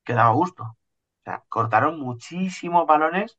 que 0.05 0.12
daba 0.14 0.30
gusto. 0.34 0.62
O 0.64 0.76
sea, 1.24 1.45
cortaron 1.49 1.99
muchísimos 2.01 2.86
balones 2.86 3.38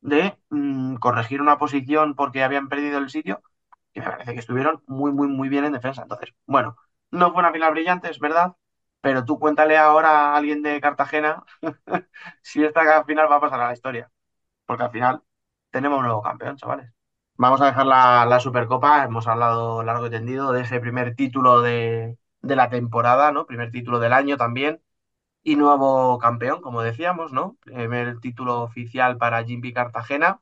de 0.00 0.38
mm, 0.50 0.96
corregir 0.96 1.42
una 1.42 1.58
posición 1.58 2.16
porque 2.16 2.44
habían 2.44 2.68
perdido 2.70 2.98
el 2.98 3.10
sitio 3.10 3.42
y 3.94 4.00
me 4.00 4.06
parece 4.06 4.34
que 4.34 4.40
estuvieron 4.40 4.82
muy, 4.88 5.12
muy, 5.12 5.28
muy 5.28 5.50
bien 5.50 5.66
en 5.66 5.72
defensa. 5.74 6.02
Entonces, 6.04 6.34
bueno, 6.46 6.76
no 7.12 7.32
fue 7.32 7.40
una 7.40 7.52
final 7.52 7.72
brillante, 7.72 8.10
es 8.10 8.20
verdad, 8.20 8.56
pero 9.02 9.24
tú 9.26 9.38
cuéntale 9.40 9.78
ahora 9.78 10.32
a 10.34 10.36
alguien 10.36 10.62
de 10.62 10.80
Cartagena 10.80 11.44
si 12.42 12.64
esta 12.64 13.04
final 13.04 13.30
va 13.32 13.36
a 13.38 13.40
pasar 13.42 13.60
a 13.60 13.68
la 13.68 13.74
historia, 13.74 14.10
porque 14.66 14.84
al 14.84 14.92
final 14.92 15.22
tenemos 15.72 15.98
un 16.00 16.06
nuevo 16.06 16.22
campeón, 16.22 16.56
chavales. 16.58 16.92
Vamos 17.38 17.60
a 17.60 17.66
dejar 17.66 17.86
la, 17.86 18.40
Supercopa, 18.40 19.04
hemos 19.04 19.26
hablado 19.26 19.82
largo 19.82 20.06
y 20.06 20.10
tendido 20.10 20.52
de 20.52 20.62
ese 20.62 20.80
primer 20.80 21.14
título 21.14 21.60
de, 21.60 22.16
la 22.42 22.70
temporada, 22.70 23.30
¿no? 23.32 23.46
Primer 23.46 23.70
título 23.70 23.98
del 23.98 24.12
año 24.14 24.36
también 24.38 24.82
y 25.42 25.56
nuevo 25.56 26.18
campeón, 26.18 26.62
como 26.62 26.82
decíamos, 26.82 27.32
¿no? 27.32 27.56
Primer 27.62 28.20
título 28.20 28.62
oficial 28.62 29.18
para 29.18 29.44
Jimmy 29.44 29.72
Cartagena. 29.72 30.40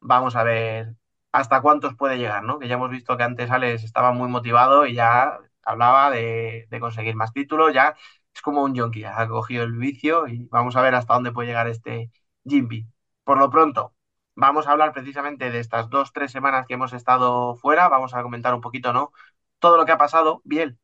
Vamos 0.00 0.36
a 0.36 0.44
ver 0.44 0.96
hasta 1.32 1.62
cuántos 1.62 1.96
puede 1.96 2.18
llegar, 2.18 2.44
¿no? 2.44 2.58
Que 2.58 2.68
ya 2.68 2.76
hemos 2.76 2.90
visto 2.90 3.16
que 3.16 3.24
antes 3.24 3.50
Alex 3.50 3.84
estaba 3.84 4.12
muy 4.12 4.28
motivado 4.28 4.86
y 4.86 4.94
ya 4.94 5.38
hablaba 5.62 6.10
de, 6.10 6.68
conseguir 6.80 7.16
más 7.16 7.32
títulos, 7.32 7.74
ya 7.74 7.96
es 8.34 8.42
como 8.42 8.62
un 8.64 8.74
yonki, 8.74 9.04
ha 9.04 9.28
cogido 9.28 9.64
el 9.64 9.72
vicio 9.72 10.28
y 10.28 10.46
vamos 10.50 10.76
a 10.76 10.82
ver 10.82 10.94
hasta 10.94 11.14
dónde 11.14 11.32
puede 11.32 11.48
llegar 11.48 11.68
este 11.68 12.10
Jimmy. 12.44 12.86
Por 13.24 13.38
lo 13.38 13.50
pronto, 13.50 13.94
vamos 14.38 14.68
a 14.68 14.70
hablar 14.70 14.92
precisamente 14.92 15.50
de 15.50 15.58
estas 15.58 15.90
dos, 15.90 16.12
tres 16.12 16.30
semanas 16.30 16.64
que 16.66 16.74
hemos 16.74 16.92
estado 16.92 17.56
fuera, 17.56 17.88
vamos 17.88 18.14
a 18.14 18.22
comentar 18.22 18.54
un 18.54 18.60
poquito, 18.60 18.92
¿no? 18.92 19.12
Todo 19.58 19.76
lo 19.76 19.84
que 19.84 19.90
ha 19.90 19.98
pasado. 19.98 20.40
Bien, 20.44 20.78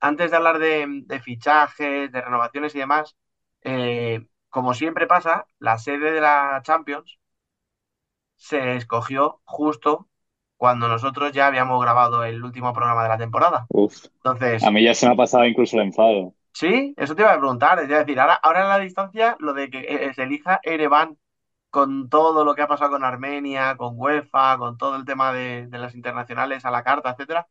antes 0.00 0.32
de 0.32 0.36
hablar 0.36 0.58
de, 0.58 1.20
fichajes, 1.22 2.10
de 2.10 2.20
renovaciones 2.20 2.74
y 2.74 2.80
demás, 2.80 3.16
eh, 3.62 4.26
como 4.48 4.74
siempre 4.74 5.06
pasa, 5.06 5.46
la 5.60 5.78
sede 5.78 6.10
de 6.10 6.20
la 6.20 6.60
Champions 6.64 7.20
se 8.34 8.74
escogió 8.74 9.40
justo 9.44 10.08
cuando 10.56 10.88
nosotros 10.88 11.30
ya 11.30 11.46
habíamos 11.46 11.80
grabado 11.80 12.24
el 12.24 12.42
último 12.42 12.72
programa 12.72 13.04
de 13.04 13.08
la 13.08 13.18
temporada. 13.18 13.66
Uf. 13.68 14.06
Entonces, 14.16 14.64
a 14.64 14.70
mí 14.72 14.82
ya 14.82 14.94
se 14.94 15.06
me 15.06 15.12
ha 15.12 15.16
pasado 15.16 15.46
incluso 15.46 15.76
el 15.76 15.84
enfado. 15.84 16.34
Sí, 16.52 16.92
eso 16.96 17.14
te 17.14 17.22
iba 17.22 17.32
a 17.32 17.38
preguntar. 17.38 17.78
Es 17.78 17.88
decir, 17.88 18.18
ahora, 18.18 18.34
ahora 18.34 18.62
en 18.62 18.68
la 18.68 18.78
distancia, 18.80 19.36
lo 19.38 19.54
de 19.54 19.70
que 19.70 19.78
eh, 19.78 20.12
se 20.12 20.24
elija 20.24 20.58
Erevan 20.64 21.16
con 21.70 22.08
todo 22.08 22.44
lo 22.44 22.54
que 22.54 22.62
ha 22.62 22.68
pasado 22.68 22.92
con 22.92 23.04
Armenia, 23.04 23.76
con 23.76 23.94
UEFA, 23.96 24.58
con 24.58 24.76
todo 24.76 24.96
el 24.96 25.04
tema 25.04 25.32
de, 25.32 25.68
las 25.70 25.94
internacionales 25.94 26.64
a 26.64 26.70
la 26.70 26.84
carta, 26.84 27.10
etcétera. 27.10 27.48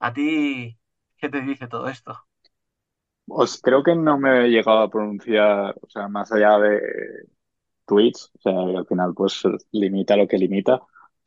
¿A 0.00 0.12
ti 0.12 0.78
¿Qué 1.18 1.28
te 1.28 1.40
dice 1.40 1.66
todo 1.66 1.88
esto? 1.88 2.16
Pues 3.26 3.60
creo 3.62 3.82
que 3.82 3.94
no 3.94 4.18
me 4.18 4.46
he 4.46 4.48
llegado 4.48 4.80
a 4.80 4.90
pronunciar, 4.90 5.74
o 5.82 5.90
sea, 5.90 6.08
más 6.08 6.32
allá 6.32 6.58
de 6.58 6.80
tweets, 7.86 8.30
o 8.36 8.40
sea, 8.40 8.78
al 8.78 8.86
final 8.86 9.14
pues 9.14 9.42
limita 9.72 10.16
lo 10.16 10.28
que 10.28 10.38
limita. 10.38 10.80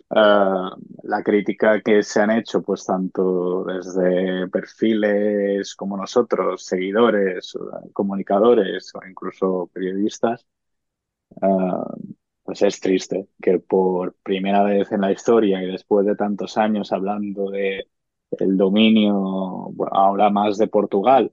Eh, 0.09 0.69
la 1.03 1.23
crítica 1.23 1.81
que 1.81 2.03
se 2.03 2.21
han 2.21 2.31
hecho, 2.31 2.61
pues 2.61 2.85
tanto 2.85 3.65
desde 3.65 4.47
perfiles 4.49 5.75
como 5.75 5.97
nosotros, 5.97 6.65
seguidores, 6.65 7.57
comunicadores 7.93 8.93
o 8.95 8.99
incluso 9.07 9.69
periodistas, 9.73 10.45
eh, 11.41 11.47
pues 12.43 12.61
es 12.63 12.79
triste 12.79 13.27
que 13.41 13.59
por 13.59 14.15
primera 14.23 14.63
vez 14.63 14.91
en 14.91 15.01
la 15.01 15.11
historia 15.11 15.61
y 15.63 15.67
después 15.67 16.05
de 16.05 16.15
tantos 16.15 16.57
años 16.57 16.91
hablando 16.91 17.49
de 17.51 17.87
el 18.39 18.57
dominio 18.57 19.73
ahora 19.91 20.29
más 20.29 20.57
de 20.57 20.67
Portugal 20.67 21.31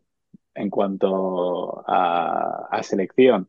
en 0.54 0.70
cuanto 0.70 1.84
a, 1.86 2.80
selección. 2.82 3.48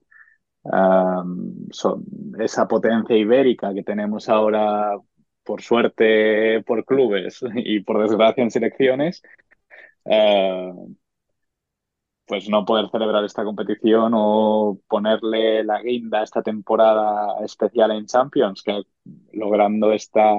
esa 2.40 2.68
potencia 2.68 3.16
ibérica 3.18 3.74
que 3.74 3.84
tenemos 3.84 4.30
ahora, 4.30 4.98
por 5.44 5.62
suerte, 5.62 6.64
por 6.64 6.86
clubes 6.86 7.40
y 7.56 7.82
por 7.82 8.02
desgracia 8.02 8.44
en 8.44 8.52
selecciones, 8.52 9.22
eh, 10.06 10.74
pues 12.30 12.47
no 12.47 12.64
poder 12.64 12.89
celebrar 12.91 13.26
esta 13.26 13.43
competición 13.43 14.11
o 14.15 14.80
ponerle 14.88 15.64
la 15.64 15.81
guinda 15.81 16.19
a 16.19 16.23
esta 16.23 16.43
temporada 16.43 17.43
especial 17.43 17.89
en 17.89 18.06
Champions, 18.06 18.61
que 18.61 18.84
logrando 19.34 19.91
esta, 19.91 20.31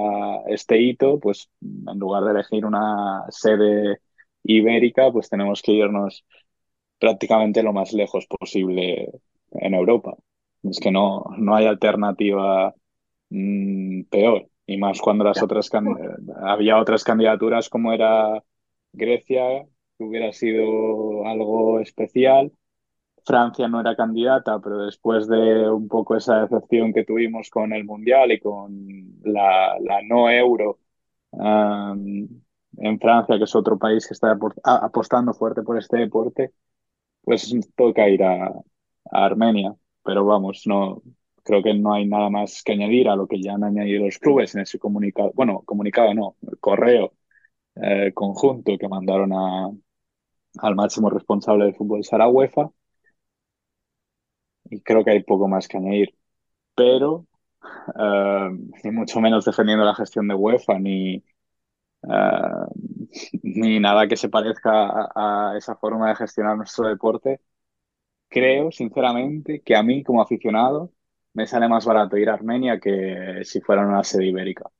este 0.46 0.80
hito, 0.80 1.18
pues 1.18 1.50
en 1.60 1.98
lugar 1.98 2.22
de 2.22 2.30
elegir 2.30 2.64
una 2.64 3.24
sede 3.30 3.98
ibérica, 4.44 5.10
pues 5.10 5.28
tenemos 5.28 5.62
que 5.62 5.72
irnos 5.72 6.24
prácticamente 7.00 7.64
lo 7.64 7.72
más 7.72 7.92
lejos 7.92 8.24
posible 8.28 9.10
en 9.50 9.74
Europa. 9.74 10.16
Es 10.62 10.78
que 10.78 10.92
no, 10.92 11.24
no 11.38 11.56
hay 11.56 11.66
alternativa 11.66 12.72
mm, 13.30 14.02
peor. 14.04 14.48
Y 14.64 14.76
más 14.76 15.00
cuando 15.00 15.24
las 15.24 15.42
otras 15.42 15.68
había 16.44 16.78
otras 16.78 17.02
candidaturas 17.02 17.68
como 17.68 17.92
era 17.92 18.44
Grecia, 18.92 19.66
hubiera 20.04 20.32
sido 20.32 21.26
algo 21.26 21.80
especial. 21.80 22.52
Francia 23.24 23.68
no 23.68 23.80
era 23.80 23.96
candidata, 23.96 24.60
pero 24.60 24.84
después 24.86 25.28
de 25.28 25.70
un 25.70 25.88
poco 25.88 26.16
esa 26.16 26.42
decepción 26.42 26.92
que 26.92 27.04
tuvimos 27.04 27.50
con 27.50 27.72
el 27.72 27.84
Mundial 27.84 28.32
y 28.32 28.40
con 28.40 29.20
la, 29.24 29.76
no 30.08 30.30
euro 30.30 30.78
en 31.32 32.98
Francia, 33.00 33.38
que 33.38 33.44
es 33.44 33.54
otro 33.54 33.78
país 33.78 34.06
que 34.06 34.14
está 34.14 34.36
apostando 34.64 35.34
fuerte 35.34 35.62
por 35.62 35.78
este 35.78 35.98
deporte, 35.98 36.52
pues 37.22 37.54
toca 37.76 38.08
ir 38.08 38.22
a, 38.24 38.52
Armenia. 39.12 39.74
Pero 40.04 40.24
vamos, 40.24 40.62
no 40.66 41.02
creo 41.42 41.62
que 41.62 41.74
no 41.74 41.92
hay 41.94 42.06
nada 42.06 42.30
más 42.30 42.62
que 42.62 42.72
añadir 42.72 43.08
a 43.08 43.16
lo 43.16 43.26
que 43.26 43.40
ya 43.42 43.54
han 43.54 43.64
añadido 43.64 44.04
los 44.04 44.18
clubes 44.18 44.54
en 44.54 44.62
ese 44.62 44.78
comunicado, 44.78 45.32
bueno, 45.34 45.62
comunicado 45.64 46.14
no, 46.14 46.36
correo 46.60 47.12
eh, 47.76 48.12
conjunto 48.14 48.76
que 48.78 48.88
mandaron 48.88 49.32
a, 49.32 49.70
al 50.58 50.74
máximo 50.74 51.10
responsable 51.10 51.64
del 51.64 51.74
fútbol 51.74 52.04
Sara 52.04 52.28
UEFA. 52.28 52.70
Y 54.64 54.80
creo 54.82 55.04
que 55.04 55.10
hay 55.10 55.22
poco 55.22 55.48
más 55.48 55.68
que 55.68 55.76
añadir. 55.78 56.14
Pero, 56.74 57.26
eh, 57.98 58.50
ni 58.84 58.90
mucho 58.92 59.20
menos 59.20 59.44
defendiendo 59.44 59.84
la 59.84 59.94
gestión 59.94 60.28
de 60.28 60.34
UEFA, 60.34 60.78
ni, 60.78 61.16
eh, 61.16 61.24
ni 63.42 63.80
nada 63.80 64.08
que 64.08 64.16
se 64.16 64.28
parezca 64.28 65.10
a, 65.14 65.56
esa 65.56 65.76
forma 65.76 66.08
de 66.08 66.16
gestionar 66.16 66.56
nuestro 66.56 66.88
deporte, 66.88 67.40
creo, 68.28 68.72
sinceramente, 68.72 69.62
que 69.62 69.76
a 69.76 69.82
mí 69.82 70.04
como 70.04 70.22
aficionado 70.22 70.92
me 71.34 71.46
sale 71.46 71.68
más 71.68 71.86
barato 71.86 72.16
ir 72.16 72.30
a 72.30 72.34
Armenia 72.34 72.80
que 72.80 73.42
si 73.44 73.60
fuera 73.60 73.86
una 73.86 74.04
sede 74.04 74.26
ibérica. 74.28 74.70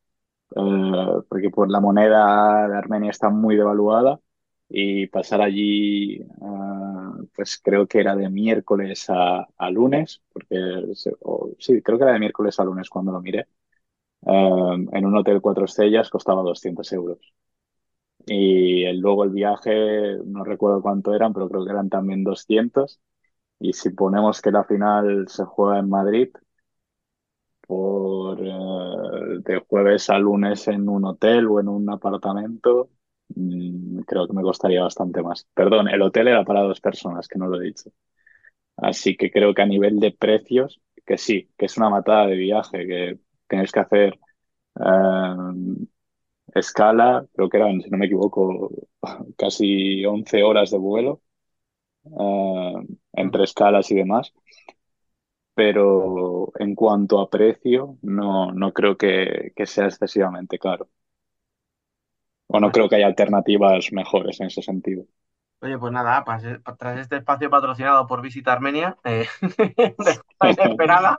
Eh, 0.57 1.23
porque 1.29 1.51
por 1.51 1.71
la 1.71 1.81
moneda 1.81 2.69
de 2.69 2.77
Armenia 2.77 3.11
está 3.11 3.31
muy 3.31 3.57
devaluada 3.57 4.21
y 4.71 5.09
pasar 5.09 5.41
allí, 5.43 6.15
eh, 6.21 6.27
pues 7.35 7.59
creo 7.63 7.87
que 7.89 8.01
era 8.01 8.15
de 8.17 8.29
miércoles 8.31 9.07
a, 9.09 9.47
lunes, 9.71 10.23
porque 10.33 10.57
sí, 11.59 11.83
creo 11.83 11.99
que 11.99 12.05
era 12.05 12.13
de 12.15 12.21
miércoles 12.21 12.59
a 12.61 12.65
lunes 12.65 12.89
cuando 12.89 13.13
lo 13.13 13.21
miré. 13.21 13.49
Eh, 14.27 14.87
en 14.93 15.07
un 15.07 15.17
hotel 15.17 15.41
cuatro 15.43 15.65
estrellas 15.67 16.11
costaba 16.11 16.43
200 16.43 16.93
euros. 16.93 17.21
Y 18.27 18.91
luego 18.95 19.25
el 19.25 19.31
viaje, 19.31 20.19
no 20.25 20.45
recuerdo 20.45 20.83
cuánto 20.83 21.15
eran, 21.15 21.33
pero 21.33 21.49
creo 21.49 21.65
que 21.65 21.71
eran 21.73 21.89
también 21.91 22.25
200. 22.25 23.01
Y 23.61 23.73
si 23.75 23.91
ponemos 23.91 24.43
que 24.43 24.53
la 24.53 24.65
final 24.65 25.27
se 25.29 25.45
juega 25.45 25.79
en 25.81 25.91
Madrid, 25.91 26.31
por 27.67 28.39
eh, 28.41 29.41
de 29.45 29.65
jueves 29.69 30.11
a 30.11 30.19
lunes 30.19 30.67
en 30.69 30.89
un 30.89 31.05
hotel 31.05 31.47
o 31.47 31.61
en 31.61 31.69
un 31.69 31.89
apartamento, 31.91 32.91
creo 34.07 34.27
que 34.27 34.33
me 34.35 34.43
costaría 34.43 34.83
bastante 34.83 35.23
más. 35.23 35.47
Perdón, 35.55 35.89
el 35.89 36.03
hotel 36.03 36.29
era 36.29 36.45
para 36.45 36.63
dos 36.63 36.81
personas, 36.81 37.29
que 37.29 37.39
no 37.39 37.49
lo 37.49 37.61
he 37.61 37.65
dicho. 37.67 37.91
Así 38.77 39.17
que 39.17 39.31
creo 39.31 39.55
que 39.55 39.63
a 39.63 39.67
nivel 39.67 40.01
de 40.01 40.13
precios, 40.13 40.81
que 41.07 41.19
sí, 41.19 41.51
que 41.59 41.67
es 41.67 41.77
una 41.79 41.91
matada 41.91 42.27
de 42.29 42.37
viaje, 42.37 42.87
que 42.87 43.19
tienes 43.49 43.73
que 43.73 43.81
hacer 43.81 44.21
eh, 44.81 45.35
escala, 46.55 47.27
creo 47.35 47.49
que 47.49 47.57
eran, 47.59 47.81
si 47.81 47.91
no 47.91 47.99
me 47.99 48.07
equivoco, 48.07 48.71
casi 49.37 50.05
11 50.05 50.43
horas 50.43 50.71
de 50.71 50.79
vuelo 50.79 51.23
eh, 52.05 52.75
entre 53.15 53.45
escalas 53.45 53.91
y 53.91 53.97
demás 53.97 54.33
pero 55.55 56.53
en 56.59 56.75
cuanto 56.75 57.21
a 57.21 57.29
precio, 57.31 57.99
no, 58.03 58.53
no 58.53 58.73
creo 58.73 58.97
que, 58.97 59.53
sea 59.67 59.87
excesivamente 59.87 60.59
caro. 60.59 60.89
O 62.53 62.61
no 62.61 62.71
creo 62.71 62.89
que 62.89 62.97
haya 62.97 63.07
alternativas 63.07 63.93
mejores 63.93 64.41
en 64.41 64.49
ese 64.49 64.63
sentido. 64.63 65.05
Oye, 65.63 65.79
pues 65.79 65.93
nada, 65.93 66.25
tras 66.79 66.99
este 66.99 67.17
espacio 67.17 67.51
patrocinado 67.51 68.07
por 68.07 68.23
Visita 68.23 68.53
Armenia, 68.53 68.97
eh, 69.05 69.27
esperada. 70.41 71.19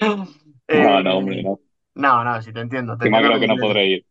no, 0.00 1.02
no, 1.02 1.18
hombre, 1.18 1.42
no. 1.42 1.60
No, 1.94 2.24
no, 2.24 2.42
sí 2.42 2.52
te 2.52 2.60
entiendo. 2.60 2.96
Te 2.98 3.10
creo 3.10 3.40
que 3.40 3.46
no 3.46 3.56
podré 3.56 3.86
ir. 3.86 4.06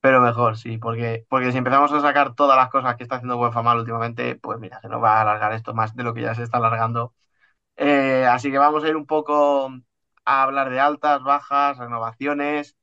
Pero 0.00 0.20
mejor, 0.20 0.56
sí, 0.56 0.78
porque, 0.78 1.24
porque 1.28 1.52
si 1.52 1.58
empezamos 1.58 1.92
a 1.92 2.00
sacar 2.00 2.34
todas 2.34 2.56
las 2.56 2.70
cosas 2.70 2.96
que 2.96 3.04
está 3.04 3.16
haciendo 3.16 3.38
UEFA 3.38 3.62
mal 3.62 3.78
últimamente, 3.78 4.34
pues 4.34 4.58
mira, 4.58 4.80
se 4.80 4.88
nos 4.88 5.00
va 5.00 5.18
a 5.18 5.22
alargar 5.22 5.52
esto 5.52 5.74
más 5.74 5.94
de 5.94 6.02
lo 6.02 6.12
que 6.12 6.22
ya 6.22 6.34
se 6.34 6.42
está 6.42 6.58
alargando 6.58 7.14
eh, 7.76 8.26
así 8.28 8.50
que 8.50 8.58
vamos 8.58 8.84
a 8.84 8.88
ir 8.88 8.96
un 8.96 9.06
poco 9.06 9.70
a 10.24 10.42
hablar 10.42 10.70
de 10.70 10.80
altas, 10.80 11.22
bajas, 11.22 11.78
renovaciones. 11.78 12.76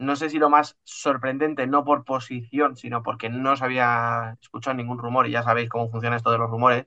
No 0.00 0.16
sé 0.16 0.30
si 0.30 0.38
lo 0.38 0.50
más 0.50 0.76
sorprendente, 0.84 1.66
no 1.66 1.84
por 1.84 2.04
posición, 2.04 2.76
sino 2.76 3.02
porque 3.02 3.28
no 3.30 3.56
se 3.56 3.64
había 3.64 4.36
escuchado 4.40 4.76
ningún 4.76 4.98
rumor, 4.98 5.26
y 5.26 5.32
ya 5.32 5.42
sabéis 5.42 5.68
cómo 5.68 5.90
funciona 5.90 6.16
esto 6.16 6.30
de 6.30 6.38
los 6.38 6.50
rumores, 6.50 6.86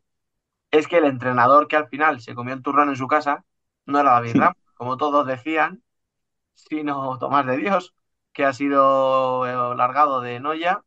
es 0.71 0.87
que 0.87 0.97
el 0.97 1.05
entrenador 1.05 1.67
que 1.67 1.77
al 1.77 1.87
final 1.89 2.21
se 2.21 2.35
comió 2.35 2.53
el 2.53 2.63
turrón 2.63 2.89
en 2.89 2.95
su 2.97 3.07
casa 3.07 3.45
no 3.85 3.99
era 3.99 4.11
David 4.13 4.37
Ram, 4.37 4.53
como 4.75 4.97
todos 4.97 5.27
decían, 5.27 5.83
sino 6.53 7.17
Tomás 7.19 7.45
de 7.45 7.57
Dios, 7.57 7.95
que 8.33 8.45
ha 8.45 8.53
sido 8.53 9.45
eh, 9.47 9.75
largado 9.77 10.21
de 10.21 10.39
Noya, 10.39 10.83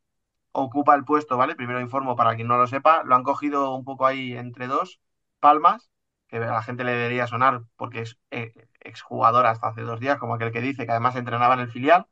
ocupa 0.51 0.95
el 0.95 1.05
puesto, 1.05 1.37
¿vale? 1.37 1.55
Primero 1.55 1.81
informo 1.81 2.15
para 2.15 2.35
quien 2.35 2.47
no 2.47 2.57
lo 2.57 2.67
sepa, 2.67 3.03
lo 3.03 3.15
han 3.15 3.23
cogido 3.23 3.75
un 3.75 3.85
poco 3.85 4.05
ahí 4.05 4.33
entre 4.33 4.67
dos 4.67 4.99
palmas 5.39 5.89
que 6.27 6.37
a 6.37 6.39
la 6.41 6.63
gente 6.63 6.83
le 6.83 6.91
debería 6.91 7.27
sonar 7.27 7.63
porque 7.77 8.01
es 8.01 8.19
eh, 8.31 8.53
exjugador 8.81 9.45
hasta 9.45 9.69
hace 9.69 9.81
dos 9.81 9.99
días, 9.99 10.17
como 10.19 10.35
aquel 10.35 10.51
que 10.51 10.61
dice 10.61 10.85
que 10.85 10.91
además 10.91 11.15
entrenaba 11.15 11.53
en 11.55 11.61
el 11.61 11.71
filial, 11.71 12.07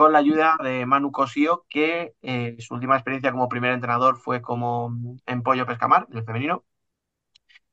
con 0.00 0.12
la 0.14 0.18
ayuda 0.20 0.56
de 0.62 0.86
Manu 0.86 1.12
Cosío, 1.12 1.66
que 1.68 2.14
eh, 2.22 2.56
su 2.58 2.72
última 2.74 2.96
experiencia 2.96 3.32
como 3.32 3.50
primer 3.50 3.72
entrenador 3.72 4.16
fue 4.18 4.40
como 4.40 4.90
en 5.26 5.42
Pollo 5.42 5.66
Pescamar, 5.66 6.06
el 6.12 6.24
femenino. 6.24 6.64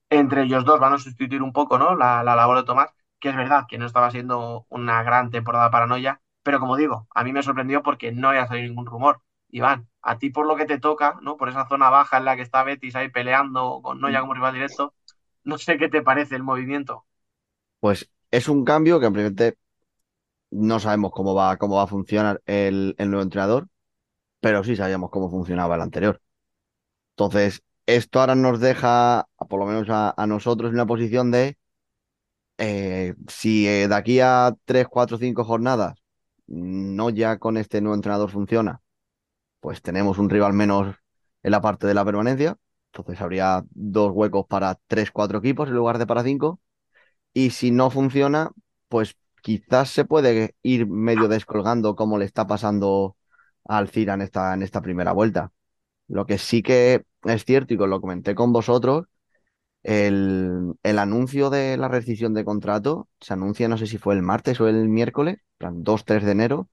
Entre 0.10 0.44
ellos 0.44 0.66
dos 0.66 0.80
van 0.80 0.94
a 0.94 0.98
sustituir 1.00 1.42
un 1.42 1.54
poco 1.54 1.78
¿no? 1.78 1.96
la, 1.96 2.24
la 2.24 2.36
labor 2.36 2.58
de 2.58 2.64
Tomás, 2.64 2.90
que 3.20 3.30
es 3.30 3.36
verdad 3.36 3.66
que 3.68 3.78
no 3.78 3.86
estaba 3.86 4.12
siendo 4.12 4.66
una 4.70 5.04
gran 5.04 5.32
temporada 5.32 5.70
para 5.72 5.88
Noya, 5.88 6.22
pero 6.44 6.60
como 6.60 6.76
digo, 6.78 7.08
a 7.14 7.24
mí 7.24 7.34
me 7.34 7.44
sorprendió 7.44 7.84
porque 7.84 8.12
no 8.12 8.30
había 8.30 8.48
salido 8.48 8.68
ningún 8.68 8.86
rumor. 8.86 9.22
Iván, 9.50 9.88
a 10.02 10.18
ti 10.18 10.30
por 10.30 10.46
lo 10.46 10.56
que 10.58 10.66
te 10.66 10.78
toca, 10.80 11.18
¿no? 11.22 11.38
Por 11.38 11.48
esa 11.50 11.68
zona 11.70 11.90
baja 11.90 12.18
en 12.18 12.26
la 12.26 12.36
que 12.36 12.42
está 12.42 12.64
Betis 12.64 12.96
ahí 12.98 13.10
peleando 13.10 13.80
con 13.82 14.00
Noya 14.02 14.20
como 14.22 14.34
rival 14.34 14.54
directo, 14.54 14.94
no 15.44 15.58
sé 15.58 15.78
qué 15.78 15.88
te 15.90 16.02
parece 16.02 16.36
el 16.36 16.44
movimiento. 16.44 17.06
Pues 17.80 18.10
es 18.32 18.48
un 18.50 18.66
cambio 18.66 19.00
que 19.00 19.10
no 20.52 20.80
sabemos 20.80 21.12
cómo 21.14 21.36
va, 21.36 21.58
cómo 21.58 21.76
va 21.78 21.84
a 21.84 21.88
funcionar 21.88 22.42
el, 22.46 22.96
nuevo 23.00 23.22
entrenador, 23.22 23.70
pero 24.40 24.64
sí 24.64 24.76
sabíamos 24.76 25.10
cómo 25.12 25.30
funcionaba 25.30 25.76
el 25.76 25.82
anterior. 25.82 26.22
Entonces, 27.12 27.64
esto 27.86 28.20
ahora 28.20 28.36
nos 28.36 28.60
deja, 28.60 29.28
por 29.50 29.60
lo 29.60 29.66
menos 29.66 29.88
a, 29.90 30.14
nosotros, 30.28 30.70
en 30.70 30.76
una 30.76 30.86
posición 30.88 31.32
de 31.32 31.58
eh, 32.58 33.16
si 33.28 33.68
eh, 33.68 33.88
de 33.88 33.96
aquí 33.96 34.20
a 34.20 34.54
3, 34.66 34.88
4, 34.90 35.18
5 35.18 35.44
jornadas 35.44 35.96
no 36.48 37.10
ya 37.10 37.38
con 37.40 37.58
este 37.58 37.82
nuevo 37.82 37.96
entrenador 37.96 38.32
funciona, 38.32 38.82
pues 39.60 39.82
tenemos 39.82 40.18
un 40.18 40.30
rival 40.30 40.54
menos 40.54 40.96
en 41.44 41.52
la 41.52 41.62
parte 41.62 41.88
de 41.88 41.94
la 41.94 42.06
permanencia. 42.06 42.58
Entonces 42.94 43.22
habría 43.22 43.64
dos 43.72 44.12
huecos 44.14 44.46
para 44.48 44.76
tres, 44.88 45.12
cuatro 45.12 45.40
equipos 45.40 45.70
en 45.70 45.76
lugar 45.76 45.98
de 46.00 46.08
para 46.08 46.24
cinco. 46.24 46.60
Y 47.34 47.52
si 47.52 47.72
no 47.72 47.92
funciona, 47.92 48.52
pues 48.90 49.18
quizás 49.48 49.92
se 49.92 50.04
puede 50.04 50.56
ir 50.62 50.88
medio 50.88 51.30
descolgando 51.30 51.96
como 51.96 52.18
le 52.18 52.26
está 52.26 52.48
pasando 52.48 53.16
al 53.64 53.88
Cira 53.88 54.16
en 54.16 54.22
esta, 54.22 54.54
en 54.54 54.62
esta 54.62 54.82
primera 54.82 55.14
vuelta. 55.14 55.54
Lo 56.10 56.26
que 56.26 56.38
sí 56.38 56.62
que 56.62 57.06
es 57.24 57.46
cierto, 57.46 57.74
y 57.74 57.78
que 57.78 57.88
lo 57.88 58.02
comenté 58.02 58.36
con 58.36 58.52
vosotros, 58.52 59.06
el, 59.84 60.74
el, 60.84 61.00
anuncio 61.00 61.50
de 61.50 61.78
la 61.78 61.88
rescisión 61.88 62.34
de 62.34 62.46
contrato 62.46 63.10
se 63.22 63.34
anuncia, 63.34 63.70
no 63.70 63.78
sé 63.78 63.88
si 63.88 63.98
fue 63.98 64.16
el 64.16 64.22
martes 64.22 64.60
o 64.62 64.68
el 64.68 64.90
miércoles, 64.90 65.38
2-3 65.60 66.26
de 66.26 66.32
enero. 66.32 66.70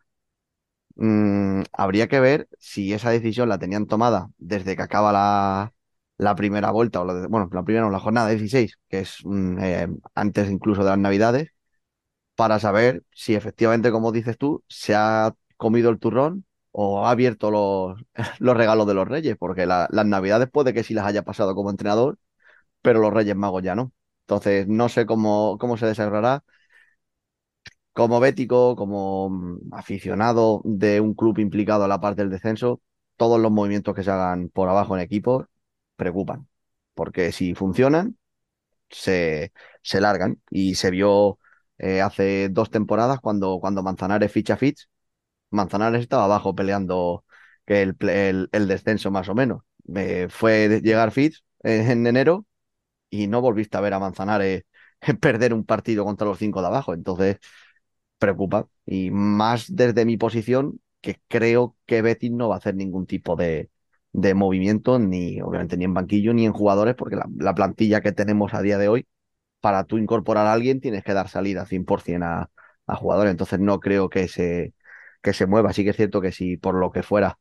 Mm, 0.97 1.63
habría 1.73 2.09
que 2.09 2.21
ver 2.21 2.49
si 2.59 2.93
esa 2.93 3.11
decisión 3.11 3.49
la 3.49 3.59
tenían 3.59 3.87
tomada 3.87 4.31
desde 4.39 4.75
que 4.77 4.83
acaba 4.83 5.13
la, 5.13 5.73
la 6.19 6.35
primera 6.35 6.73
vuelta, 6.73 7.03
o 7.03 7.05
la 7.05 7.29
bueno, 7.29 7.49
la 7.53 7.63
primera, 7.65 7.89
la 7.91 8.01
jornada 8.01 8.31
16, 8.31 8.79
que 8.89 9.01
es 9.01 9.19
mm, 9.25 9.59
eh, 9.61 9.89
antes 10.15 10.51
incluso 10.51 10.83
de 10.83 10.91
las 10.91 10.99
Navidades, 10.99 11.54
para 12.35 12.59
saber 12.59 13.05
si 13.13 13.35
efectivamente, 13.35 13.91
como 13.93 14.13
dices 14.13 14.39
tú, 14.39 14.65
se 14.69 14.95
ha 14.95 15.35
comido 15.57 15.91
el 15.91 15.99
turrón 15.99 16.45
o 16.73 17.07
ha 17.07 17.11
abierto 17.11 17.51
los, 17.51 18.01
los 18.41 18.57
regalos 18.57 18.87
de 18.87 18.95
los 18.95 19.09
Reyes, 19.09 19.37
porque 19.39 19.67
las 19.67 19.91
Navidades 20.07 20.51
puede 20.51 20.75
que 20.75 20.85
sí 20.85 20.95
las 20.95 21.07
haya 21.07 21.23
pasado 21.23 21.55
como 21.55 21.71
entrenador, 21.71 22.19
pero 22.83 23.01
los 23.01 23.13
Reyes 23.15 23.37
Magos 23.37 23.63
ya 23.63 23.75
no. 23.75 23.93
Entonces, 24.23 24.69
no 24.69 24.89
sé 24.89 25.07
cómo, 25.07 25.59
cómo 25.59 25.77
se 25.77 25.87
desarrollará. 25.87 26.45
Como 27.93 28.19
bético, 28.21 28.75
como 28.77 29.31
mm, 29.31 29.73
aficionado 29.75 30.61
de 30.65 31.01
un 31.01 31.15
club 31.15 31.39
implicado 31.39 31.85
a 31.85 31.89
la 31.89 32.01
parte 32.01 32.23
del 32.23 32.31
descenso, 32.31 32.81
todos 33.17 33.41
los 33.41 33.53
movimientos 33.53 33.95
que 33.95 34.03
se 34.03 34.11
hagan 34.11 34.49
por 34.49 34.69
abajo 34.69 34.97
en 34.97 35.03
equipos 35.03 35.47
preocupan, 35.97 36.49
porque 36.95 37.31
si 37.33 37.55
funcionan, 37.55 38.19
se, 38.91 39.53
se 39.83 40.01
largan 40.01 40.43
y 40.51 40.77
se 40.77 40.91
vio 40.91 41.39
eh, 41.85 42.01
hace 42.03 42.49
dos 42.51 42.71
temporadas 42.71 43.21
cuando, 43.21 43.59
cuando 43.61 43.83
Manzanares 43.83 44.33
ficha 44.33 44.57
Fitch. 44.57 44.89
Manzanares 45.51 46.03
estaba 46.03 46.25
abajo 46.25 46.55
peleando 46.55 47.25
que 47.67 47.83
el, 47.83 47.97
el, 48.53 48.69
descenso 48.69 49.11
más 49.11 49.29
o 49.29 49.35
menos. 49.35 49.63
Eh, 49.97 50.29
fue 50.31 50.81
llegar 50.83 51.13
Fitch 51.13 51.45
en 51.63 52.07
enero 52.07 52.47
y 53.11 53.29
no 53.29 53.41
volviste 53.43 53.77
a 53.77 53.81
ver 53.83 53.95
a 53.95 54.01
Manzanares 54.01 54.65
perder 55.21 55.55
un 55.55 55.65
partido 55.65 56.05
contra 56.05 56.27
los 56.27 56.39
cinco 56.39 56.61
de 56.63 56.69
abajo. 56.69 56.95
Entonces, 56.95 57.39
preocupa. 58.19 58.69
Y 58.87 59.11
más 59.11 59.67
desde 59.75 60.05
mi 60.05 60.17
posición, 60.17 60.81
que 61.01 61.21
creo 61.29 61.77
que 61.87 62.03
Betis 62.03 62.33
no 62.33 62.49
va 62.49 62.57
a 62.57 62.59
hacer 62.59 62.75
ningún 62.77 63.07
tipo 63.07 63.37
de, 63.37 63.71
de 64.13 64.35
movimiento, 64.35 64.99
ni 64.99 65.41
obviamente 65.43 65.77
ni 65.77 65.85
en 65.85 65.95
banquillo 65.95 66.33
ni 66.35 66.47
en 66.47 66.53
jugadores, 66.53 66.95
porque 66.95 67.17
la, 67.17 67.55
plantilla 67.55 68.01
que 68.01 68.13
tenemos 68.13 68.55
a 68.55 68.63
día 68.63 68.79
de 68.79 68.89
hoy, 68.89 69.07
para 69.65 69.85
tú 69.85 69.99
incorporar 69.99 70.47
a 70.47 70.53
alguien 70.53 70.81
tienes 70.81 71.05
que 71.05 71.15
dar 71.15 71.29
salida 71.29 71.65
100% 71.67 72.27
a, 72.27 72.51
a 72.87 72.97
jugadores. 72.97 73.31
Entonces, 73.33 73.61
no 73.61 73.81
creo 73.81 74.11
que 74.11 74.29
se, 74.29 74.75
que 75.23 75.33
se 75.33 75.47
mueva. 75.47 75.73
Sí 75.73 75.85
que 75.85 75.91
es 75.91 75.97
cierto 75.97 76.21
que 76.21 76.33
si 76.33 76.57
por 76.59 76.75
lo 76.75 76.93
que 76.93 77.03
fuera 77.03 77.39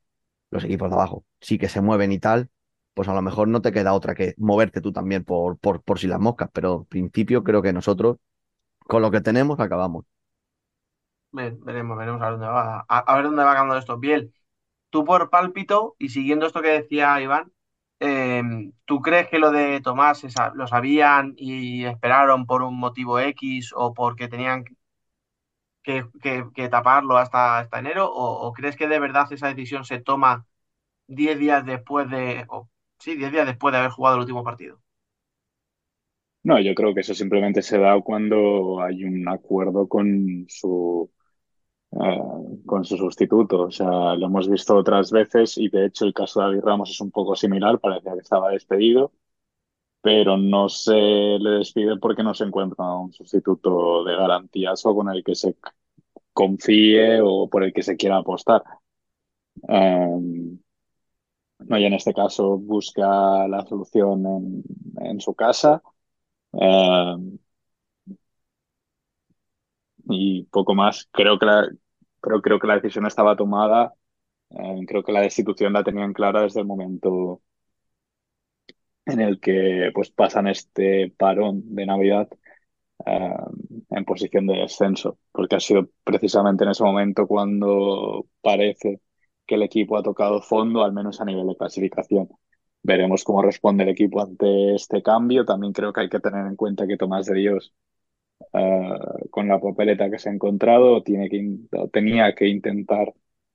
los 0.52 0.64
equipos 0.64 0.90
de 0.90 0.96
abajo 0.96 1.26
sí 1.42 1.58
que 1.58 1.70
se 1.70 1.82
mueven 1.82 2.12
y 2.14 2.20
tal, 2.20 2.50
pues 2.94 3.10
a 3.10 3.14
lo 3.14 3.22
mejor 3.22 3.48
no 3.50 3.62
te 3.62 3.72
queda 3.74 3.94
otra 3.94 4.16
que 4.16 4.36
moverte 4.38 4.82
tú 4.82 4.92
también 4.94 5.24
por, 5.26 5.58
por, 5.60 5.84
por 5.84 6.00
si 6.00 6.08
las 6.08 6.20
moscas, 6.20 6.50
pero 6.54 6.82
en 6.82 6.86
principio 6.86 7.44
creo 7.44 7.62
que 7.62 7.74
nosotros 7.74 8.18
con 8.80 9.02
lo 9.02 9.12
que 9.12 9.22
tenemos 9.22 9.60
acabamos. 9.60 10.06
veremos, 11.32 11.98
veremos 11.98 12.22
a, 12.22 12.30
dónde 12.32 12.46
va, 12.48 12.86
a, 12.88 13.00
a 13.00 13.16
ver 13.16 13.26
dónde 13.26 13.44
va 13.44 13.54
ganando 13.54 13.78
esto. 13.78 13.98
Biel, 13.98 14.34
tú 14.90 15.06
por 15.06 15.30
pálpito 15.30 15.96
y 16.00 16.10
siguiendo 16.10 16.46
esto 16.48 16.62
que 16.62 16.70
decía 16.70 17.22
Iván, 17.22 17.52
eh, 18.06 18.44
¿tú 18.84 19.02
crees 19.02 19.30
que 19.30 19.40
lo 19.40 19.52
de 19.52 19.80
Tomás 19.80 20.26
lo 20.56 20.68
sabían 20.68 21.36
y 21.38 21.86
esperaron 21.86 22.46
por 22.46 22.62
un 22.62 22.78
motivo 22.78 23.18
X 23.20 23.72
o 23.74 23.94
porque 23.94 24.28
tenían 24.28 24.66
que, 25.82 26.04
taparlo 26.70 27.18
hasta, 27.18 27.70
enero? 27.72 28.12
¿O, 28.12 28.46
¿O, 28.46 28.52
crees 28.52 28.76
que 28.76 28.90
de 28.90 29.00
verdad 29.00 29.32
esa 29.32 29.48
decisión 29.48 29.86
se 29.86 30.02
toma 30.02 30.46
10 31.08 31.40
días 31.40 31.66
después 31.66 32.10
de, 32.10 32.46
sí, 33.00 33.16
10 33.16 33.32
días 33.32 33.48
después 33.48 33.72
de 33.72 33.80
haber 33.80 33.92
jugado 33.92 34.16
el 34.16 34.22
último 34.22 34.44
partido? 34.44 34.82
No, 36.44 36.60
yo 36.60 36.76
creo 36.76 36.94
que 36.94 37.00
eso 37.00 37.14
simplemente 37.14 37.62
se 37.62 37.78
da 37.78 38.02
cuando 38.02 38.82
hay 38.82 39.06
un 39.06 39.30
acuerdo 39.30 39.88
con 39.88 40.46
su, 40.50 41.10
eh, 42.02 42.22
con 42.66 42.86
su 42.86 42.98
sustituto. 42.98 43.64
O 43.64 43.72
sea, 43.72 44.16
lo 44.16 44.26
hemos 44.28 44.50
visto 44.50 44.76
otras 44.76 45.12
veces 45.12 45.58
y 45.58 45.70
de 45.70 45.86
hecho 45.86 46.06
el 46.06 46.14
caso 46.14 46.40
de 46.40 46.48
David 46.48 46.64
Ramos 46.64 46.90
es 46.92 47.02
un 47.02 47.12
poco 47.12 47.36
similar, 47.36 47.80
parecía 47.80 48.14
que 48.14 48.20
estaba 48.20 48.50
despedido, 48.52 49.12
pero 50.02 50.38
no 50.38 50.70
se 50.70 50.94
le 50.94 51.50
despide 51.52 51.98
porque 51.98 52.24
no 52.24 52.34
se 52.34 52.46
encuentra 52.46 52.86
un 52.96 53.14
sustituto 53.14 54.04
de 54.04 54.16
garantías 54.16 54.86
o 54.86 54.96
con 54.96 55.10
el 55.10 55.24
que 55.24 55.36
se 55.36 55.56
confíe 56.34 57.22
o 57.22 57.50
por 57.50 57.64
el 57.64 57.74
que 57.74 57.84
se 57.84 57.98
quiera 57.98 58.18
apostar. 58.18 58.64
Um, 59.62 60.60
no, 61.60 61.78
y 61.78 61.86
en 61.86 61.94
este 61.94 62.14
caso 62.14 62.58
busca 62.58 63.48
la 63.48 63.66
solución 63.66 64.26
en, 64.26 64.64
en 65.08 65.22
su 65.22 65.34
casa. 65.36 65.82
Um, 66.52 67.38
y 70.10 70.44
poco 70.46 70.76
más. 70.76 71.08
Creo 71.12 71.40
que 71.40 71.46
la, 71.46 71.70
pero 72.24 72.42
creo 72.42 72.60
que 72.60 72.68
la 72.68 72.76
decisión 72.76 73.06
estaba 73.08 73.36
tomada. 73.38 73.94
Eh, 74.52 74.86
creo 74.88 75.04
que 75.04 75.12
la 75.14 75.22
destitución 75.22 75.74
la 75.74 75.84
tenían 75.84 76.14
clara 76.14 76.44
desde 76.44 76.62
el 76.62 76.68
momento 76.68 77.42
en 79.06 79.20
el 79.22 79.40
que 79.40 79.92
pues 79.94 80.12
pasan 80.12 80.48
este 80.48 81.14
parón 81.18 81.62
de 81.76 81.86
Navidad 81.86 82.30
eh, 83.06 83.36
en 83.90 84.06
posición 84.06 84.48
de 84.48 84.56
descenso, 84.60 85.20
porque 85.32 85.56
ha 85.58 85.60
sido 85.60 85.90
precisamente 86.04 86.64
en 86.64 86.72
ese 86.72 86.84
momento 86.84 87.28
cuando 87.28 88.28
parece 88.42 89.02
que 89.46 89.56
el 89.56 89.64
equipo 89.64 89.98
ha 89.98 90.04
tocado 90.04 90.42
fondo, 90.42 90.84
al 90.84 90.94
menos 90.94 91.22
a 91.22 91.26
nivel 91.26 91.48
de 91.48 91.58
clasificación. 91.58 92.30
Veremos 92.84 93.24
cómo 93.24 93.42
responde 93.42 93.84
el 93.84 93.90
equipo 93.90 94.22
ante 94.22 94.76
este 94.76 95.02
cambio. 95.04 95.46
También 95.46 95.74
creo 95.74 95.94
que 95.94 96.02
hay 96.02 96.10
que 96.10 96.20
tener 96.20 96.46
en 96.48 96.56
cuenta 96.56 96.88
que 96.88 96.98
Tomás 96.98 97.26
de 97.28 97.36
Dios 97.36 97.74
Uh, 98.56 99.30
con 99.32 99.48
la 99.48 99.60
papeleta 99.60 100.12
que 100.12 100.20
se 100.20 100.30
ha 100.30 100.34
encontrado, 100.34 101.02
tiene 101.02 101.28
que, 101.28 101.58
tenía 101.92 102.36
que 102.36 102.48
intentar 102.48 103.12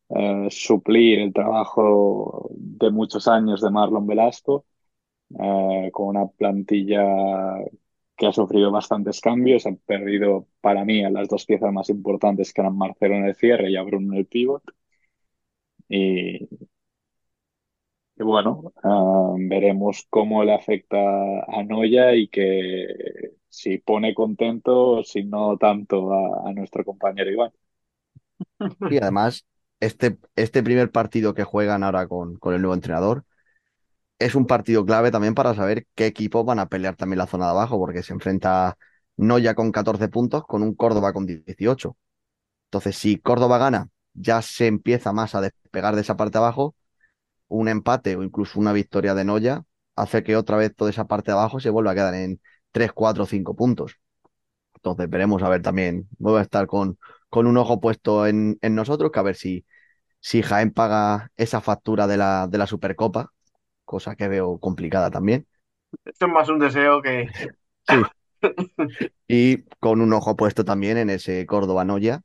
uh, 0.09 0.51
suplir 0.51 1.21
el 1.21 1.33
trabajo 1.33 2.51
de 2.51 2.91
muchos 2.91 3.29
años 3.29 3.61
de 3.61 3.71
Marlon 3.71 4.07
Velasco, 4.09 4.65
uh, 5.31 5.91
con 5.93 6.09
una 6.09 6.27
plantilla 6.27 7.05
que 8.17 8.27
ha 8.27 8.33
sufrido 8.33 8.73
bastantes 8.73 9.21
cambios, 9.21 9.67
han 9.67 9.77
perdido 9.77 10.49
para 10.61 10.85
mí 10.85 11.03
las 11.11 11.29
dos 11.29 11.45
piezas 11.47 11.73
más 11.73 11.89
importantes 11.91 12.53
que 12.53 12.61
eran 12.63 12.77
Marcelo 12.77 13.15
en 13.17 13.25
el 13.27 13.37
cierre 13.37 13.71
y 13.71 13.77
a 13.77 13.83
Bruno 13.83 14.13
en 14.15 14.19
el 14.19 14.27
pivot. 14.27 14.63
Y 15.89 16.49
bueno, 18.17 18.73
veremos 19.39 20.07
cómo 20.11 20.43
le 20.45 20.55
afecta 20.55 20.99
a 21.47 21.63
Noya 21.63 22.15
y 22.15 22.29
que 22.29 23.38
si 23.49 23.79
pone 23.79 24.15
contento, 24.15 25.03
si 25.05 25.25
no 25.25 25.57
tanto 25.57 26.13
a, 26.13 26.53
nuestro 26.53 26.85
compañero 26.85 27.31
Iván. 27.31 27.53
Y 28.91 28.99
además, 28.99 29.47
este, 29.81 30.19
este 30.37 30.63
primer 30.63 30.91
partido 30.91 31.35
que 31.35 31.45
juegan 31.45 31.83
ahora 31.83 32.07
con, 32.07 32.37
con 32.37 32.55
el 32.55 32.61
nuevo 32.61 32.75
entrenador 32.75 33.25
es 34.19 34.35
un 34.35 34.47
partido 34.47 34.85
clave 34.85 35.11
también 35.11 35.35
para 35.35 35.55
saber 35.55 35.87
qué 35.95 36.07
equipos 36.07 36.45
van 36.45 36.59
a 36.59 36.69
pelear 36.69 36.97
también 36.97 37.19
la 37.19 37.27
zona 37.27 37.47
de 37.47 37.51
abajo, 37.53 37.79
porque 37.79 38.03
se 38.03 38.13
enfrenta 38.13 38.77
Noya 39.17 39.55
con 39.55 39.73
14 39.73 40.09
puntos, 40.09 40.45
con 40.47 40.63
un 40.63 40.75
Córdoba 40.75 41.13
con 41.13 41.27
18. 41.27 41.97
Entonces, 42.67 42.97
si 42.97 43.19
Córdoba 43.19 43.59
gana, 43.59 43.89
ya 44.15 44.43
se 44.43 44.67
empieza 44.67 45.13
más 45.13 45.35
a 45.35 45.41
despegar 45.41 45.95
de 45.95 46.03
esa 46.03 46.17
parte 46.17 46.39
de 46.39 46.45
abajo. 46.45 46.75
Un 47.49 47.69
empate 47.69 48.17
o 48.17 48.23
incluso 48.23 48.61
una 48.61 48.73
victoria 48.73 49.15
de 49.15 49.25
Noya 49.25 49.65
hace 49.97 50.23
que 50.23 50.37
otra 50.37 50.57
vez 50.57 50.75
toda 50.75 50.91
esa 50.91 51.07
parte 51.07 51.31
de 51.33 51.39
abajo 51.39 51.61
se 51.61 51.71
vuelva 51.71 51.93
a 51.93 51.95
quedar 51.95 52.15
en 52.15 52.41
3, 52.79 52.93
4, 52.93 53.27
5 53.27 53.57
puntos. 53.57 53.99
Entonces 54.77 55.11
veremos 55.11 55.43
a 55.43 55.49
ver 55.49 55.63
también. 55.63 56.09
Voy 56.19 56.39
a 56.39 56.43
estar 56.43 56.69
con, 56.69 56.97
con 57.29 57.49
un 57.49 57.57
ojo 57.57 57.81
puesto 57.81 58.25
en, 58.25 58.57
en, 58.63 58.77
nosotros, 58.77 59.11
que 59.11 59.19
a 59.19 59.25
ver 59.25 59.35
si, 59.35 59.67
si 60.21 60.43
Jaén 60.43 60.71
paga 60.71 61.33
esa 61.37 61.61
factura 61.61 62.07
de 62.07 62.17
la, 62.17 62.47
de 62.47 62.57
la 62.57 62.69
Supercopa, 62.69 63.33
cosa 63.85 64.15
que 64.15 64.29
veo 64.29 64.59
complicada 64.59 65.11
también. 65.11 65.49
Esto 66.05 66.27
es 66.27 66.33
más 66.33 66.49
un 66.49 66.61
deseo 66.61 67.03
que. 67.03 67.29
Sí. 67.89 67.97
y 69.27 69.65
con 69.81 70.01
un 70.01 70.13
ojo 70.13 70.37
puesto 70.37 70.65
también 70.65 70.99
en 70.99 71.11
ese 71.11 71.47
Córdoba 71.47 71.85
Noya, 71.85 72.23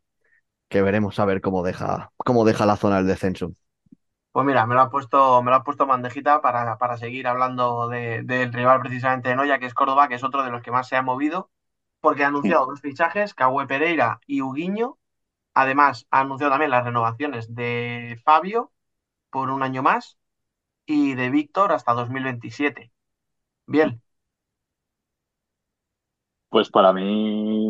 que 0.70 0.84
veremos 0.84 1.18
a 1.18 1.26
ver 1.26 1.42
cómo 1.42 1.64
deja, 1.64 2.12
cómo 2.18 2.46
deja 2.46 2.68
la 2.68 2.78
zona 2.78 2.98
del 2.98 3.08
descenso. 3.08 3.56
Pues 4.34 4.46
mira, 4.48 4.66
me 4.68 4.76
lo 4.76 4.82
ha 4.82 4.92
puesto, 4.92 5.44
me 5.44 5.52
lo 5.52 5.58
ha 5.58 5.64
puesto 5.64 5.88
bandejita 5.88 6.42
para, 6.42 6.78
para 6.80 6.98
seguir 6.98 7.28
hablando 7.28 7.88
de, 7.90 8.24
del 8.24 8.54
rival 8.54 8.82
precisamente 8.82 9.30
de 9.30 9.38
Noya, 9.38 9.60
que 9.60 9.68
es 9.68 9.76
Córdoba, 9.76 10.10
que 10.10 10.16
es 10.16 10.26
otro 10.26 10.44
de 10.44 10.52
los 10.52 10.64
que 10.64 10.72
más 10.72 10.88
se 10.90 10.98
ha 10.98 11.04
movido, 11.04 11.52
porque 12.02 12.26
ha 12.26 12.30
anunciado 12.30 12.66
dos 12.68 12.82
fichajes, 12.82 13.36
Cahue 13.36 13.68
Pereira 13.68 14.22
y 14.28 14.42
Uguiño. 14.42 14.98
Además, 15.54 16.08
ha 16.12 16.22
anunciado 16.22 16.52
también 16.54 16.72
las 16.72 16.86
renovaciones 16.86 17.56
de 17.56 18.20
Fabio 18.26 18.74
por 19.32 19.52
un 19.52 19.64
año 19.64 19.84
más 19.84 20.18
y 20.86 21.16
de 21.16 21.30
Víctor 21.32 21.74
hasta 21.74 21.94
2027. 21.94 22.92
Bien. 23.68 24.02
Pues 26.50 26.70
para 26.70 26.94
mí, 26.94 27.70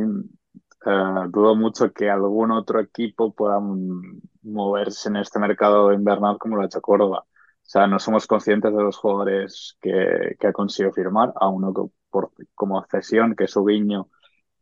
eh, 0.85 1.27
dudo 1.29 1.55
mucho 1.55 1.93
que 1.93 2.09
algún 2.09 2.51
otro 2.51 2.79
equipo 2.81 3.33
pueda 3.33 3.59
moverse 4.43 5.09
en 5.09 5.17
este 5.17 5.39
mercado 5.39 5.93
invernal 5.93 6.37
como 6.39 6.55
lo 6.55 6.63
ha 6.63 6.65
hecho 6.65 6.81
Córdoba. 6.81 7.25
O 7.27 7.65
sea, 7.65 7.87
no 7.87 7.99
somos 7.99 8.27
conscientes 8.27 8.73
de 8.73 8.83
los 8.83 8.97
jugadores 8.97 9.77
que, 9.81 10.35
que 10.39 10.47
ha 10.47 10.53
conseguido 10.53 10.93
firmar, 10.93 11.33
a 11.35 11.49
uno 11.49 11.91
por, 12.09 12.31
como 12.55 12.83
cesión, 12.85 13.35
que 13.35 13.45
es 13.45 13.55
Ubiño, 13.55 14.09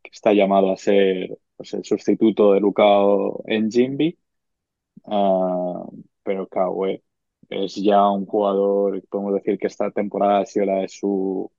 que 0.02 0.10
está 0.12 0.32
llamado 0.32 0.72
a 0.72 0.76
ser 0.76 1.38
pues, 1.56 1.74
el 1.74 1.84
sustituto 1.84 2.52
de 2.52 2.60
Lucao 2.60 3.42
en 3.46 3.70
Jimby. 3.70 4.18
Uh, 5.04 6.02
pero 6.22 6.46
Kawe 6.48 7.02
es 7.50 7.74
ya 7.76 8.08
un 8.10 8.26
jugador, 8.26 9.02
podemos 9.08 9.34
decir 9.34 9.58
que 9.58 9.66
esta 9.66 9.90
temporada 9.90 10.40
ha 10.40 10.46
sido 10.46 10.66
la 10.66 10.76
de 10.80 10.88
su. 10.88 11.50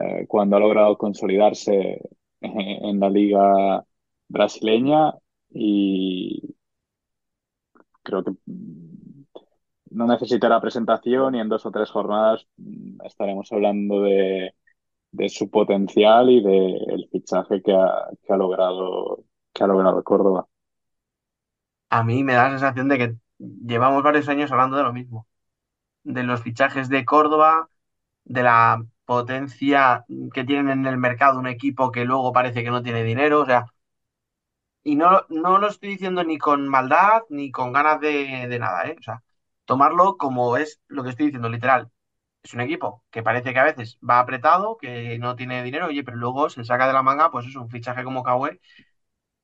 Eh, 0.00 0.26
cuando 0.28 0.56
ha 0.56 0.60
logrado 0.60 0.98
consolidarse 0.98 2.00
en 2.40 3.00
la 3.00 3.10
liga 3.10 3.84
brasileña 4.28 5.14
y 5.50 6.55
creo 8.06 8.22
que 8.22 8.32
no 9.90 10.06
necesitará 10.06 10.60
presentación 10.60 11.34
y 11.34 11.40
en 11.40 11.48
dos 11.48 11.66
o 11.66 11.70
tres 11.70 11.90
jornadas 11.90 12.46
estaremos 13.04 13.50
hablando 13.52 14.02
de, 14.02 14.54
de 15.10 15.28
su 15.28 15.50
potencial 15.50 16.30
y 16.30 16.42
del 16.42 17.08
fichaje 17.10 17.62
que 17.62 17.74
ha, 17.74 18.08
que 18.22 18.32
ha, 18.32 18.36
logrado 18.36 19.24
que 19.52 19.64
ha 19.64 19.66
logrado 19.66 20.02
Córdoba. 20.04 20.46
A 21.90 22.04
mí 22.04 22.22
me 22.22 22.34
da 22.34 22.44
la 22.44 22.50
sensación 22.50 22.88
de 22.88 22.98
que 22.98 23.16
llevamos 23.38 24.02
varios 24.02 24.28
años 24.28 24.50
hablando 24.52 24.76
de 24.76 24.84
lo 24.84 24.92
mismo, 24.92 25.26
de 26.04 26.22
los 26.22 26.42
fichajes 26.42 26.88
de 26.88 27.04
Córdoba, 27.04 27.68
de 28.24 28.42
la 28.42 28.84
potencia 29.04 30.04
que 30.32 30.44
tienen 30.44 30.68
en 30.70 30.86
el 30.86 30.98
mercado 30.98 31.38
un 31.38 31.46
equipo 31.46 31.92
que 31.92 32.04
luego 32.04 32.32
parece 32.32 32.62
que 32.62 32.70
no 32.70 32.82
tiene 32.82 33.04
dinero, 33.04 33.40
o 33.40 33.46
sea, 33.46 33.66
Y 34.86 34.94
no, 34.96 35.26
no 35.28 35.58
lo 35.58 35.68
estoy 35.68 35.90
diciendo 35.90 36.22
ni 36.24 36.38
con 36.38 36.68
maldad 36.68 37.22
ni 37.28 37.50
con 37.50 37.72
ganas 37.72 38.00
de, 38.00 38.56
nada, 38.60 38.86
¿eh? 38.88 38.96
O 38.98 39.02
sea, 39.02 39.22
tomarlo 39.64 40.16
como 40.16 40.56
es 40.56 40.80
lo 40.88 41.02
que 41.02 41.10
estoy 41.10 41.26
diciendo, 41.26 41.48
literal. 41.48 41.90
Es 42.42 42.54
un 42.54 42.60
equipo 42.62 43.04
que 43.10 43.22
parece 43.22 43.52
que 43.52 43.60
a 43.60 43.64
veces 43.64 43.98
va 44.08 44.20
apretado, 44.20 44.76
que 44.78 45.18
no 45.18 45.36
tiene 45.36 45.62
dinero, 45.64 45.86
oye, 45.88 46.04
pero 46.04 46.16
luego 46.18 46.50
se 46.50 46.64
saca 46.64 46.86
de 46.88 46.92
la 46.94 47.02
manga, 47.02 47.30
pues 47.32 47.46
es 47.46 47.56
un 47.56 47.70
fichaje 47.70 48.04
como 48.04 48.22
Kawhi 48.24 48.60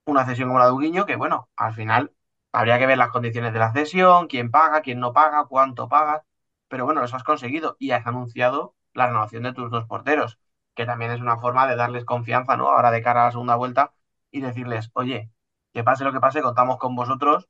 una 0.05 0.25
cesión 0.25 0.49
como 0.49 0.59
la 0.59 0.65
de 0.67 0.71
Uguiño, 0.73 1.05
que 1.05 1.15
bueno, 1.15 1.49
al 1.55 1.73
final 1.73 2.13
habría 2.51 2.79
que 2.79 2.85
ver 2.85 2.97
las 2.97 3.09
condiciones 3.11 3.53
de 3.53 3.59
la 3.59 3.71
cesión, 3.73 4.27
quién 4.27 4.51
paga, 4.51 4.81
quién 4.81 4.99
no 4.99 5.13
paga, 5.13 5.45
cuánto 5.45 5.87
paga, 5.89 6.25
pero 6.67 6.85
bueno, 6.85 7.01
los 7.01 7.13
has 7.13 7.23
conseguido 7.23 7.75
y 7.79 7.91
has 7.91 8.05
anunciado 8.07 8.75
la 8.93 9.07
renovación 9.07 9.43
de 9.43 9.53
tus 9.53 9.69
dos 9.71 9.85
porteros, 9.85 10.39
que 10.75 10.85
también 10.85 11.11
es 11.11 11.21
una 11.21 11.37
forma 11.39 11.67
de 11.67 11.75
darles 11.75 12.05
confianza, 12.05 12.57
¿no? 12.57 12.69
Ahora 12.69 12.91
de 12.91 13.01
cara 13.01 13.23
a 13.23 13.25
la 13.25 13.31
segunda 13.31 13.55
vuelta 13.55 13.93
y 14.31 14.41
decirles, 14.41 14.89
oye, 14.93 15.31
que 15.73 15.83
pase 15.83 16.03
lo 16.03 16.13
que 16.13 16.19
pase, 16.19 16.41
contamos 16.41 16.77
con 16.77 16.95
vosotros 16.95 17.49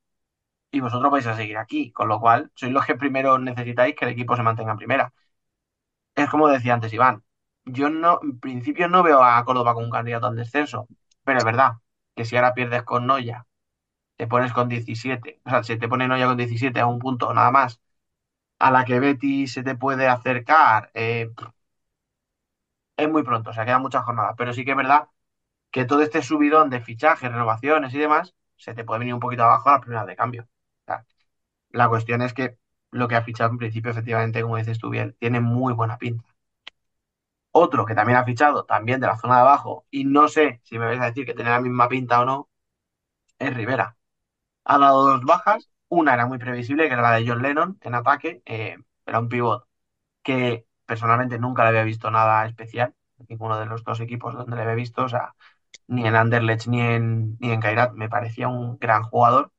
y 0.72 0.80
vosotros 0.82 1.12
vais 1.12 1.28
a 1.28 1.36
seguir 1.36 1.58
aquí, 1.58 1.92
con 1.92 2.08
lo 2.10 2.20
cual 2.22 2.52
sois 2.56 2.74
los 2.74 2.86
que 2.86 2.96
primero 2.96 3.38
necesitáis 3.40 3.96
que 3.96 4.06
el 4.06 4.12
equipo 4.12 4.36
se 4.36 4.44
mantenga 4.44 4.72
en 4.74 4.78
primera. 4.80 5.14
Es 6.16 6.30
como 6.30 6.48
decía 6.48 6.74
antes 6.74 6.94
Iván, 6.94 7.24
yo 7.66 7.90
no, 7.90 8.20
en 8.24 8.40
principio 8.40 8.88
no 8.88 9.04
veo 9.04 9.24
a 9.24 9.44
Córdoba 9.46 9.74
como 9.74 9.86
un 9.86 9.92
candidato 9.92 10.28
al 10.28 10.36
descenso, 10.36 10.88
pero 11.24 11.40
es 11.40 11.46
verdad 11.46 11.74
que 12.16 12.26
si 12.26 12.36
ahora 12.36 12.54
pierdes 12.54 12.84
con 12.84 13.06
Noya, 13.08 13.46
te 14.18 14.28
pones 14.28 14.54
con 14.54 14.70
17, 14.70 15.42
o 15.46 15.52
sea, 15.52 15.64
si 15.64 15.78
te 15.80 15.90
pone 15.90 16.08
Noya 16.10 16.28
con 16.28 16.38
17 16.38 16.80
a 16.82 16.88
un 16.88 17.00
punto 17.00 17.34
nada 17.34 17.52
más, 17.52 17.82
a 18.60 18.72
la 18.72 18.86
que 18.86 19.00
Betty 19.02 19.48
se 19.48 19.64
te 19.64 19.76
puede 19.76 20.08
acercar, 20.10 20.92
eh, 20.96 21.30
es 22.98 23.10
muy 23.10 23.24
pronto, 23.24 23.50
o 23.52 23.54
sea, 23.54 23.66
quedan 23.66 23.82
muchas 23.82 24.04
jornadas, 24.04 24.36
pero 24.38 24.54
sí 24.54 24.66
que 24.66 24.72
es 24.72 24.78
verdad 24.78 25.08
que 25.74 25.86
todo 25.86 26.04
este 26.04 26.22
subidón 26.24 26.70
de 26.70 26.82
fichajes, 26.82 27.32
renovaciones 27.32 27.94
y 27.96 28.00
demás, 28.00 28.36
se 28.58 28.76
te 28.76 28.86
puede 28.86 29.00
venir 29.00 29.16
un 29.16 29.20
poquito 29.22 29.44
abajo 29.44 29.70
a 29.70 29.74
las 29.74 29.82
primeras 29.82 30.08
de 30.08 30.16
cambio. 30.16 30.44
O 30.44 30.86
sea, 30.88 31.06
la 31.72 31.90
cuestión 31.90 32.22
es 32.24 32.34
que 32.34 32.60
lo 32.92 33.08
que 33.08 33.16
ha 33.16 33.24
fichado 33.24 33.52
en 33.52 33.58
principio, 33.60 33.92
efectivamente, 33.92 34.42
como 34.44 34.58
dices 34.58 34.80
tú 34.80 34.90
bien, 34.92 35.16
tiene 35.20 35.42
muy 35.42 35.74
buena 35.74 35.98
pinta. 35.98 36.26
Otro 37.52 37.86
que 37.86 37.96
también 37.96 38.18
ha 38.18 38.26
fichado, 38.26 38.66
también 38.66 39.00
de 39.00 39.08
la 39.08 39.18
zona 39.18 39.36
de 39.36 39.42
abajo, 39.42 39.86
y 39.92 40.06
no 40.06 40.28
sé 40.28 40.60
si 40.64 40.78
me 40.80 40.86
vais 40.86 41.00
a 41.00 41.06
decir 41.06 41.26
que 41.26 41.34
tiene 41.34 41.52
la 41.52 41.62
misma 41.62 41.88
pinta 41.90 42.22
o 42.22 42.26
no, 42.26 42.50
es 43.40 43.54
Rivera. 43.56 43.98
Ha 44.66 44.80
dado 44.80 45.06
dos 45.12 45.24
bajas, 45.26 45.72
una 45.90 46.14
era 46.16 46.28
muy 46.28 46.40
previsible, 46.40 46.88
que 46.88 46.94
era 46.94 47.04
la 47.04 47.14
de 47.14 47.28
John 47.28 47.42
Lennon 47.44 47.80
en 47.82 47.96
ataque, 47.96 48.42
eh, 48.46 48.78
era 49.06 49.20
un 49.20 49.30
pivot 49.30 49.68
que 50.24 50.68
personalmente 50.86 51.40
nunca 51.40 51.64
le 51.64 51.70
había 51.70 51.84
visto 51.84 52.12
nada 52.12 52.46
especial, 52.48 52.96
ninguno 53.30 53.60
de 53.60 53.68
los 53.68 53.84
dos 53.84 54.00
equipos 54.02 54.36
donde 54.36 54.56
le 54.56 54.64
había 54.64 54.76
visto, 54.76 55.04
o 55.06 55.10
sea, 55.10 55.36
ni 55.88 56.08
en 56.08 56.16
Anderlecht 56.16 56.68
ni 56.68 56.82
en, 56.82 57.38
ni 57.40 57.52
en 57.52 57.62
Kairat, 57.62 57.94
me 57.94 58.10
parecía 58.10 58.48
un 58.48 58.78
gran 58.80 59.04
jugador. 59.04 59.52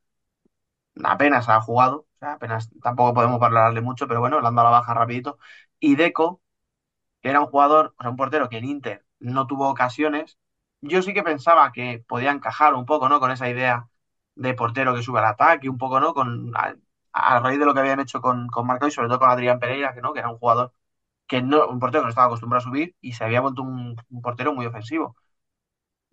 Apenas 1.02 1.48
ha 1.48 1.60
jugado, 1.60 2.06
o 2.16 2.18
sea, 2.20 2.32
apenas 2.34 2.70
tampoco 2.82 3.14
podemos 3.14 3.42
hablarle 3.42 3.80
mucho, 3.80 4.06
pero 4.06 4.20
bueno, 4.20 4.40
le 4.40 4.46
han 4.46 4.54
dado 4.54 4.68
la 4.70 4.78
baja 4.78 4.94
rapidito. 4.94 5.38
Y 5.80 5.96
Deco, 5.96 6.40
que 7.22 7.30
era 7.30 7.40
un 7.40 7.46
jugador, 7.48 7.94
o 7.98 8.02
sea, 8.02 8.10
un 8.10 8.16
portero 8.16 8.48
que 8.48 8.58
en 8.58 8.64
Inter 8.66 9.06
no 9.20 9.46
tuvo 9.46 9.68
ocasiones, 9.70 10.38
yo 10.82 11.02
sí 11.02 11.14
que 11.14 11.22
pensaba 11.22 11.72
que 11.72 12.04
podía 12.08 12.32
encajar 12.32 12.74
un 12.74 12.86
poco, 12.86 13.08
¿no? 13.08 13.20
Con 13.20 13.30
esa 13.32 13.48
idea 13.50 13.88
de 14.36 14.54
portero 14.54 14.94
que 14.94 15.02
sube 15.02 15.20
al 15.20 15.26
ataque, 15.26 15.68
un 15.70 15.78
poco, 15.78 16.00
¿no? 16.00 16.14
Con, 16.14 16.52
a, 17.12 17.40
raíz 17.40 17.58
de 17.58 17.66
lo 17.66 17.74
que 17.74 17.80
habían 17.80 18.00
hecho 18.00 18.20
con, 18.20 18.48
con 18.48 18.66
Marco 18.66 18.86
y 18.88 18.90
sobre 18.90 19.08
todo 19.08 19.18
con 19.20 19.30
Adrián 19.30 19.58
Pereira, 19.60 19.94
que 19.94 20.00
no, 20.02 20.12
que 20.12 20.20
era 20.20 20.30
un 20.30 20.38
jugador 20.38 20.72
que 21.26 21.42
no, 21.42 21.68
un 21.68 21.80
portero 21.80 22.02
que 22.02 22.06
no 22.06 22.10
estaba 22.10 22.26
acostumbrado 22.28 22.60
a 22.60 22.70
subir 22.70 22.96
y 23.00 23.12
se 23.14 23.24
había 23.24 23.40
vuelto 23.40 23.62
un 23.62 23.96
portero 24.22 24.54
muy 24.54 24.66
ofensivo. 24.66 25.16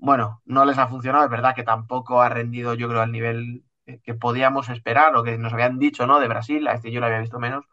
Bueno, 0.02 0.42
no 0.46 0.66
les 0.66 0.78
ha 0.78 0.88
funcionado, 0.88 1.24
es 1.26 1.30
verdad 1.32 1.56
que 1.56 1.64
tampoco 1.64 2.22
ha 2.22 2.28
rendido, 2.30 2.74
yo 2.74 2.88
creo, 2.90 3.02
al 3.02 3.12
nivel 3.12 3.64
que 4.04 4.14
podíamos 4.16 4.68
esperar 4.70 5.16
o 5.16 5.24
que 5.24 5.38
nos 5.38 5.54
habían 5.54 5.80
dicho, 5.80 6.06
¿no? 6.08 6.20
De 6.20 6.28
Brasil, 6.28 6.68
a 6.68 6.74
este 6.74 6.92
yo 6.92 7.00
lo 7.00 7.06
había 7.08 7.20
visto 7.20 7.40
menos. 7.40 7.66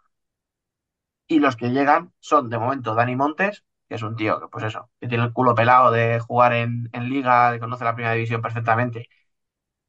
Y 1.27 1.41
los 1.41 1.57
que 1.57 1.69
llegan 1.71 2.13
son, 2.21 2.49
de 2.51 2.59
momento, 2.59 2.95
Dani 2.95 3.17
Montes, 3.17 3.65
que 3.89 3.97
es 3.97 4.03
un 4.03 4.17
tío 4.17 4.41
que, 4.41 4.49
pues 4.49 4.65
eso, 4.65 4.91
que 5.01 5.09
tiene 5.09 5.25
el 5.25 5.33
culo 5.33 5.55
pelado 5.55 5.91
de 5.91 6.21
jugar 6.21 6.53
en, 6.55 6.89
en 6.93 7.09
liga, 7.09 7.53
que 7.53 7.61
conoce 7.61 7.85
la 7.85 7.95
primera 7.95 8.15
división 8.15 8.41
perfectamente, 8.43 9.09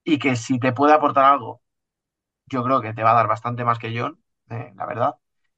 y 0.06 0.20
que 0.20 0.38
si 0.38 0.60
te 0.60 0.74
puede 0.74 0.94
aportar 0.95 1.26
algo, 1.26 1.64
yo 2.48 2.64
creo 2.66 2.82
que 2.82 2.94
te 2.95 3.03
va 3.03 3.11
a 3.14 3.16
dar 3.16 3.30
bastante 3.30 3.66
más 3.66 3.80
que 3.80 3.98
John, 3.99 4.24
eh, 4.52 4.74
la 4.78 4.88
verdad. 4.88 5.16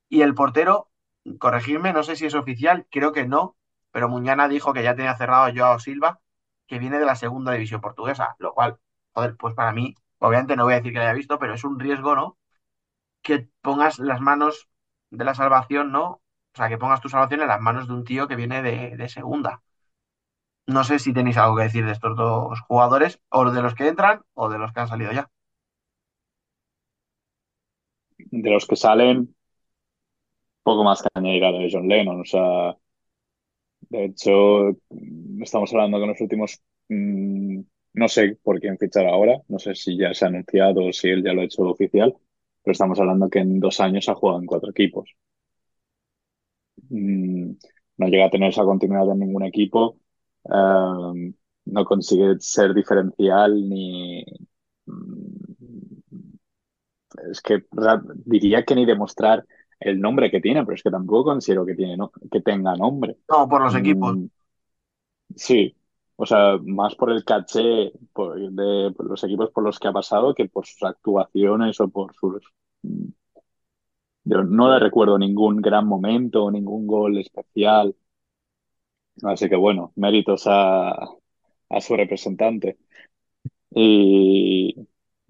Y 0.09 0.23
el 0.23 0.35
portero, 0.35 0.91
corregirme, 1.39 1.93
no 1.93 2.03
sé 2.03 2.17
si 2.17 2.27
es 2.27 2.35
oficial, 2.35 2.87
creo 2.91 3.13
que 3.13 3.27
no, 3.27 3.57
pero 3.91 4.09
Muñana 4.09 4.49
dijo 4.49 4.73
que 4.73 4.83
ya 4.83 4.95
tenía 4.97 5.17
cerrado 5.17 5.45
a 5.45 5.53
Joao 5.55 5.79
Silva, 5.79 6.20
que 6.71 6.79
viene 6.79 6.99
de 6.99 7.05
la 7.07 7.17
segunda 7.17 7.51
división 7.53 7.81
portuguesa, 7.81 8.37
lo 8.39 8.53
cual, 8.55 8.79
joder, 9.13 9.35
pues 9.37 9.55
para 9.55 9.73
mí, 9.73 9.95
obviamente 10.19 10.55
no 10.57 10.63
voy 10.65 10.75
a 10.75 10.77
decir 10.77 10.93
que 10.93 11.01
haya 11.01 11.13
visto, 11.13 11.37
pero 11.39 11.55
es 11.55 11.65
un 11.65 11.79
riesgo, 11.79 12.15
¿no? 12.15 12.39
Que 13.23 13.49
pongas 13.61 13.99
las 13.99 14.21
manos 14.21 14.69
de 15.11 15.25
la 15.25 15.35
salvación, 15.35 15.91
¿no? 15.91 16.05
O 16.11 16.21
sea, 16.57 16.69
que 16.69 16.77
pongas 16.79 17.01
tu 17.01 17.09
salvación 17.09 17.41
en 17.43 17.49
las 17.49 17.61
manos 17.61 17.87
de 17.87 17.93
un 17.95 18.05
tío 18.05 18.27
que 18.29 18.37
viene 18.37 18.61
de, 18.63 18.97
de 18.97 19.09
segunda. 19.09 19.63
No 20.75 20.83
sé 20.87 20.95
si 21.03 21.13
tenéis 21.17 21.37
algo 21.37 21.55
que 21.57 21.63
decir 21.67 21.85
de 21.85 21.91
estos 21.91 22.15
dos 22.17 22.59
jugadores, 22.67 23.21
o 23.29 23.51
de 23.51 23.61
los 23.61 23.75
que 23.75 23.87
entran, 23.87 24.23
o 24.33 24.49
de 24.49 24.57
los 24.57 24.73
que 24.73 24.79
han 24.79 24.87
salido 24.87 25.11
ya. 25.11 25.29
De 28.31 28.49
los 28.49 28.65
que 28.65 28.75
salen, 28.75 29.35
poco 30.63 30.83
más 30.83 31.01
que 31.01 31.09
añadir 31.13 31.43
a 31.45 31.51
de 31.51 31.69
John 31.71 31.87
Lennon. 31.87 32.21
O 32.21 32.25
sea, 32.25 32.77
de 33.91 34.05
hecho, 34.05 34.69
estamos 35.41 35.71
hablando 35.73 35.97
que 35.97 36.03
en 36.03 36.09
los 36.09 36.21
últimos, 36.21 36.61
mm, 36.89 37.59
no 37.93 38.07
sé 38.07 38.37
por 38.43 38.59
quién 38.59 38.77
fichar 38.77 39.05
ahora, 39.07 39.41
no 39.49 39.59
sé 39.59 39.75
si 39.75 39.97
ya 39.97 40.13
se 40.13 40.25
ha 40.25 40.27
anunciado 40.29 40.85
o 40.85 40.93
si 40.93 41.09
él 41.09 41.23
ya 41.23 41.33
lo 41.33 41.41
ha 41.41 41.45
hecho 41.45 41.63
oficial, 41.63 42.15
pero 42.63 42.71
estamos 42.73 42.99
hablando 42.99 43.29
que 43.29 43.39
en 43.39 43.59
dos 43.59 43.79
años 43.81 44.07
ha 44.09 44.15
jugado 44.15 44.39
en 44.39 44.45
cuatro 44.45 44.69
equipos. 44.71 45.09
Mm, 46.89 47.51
no 47.97 48.07
llega 48.07 48.25
a 48.25 48.29
tener 48.29 48.49
esa 48.49 48.63
continuidad 48.63 49.11
en 49.11 49.19
ningún 49.19 49.43
equipo, 49.43 49.99
eh, 50.45 51.33
no 51.65 51.85
consigue 51.85 52.35
ser 52.39 52.73
diferencial 52.73 53.53
ni... 53.69 54.23
mm, 54.85 56.01
Es 57.31 57.41
que 57.41 57.63
diría 58.25 58.63
que 58.63 58.75
ni 58.75 58.85
demostrar 58.85 59.45
el 59.81 59.99
nombre 59.99 60.31
que 60.31 60.41
tiene, 60.41 60.63
pero 60.63 60.75
es 60.75 60.83
que 60.83 60.91
tampoco 60.91 61.25
considero 61.25 61.65
que 61.65 61.75
tiene, 61.75 61.97
no- 61.97 62.11
que 62.31 62.41
tenga 62.41 62.75
nombre. 62.75 63.17
No, 63.29 63.47
por 63.49 63.61
los 63.63 63.75
equipos. 63.75 64.17
Mm, 64.17 64.25
Sí, 65.35 65.75
o 66.17 66.25
sea, 66.25 66.57
más 66.63 66.95
por 66.95 67.11
el 67.11 67.23
caché 67.23 67.91
por- 68.13 68.37
de 68.39 68.91
por 68.95 69.05
los 69.07 69.23
equipos 69.23 69.49
por 69.51 69.63
los 69.63 69.79
que 69.79 69.87
ha 69.87 69.93
pasado 69.93 70.33
que 70.35 70.45
por 70.49 70.65
sus 70.65 70.83
actuaciones 70.83 71.79
o 71.79 71.89
por 71.89 72.13
sus... 72.15 72.41
Yo 74.23 74.41
no 74.43 74.67
le 74.73 74.79
recuerdo 74.79 75.19
ningún 75.19 75.57
gran 75.57 75.85
momento 75.85 76.45
o 76.45 76.49
ningún 76.51 76.87
gol 76.87 77.19
especial, 77.19 77.95
así 79.23 79.49
que 79.49 79.55
bueno, 79.55 79.91
méritos 79.95 80.43
a, 80.47 80.91
a 81.69 81.81
su 81.81 81.95
representante. 81.95 82.77
Y, 83.71 84.75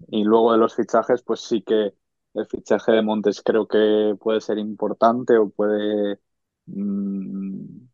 y 0.08 0.24
luego 0.24 0.52
de 0.52 0.58
los 0.58 0.76
fichajes, 0.76 1.22
pues 1.24 1.40
sí 1.42 1.62
que 1.62 1.94
el 2.34 2.46
fichaje 2.46 2.92
de 2.92 3.02
Montes 3.02 3.42
creo 3.42 3.66
que 3.68 4.14
puede 4.20 4.40
ser 4.40 4.58
importante 4.58 5.36
o 5.38 5.50
puede 5.50 6.18
mm, 6.66 7.86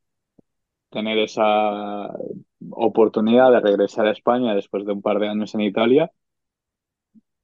tener 0.90 1.18
esa 1.18 2.08
oportunidad 2.70 3.52
de 3.52 3.60
regresar 3.60 4.06
a 4.06 4.12
España 4.12 4.54
después 4.54 4.84
de 4.86 4.92
un 4.92 5.02
par 5.02 5.18
de 5.18 5.28
años 5.28 5.54
en 5.54 5.62
Italia. 5.62 6.10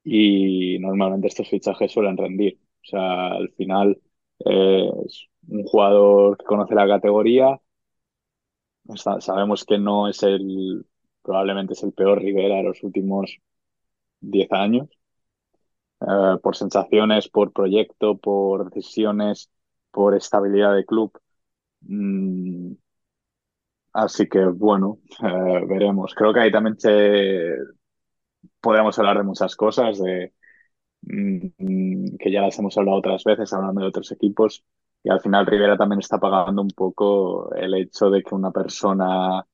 Y 0.05 0.79
normalmente 0.81 1.29
estos 1.29 1.49
fichajes 1.49 1.93
suelen 1.93 2.17
rendir. 2.17 2.59
O 2.83 2.87
sea, 2.87 3.29
al 3.35 3.51
final 3.53 4.01
eh, 4.45 4.91
es 5.07 5.27
un 5.49 5.65
jugador 5.65 6.37
que 6.39 6.45
conoce 6.45 6.75
la 6.75 6.87
categoría, 6.89 7.61
Sa- 8.97 9.21
sabemos 9.21 9.65
que 9.65 9.79
no 9.79 10.09
es 10.09 10.23
el, 10.23 10.87
probablemente 11.23 11.73
es 11.75 11.83
el 11.83 11.93
peor 11.93 12.21
Rivera 12.23 12.57
de 12.57 12.63
los 12.65 12.83
últimos 12.83 13.39
10 14.21 14.53
años, 14.53 14.89
eh, 16.01 16.39
por 16.43 16.57
sensaciones, 16.57 17.29
por 17.29 17.53
proyecto, 17.53 18.19
por 18.19 18.71
decisiones, 18.71 19.51
por 19.91 20.15
estabilidad 20.15 20.75
de 20.75 20.85
club. 20.87 21.13
Mm, 21.83 22.75
así 23.93 24.29
que 24.29 24.45
bueno, 24.47 24.99
eh, 25.23 25.65
veremos. 25.69 26.15
Creo 26.15 26.33
que 26.33 26.41
ahí 26.41 26.53
también 26.53 26.79
se, 26.79 27.57
podríamos 28.61 28.99
hablar 28.99 29.19
de 29.19 29.25
muchas 29.25 29.57
cosas, 29.57 29.99
de, 29.99 30.33
mm, 31.03 32.17
que 32.19 32.33
ya 32.33 32.43
las 32.43 32.59
hemos 32.59 32.77
hablado 32.79 32.99
otras 32.99 33.25
veces, 33.25 33.53
hablando 33.53 33.83
de 33.83 33.89
otros 33.89 34.13
equipos, 34.13 34.65
y 35.03 35.11
al 35.11 35.21
final 35.21 35.47
Rivera 35.47 35.77
también 35.77 36.01
está 36.01 36.19
pagando 36.19 36.63
un 36.63 36.71
poco 36.71 37.53
el 37.55 37.75
hecho 37.75 38.11
de 38.11 38.23
que 38.23 38.35
una 38.35 38.51
persona 38.53 39.47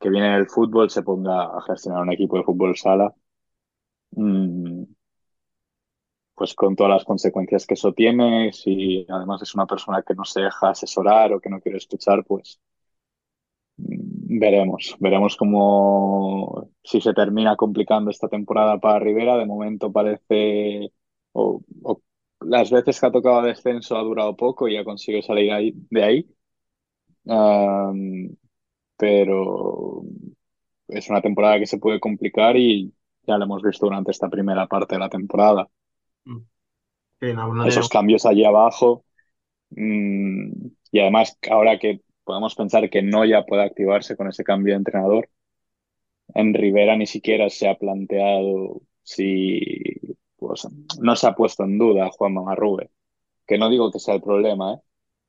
que 0.00 0.10
viene 0.10 0.34
del 0.34 0.48
fútbol 0.48 0.90
se 0.90 1.02
ponga 1.02 1.44
a 1.44 1.62
gestionar 1.62 2.02
un 2.02 2.12
equipo 2.12 2.38
de 2.38 2.44
fútbol 2.44 2.76
sala, 2.76 3.14
mm, 4.12 4.95
pues 6.36 6.54
con 6.54 6.76
todas 6.76 6.92
las 6.92 7.04
consecuencias 7.04 7.66
que 7.66 7.74
eso 7.74 7.92
tiene, 7.92 8.52
si 8.52 9.06
además 9.08 9.42
es 9.42 9.54
una 9.54 9.66
persona 9.66 10.02
que 10.02 10.14
no 10.14 10.24
se 10.24 10.42
deja 10.42 10.70
asesorar 10.70 11.32
o 11.32 11.40
que 11.40 11.50
no 11.50 11.60
quiere 11.60 11.78
escuchar, 11.78 12.24
pues 12.24 12.60
mm, 13.78 14.16
Veremos, 14.38 14.96
veremos 15.00 15.36
cómo 15.36 16.68
si 16.82 17.00
se 17.00 17.14
termina 17.14 17.56
complicando 17.56 18.10
esta 18.10 18.28
temporada 18.28 18.78
para 18.78 18.98
Rivera. 18.98 19.36
De 19.38 19.46
momento 19.46 19.92
parece, 19.92 20.92
o, 21.32 21.62
las 22.40 22.70
veces 22.70 23.00
que 23.00 23.06
ha 23.06 23.10
tocado 23.12 23.42
descenso 23.42 23.96
ha 23.96 24.02
durado 24.02 24.36
poco 24.36 24.68
y 24.68 24.76
ha 24.76 24.84
conseguido 24.84 25.22
salir 25.22 25.74
de 25.90 26.02
ahí. 26.04 26.26
Pero 28.96 30.02
es 30.88 31.08
una 31.10 31.20
temporada 31.22 31.58
que 31.58 31.66
se 31.66 31.78
puede 31.78 32.00
complicar 32.00 32.56
y 32.56 32.92
ya 33.26 33.36
lo 33.38 33.44
hemos 33.44 33.62
visto 33.62 33.86
durante 33.86 34.10
esta 34.12 34.28
primera 34.28 34.66
parte 34.66 34.94
de 34.94 35.00
la 35.00 35.08
temporada. 35.08 35.68
No, 36.26 36.46
Esos 37.62 37.88
cambios 37.88 38.26
allí 38.26 38.44
abajo. 38.44 39.04
mm, 39.70 40.52
y 40.92 41.00
además, 41.00 41.38
ahora 41.50 41.78
que 41.80 42.02
podemos 42.24 42.54
pensar 42.54 42.90
que 42.90 43.02
Noya 43.02 43.44
puede 43.46 43.64
activarse 43.64 44.16
con 44.16 44.28
ese 44.28 44.44
cambio 44.44 44.74
de 44.74 44.78
entrenador, 44.78 45.30
en 46.34 46.54
Rivera 46.54 46.96
ni 46.96 47.06
siquiera 47.06 47.48
se 47.50 47.68
ha 47.68 47.76
planteado 47.78 48.82
si, 49.02 49.60
pues, 50.36 50.66
no 51.00 51.16
se 51.16 51.26
ha 51.28 51.34
puesto 51.34 51.64
en 51.64 51.78
duda 51.78 52.10
Juan 52.10 52.34
Mamarrube, 52.34 52.90
que 53.46 53.58
no 53.58 53.70
digo 53.70 53.92
que 53.92 54.00
sea 54.00 54.14
el 54.16 54.22
problema, 54.22 54.74
¿eh? 54.74 54.78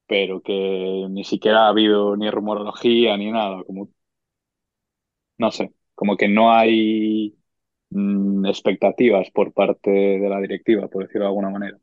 pero 0.08 0.42
que 0.42 1.08
ni 1.12 1.24
siquiera 1.26 1.66
ha 1.68 1.70
habido 1.70 2.18
ni 2.18 2.30
rumorología 2.32 3.18
ni 3.18 3.32
nada, 3.32 3.64
como, 3.66 3.90
no 5.38 5.52
sé, 5.52 5.74
como 5.96 6.18
que 6.18 6.28
no 6.28 6.52
hay 6.54 7.38
mm, 7.90 8.46
expectativas 8.46 9.30
por 9.32 9.54
parte 9.54 9.90
de 9.92 10.30
la 10.30 10.40
directiva, 10.40 10.88
por 10.88 11.04
decirlo 11.04 11.26
de 11.26 11.30
alguna 11.30 11.50
manera. 11.50 11.78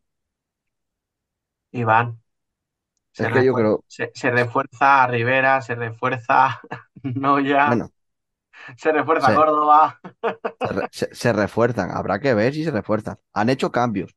Iván. 1.72 2.20
Se, 3.12 3.24
Es 3.24 3.31
que 3.31 3.44
yo 3.44 3.55
creo, 3.55 3.85
se, 3.86 4.10
se 4.14 4.31
refuerza 4.31 5.05
a 5.05 5.06
Rivera, 5.09 5.62
se 5.62 5.74
refuerza 5.74 6.60
Noya, 7.02 7.81
bueno, 7.81 7.90
se 8.76 8.93
refuerza 8.93 9.32
se, 9.32 9.35
Córdoba. 9.35 10.01
se 11.12 11.32
refuerzan. 11.32 11.90
Habrá 11.90 12.20
que 12.20 12.35
ver 12.35 12.52
si 12.55 12.64
se 12.64 12.70
refuerzan. 12.70 13.18
Han 13.32 13.48
hecho 13.51 13.70
cambios. 13.72 14.14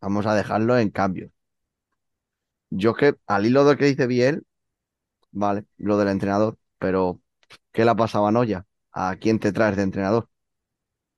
Vamos 0.00 0.26
a 0.26 0.34
dejarlo 0.36 0.78
en 0.78 0.90
cambios. 0.90 1.32
Yo 2.70 2.94
que 2.94 3.14
al 3.26 3.46
hilo 3.46 3.64
de 3.64 3.72
lo 3.72 3.78
que 3.78 3.86
dice 3.86 4.06
Biel, 4.06 4.44
vale, 5.32 5.66
lo 5.78 5.98
del 5.98 6.08
entrenador, 6.10 6.58
pero 6.78 7.22
¿qué 7.72 7.84
le 7.86 7.92
ha 7.92 7.96
pasado 7.96 8.28
a 8.28 8.32
Noya? 8.32 8.66
¿A 8.92 9.16
quién 9.18 9.40
te 9.40 9.52
traes 9.52 9.76
de 9.78 9.84
entrenador? 9.84 10.29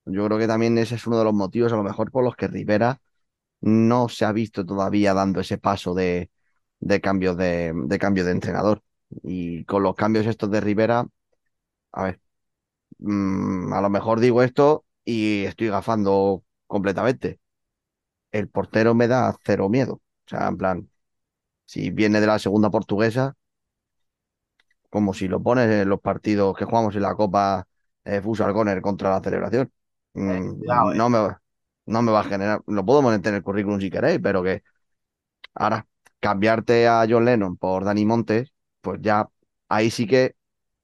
Yo 0.05 0.27
creo 0.27 0.39
que 0.39 0.47
también 0.49 0.77
ese 0.79 0.97
es 0.97 1.07
uno 1.07 1.19
de 1.19 1.25
los 1.25 1.35
motivos 1.35 1.73
a 1.73 1.77
lo 1.77 1.83
mejor 1.85 2.11
por 2.11 2.25
los 2.25 2.35
que 2.37 2.49
Rivera 2.49 3.01
no 3.61 4.09
se 4.09 4.25
ha 4.27 4.33
visto 4.33 4.67
todavía 4.67 5.15
dando 5.15 5.41
ese 5.41 5.59
paso 5.59 5.95
de, 5.95 6.31
de 6.81 7.01
cambio 7.01 7.35
de, 7.37 7.73
de 7.75 7.99
cambio 7.99 8.25
de 8.25 8.33
entrenador. 8.33 8.83
Y 9.23 9.65
con 9.67 9.83
los 9.85 9.97
cambios 9.97 10.27
estos 10.27 10.51
de 10.51 10.61
Rivera, 10.61 11.07
a 11.93 12.05
ver, 12.05 12.21
mm, 12.99 13.73
a 13.75 13.81
lo 13.83 13.91
mejor 13.91 14.21
digo 14.21 14.43
esto 14.43 14.87
y 15.05 15.45
estoy 15.45 15.69
gafando 15.71 16.45
completamente. 16.67 17.41
El 18.33 18.49
portero 18.49 18.95
me 18.95 19.09
da 19.09 19.37
cero 19.45 19.69
miedo. 19.71 19.95
O 19.95 20.03
sea, 20.31 20.49
en 20.49 20.57
plan, 20.59 20.91
si 21.67 21.91
viene 21.91 22.21
de 22.21 22.27
la 22.29 22.39
segunda 22.41 22.71
portuguesa, 22.71 23.37
como 24.91 25.15
si 25.15 25.29
lo 25.29 25.43
pones 25.43 25.71
en 25.71 25.89
los 25.89 26.01
partidos 26.01 26.57
que 26.57 26.65
jugamos 26.65 26.95
en 26.97 27.03
la 27.03 27.15
Copa 27.15 27.67
eh, 28.05 28.21
Futsal 28.21 28.53
Corner 28.53 28.81
contra 28.83 29.11
la 29.11 29.21
celebración. 29.23 29.73
Eh, 30.15 30.21
Mm, 30.21 30.63
eh. 30.65 30.95
no 30.97 31.09
me, 31.09 31.19
va- 31.19 31.43
no 31.87 32.03
me 32.03 32.13
va 32.13 32.21
a 32.21 32.25
generar, 32.25 32.63
lo 32.67 32.85
puedo 32.85 33.13
en 33.13 33.35
el 33.35 33.43
currículum 33.43 33.81
si 33.81 33.91
queréis, 33.91 34.21
pero 34.23 34.43
que 34.43 34.63
ahora 35.55 35.87
cambiarte 36.21 36.89
a 36.89 37.07
John 37.09 37.25
Lennon 37.25 37.57
por 37.57 37.85
Dani 37.85 38.05
Montes, 38.07 38.53
pues 38.81 39.01
ya 39.03 39.29
ahí 39.69 39.91
sí 39.91 40.07
que 40.07 40.37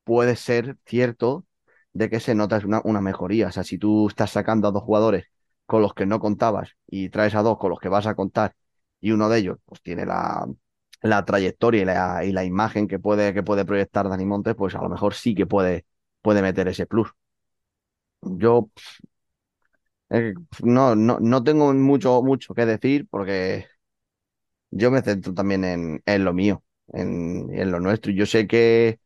puede 0.04 0.36
ser 0.36 0.78
cierto 0.86 1.46
de 1.92 2.10
que 2.10 2.20
se 2.20 2.34
nota 2.34 2.60
una, 2.64 2.80
una 2.84 3.00
mejoría. 3.00 3.48
O 3.48 3.52
sea, 3.52 3.64
si 3.64 3.78
tú 3.78 4.08
estás 4.08 4.30
sacando 4.32 4.68
a 4.68 4.72
dos 4.72 4.82
jugadores 4.84 5.26
con 5.66 5.82
los 5.82 5.94
que 5.94 6.06
no 6.06 6.20
contabas 6.20 6.70
y 6.86 7.10
traes 7.10 7.34
a 7.34 7.42
dos 7.42 7.58
con 7.58 7.70
los 7.70 7.80
que 7.80 7.88
vas 7.88 8.06
a 8.06 8.14
contar 8.16 8.54
y 9.00 9.12
uno 9.12 9.28
de 9.28 9.38
ellos 9.40 9.58
pues 9.66 9.82
tiene 9.82 10.06
la, 10.06 10.46
la 11.02 11.24
trayectoria 11.24 11.82
y 11.82 11.84
la, 11.84 12.24
y 12.24 12.32
la 12.32 12.44
imagen 12.44 12.88
que 12.88 12.98
puede, 12.98 13.34
que 13.34 13.42
puede 13.42 13.64
proyectar 13.64 14.08
Dani 14.08 14.24
Montes, 14.26 14.54
pues 14.56 14.74
a 14.74 14.82
lo 14.82 14.88
mejor 14.88 15.14
sí 15.14 15.34
que 15.34 15.46
puede, 15.46 15.86
puede 16.22 16.42
meter 16.42 16.68
ese 16.68 16.86
plus. 16.86 17.10
Yo 18.22 18.70
eh, 20.10 20.34
no, 20.62 20.94
no, 20.96 21.18
no 21.20 21.44
tengo 21.44 21.72
mucho, 21.74 22.22
mucho 22.22 22.54
que 22.54 22.66
decir 22.66 23.06
porque 23.10 23.66
yo 24.70 24.90
me 24.90 25.02
centro 25.02 25.34
también 25.34 25.64
en, 25.64 26.02
en 26.06 26.24
lo 26.24 26.32
mío, 26.34 26.62
en, 26.92 27.48
en 27.52 27.70
lo 27.70 27.80
nuestro. 27.80 28.12
Yo 28.12 28.26
sé 28.26 28.46
que, 28.46 29.00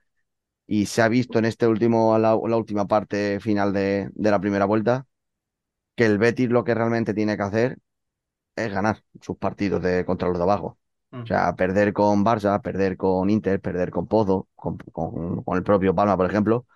y 0.67 0.87
se 0.87 1.03
ha 1.03 1.09
visto 1.09 1.39
en 1.41 1.47
este 1.47 1.69
último, 1.69 2.19
la, 2.19 2.39
la 2.49 2.59
última 2.59 2.87
parte 2.89 3.41
final 3.41 3.73
de, 3.73 4.11
de 4.15 4.33
la 4.33 4.41
primera 4.41 4.65
vuelta, 4.67 5.07
que 5.97 6.07
el 6.07 6.19
Betis 6.19 6.51
lo 6.51 6.65
que 6.65 6.75
realmente 6.75 7.15
tiene 7.15 7.37
que 7.37 7.45
hacer 7.45 7.79
es 8.57 8.73
ganar 8.73 9.03
sus 9.23 9.37
partidos 9.39 9.83
de, 9.83 10.05
contra 10.05 10.29
los 10.29 10.39
de 10.39 10.45
abajo. 10.45 10.79
O 11.25 11.27
sea, 11.29 11.55
perder 11.57 11.93
con 11.93 12.25
Barça, 12.25 12.61
perder 12.63 12.97
con 12.97 13.31
Inter, 13.31 13.61
perder 13.61 13.91
con 13.91 14.09
Pozo, 14.09 14.49
con, 14.57 14.79
con, 14.93 15.43
con 15.45 15.59
el 15.59 15.65
propio 15.65 15.95
Palma, 15.95 16.17
por 16.17 16.27
ejemplo, 16.31 16.67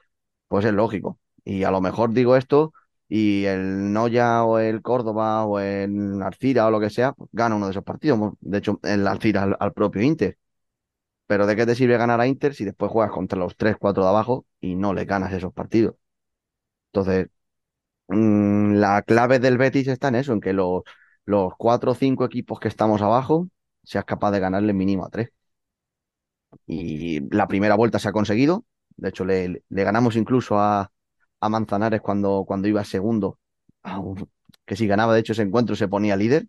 pues 0.49 0.65
es 0.65 0.73
lógico. 0.73 1.19
Y 1.45 1.65
a 1.65 1.71
lo 1.71 1.81
mejor 1.81 2.13
digo 2.13 2.37
esto 2.37 2.73
y 3.09 3.45
el 3.47 3.93
Noya 3.93 4.45
o 4.45 4.59
el 4.59 4.83
Córdoba 4.83 5.45
o 5.47 5.61
el 5.61 6.21
Arcira 6.23 6.67
o 6.67 6.71
lo 6.71 6.81
que 6.81 6.91
sea, 6.91 7.13
pues 7.13 7.31
gana 7.33 7.57
uno 7.57 7.67
de 7.67 7.73
esos 7.73 7.85
partidos. 7.85 8.35
De 8.41 8.59
hecho, 8.59 8.81
el 8.83 9.07
Arcira 9.07 9.45
al, 9.45 9.57
al 9.61 9.73
propio 9.73 10.03
Inter. 10.03 10.39
Pero 11.27 11.47
¿de 11.47 11.57
qué 11.57 11.67
te 11.67 11.75
sirve 11.75 11.97
ganar 11.99 12.21
a 12.21 12.27
Inter 12.27 12.55
si 12.55 12.65
después 12.65 12.91
juegas 12.93 13.13
contra 13.13 13.39
los 13.39 13.57
3, 13.57 13.77
4 13.79 14.03
de 14.05 14.09
abajo 14.11 14.47
y 14.61 14.77
no 14.77 14.95
le 14.95 15.05
ganas 15.05 15.33
esos 15.33 15.53
partidos? 15.53 15.97
Entonces, 16.93 17.29
mm, 18.09 18.75
la 18.75 19.03
clave 19.03 19.39
del 19.41 19.59
Betis 19.59 19.89
está 19.89 20.09
en 20.09 20.17
eso, 20.17 20.33
en 20.35 20.41
que 20.43 20.53
los, 20.53 20.83
los 21.27 21.55
4 21.59 21.93
o 21.93 21.95
5 21.95 22.25
equipos 22.25 22.61
que 22.61 22.69
estamos 22.69 23.03
abajo 23.03 23.49
seas 23.85 24.05
capaz 24.05 24.33
de 24.33 24.41
ganarle 24.41 24.73
mínimo 24.75 25.05
a 25.07 25.11
3. 25.11 25.31
Y 26.67 27.21
la 27.35 27.47
primera 27.49 27.75
vuelta 27.77 27.99
se 27.99 28.09
ha 28.09 28.13
conseguido. 28.13 28.65
De 28.97 29.09
hecho, 29.11 29.25
le, 29.25 29.63
le 29.69 29.85
ganamos 29.85 30.17
incluso 30.17 30.59
a, 30.59 30.91
a 31.41 31.49
Manzanares 31.49 32.01
cuando, 32.01 32.45
cuando 32.47 32.69
iba 32.69 32.85
segundo, 32.85 33.39
Aún 33.83 34.29
que 34.67 34.77
si 34.77 34.87
ganaba 34.89 35.15
de 35.15 35.21
hecho 35.21 35.33
ese 35.33 35.43
encuentro 35.43 35.77
se 35.77 35.89
ponía 35.89 36.17
líder. 36.17 36.49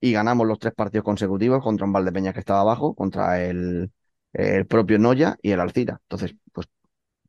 Y 0.00 0.12
ganamos 0.12 0.46
los 0.46 0.58
tres 0.58 0.74
partidos 0.74 1.04
consecutivos 1.04 1.62
contra 1.62 1.86
un 1.86 1.92
Valdepeña 1.92 2.32
que 2.32 2.40
estaba 2.40 2.60
abajo, 2.60 2.94
contra 2.94 3.42
el, 3.44 3.90
el 4.32 4.66
propio 4.66 4.98
Noya 4.98 5.36
y 5.42 5.50
el 5.52 5.60
Alcira. 5.60 5.98
Entonces, 6.02 6.34
pues, 6.52 6.68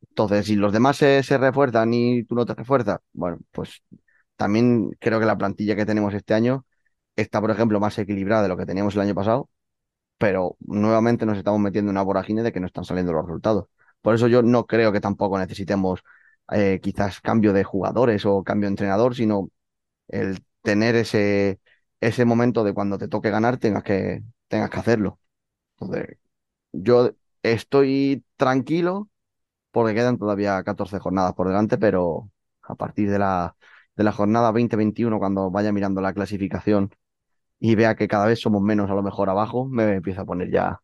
entonces, 0.10 0.46
si 0.48 0.56
los 0.56 0.74
demás 0.74 0.98
se, 0.98 1.24
se 1.24 1.38
refuerzan 1.38 1.94
y 1.94 2.24
tú 2.26 2.36
no 2.36 2.46
te 2.46 2.56
refuerzas, 2.56 3.00
bueno, 3.14 3.40
pues 3.52 3.82
también 4.38 4.92
creo 5.00 5.20
que 5.20 5.26
la 5.28 5.38
plantilla 5.38 5.76
que 5.76 5.86
tenemos 5.86 6.14
este 6.14 6.34
año 6.36 6.66
está, 7.16 7.42
por 7.42 7.52
ejemplo, 7.52 7.80
más 7.80 7.98
equilibrada 8.00 8.44
de 8.44 8.50
lo 8.50 8.58
que 8.58 8.66
teníamos 8.66 8.96
el 8.96 9.02
año 9.02 9.16
pasado, 9.16 9.50
pero 10.18 10.58
nuevamente 10.62 11.26
nos 11.26 11.38
estamos 11.38 11.60
metiendo 11.60 11.92
en 11.92 11.96
una 11.98 12.04
vorágine 12.04 12.44
de 12.44 12.52
que 12.52 12.60
no 12.60 12.68
están 12.68 12.86
saliendo 12.86 13.14
los 13.14 13.26
resultados. 13.26 13.68
Por 14.02 14.16
eso 14.16 14.28
yo 14.28 14.42
no 14.44 14.66
creo 14.66 14.92
que 14.92 15.02
tampoco 15.02 15.38
necesitemos 15.40 16.02
eh, 16.52 16.80
quizás 16.82 17.22
cambio 17.22 17.54
de 17.54 17.64
jugadores 17.64 18.26
o 18.26 18.44
cambio 18.44 18.68
de 18.68 18.72
entrenador, 18.74 19.16
sino 19.16 19.50
el 20.10 20.44
tener 20.64 20.96
ese, 20.96 21.60
ese 22.02 22.26
momento 22.26 22.64
de 22.64 22.74
cuando 22.74 22.98
te 22.98 23.08
toque 23.08 23.30
ganar 23.32 23.58
tengas 23.58 23.84
que, 23.84 24.24
tengas 24.48 24.70
que 24.70 24.80
hacerlo. 24.80 25.20
Entonces, 25.80 26.18
yo 26.74 27.12
estoy 27.44 28.26
tranquilo 28.38 29.10
porque 29.72 29.94
quedan 29.96 30.18
todavía 30.18 30.64
14 30.64 31.00
jornadas 31.00 31.34
por 31.36 31.48
delante, 31.48 31.78
pero 31.78 32.32
a 32.64 32.76
partir 32.76 33.10
de 33.12 33.20
la, 33.20 33.56
de 33.96 34.04
la 34.04 34.12
jornada 34.12 34.52
20-21, 34.52 35.20
cuando 35.20 35.52
vaya 35.52 35.72
mirando 35.72 36.02
la 36.02 36.14
clasificación 36.14 36.92
y 37.60 37.76
vea 37.76 37.96
que 37.96 38.08
cada 38.08 38.26
vez 38.28 38.40
somos 38.42 38.62
menos 38.62 38.90
a 38.90 38.96
lo 38.96 39.04
mejor 39.04 39.30
abajo, 39.30 39.66
me 39.68 39.96
empiezo 39.96 40.22
a 40.22 40.26
poner 40.26 40.52
ya 40.52 40.82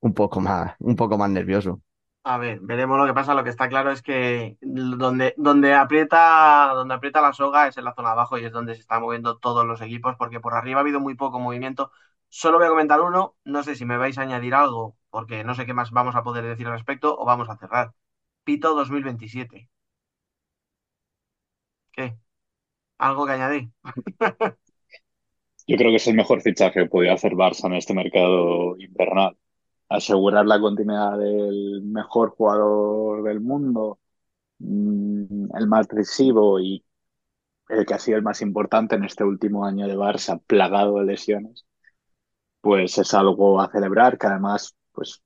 un 0.00 0.14
poco 0.14 0.40
más, 0.40 0.74
un 0.80 0.96
poco 0.96 1.18
más 1.18 1.30
nervioso. 1.30 1.82
A 2.28 2.38
ver, 2.38 2.58
veremos 2.60 2.98
lo 2.98 3.06
que 3.06 3.14
pasa. 3.14 3.34
Lo 3.34 3.44
que 3.44 3.50
está 3.50 3.68
claro 3.68 3.92
es 3.92 4.02
que 4.02 4.56
donde, 4.60 5.34
donde 5.36 5.74
aprieta, 5.74 6.72
donde 6.74 6.94
aprieta 6.94 7.20
la 7.22 7.32
soga 7.32 7.68
es 7.68 7.76
en 7.78 7.84
la 7.84 7.94
zona 7.94 8.08
de 8.08 8.12
abajo 8.14 8.36
y 8.36 8.44
es 8.44 8.50
donde 8.52 8.74
se 8.74 8.80
están 8.80 9.02
moviendo 9.02 9.38
todos 9.38 9.64
los 9.64 9.80
equipos, 9.80 10.16
porque 10.18 10.40
por 10.40 10.54
arriba 10.54 10.80
ha 10.80 10.82
habido 10.82 10.98
muy 11.00 11.14
poco 11.14 11.38
movimiento. 11.38 11.92
Solo 12.28 12.58
voy 12.58 12.66
a 12.66 12.70
comentar 12.70 13.00
uno, 13.00 13.36
no 13.44 13.62
sé 13.62 13.76
si 13.76 13.84
me 13.84 13.96
vais 13.96 14.18
a 14.18 14.22
añadir 14.22 14.54
algo, 14.54 14.96
porque 15.10 15.44
no 15.44 15.54
sé 15.54 15.66
qué 15.66 15.74
más 15.74 15.92
vamos 15.92 16.16
a 16.16 16.24
poder 16.24 16.44
decir 16.44 16.66
al 16.66 16.72
respecto, 16.74 17.16
o 17.16 17.24
vamos 17.24 17.48
a 17.48 17.56
cerrar. 17.58 17.92
Pito 18.44 18.74
2027. 18.74 19.68
¿Qué? 21.92 22.16
¿Algo 22.98 23.26
que 23.26 23.32
añadir? 23.32 23.70
Yo 25.68 25.76
creo 25.76 25.90
que 25.90 25.96
es 25.96 26.06
el 26.08 26.14
mejor 26.14 26.42
fichaje 26.42 26.80
que 26.82 26.88
podía 26.88 27.14
hacer 27.14 27.32
Barça 27.32 27.66
en 27.66 27.74
este 27.74 27.94
mercado 27.94 28.76
invernal. 28.78 29.36
Asegurar 29.88 30.46
la 30.46 30.60
continuidad 30.60 31.18
del 31.18 31.82
mejor 31.84 32.30
jugador 32.30 33.22
del 33.24 33.40
mundo, 33.40 34.00
mm, 34.58 35.56
el 35.56 35.66
más 35.68 35.88
decisivo 35.88 36.60
y 36.60 36.84
el 37.68 37.86
que 37.86 37.94
ha 37.94 37.98
sido 37.98 38.18
el 38.18 38.24
más 38.24 38.42
importante 38.42 38.96
en 38.96 39.04
este 39.04 39.24
último 39.24 39.64
año 39.66 39.88
de 39.88 39.96
Barça, 39.96 40.40
plagado 40.46 40.98
de 41.00 41.06
lesiones, 41.06 41.66
pues 42.60 42.98
es 42.98 43.14
algo 43.14 43.60
a 43.60 43.70
celebrar 43.70 44.18
que 44.18 44.26
además, 44.26 44.76
pues 44.92 45.22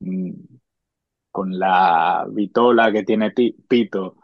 mm, 0.00 0.32
con 1.30 1.58
la 1.58 2.26
vitola 2.30 2.92
que 2.92 3.04
tiene 3.04 3.30
Pito, 3.32 4.16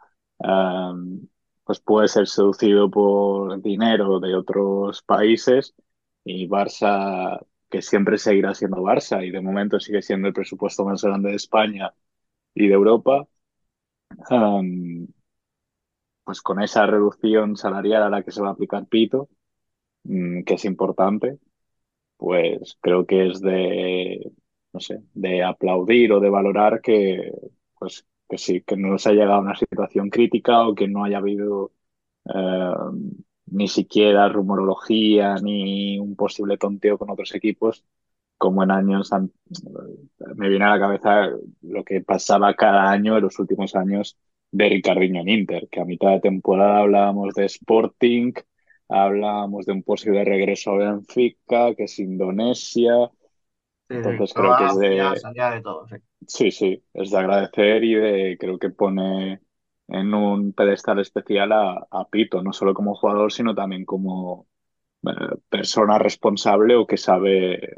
pues 1.64 1.80
puede 1.80 2.08
ser 2.08 2.26
seducido 2.28 2.90
por 2.90 3.60
dinero 3.62 4.20
de 4.20 4.34
otros 4.34 5.02
países 5.02 5.74
y 6.24 6.48
Barça, 6.48 7.40
que 7.76 7.82
siempre 7.82 8.16
seguirá 8.18 8.54
siendo 8.54 8.82
Barça 8.82 9.22
y 9.26 9.30
de 9.30 9.40
momento 9.42 9.78
sigue 9.80 10.00
siendo 10.02 10.28
el 10.28 10.34
presupuesto 10.34 10.84
más 10.84 11.02
grande 11.02 11.30
de 11.30 11.36
España 11.36 11.92
y 12.54 12.68
de 12.68 12.74
Europa, 12.74 13.28
pues 16.24 16.40
con 16.42 16.62
esa 16.62 16.86
reducción 16.86 17.56
salarial 17.56 18.02
a 18.02 18.10
la 18.10 18.22
que 18.22 18.30
se 18.32 18.42
va 18.42 18.48
a 18.48 18.52
aplicar 18.52 18.86
Pito, 18.86 19.28
mm, 20.04 20.44
que 20.44 20.54
es 20.54 20.64
importante, 20.66 21.38
pues 22.18 22.78
creo 22.80 23.06
que 23.06 23.28
es 23.28 23.40
de, 23.40 24.32
no 24.72 24.80
sé, 24.80 25.02
de 25.14 25.44
aplaudir 25.44 26.12
o 26.12 26.20
de 26.20 26.30
valorar 26.30 26.80
que, 26.82 27.32
pues, 27.78 28.06
que 28.28 28.38
sí, 28.38 28.62
que 28.62 28.76
no 28.76 28.98
se 28.98 29.10
haya 29.10 29.22
llegado 29.22 29.38
a 29.40 29.42
una 29.42 29.56
situación 29.56 30.10
crítica 30.10 30.68
o 30.68 30.74
que 30.74 30.88
no 30.88 31.04
haya 31.04 31.18
habido 31.18 31.72
eh, 32.26 32.74
ni 33.46 33.68
siquiera 33.68 34.28
rumorología 34.28 35.36
ni 35.36 35.98
un 35.98 36.16
posible 36.16 36.58
tonteo 36.58 36.98
con 36.98 37.10
otros 37.10 37.34
equipos, 37.34 37.84
como 38.38 38.62
en 38.62 38.70
años, 38.70 39.10
me 40.34 40.48
viene 40.48 40.64
a 40.64 40.70
la 40.70 40.80
cabeza 40.80 41.30
lo 41.62 41.84
que 41.84 42.00
pasaba 42.02 42.54
cada 42.54 42.90
año 42.90 43.16
en 43.16 43.22
los 43.22 43.38
últimos 43.38 43.74
años 43.74 44.18
de 44.50 44.68
Ricardinho 44.68 45.22
en 45.22 45.28
Inter, 45.28 45.68
que 45.70 45.80
a 45.80 45.84
mitad 45.84 46.10
de 46.10 46.20
temporada 46.20 46.80
hablábamos 46.80 47.34
de 47.34 47.46
Sporting, 47.46 48.32
hablábamos 48.88 49.66
de 49.66 49.72
un 49.72 49.82
posible 49.82 50.24
regreso 50.24 50.72
a 50.72 50.78
Benfica, 50.78 51.74
que 51.74 51.84
es 51.84 51.98
Indonesia. 51.98 53.10
Entonces 53.88 54.32
creo 54.34 54.56
que 54.56 54.64
es 54.66 54.76
de... 54.78 55.62
todo, 55.62 55.86
sí. 56.26 56.50
sí, 56.50 56.82
es 56.92 57.10
de 57.10 57.18
agradecer 57.18 57.84
y 57.84 57.94
de 57.94 58.36
creo 58.38 58.58
que 58.58 58.70
pone 58.70 59.40
en 59.88 60.14
un 60.14 60.52
pedestal 60.52 60.98
especial 61.00 61.52
a, 61.52 62.08
Pito, 62.10 62.42
no 62.42 62.52
solo 62.52 62.74
como 62.74 62.94
jugador, 62.94 63.32
sino 63.32 63.54
también 63.54 63.84
como 63.84 64.46
eh, 65.06 65.36
persona 65.48 65.98
responsable 65.98 66.76
o 66.76 66.86
que 66.86 66.96
sabe, 66.96 67.76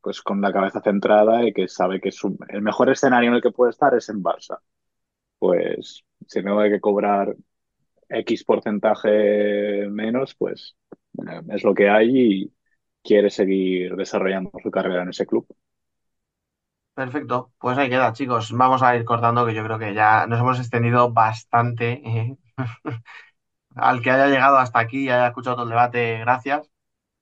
pues 0.00 0.22
con 0.22 0.40
la 0.40 0.52
cabeza 0.52 0.80
centrada 0.82 1.46
y 1.46 1.52
que 1.52 1.68
sabe 1.68 2.00
que 2.00 2.10
es 2.10 2.20
el 2.48 2.62
mejor 2.62 2.90
escenario 2.90 3.30
en 3.30 3.36
el 3.36 3.42
que 3.42 3.50
puede 3.52 3.70
estar 3.70 3.94
es 3.94 4.08
en 4.08 4.22
Barça. 4.22 4.58
Pues 5.38 6.04
si 6.26 6.42
no 6.42 6.60
hay 6.60 6.70
que 6.70 6.80
cobrar 6.80 7.34
X 8.08 8.44
porcentaje 8.44 9.88
menos, 9.90 10.34
pues 10.36 10.76
es 11.50 11.64
lo 11.64 11.74
que 11.74 11.88
hay 11.88 12.10
y 12.42 12.54
quiere 13.02 13.30
seguir 13.30 13.96
desarrollando 13.96 14.50
su 14.62 14.70
carrera 14.70 15.02
en 15.02 15.10
ese 15.10 15.26
club. 15.26 15.46
Perfecto, 16.94 17.52
pues 17.58 17.76
ahí 17.76 17.88
queda, 17.90 18.12
chicos. 18.12 18.52
Vamos 18.52 18.82
a 18.82 18.94
ir 18.96 19.04
cortando, 19.04 19.44
que 19.44 19.54
yo 19.54 19.64
creo 19.64 19.78
que 19.80 19.94
ya 19.94 20.26
nos 20.28 20.38
hemos 20.40 20.58
extendido 20.60 21.10
bastante. 21.12 22.00
¿eh? 22.04 22.36
Al 23.76 24.02
que 24.02 24.10
haya 24.10 24.28
llegado 24.28 24.58
hasta 24.58 24.78
aquí 24.80 25.04
y 25.06 25.10
haya 25.10 25.28
escuchado 25.28 25.56
todo 25.56 25.64
el 25.64 25.70
debate, 25.70 26.18
gracias. 26.20 26.70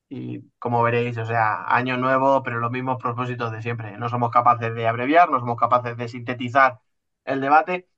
Y 0.09 0.43
como 0.59 0.82
veréis, 0.82 1.19
o 1.19 1.27
sea, 1.27 1.65
año 1.74 1.97
nuevo, 1.99 2.43
pero 2.44 2.61
los 2.61 2.70
mismos 2.73 2.99
propósitos 3.03 3.53
de 3.53 3.62
siempre. 3.62 3.99
No 3.99 4.09
somos 4.11 4.31
capaces 4.31 4.74
de 4.74 4.89
abreviar, 4.89 5.31
no 5.31 5.40
somos 5.40 5.57
capaces 5.59 5.97
de 5.97 6.09
sintetizar 6.09 6.81
el 7.24 7.40
debate, 7.40 7.89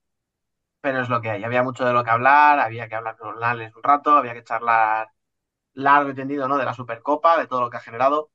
pero 0.81 1.01
es 1.01 1.09
lo 1.09 1.21
que 1.21 1.31
hay. 1.31 1.43
Había 1.43 1.63
mucho 1.63 1.85
de 1.85 1.93
lo 1.93 2.03
que 2.03 2.11
hablar, 2.11 2.59
había 2.59 2.87
que 2.89 2.95
hablar 2.95 3.17
con 3.17 3.39
Lales 3.39 3.75
un 3.75 3.83
rato, 3.83 4.17
había 4.17 4.33
que 4.33 4.43
charlar 4.43 5.09
largo 5.73 6.11
y 6.11 6.15
tendido, 6.15 6.47
¿no? 6.47 6.57
De 6.57 6.65
la 6.65 6.73
Supercopa, 6.73 7.37
de 7.39 7.47
todo 7.47 7.61
lo 7.61 7.69
que 7.71 7.77
ha 7.77 7.81
generado. 7.81 8.31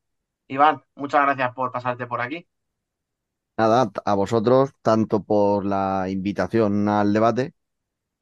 Iván, 0.49 0.85
muchas 0.97 1.23
gracias 1.25 1.55
por 1.55 1.73
pasarte 1.73 2.07
por 2.09 2.21
aquí. 2.23 2.49
Nada, 3.61 3.91
a 4.05 4.15
vosotros, 4.15 4.71
tanto 4.83 5.23
por 5.25 5.65
la 5.67 6.07
invitación 6.09 6.89
al 6.89 7.13
debate 7.13 7.55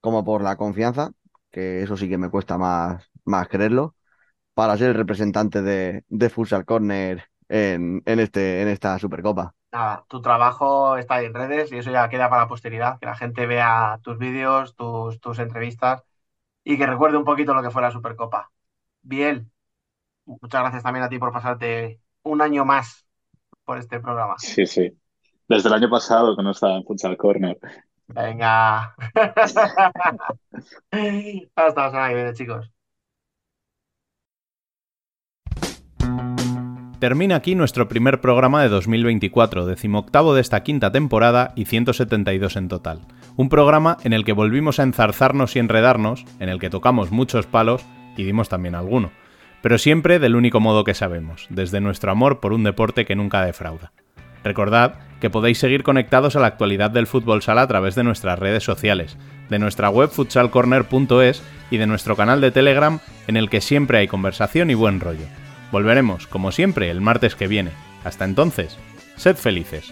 como 0.00 0.24
por 0.24 0.42
la 0.42 0.56
confianza, 0.56 1.12
que 1.52 1.82
eso 1.82 1.96
sí 1.96 2.08
que 2.08 2.18
me 2.18 2.30
cuesta 2.30 2.58
más, 2.58 3.04
más 3.24 3.48
creerlo, 3.48 3.96
para 4.54 4.76
ser 4.78 4.90
el 4.90 4.94
representante 4.96 5.62
de, 5.62 6.04
de 6.08 6.30
Futsal 6.30 6.64
Corner 6.66 7.24
en, 7.48 8.02
en, 8.06 8.20
este, 8.20 8.62
en 8.62 8.68
esta 8.68 8.98
Supercopa 8.98 9.54
nada, 9.72 10.04
tu 10.08 10.20
trabajo 10.22 10.96
está 10.96 11.16
ahí 11.16 11.26
en 11.26 11.34
redes 11.34 11.72
y 11.72 11.78
eso 11.78 11.90
ya 11.90 12.08
queda 12.08 12.28
para 12.30 12.42
la 12.42 12.48
posteridad, 12.48 12.98
que 12.98 13.06
la 13.06 13.16
gente 13.16 13.46
vea 13.46 13.98
tus 14.02 14.18
vídeos, 14.18 14.74
tus, 14.76 15.20
tus 15.20 15.38
entrevistas 15.38 16.02
y 16.64 16.78
que 16.78 16.86
recuerde 16.86 17.18
un 17.18 17.24
poquito 17.24 17.54
lo 17.54 17.62
que 17.62 17.70
fue 17.70 17.82
la 17.82 17.90
Supercopa. 17.90 18.52
Bien, 19.02 19.50
muchas 20.26 20.62
gracias 20.62 20.82
también 20.84 21.04
a 21.04 21.08
ti 21.08 21.18
por 21.18 21.32
pasarte 21.32 22.00
un 22.22 22.42
año 22.42 22.64
más 22.64 23.06
por 23.64 23.78
este 23.78 24.00
programa. 24.00 24.36
Sí, 24.36 24.66
sí. 24.66 24.97
Desde 25.48 25.68
el 25.68 25.74
año 25.74 25.88
pasado 25.88 26.36
que 26.36 26.42
no 26.42 26.50
estaba 26.50 26.76
en 26.76 26.84
Futsal 26.84 27.16
Corner. 27.16 27.58
Venga. 28.08 28.94
Hasta 31.56 31.82
la 31.82 31.90
semana 31.90 32.08
que 32.08 32.14
viene, 32.14 32.34
chicos. 32.34 32.70
Termina 36.98 37.36
aquí 37.36 37.54
nuestro 37.54 37.88
primer 37.88 38.20
programa 38.20 38.60
de 38.62 38.68
2024, 38.68 39.66
decimoctavo 39.66 40.34
de 40.34 40.40
esta 40.40 40.64
quinta 40.64 40.90
temporada 40.90 41.52
y 41.54 41.64
172 41.64 42.56
en 42.56 42.68
total. 42.68 43.00
Un 43.36 43.48
programa 43.48 43.98
en 44.02 44.12
el 44.12 44.24
que 44.24 44.32
volvimos 44.32 44.80
a 44.80 44.82
enzarzarnos 44.82 45.54
y 45.54 45.60
enredarnos, 45.60 46.24
en 46.40 46.48
el 46.48 46.58
que 46.58 46.70
tocamos 46.70 47.12
muchos 47.12 47.46
palos 47.46 47.86
y 48.16 48.24
dimos 48.24 48.48
también 48.48 48.74
alguno. 48.74 49.12
Pero 49.62 49.78
siempre 49.78 50.18
del 50.18 50.34
único 50.34 50.58
modo 50.60 50.82
que 50.82 50.94
sabemos, 50.94 51.46
desde 51.50 51.80
nuestro 51.80 52.10
amor 52.10 52.40
por 52.40 52.52
un 52.52 52.64
deporte 52.64 53.06
que 53.06 53.16
nunca 53.16 53.44
defrauda. 53.44 53.92
Recordad 54.42 55.07
que 55.20 55.30
podéis 55.30 55.58
seguir 55.58 55.82
conectados 55.82 56.36
a 56.36 56.40
la 56.40 56.46
actualidad 56.46 56.90
del 56.90 57.06
fútbol 57.06 57.42
sala 57.42 57.62
a 57.62 57.66
través 57.66 57.94
de 57.94 58.04
nuestras 58.04 58.38
redes 58.38 58.62
sociales, 58.62 59.16
de 59.48 59.58
nuestra 59.58 59.90
web 59.90 60.10
futsalcorner.es 60.10 61.42
y 61.70 61.76
de 61.76 61.86
nuestro 61.86 62.16
canal 62.16 62.40
de 62.40 62.50
Telegram 62.50 63.00
en 63.26 63.36
el 63.36 63.50
que 63.50 63.60
siempre 63.60 63.98
hay 63.98 64.08
conversación 64.08 64.70
y 64.70 64.74
buen 64.74 65.00
rollo. 65.00 65.26
Volveremos, 65.70 66.26
como 66.26 66.52
siempre, 66.52 66.90
el 66.90 67.00
martes 67.00 67.34
que 67.34 67.48
viene. 67.48 67.70
Hasta 68.04 68.24
entonces, 68.24 68.78
sed 69.16 69.36
felices. 69.36 69.90